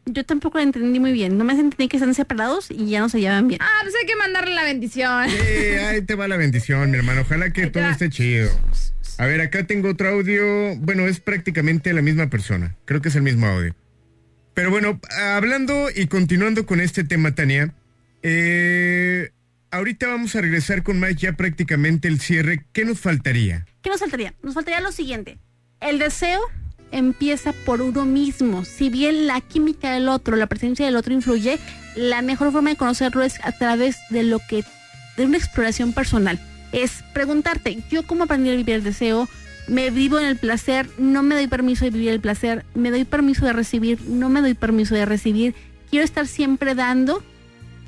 Yo 0.05 0.25
tampoco 0.25 0.57
lo 0.57 0.63
entendí 0.63 0.99
muy 0.99 1.13
bien. 1.13 1.37
No 1.37 1.43
me 1.43 1.53
entendí 1.53 1.87
que 1.87 1.97
están 1.97 2.13
separados 2.13 2.71
y 2.71 2.89
ya 2.89 2.99
no 2.99 3.09
se 3.09 3.19
llevan 3.19 3.47
bien. 3.47 3.61
Ah, 3.61 3.79
pues 3.83 3.93
hay 3.99 4.07
que 4.07 4.15
mandarle 4.15 4.55
la 4.55 4.63
bendición. 4.63 5.29
Eh, 5.29 5.79
ahí 5.87 6.01
te 6.01 6.15
va 6.15 6.27
la 6.27 6.37
bendición, 6.37 6.89
mi 6.89 6.97
hermano. 6.97 7.21
Ojalá 7.21 7.51
que 7.51 7.67
todo 7.67 7.83
va. 7.83 7.91
esté 7.91 8.09
chido. 8.09 8.49
A 9.19 9.27
ver, 9.27 9.41
acá 9.41 9.65
tengo 9.67 9.89
otro 9.89 10.09
audio. 10.09 10.75
Bueno, 10.77 11.07
es 11.07 11.19
prácticamente 11.19 11.93
la 11.93 12.01
misma 12.01 12.29
persona. 12.29 12.75
Creo 12.85 13.01
que 13.01 13.09
es 13.09 13.15
el 13.15 13.21
mismo 13.21 13.45
audio. 13.45 13.75
Pero 14.55 14.71
bueno, 14.71 14.99
hablando 15.21 15.89
y 15.95 16.07
continuando 16.07 16.65
con 16.65 16.81
este 16.81 17.03
tema, 17.03 17.35
Tania, 17.35 17.73
eh, 18.23 19.29
ahorita 19.71 20.07
vamos 20.07 20.35
a 20.35 20.41
regresar 20.41 20.83
con 20.83 20.99
más 20.99 21.15
ya 21.15 21.33
prácticamente 21.33 22.07
el 22.07 22.19
cierre. 22.19 22.65
¿Qué 22.73 22.85
nos 22.85 22.99
faltaría? 22.99 23.65
¿Qué 23.81 23.89
nos 23.89 23.99
faltaría? 23.99 24.33
Nos 24.43 24.53
faltaría 24.53 24.81
lo 24.81 24.91
siguiente. 24.91 25.37
El 25.79 25.97
deseo 25.97 26.41
empieza 26.91 27.53
por 27.53 27.81
uno 27.81 28.05
mismo. 28.05 28.65
Si 28.65 28.89
bien 28.89 29.27
la 29.27 29.41
química 29.41 29.93
del 29.93 30.09
otro, 30.09 30.35
la 30.35 30.47
presencia 30.47 30.85
del 30.85 30.97
otro 30.97 31.13
influye, 31.13 31.57
la 31.95 32.21
mejor 32.21 32.51
forma 32.51 32.69
de 32.69 32.75
conocerlo 32.75 33.23
es 33.23 33.43
a 33.43 33.51
través 33.53 33.97
de 34.09 34.23
lo 34.23 34.39
que 34.39 34.63
de 35.17 35.25
una 35.25 35.37
exploración 35.37 35.93
personal. 35.93 36.39
Es 36.71 37.03
preguntarte, 37.13 37.79
yo 37.89 38.03
cómo 38.03 38.25
aprendí 38.25 38.49
a 38.49 38.55
vivir 38.55 38.75
el 38.75 38.83
deseo, 38.83 39.27
me 39.67 39.89
vivo 39.89 40.19
en 40.19 40.25
el 40.25 40.37
placer, 40.37 40.87
no 40.97 41.23
me 41.23 41.35
doy 41.35 41.47
permiso 41.47 41.85
de 41.85 41.91
vivir 41.91 42.09
el 42.09 42.19
placer, 42.19 42.65
me 42.75 42.91
doy 42.91 43.05
permiso 43.05 43.45
de 43.45 43.53
recibir, 43.53 44.01
no 44.07 44.29
me 44.29 44.41
doy 44.41 44.53
permiso 44.53 44.95
de 44.95 45.05
recibir, 45.05 45.55
quiero 45.89 46.05
estar 46.05 46.27
siempre 46.27 46.75
dando, 46.75 47.23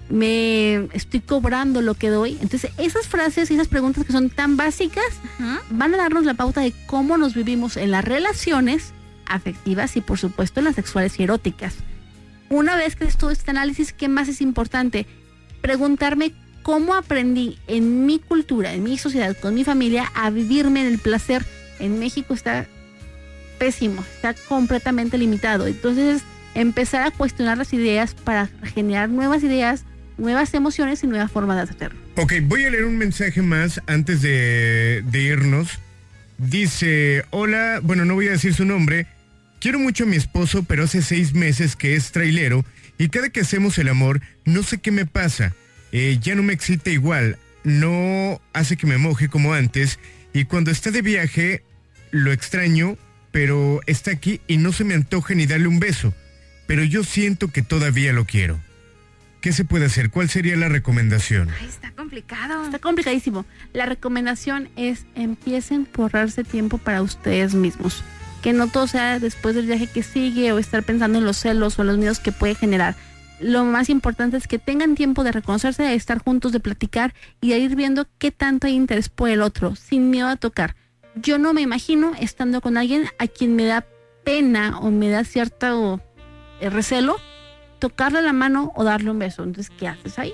me 0.10 0.86
estoy 0.94 1.22
cobrando 1.22 1.82
lo 1.82 1.94
que 1.96 2.10
doy. 2.10 2.38
Entonces, 2.42 2.72
esas 2.78 3.08
frases 3.08 3.50
y 3.50 3.56
esas 3.56 3.68
preguntas 3.68 4.06
que 4.06 4.12
son 4.12 4.30
tan 4.30 4.58
básicas 4.58 5.06
van 5.70 5.94
a 5.94 5.98
darnos 5.98 6.26
la 6.26 6.34
pauta 6.34 6.62
de 6.62 6.74
cómo 6.86 7.18
nos 7.18 7.34
vivimos 7.34 7.78
en 7.78 7.92
las 7.92 8.04
relaciones 8.04 8.94
afectivas 9.26 9.96
y, 9.96 10.02
por 10.02 10.20
supuesto, 10.20 10.60
en 10.60 10.66
las 10.66 10.76
sexuales 10.76 11.20
y 11.20 11.24
eróticas. 11.24 11.76
Una 12.50 12.76
vez 12.76 12.96
que 12.96 13.06
es 13.06 13.18
todo 13.18 13.32
este 13.32 13.52
análisis, 13.52 13.94
¿qué 13.94 14.08
más 14.08 14.28
es 14.28 14.42
importante? 14.42 15.08
Preguntarme 15.62 16.34
cómo 16.62 16.94
aprendí 16.94 17.58
en 17.68 18.06
mi 18.06 18.20
cultura, 18.20 18.74
en 18.74 18.84
mi 18.84 18.98
sociedad, 18.98 19.36
con 19.38 19.56
mi 19.56 19.64
familia, 19.64 20.12
a 20.14 20.30
vivirme 20.30 20.82
en 20.82 20.88
el 20.88 21.00
placer. 21.00 21.46
En 21.80 22.00
México 22.00 22.34
está 22.34 22.68
pésimo, 23.58 24.04
está 24.16 24.34
completamente 24.34 25.18
limitado. 25.18 25.68
Entonces, 25.68 26.22
empezar 26.54 27.02
a 27.08 27.12
cuestionar 27.12 27.58
las 27.58 27.74
ideas 27.74 28.14
para 28.14 28.50
generar 28.74 29.10
nuevas 29.10 29.44
ideas, 29.44 29.86
nuevas 30.24 30.54
emociones 30.54 31.04
y 31.04 31.08
nuevas 31.08 31.32
formas 31.32 31.58
de 31.58 31.74
hacerlo. 31.74 32.00
Ok, 32.16 32.34
voy 32.44 32.64
a 32.64 32.72
leer 32.72 32.86
un 32.86 32.98
mensaje 32.98 33.42
más 33.42 33.82
antes 33.86 34.22
de, 34.22 35.04
irnos. 35.14 35.80
Dice, 36.38 37.26
hola, 37.30 37.80
bueno, 37.84 38.06
no 38.06 38.16
voy 38.16 38.30
a 38.30 38.32
decir 38.32 38.54
su 38.54 38.66
nombre. 38.66 39.06
Quiero 39.60 39.80
mucho 39.80 40.06
a 40.06 40.08
mi 40.08 40.16
esposo, 40.16 40.64
pero 40.64 40.84
hace 40.84 41.02
seis 41.02 41.34
meses 41.34 41.76
que 41.76 41.96
es 41.96 42.12
trailero 42.12 42.66
y 42.98 43.10
cada 43.10 43.30
que 43.30 43.42
hacemos 43.42 43.78
el 43.78 43.90
amor, 43.90 44.22
no 44.46 44.64
sé 44.64 44.80
qué 44.80 44.92
me 44.92 45.06
pasa. 45.06 45.54
Eh, 45.92 46.18
ya 46.20 46.36
no 46.36 46.42
me 46.42 46.54
excita 46.54 46.90
igual, 46.90 47.38
no 47.64 48.42
hace 48.54 48.78
que 48.78 48.88
me 48.88 48.98
moje 48.98 49.30
como 49.30 49.54
antes 49.54 50.00
y 50.34 50.46
cuando 50.46 50.72
está 50.72 50.90
de 50.90 51.02
viaje 51.02 51.64
lo 52.12 52.32
extraño, 52.32 52.98
pero 53.32 53.82
está 53.86 54.12
aquí 54.12 54.42
y 54.48 54.58
no 54.58 54.74
se 54.74 54.84
me 54.84 54.96
antoja 54.96 55.36
ni 55.36 55.46
darle 55.46 55.68
un 55.68 55.80
beso. 55.80 56.14
Pero 56.66 56.84
yo 56.84 57.04
siento 57.04 57.50
que 57.50 57.62
todavía 57.62 58.14
lo 58.14 58.26
quiero. 58.26 58.60
¿Qué 59.44 59.52
se 59.52 59.66
puede 59.66 59.88
hacer? 59.88 60.10
¿Cuál 60.10 60.30
sería 60.30 60.56
la 60.56 60.70
recomendación? 60.70 61.50
Ay, 61.60 61.68
está 61.68 61.92
complicado. 61.92 62.64
Está 62.64 62.80
complicadísimo. 62.80 63.46
La 63.74 63.86
recomendación 63.86 64.70
es 64.78 65.06
empiecen 65.16 65.84
por 65.84 66.12
darse 66.12 66.46
tiempo 66.46 66.78
para 66.78 67.02
ustedes 67.02 67.54
mismos. 67.54 68.06
Que 68.42 68.54
no 68.54 68.70
todo 68.70 68.88
sea 68.88 69.20
después 69.20 69.54
del 69.54 69.66
viaje 69.66 69.88
que 69.88 70.02
sigue 70.02 70.54
o 70.54 70.60
estar 70.60 70.84
pensando 70.84 71.20
en 71.20 71.26
los 71.26 71.36
celos 71.36 71.78
o 71.78 71.82
en 71.82 71.90
los 71.90 71.98
miedos 71.98 72.22
que 72.22 72.32
puede 72.32 72.56
generar. 72.56 72.96
Lo 73.42 73.66
más 73.66 73.90
importante 73.90 74.38
es 74.38 74.48
que 74.48 74.60
tengan 74.60 74.96
tiempo 74.96 75.26
de 75.26 75.34
reconocerse, 75.34 75.84
de 75.84 75.96
estar 75.96 76.20
juntos, 76.20 76.54
de 76.54 76.62
platicar 76.62 77.14
y 77.42 77.50
de 77.50 77.60
ir 77.60 77.76
viendo 77.76 78.08
qué 78.20 78.32
tanto 78.32 78.68
hay 78.68 78.76
interés 78.76 79.10
por 79.10 79.30
el 79.30 79.42
otro, 79.42 79.76
sin 79.76 80.10
miedo 80.10 80.30
a 80.30 80.38
tocar. 80.38 80.78
Yo 81.16 81.38
no 81.38 81.52
me 81.52 81.60
imagino 81.60 82.14
estando 82.18 82.62
con 82.62 82.78
alguien 82.78 83.10
a 83.20 83.28
quien 83.28 83.58
me 83.58 83.66
da 83.66 83.86
pena 84.24 84.80
o 84.80 84.90
me 84.90 85.10
da 85.10 85.26
cierto 85.26 86.00
eh, 86.62 86.70
recelo 86.70 87.18
tocarle 87.84 88.22
la 88.22 88.32
mano 88.32 88.72
o 88.76 88.86
darle 88.86 89.12
un 89.12 89.20
beso. 89.20 89.44
Entonces, 89.44 89.70
¿qué 89.78 89.90
haces 89.90 90.18
ahí? 90.18 90.34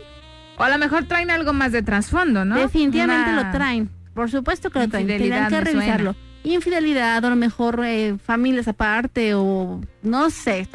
O 0.60 0.62
a 0.64 0.70
lo 0.70 0.78
mejor 0.78 1.06
traen 1.06 1.32
algo 1.32 1.52
más 1.52 1.72
de 1.72 1.82
trasfondo, 1.82 2.46
¿no? 2.46 2.56
Definitivamente 2.56 3.32
Una- 3.32 3.44
lo 3.44 3.52
traen. 3.52 3.90
Por 4.14 4.30
supuesto 4.30 4.70
que 4.70 4.78
lo 4.78 4.88
traen. 4.88 5.08
Tendrán 5.08 5.46
que 5.50 5.56
suena. 5.56 5.72
revisarlo. 5.72 6.16
Infidelidad, 6.44 7.24
o 7.24 7.28
a 7.28 7.30
lo 7.32 7.36
mejor 7.36 7.82
eh, 7.84 8.18
familias 8.24 8.68
aparte, 8.68 9.34
o 9.34 9.82
no 10.04 10.30
sé. 10.30 10.68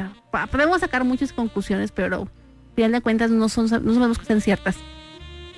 Podemos 0.51 0.81
sacar 0.81 1.05
muchas 1.05 1.31
conclusiones, 1.31 1.93
pero 1.93 2.23
al 2.23 2.75
final 2.75 2.91
de 2.91 3.01
cuentas 3.01 3.31
no, 3.31 3.47
son, 3.47 3.65
no 3.85 3.93
sabemos 3.93 4.19
que 4.19 4.25
sean 4.25 4.41
ciertas. 4.41 4.75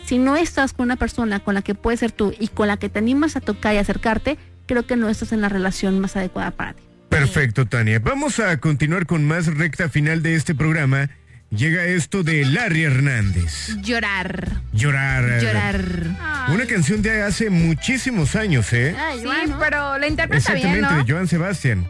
Si 0.05 0.19
no 0.19 0.35
estás 0.35 0.73
con 0.73 0.83
una 0.83 0.97
persona 0.97 1.39
con 1.39 1.55
la 1.55 1.63
que 1.63 1.73
puedes 1.73 1.99
ser 1.99 2.11
tú 2.11 2.31
y 2.39 2.47
con 2.49 2.67
la 2.67 2.77
que 2.77 2.89
te 2.89 2.99
animas 2.99 3.35
a 3.35 3.41
tocar 3.41 3.73
y 3.73 3.79
acercarte, 3.79 4.37
creo 4.67 4.85
que 4.85 4.95
no 4.95 5.09
estás 5.09 5.31
en 5.31 5.41
la 5.41 5.49
relación 5.49 5.99
más 5.99 6.15
adecuada 6.15 6.51
para 6.51 6.73
ti. 6.73 6.83
Perfecto, 7.09 7.65
Tania. 7.65 7.99
Vamos 7.99 8.39
a 8.39 8.57
continuar 8.57 9.05
con 9.05 9.25
más 9.25 9.47
recta 9.47 9.89
final 9.89 10.21
de 10.21 10.35
este 10.35 10.53
programa. 10.55 11.09
Llega 11.49 11.85
esto 11.85 12.23
de 12.23 12.43
Larry 12.45 12.83
Hernández. 12.83 13.77
Llorar. 13.81 14.61
Llorar. 14.73 15.41
Llorar. 15.41 15.81
Una 16.49 16.65
canción 16.65 17.01
de 17.01 17.21
hace 17.23 17.49
muchísimos 17.49 18.35
años, 18.35 18.71
¿eh? 18.73 18.93
Sí, 19.21 19.27
pero 19.59 19.97
la 19.97 20.07
interpreta 20.07 20.53
bien, 20.53 20.67
Exactamente, 20.67 20.95
¿no? 20.97 21.05
de 21.05 21.11
Joan 21.13 21.27
Sebastián. 21.27 21.89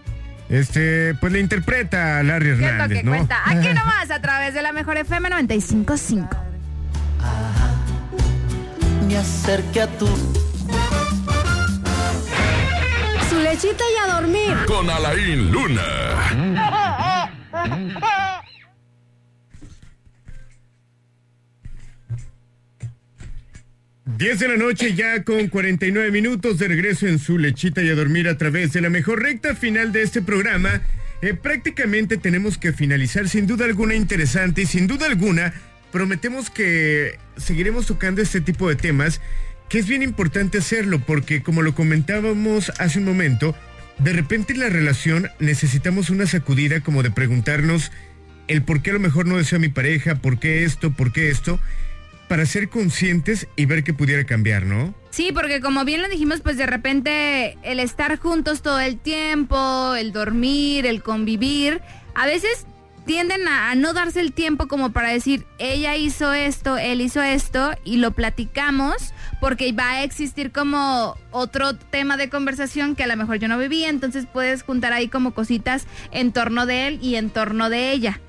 Este, 0.50 1.14
pues 1.16 1.34
le 1.34 1.40
interpreta 1.40 2.20
a 2.20 2.24
Larry 2.24 2.46
¿Qué 2.50 2.54
es 2.54 2.60
lo 2.60 2.68
Hernández, 2.68 2.98
que 3.00 3.04
¿no? 3.04 3.12
cuenta? 3.12 3.42
Aquí 3.46 3.68
nomás, 3.74 4.12
a 4.12 4.22
través 4.22 4.54
de 4.54 4.62
la 4.62 4.72
mejor 4.72 4.98
FM 4.98 5.30
95.5. 5.30 6.38
Me 9.08 9.18
acerqué 9.18 9.82
a 9.82 9.88
tu 9.88 10.08
lechita 13.58 13.84
y 13.84 13.98
a 13.98 14.14
dormir. 14.14 14.56
Con 14.68 14.88
Alain 14.88 15.52
Luna. 15.52 15.82
10 24.18 24.40
de 24.40 24.48
la 24.48 24.58
noche 24.58 24.94
ya 24.94 25.24
con 25.24 25.48
49 25.48 26.12
minutos 26.12 26.60
de 26.60 26.68
regreso 26.68 27.08
en 27.08 27.18
su 27.18 27.40
lechita 27.40 27.82
y 27.82 27.90
a 27.90 27.96
dormir 27.96 28.28
a 28.28 28.38
través 28.38 28.74
de 28.74 28.82
la 28.82 28.90
mejor 28.90 29.24
recta 29.24 29.56
final 29.56 29.92
de 29.92 30.04
este 30.04 30.22
programa. 30.22 30.82
Eh, 31.24 31.34
prácticamente 31.34 32.18
tenemos 32.18 32.60
que 32.60 32.74
finalizar 32.74 33.28
sin 33.28 33.48
duda 33.48 33.66
alguna 33.66 33.96
interesante 33.96 34.62
y 34.62 34.66
sin 34.68 34.86
duda 34.86 35.08
alguna 35.08 35.52
prometemos 35.92 36.52
que 36.52 37.18
seguiremos 37.38 37.88
tocando 37.88 38.22
este 38.22 38.40
tipo 38.40 38.70
de 38.70 38.76
temas 38.76 39.20
que 39.70 39.80
es 39.80 39.88
bien 39.88 40.04
importante 40.04 40.60
hacerlo 40.60 41.00
porque 41.00 41.44
como 41.44 41.62
lo 41.62 41.76
comentábamos 41.76 42.72
hace 42.80 43.00
un 43.00 43.06
momento, 43.06 43.56
de 44.00 44.14
repente 44.14 44.54
en 44.54 44.60
la 44.60 44.70
relación 44.70 45.30
necesitamos 45.40 46.10
una 46.10 46.28
sacudida 46.28 46.82
como 46.82 47.04
de 47.04 47.12
preguntarnos 47.12 47.92
el 48.48 48.64
por 48.64 48.82
qué 48.82 48.92
a 48.92 48.94
lo 48.94 49.00
mejor 49.00 49.26
no 49.26 49.38
deseo 49.38 49.58
a 49.58 49.62
mi 49.62 49.70
pareja, 49.70 50.16
por 50.16 50.40
qué 50.40 50.64
esto, 50.64 50.92
por 50.92 51.12
qué 51.12 51.30
esto 51.30 51.60
para 52.28 52.46
ser 52.46 52.70
conscientes 52.70 53.48
y 53.56 53.66
ver 53.66 53.84
que 53.84 53.94
pudiera 53.94 54.26
cambiar, 54.26 54.66
¿no? 54.66 54.94
Sí, 55.12 55.32
porque 55.34 55.62
como 55.62 55.86
bien 55.86 56.02
lo 56.02 56.10
dijimos, 56.10 56.42
pues 56.42 56.58
de 56.58 56.66
repente 56.66 57.58
el 57.64 57.80
estar 57.80 58.18
juntos 58.20 58.62
todo 58.62 58.80
el 58.80 58.98
tiempo, 58.98 59.96
el 59.96 60.12
dormir, 60.12 60.86
el 60.86 61.02
convivir, 61.02 61.82
a 62.16 62.26
veces 62.26 62.68
tienden 63.08 63.48
a, 63.48 63.74
no 63.74 63.94
darse 63.94 64.20
el 64.20 64.34
tiempo 64.34 64.68
como 64.68 64.92
para 64.92 65.10
decir, 65.10 65.48
ella 65.58 65.96
hizo 65.96 66.34
esto, 66.34 66.78
él 66.78 67.02
hizo 67.02 67.24
esto, 67.24 67.72
y 67.84 67.98
lo 67.98 68.12
platicamos, 68.12 69.14
porque 69.40 69.72
va 69.72 69.92
a 69.92 70.04
existir 70.04 70.52
como 70.52 71.16
otro 71.32 71.76
tema 71.76 72.18
de 72.18 72.30
conversación 72.30 72.96
que 72.96 73.04
a 73.04 73.08
lo 73.08 73.16
mejor 73.16 73.38
yo 73.38 73.48
no 73.48 73.58
vivía, 73.58 73.90
entonces 73.90 74.28
puedes 74.32 74.62
juntar 74.62 74.94
ahí 74.94 75.08
como 75.08 75.34
cositas 75.34 75.88
en 76.12 76.34
torno 76.34 76.66
de 76.66 76.88
él 76.88 77.00
y 77.02 77.16
en 77.16 77.30
torno 77.30 77.70
de 77.70 77.92
ella. 77.92 78.20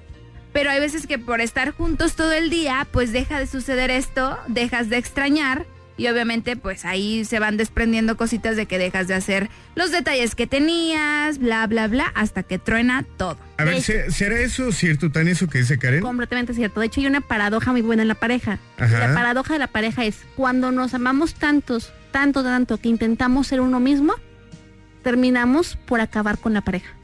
Pero 0.53 0.71
hay 0.71 0.81
veces 0.81 1.07
que 1.07 1.19
por 1.19 1.41
estar 1.41 1.73
juntos 1.73 2.15
todo 2.15 2.33
el 2.33 2.49
día, 2.49 2.87
pues 2.91 3.13
deja 3.13 3.39
de 3.39 3.47
suceder 3.49 3.91
esto, 3.91 4.39
dejas 4.47 4.89
de 4.89 4.97
extrañar 4.97 5.67
y 5.99 6.07
obviamente 6.07 6.57
pues 6.57 6.87
ahí 6.87 7.25
se 7.27 7.41
van 7.41 7.59
desprendiendo 7.59 8.17
cositas 8.17 8.57
de 8.57 8.65
que 8.65 8.79
dejas 8.79 9.09
de 9.09 9.15
hacer 9.15 9.51
los 9.75 9.91
detalles 9.91 10.35
que 10.35 10.47
tenías, 10.47 11.39
bla, 11.39 11.67
bla, 11.67 11.89
bla, 11.89 12.07
hasta 12.15 12.45
que 12.45 12.59
truena 12.59 13.05
todo. 13.19 13.37
A 13.59 13.65
ver, 13.65 13.83
¿será 13.83 14.39
eso 14.39 14.73
cierto, 14.73 15.11
tan 15.11 15.29
eso 15.29 15.49
que 15.49 15.59
dice 15.59 15.79
Karen? 15.79 16.01
Completamente 16.01 16.55
cierto. 16.55 16.81
De 16.81 16.87
hecho, 16.87 17.01
hay 17.01 17.09
una 17.09 17.21
paradoja 17.21 17.73
muy 17.73 17.83
buena 17.83 18.03
en 18.03 18.09
la 18.09 18.15
pareja. 18.15 18.61
La 18.79 19.13
paradoja 19.13 19.55
de 19.55 19.59
la 19.59 19.67
pareja 19.67 20.05
es 20.05 20.21
cuando 20.37 20.71
nos 20.71 20.95
amamos 20.95 21.35
tantos, 21.35 21.93
tanto, 22.13 22.45
tanto, 22.45 22.79
que 22.79 22.89
intentamos 22.89 23.49
ser 23.49 23.61
uno 23.61 23.81
mismo, 23.81 24.15
terminamos 25.03 25.77
por 25.77 26.01
acabar 26.01 26.39
con 26.39 26.55
la 26.55 26.61
pareja. 26.61 26.98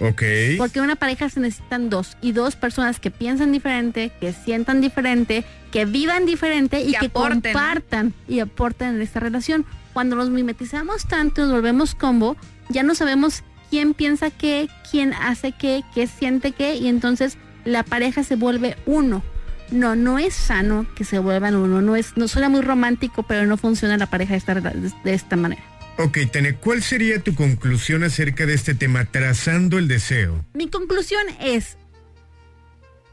Ok. 0.00 0.22
Porque 0.58 0.80
una 0.80 0.96
pareja 0.96 1.28
se 1.28 1.40
necesitan 1.40 1.90
dos 1.90 2.16
y 2.20 2.32
dos 2.32 2.56
personas 2.56 3.00
que 3.00 3.10
piensan 3.10 3.52
diferente, 3.52 4.12
que 4.20 4.32
sientan 4.32 4.80
diferente, 4.80 5.44
que 5.72 5.84
vivan 5.84 6.24
diferente 6.24 6.82
y 6.82 6.92
que, 6.92 7.10
compartan 7.10 8.14
y 8.28 8.40
aporten 8.40 8.96
en 8.96 9.02
esta 9.02 9.20
relación. 9.20 9.66
Cuando 9.92 10.16
nos 10.16 10.30
mimetizamos 10.30 11.06
tanto, 11.06 11.42
nos 11.42 11.52
volvemos 11.52 11.94
combo, 11.94 12.36
ya 12.68 12.82
no 12.82 12.94
sabemos 12.94 13.42
quién 13.70 13.94
piensa 13.94 14.30
qué, 14.30 14.68
quién 14.90 15.12
hace 15.14 15.52
qué, 15.52 15.82
qué 15.94 16.06
siente 16.06 16.52
qué 16.52 16.76
y 16.76 16.88
entonces 16.88 17.36
la 17.64 17.82
pareja 17.82 18.22
se 18.22 18.36
vuelve 18.36 18.76
uno. 18.86 19.22
No, 19.70 19.96
no 19.96 20.18
es 20.18 20.32
sano 20.32 20.86
que 20.94 21.04
se 21.04 21.18
vuelvan 21.18 21.54
uno, 21.54 21.82
no 21.82 21.94
es, 21.94 22.16
no 22.16 22.26
suena 22.26 22.48
muy 22.48 22.62
romántico, 22.62 23.24
pero 23.24 23.46
no 23.46 23.58
funciona 23.58 23.98
la 23.98 24.06
pareja 24.06 24.32
de 24.32 24.38
esta, 24.38 24.54
de 24.54 25.14
esta 25.14 25.36
manera. 25.36 25.62
Ok, 26.00 26.18
Tene, 26.30 26.54
¿cuál 26.54 26.80
sería 26.80 27.18
tu 27.18 27.34
conclusión 27.34 28.04
acerca 28.04 28.46
de 28.46 28.54
este 28.54 28.72
tema, 28.72 29.04
trazando 29.06 29.78
el 29.78 29.88
deseo? 29.88 30.44
Mi 30.54 30.70
conclusión 30.70 31.26
es, 31.40 31.76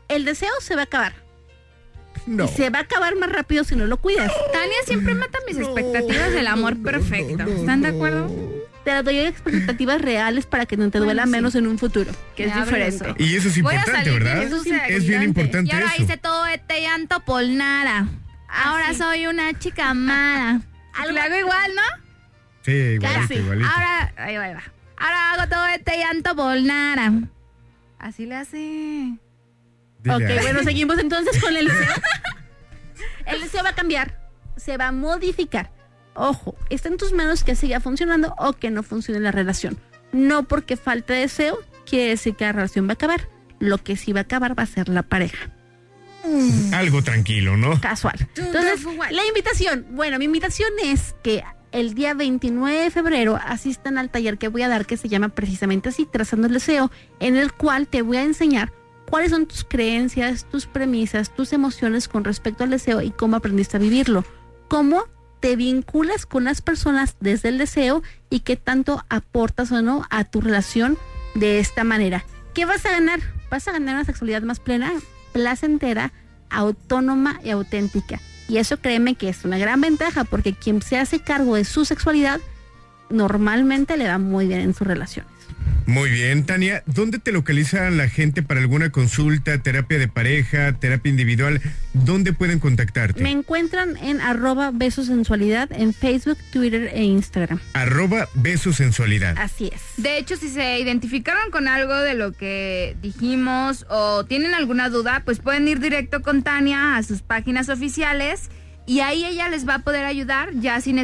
el 0.08 0.24
deseo 0.24 0.52
se 0.62 0.76
va 0.76 0.82
a 0.82 0.86
acabar. 0.86 1.14
No. 2.28 2.48
se 2.48 2.70
va 2.70 2.80
a 2.80 2.82
acabar 2.84 3.16
más 3.16 3.32
rápido 3.32 3.64
si 3.64 3.76
no 3.76 3.88
lo 3.88 3.98
cuidas. 3.98 4.32
Tania 4.54 4.78
siempre 4.86 5.16
mata 5.16 5.40
mis 5.48 5.58
expectativas 5.58 6.32
del 6.32 6.48
amor 6.48 6.82
perfecto. 6.82 7.44
¿Están 7.44 7.82
de 7.82 7.90
acuerdo? 7.90 8.32
Te 8.84 9.02
doy 9.02 9.18
expectativas 9.18 10.00
reales 10.00 10.46
para 10.46 10.68
que 10.68 10.78
no 10.78 10.92
te 10.92 11.00
duela 11.00 11.26
menos 11.26 11.56
en 11.56 11.66
un 11.66 11.80
futuro, 11.80 12.12
que 12.36 12.46
es 12.46 12.56
diferente. 12.56 13.16
Y 13.18 13.36
eso 13.36 13.50
es 13.50 13.58
importante, 13.58 14.12
¿verdad? 14.12 14.44
es, 14.90 15.08
bien 15.08 15.24
importante. 15.24 15.72
Y 15.72 15.74
ahora 15.74 15.92
eso. 15.96 16.04
hice 16.04 16.18
todo 16.18 16.46
este 16.46 16.82
llanto 16.82 17.20
por 17.26 17.44
nada. 17.48 18.08
Ahora 18.48 18.94
soy 18.94 19.26
una 19.26 19.58
chica 19.58 19.90
amada. 19.90 20.62
Lo 21.12 21.20
hago 21.20 21.36
igual, 21.36 21.72
¿no? 21.76 22.05
Sí, 22.66 22.72
igualito, 22.72 23.34
igualito. 23.36 23.70
Ahora, 23.70 24.14
ahí 24.18 24.38
va, 24.38 24.44
ahí 24.44 24.54
va. 24.56 24.64
Ahora 24.98 25.34
hago 25.34 25.50
todo 25.50 25.68
este 25.68 26.00
llanto 26.00 26.36
por 26.36 26.60
nada. 26.62 27.14
Así 28.00 28.26
le 28.26 28.36
hace. 28.36 29.14
ok, 30.00 30.42
bueno, 30.42 30.64
seguimos 30.64 30.98
entonces 30.98 31.40
con 31.40 31.56
el 31.56 31.68
deseo. 31.68 31.96
el 33.28 33.42
deseo 33.42 33.64
va 33.64 33.70
a 33.70 33.76
cambiar, 33.76 34.20
se 34.56 34.78
va 34.78 34.88
a 34.88 34.92
modificar. 34.92 35.70
Ojo, 36.16 36.56
está 36.72 36.88
en 36.88 36.98
tus 36.98 37.14
manos 37.14 37.44
que 37.44 37.56
siga 37.56 37.80
funcionando 37.80 38.34
o 38.40 38.54
que 38.54 38.72
no 38.72 38.82
funcione 38.82 39.20
la 39.20 39.32
relación. 39.32 39.78
No 40.12 40.48
porque 40.48 40.76
falte 40.76 41.14
deseo 41.14 41.60
quiere 41.86 42.10
decir 42.10 42.36
que 42.36 42.46
la 42.46 42.54
relación 42.54 42.88
va 42.88 42.92
a 42.92 42.94
acabar. 42.94 43.30
Lo 43.60 43.78
que 43.78 43.96
sí 43.96 44.12
va 44.12 44.22
a 44.22 44.24
acabar 44.24 44.58
va 44.58 44.64
a 44.64 44.68
ser 44.68 44.90
la 44.90 45.04
pareja. 45.04 45.52
Algo 46.74 47.04
tranquilo, 47.04 47.58
¿no? 47.58 47.80
Casual. 47.80 48.28
Entonces, 48.36 48.84
la 49.12 49.26
invitación, 49.28 49.86
bueno, 49.92 50.18
mi 50.18 50.26
invitación 50.26 50.72
es 50.84 51.14
que 51.22 51.44
el 51.76 51.94
día 51.94 52.14
29 52.14 52.84
de 52.84 52.90
febrero 52.90 53.36
asistan 53.36 53.98
al 53.98 54.10
taller 54.10 54.38
que 54.38 54.48
voy 54.48 54.62
a 54.62 54.70
dar 54.70 54.86
que 54.86 54.96
se 54.96 55.10
llama 55.10 55.28
precisamente 55.28 55.90
así, 55.90 56.06
Trazando 56.06 56.48
el 56.48 56.54
Deseo, 56.54 56.90
en 57.20 57.36
el 57.36 57.52
cual 57.52 57.90
te 57.90 58.02
voy 58.02 58.16
a 58.16 58.24
enseñar 58.24 58.72
cuáles 59.10 59.32
son 59.32 59.46
tus 59.46 59.66
creencias, 59.66 60.46
tus 60.46 60.68
premisas, 60.68 61.36
tus 61.36 61.52
emociones 61.52 62.08
con 62.08 62.24
respecto 62.24 62.64
al 62.64 62.70
deseo 62.70 63.02
y 63.02 63.12
cómo 63.12 63.36
aprendiste 63.36 63.76
a 63.76 63.82
vivirlo. 63.82 64.24
Cómo 64.70 65.04
te 65.42 65.58
vinculas 65.58 66.26
con 66.26 66.46
las 66.46 66.62
personas 66.62 67.18
desde 67.20 67.50
el 67.50 67.58
deseo 67.58 68.04
y 68.30 68.40
qué 68.40 68.56
tanto 68.56 69.04
aportas 69.10 69.74
o 69.74 69.82
no 69.82 70.06
a 70.10 70.24
tu 70.24 70.40
relación 70.40 70.98
de 71.36 71.60
esta 71.60 71.84
manera. 71.84 72.24
¿Qué 72.54 72.64
vas 72.64 72.86
a 72.86 72.92
ganar? 72.92 73.20
Vas 73.52 73.68
a 73.68 73.74
ganar 73.74 73.96
una 73.96 74.06
sexualidad 74.06 74.44
más 74.44 74.62
plena, 74.62 74.94
placentera, 75.34 76.14
autónoma 76.50 77.42
y 77.44 77.50
auténtica. 77.50 78.22
Y 78.48 78.58
eso 78.58 78.78
créeme 78.78 79.16
que 79.16 79.30
es 79.30 79.44
una 79.44 79.58
gran 79.58 79.82
ventaja 79.82 80.24
porque 80.24 80.54
quien 80.54 80.82
se 80.82 80.98
hace 80.98 81.20
cargo 81.20 81.56
de 81.56 81.66
su 81.66 81.86
sexualidad 81.86 82.40
normalmente 83.10 83.98
le 83.98 84.08
va 84.08 84.18
muy 84.18 84.48
bien 84.48 84.62
en 84.62 84.74
sus 84.74 84.86
relaciones. 84.88 85.35
Muy 85.88 86.10
bien, 86.10 86.46
Tania, 86.46 86.82
¿dónde 86.88 87.20
te 87.20 87.32
localiza 87.32 87.92
la 87.92 88.10
gente 88.10 88.42
para 88.42 88.60
alguna 88.60 88.92
consulta, 88.92 89.60
terapia 89.60 90.00
de 90.00 90.08
pareja, 90.08 90.74
terapia 90.74 91.12
individual? 91.12 91.62
¿Dónde 91.94 92.34
pueden 92.34 92.58
contactarte? 92.58 93.22
Me 93.22 93.30
encuentran 93.30 93.96
en 93.98 94.20
arroba 94.20 94.72
besosensualidad 94.74 95.72
en 95.72 95.94
Facebook, 95.94 96.38
Twitter 96.52 96.90
e 96.92 97.04
Instagram. 97.04 97.60
Arroba 97.74 98.28
besosensualidad. 98.34 99.38
Así 99.38 99.70
es. 99.74 99.82
De 99.98 100.18
hecho, 100.18 100.38
si 100.38 100.50
se 100.50 100.80
identificaron 100.80 101.52
con 101.52 101.68
algo 101.68 101.96
de 101.96 102.16
lo 102.16 102.32
que 102.32 102.98
dijimos 103.04 103.86
o 103.90 104.26
tienen 104.26 104.56
alguna 104.56 104.90
duda, 104.90 105.22
pues 105.24 105.40
pueden 105.40 105.68
ir 105.68 105.80
directo 105.80 106.24
con 106.24 106.42
Tania 106.42 106.98
a 106.98 107.04
sus 107.04 107.22
páginas 107.22 107.70
oficiales 107.70 108.50
y 108.88 109.02
ahí 109.02 109.24
ella 109.24 109.50
les 109.50 109.68
va 109.68 109.76
a 109.76 109.80
poder 109.80 110.06
ayudar 110.06 110.50
ya 110.56 110.82
si, 110.82 110.96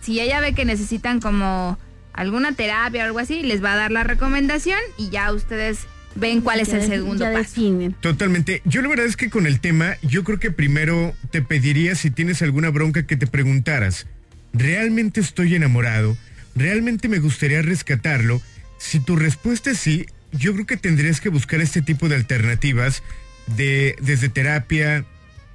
si 0.00 0.20
ella 0.20 0.40
ve 0.40 0.54
que 0.54 0.64
necesitan 0.64 1.20
como 1.20 1.78
alguna 2.12 2.52
terapia 2.52 3.02
o 3.02 3.06
algo 3.06 3.18
así, 3.18 3.42
les 3.42 3.62
va 3.62 3.72
a 3.72 3.76
dar 3.76 3.92
la 3.92 4.04
recomendación 4.04 4.78
y 4.98 5.10
ya 5.10 5.32
ustedes 5.32 5.86
ven 6.14 6.40
cuál 6.40 6.60
es 6.60 6.72
el 6.72 6.82
segundo 6.82 7.24
paso. 7.32 7.60
Totalmente. 8.00 8.62
Yo 8.64 8.82
la 8.82 8.88
verdad 8.88 9.06
es 9.06 9.16
que 9.16 9.30
con 9.30 9.46
el 9.46 9.60
tema, 9.60 9.96
yo 10.02 10.24
creo 10.24 10.38
que 10.38 10.50
primero 10.50 11.14
te 11.30 11.42
pediría 11.42 11.94
si 11.94 12.10
tienes 12.10 12.42
alguna 12.42 12.70
bronca 12.70 13.06
que 13.06 13.16
te 13.16 13.26
preguntaras, 13.26 14.06
¿realmente 14.52 15.20
estoy 15.20 15.54
enamorado? 15.54 16.16
¿Realmente 16.54 17.08
me 17.08 17.20
gustaría 17.20 17.62
rescatarlo? 17.62 18.42
Si 18.78 19.00
tu 19.00 19.16
respuesta 19.16 19.70
es 19.70 19.78
sí, 19.78 20.06
yo 20.32 20.52
creo 20.54 20.66
que 20.66 20.76
tendrías 20.76 21.20
que 21.20 21.28
buscar 21.28 21.60
este 21.60 21.82
tipo 21.82 22.08
de 22.08 22.16
alternativas 22.16 23.02
de 23.46 23.96
desde 24.00 24.28
terapia 24.28 25.04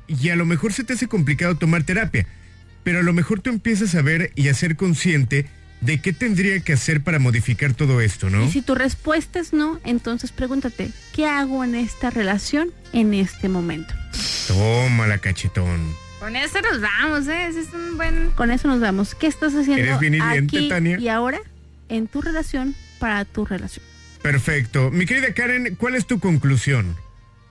y 0.07 0.29
a 0.29 0.35
lo 0.35 0.45
mejor 0.45 0.73
se 0.73 0.83
te 0.83 0.93
hace 0.93 1.07
complicado 1.07 1.55
tomar 1.55 1.83
terapia, 1.83 2.27
pero 2.83 2.99
a 2.99 3.03
lo 3.03 3.13
mejor 3.13 3.39
tú 3.41 3.49
empiezas 3.49 3.95
a 3.95 4.01
ver 4.01 4.31
y 4.35 4.49
a 4.49 4.53
ser 4.53 4.75
consciente 4.75 5.47
de 5.81 5.99
qué 5.99 6.13
tendría 6.13 6.59
que 6.59 6.73
hacer 6.73 7.01
para 7.01 7.19
modificar 7.19 7.73
todo 7.73 8.01
esto, 8.01 8.29
¿no? 8.29 8.45
Y 8.45 8.51
si 8.51 8.61
tu 8.61 8.75
respuesta 8.75 9.39
es 9.39 9.53
no, 9.53 9.79
entonces 9.83 10.31
pregúntate, 10.31 10.91
¿qué 11.13 11.27
hago 11.27 11.63
en 11.63 11.75
esta 11.75 12.09
relación 12.09 12.71
en 12.93 13.13
este 13.13 13.49
momento? 13.49 13.93
Toma 14.47 15.17
cachetón. 15.17 15.93
Con 16.19 16.35
eso 16.35 16.59
nos 16.61 16.81
vamos, 16.81 17.27
¿eh? 17.27 17.47
Ese 17.47 17.61
es 17.61 17.73
un 17.73 17.97
buen... 17.97 18.31
Con 18.31 18.49
eso 18.49 18.67
nos 18.67 18.79
vamos. 18.79 19.15
¿Qué 19.15 19.27
estás 19.27 19.53
haciendo 19.53 19.95
aquí 19.95 20.69
y 20.99 21.07
ahora 21.07 21.39
en 21.89 22.07
tu 22.07 22.21
relación 22.21 22.73
para 22.99 23.25
tu 23.25 23.45
relación? 23.45 23.85
Perfecto. 24.21 24.89
Mi 24.91 25.05
querida 25.05 25.33
Karen, 25.33 25.75
¿cuál 25.75 25.95
es 25.95 26.07
tu 26.07 26.19
conclusión? 26.19 26.95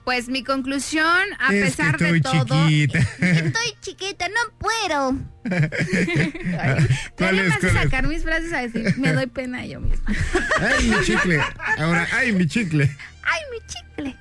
Pues 0.05 0.29
mi 0.29 0.43
conclusión, 0.43 1.23
a 1.39 1.53
es 1.53 1.65
pesar 1.65 1.97
que 1.97 2.05
estoy 2.09 2.19
de 2.39 2.45
todo. 2.45 2.67
Chiquita. 2.67 2.99
Estoy 3.21 3.73
chiquita, 3.81 4.27
no 4.29 4.57
puedo. 4.59 5.15
¿Cuál 7.17 7.39
es, 7.39 7.63
me 7.63 7.69
sacar 7.71 8.07
mis 8.07 8.21
frases 8.23 8.53
a 8.53 8.61
decir, 8.61 8.97
me 8.97 9.13
doy 9.13 9.25
pena 9.27 9.65
yo 9.65 9.79
misma. 9.79 10.05
Ay, 10.61 10.87
mi 10.87 11.03
chicle. 11.03 11.41
Ahora, 11.79 12.07
ay, 12.13 12.31
mi 12.33 12.47
chicle. 12.47 12.83
Ay, 13.23 13.41
mi 13.51 13.57
chicle. 13.67 14.15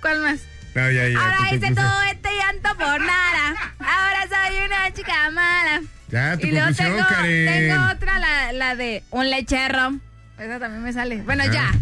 ¿Cuál 0.00 0.22
más? 0.22 0.40
No, 0.74 0.90
ya, 0.90 1.08
ya, 1.08 1.18
Ahora 1.18 1.54
hice 1.54 1.72
todo 1.74 2.02
este 2.02 2.28
llanto 2.36 2.68
por 2.76 3.00
nada. 3.00 3.54
Ahora 3.78 4.26
soy 4.28 4.58
una 4.66 4.92
chica 4.92 5.30
mala. 5.30 5.82
Ya, 6.08 6.36
tu 6.36 6.46
Y 6.46 6.50
luego 6.50 6.72
tengo, 6.74 6.98
Karen. 7.08 7.46
tengo 7.68 7.90
otra, 7.92 8.18
la, 8.18 8.52
la 8.52 8.74
de 8.76 9.02
un 9.10 9.30
lecherro. 9.30 9.98
Esa 10.38 10.58
también 10.58 10.82
me 10.82 10.92
sale. 10.92 11.22
Bueno, 11.22 11.44
Ah. 11.46 11.52
ya. 11.52 11.72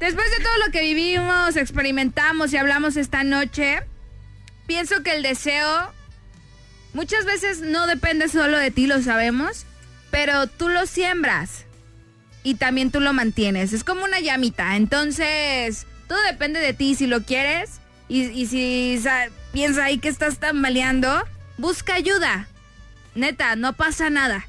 Después 0.00 0.30
de 0.30 0.44
todo 0.44 0.56
lo 0.64 0.70
que 0.72 0.82
vivimos, 0.82 1.56
experimentamos 1.56 2.52
y 2.52 2.56
hablamos 2.56 2.96
esta 2.96 3.24
noche, 3.24 3.80
pienso 4.66 5.02
que 5.02 5.16
el 5.16 5.22
deseo 5.22 5.92
muchas 6.94 7.24
veces 7.24 7.60
no 7.60 7.86
depende 7.86 8.28
solo 8.28 8.58
de 8.58 8.70
ti, 8.70 8.86
lo 8.86 9.02
sabemos, 9.02 9.66
pero 10.10 10.46
tú 10.46 10.68
lo 10.68 10.86
siembras 10.86 11.64
y 12.44 12.54
también 12.54 12.90
tú 12.92 13.00
lo 13.00 13.12
mantienes. 13.12 13.72
Es 13.72 13.82
como 13.82 14.04
una 14.04 14.20
llamita. 14.20 14.76
Entonces, 14.76 15.86
todo 16.06 16.18
depende 16.22 16.60
de 16.60 16.72
ti 16.74 16.94
si 16.94 17.06
lo 17.08 17.24
quieres 17.24 17.80
y, 18.08 18.46
si 18.46 18.98
sa- 19.02 19.28
piensa 19.52 19.84
ahí 19.84 19.98
que 19.98 20.08
estás 20.08 20.38
tambaleando, 20.38 21.24
busca 21.58 21.94
ayuda. 21.94 22.46
Neta, 23.16 23.56
no 23.56 23.72
pasa 23.72 24.10
nada. 24.10 24.46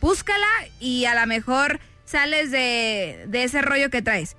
Búscala 0.00 0.46
y 0.80 1.04
a 1.04 1.14
lo 1.14 1.26
mejor 1.26 1.80
sales 2.06 2.50
de, 2.50 3.24
de 3.28 3.44
ese 3.44 3.60
rollo 3.60 3.90
que 3.90 4.00
traes. 4.02 4.36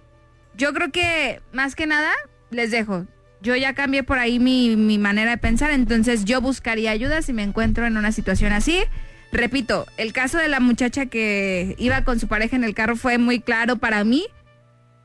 Yo 0.57 0.73
creo 0.73 0.91
que 0.91 1.41
más 1.53 1.75
que 1.75 1.85
nada 1.85 2.11
les 2.49 2.71
dejo. 2.71 3.05
Yo 3.41 3.55
ya 3.55 3.73
cambié 3.73 4.03
por 4.03 4.17
ahí 4.17 4.39
mi, 4.39 4.75
mi 4.75 4.97
manera 4.97 5.31
de 5.31 5.37
pensar, 5.37 5.69
entonces 5.71 6.25
yo 6.25 6.41
buscaría 6.41 6.91
ayuda 6.91 7.21
si 7.21 7.31
me 7.33 7.43
encuentro 7.43 7.85
en 7.85 7.95
una 7.95 8.11
situación 8.11 8.51
así. 8.51 8.79
Repito, 9.31 9.85
el 9.97 10.13
caso 10.13 10.37
de 10.37 10.47
la 10.47 10.59
muchacha 10.59 11.05
que 11.05 11.75
iba 11.77 12.03
con 12.03 12.19
su 12.19 12.27
pareja 12.27 12.55
en 12.55 12.63
el 12.63 12.73
carro 12.73 12.95
fue 12.95 13.17
muy 13.17 13.39
claro 13.39 13.77
para 13.77 14.03
mí. 14.03 14.25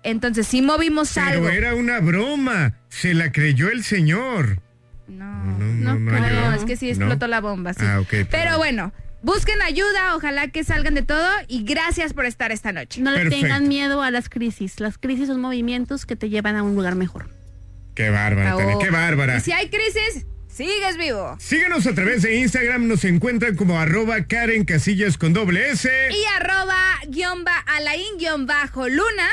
Entonces 0.02 0.46
sí 0.46 0.62
movimos 0.62 1.16
algo. 1.18 1.46
Pero 1.46 1.56
era 1.56 1.74
una 1.74 2.00
broma. 2.00 2.74
Se 2.88 3.14
la 3.14 3.30
creyó 3.30 3.70
el 3.70 3.84
señor. 3.84 4.60
No, 5.06 5.44
no, 5.44 5.96
no, 5.96 6.10
creo. 6.10 6.24
ayudó. 6.24 6.52
es 6.54 6.64
que 6.64 6.76
sí 6.76 6.86
¿No? 6.86 6.92
explotó 6.92 7.26
la 7.26 7.40
bomba, 7.40 7.74
sí. 7.74 7.84
Ah, 7.84 8.00
ok, 8.00 8.26
Pero 8.30 8.56
bueno, 8.56 8.92
busquen 9.22 9.62
ayuda, 9.62 10.14
ojalá 10.16 10.48
que 10.48 10.64
salgan 10.64 10.94
de 10.94 11.02
todo 11.02 11.28
y 11.48 11.64
gracias 11.64 12.12
por 12.12 12.26
estar 12.26 12.52
esta 12.52 12.72
noche. 12.72 13.00
No 13.00 13.10
le 13.10 13.30
tengan 13.30 13.68
miedo 13.68 14.02
a 14.02 14.10
las 14.10 14.28
crisis. 14.28 14.80
Las 14.80 14.98
crisis 14.98 15.28
son 15.28 15.40
movimientos 15.40 16.06
que 16.06 16.16
te 16.16 16.28
llevan 16.28 16.56
a 16.56 16.62
un 16.62 16.74
lugar 16.74 16.94
mejor. 16.94 17.30
Qué 17.94 18.10
bárbara, 18.10 18.56
Tania, 18.56 18.76
qué 18.80 18.90
bárbara. 18.90 19.36
Y 19.36 19.40
si 19.40 19.52
hay 19.52 19.68
crisis, 19.68 20.26
sigues 20.48 20.96
vivo. 20.96 21.36
Síguenos 21.38 21.86
a 21.86 21.94
través 21.94 22.22
de 22.22 22.36
Instagram, 22.36 22.88
nos 22.88 23.04
encuentran 23.04 23.56
como 23.56 23.78
arroba 23.78 24.24
Karen 24.24 24.64
Casillas 24.64 25.18
con 25.18 25.32
doble 25.32 25.70
S. 25.70 25.90
Y 26.10 26.24
arroba 26.40 26.76
guion 27.08 27.44
ba, 27.44 27.58
alain 27.66 28.18
guion 28.18 28.46
bajo 28.46 28.88
luna. 28.88 29.28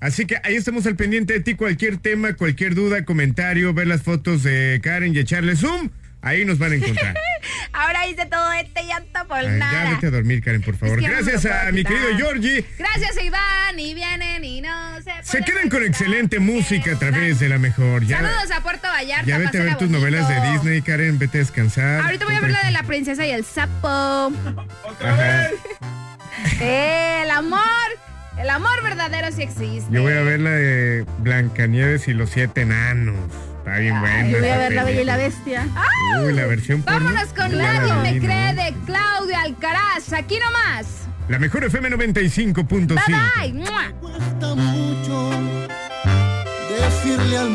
Así 0.00 0.26
que 0.26 0.38
ahí 0.42 0.56
estamos 0.56 0.86
al 0.86 0.96
pendiente 0.96 1.34
de 1.34 1.40
ti, 1.40 1.54
cualquier 1.54 1.98
tema, 1.98 2.34
cualquier 2.34 2.74
duda, 2.74 3.04
comentario, 3.04 3.74
ver 3.74 3.86
las 3.86 4.02
fotos 4.02 4.42
de 4.42 4.80
Karen 4.82 5.14
y 5.14 5.18
echarle 5.18 5.56
zoom, 5.56 5.90
ahí 6.22 6.44
nos 6.44 6.58
van 6.58 6.72
a 6.72 6.74
encontrar. 6.76 7.16
Ahora 7.72 8.06
hice 8.06 8.26
todo 8.26 8.52
este 8.52 8.84
llanto 8.84 9.26
por 9.26 9.38
Ay, 9.38 9.46
ya 9.46 9.50
nada. 9.56 9.90
vete 9.90 10.06
a 10.08 10.10
dormir, 10.10 10.42
Karen, 10.42 10.62
por 10.62 10.76
favor. 10.76 10.98
Es 10.98 11.04
que 11.04 11.10
ya 11.10 11.16
no 11.18 11.24
me 11.24 11.30
Gracias 11.32 11.52
a 11.66 11.72
mi 11.72 11.84
querido 11.84 12.08
Georgie. 12.16 12.64
Gracias 12.78 13.22
Iván 13.24 13.78
y 13.78 13.94
vienen 13.94 14.44
y 14.44 14.60
no 14.60 15.00
se 15.02 15.12
Se 15.22 15.42
quedan 15.44 15.68
con 15.68 15.82
excelente 15.84 16.38
música 16.40 16.92
a 16.92 16.98
través 16.98 17.38
de 17.40 17.48
la 17.48 17.58
mejor. 17.58 18.04
Ya, 18.06 18.18
Saludos 18.18 18.50
a 18.50 18.62
Puerto 18.62 18.88
Vallarta. 18.88 19.26
ya 19.26 19.38
vete 19.38 19.58
a 19.58 19.62
ver 19.62 19.76
tus 19.78 19.88
bonito. 19.88 19.98
novelas 19.98 20.28
de 20.28 20.50
Disney, 20.52 20.82
Karen, 20.82 21.18
vete 21.18 21.38
a 21.38 21.40
descansar. 21.40 22.00
Ahorita 22.02 22.24
voy 22.24 22.34
a 22.34 22.40
ver 22.40 22.50
la 22.50 22.62
de 22.64 22.70
la 22.72 22.82
princesa 22.82 23.24
y 23.26 23.30
el 23.30 23.44
sapo. 23.44 23.88
Ajá. 25.00 25.48
Eh, 26.60 27.22
el 27.24 27.30
amor. 27.30 27.60
El 28.38 28.48
amor 28.48 28.82
verdadero 28.82 29.30
sí 29.32 29.42
existe. 29.42 29.86
Yo 29.90 30.02
voy 30.02 30.14
a 30.14 30.22
ver 30.22 30.40
la 30.40 30.50
de 30.50 31.04
Blancanieves 31.18 32.08
y 32.08 32.14
los 32.14 32.30
siete 32.30 32.62
enanos. 32.62 33.16
Está 33.60 33.78
bien 33.78 34.00
buena. 34.00 34.28
Yo 34.28 34.38
voy 34.38 34.48
a 34.48 34.58
ver 34.58 34.72
La 34.72 34.84
Bella 34.84 35.00
y 35.00 35.04
la. 35.04 35.16
Bestia. 35.16 35.68
Uy, 36.24 36.32
la 36.32 36.46
versión. 36.46 36.82
Vámonos 36.84 37.28
con 37.34 37.56
Nadie 37.56 37.94
me 37.94 38.18
cree 38.18 38.54
de 38.54 38.74
Claudia 38.86 39.42
Alcaraz. 39.42 40.12
Aquí 40.12 40.38
nomás. 40.38 40.86
La 41.28 41.38
mejor 41.38 41.64
FM 41.64 41.90
95.5. 41.90 42.64
Bye 42.66 43.52
bye. 43.52 43.52
¡Mua! 43.52 43.92
decirle 46.80 47.36
al 47.36 47.44
mundo. 47.46 47.50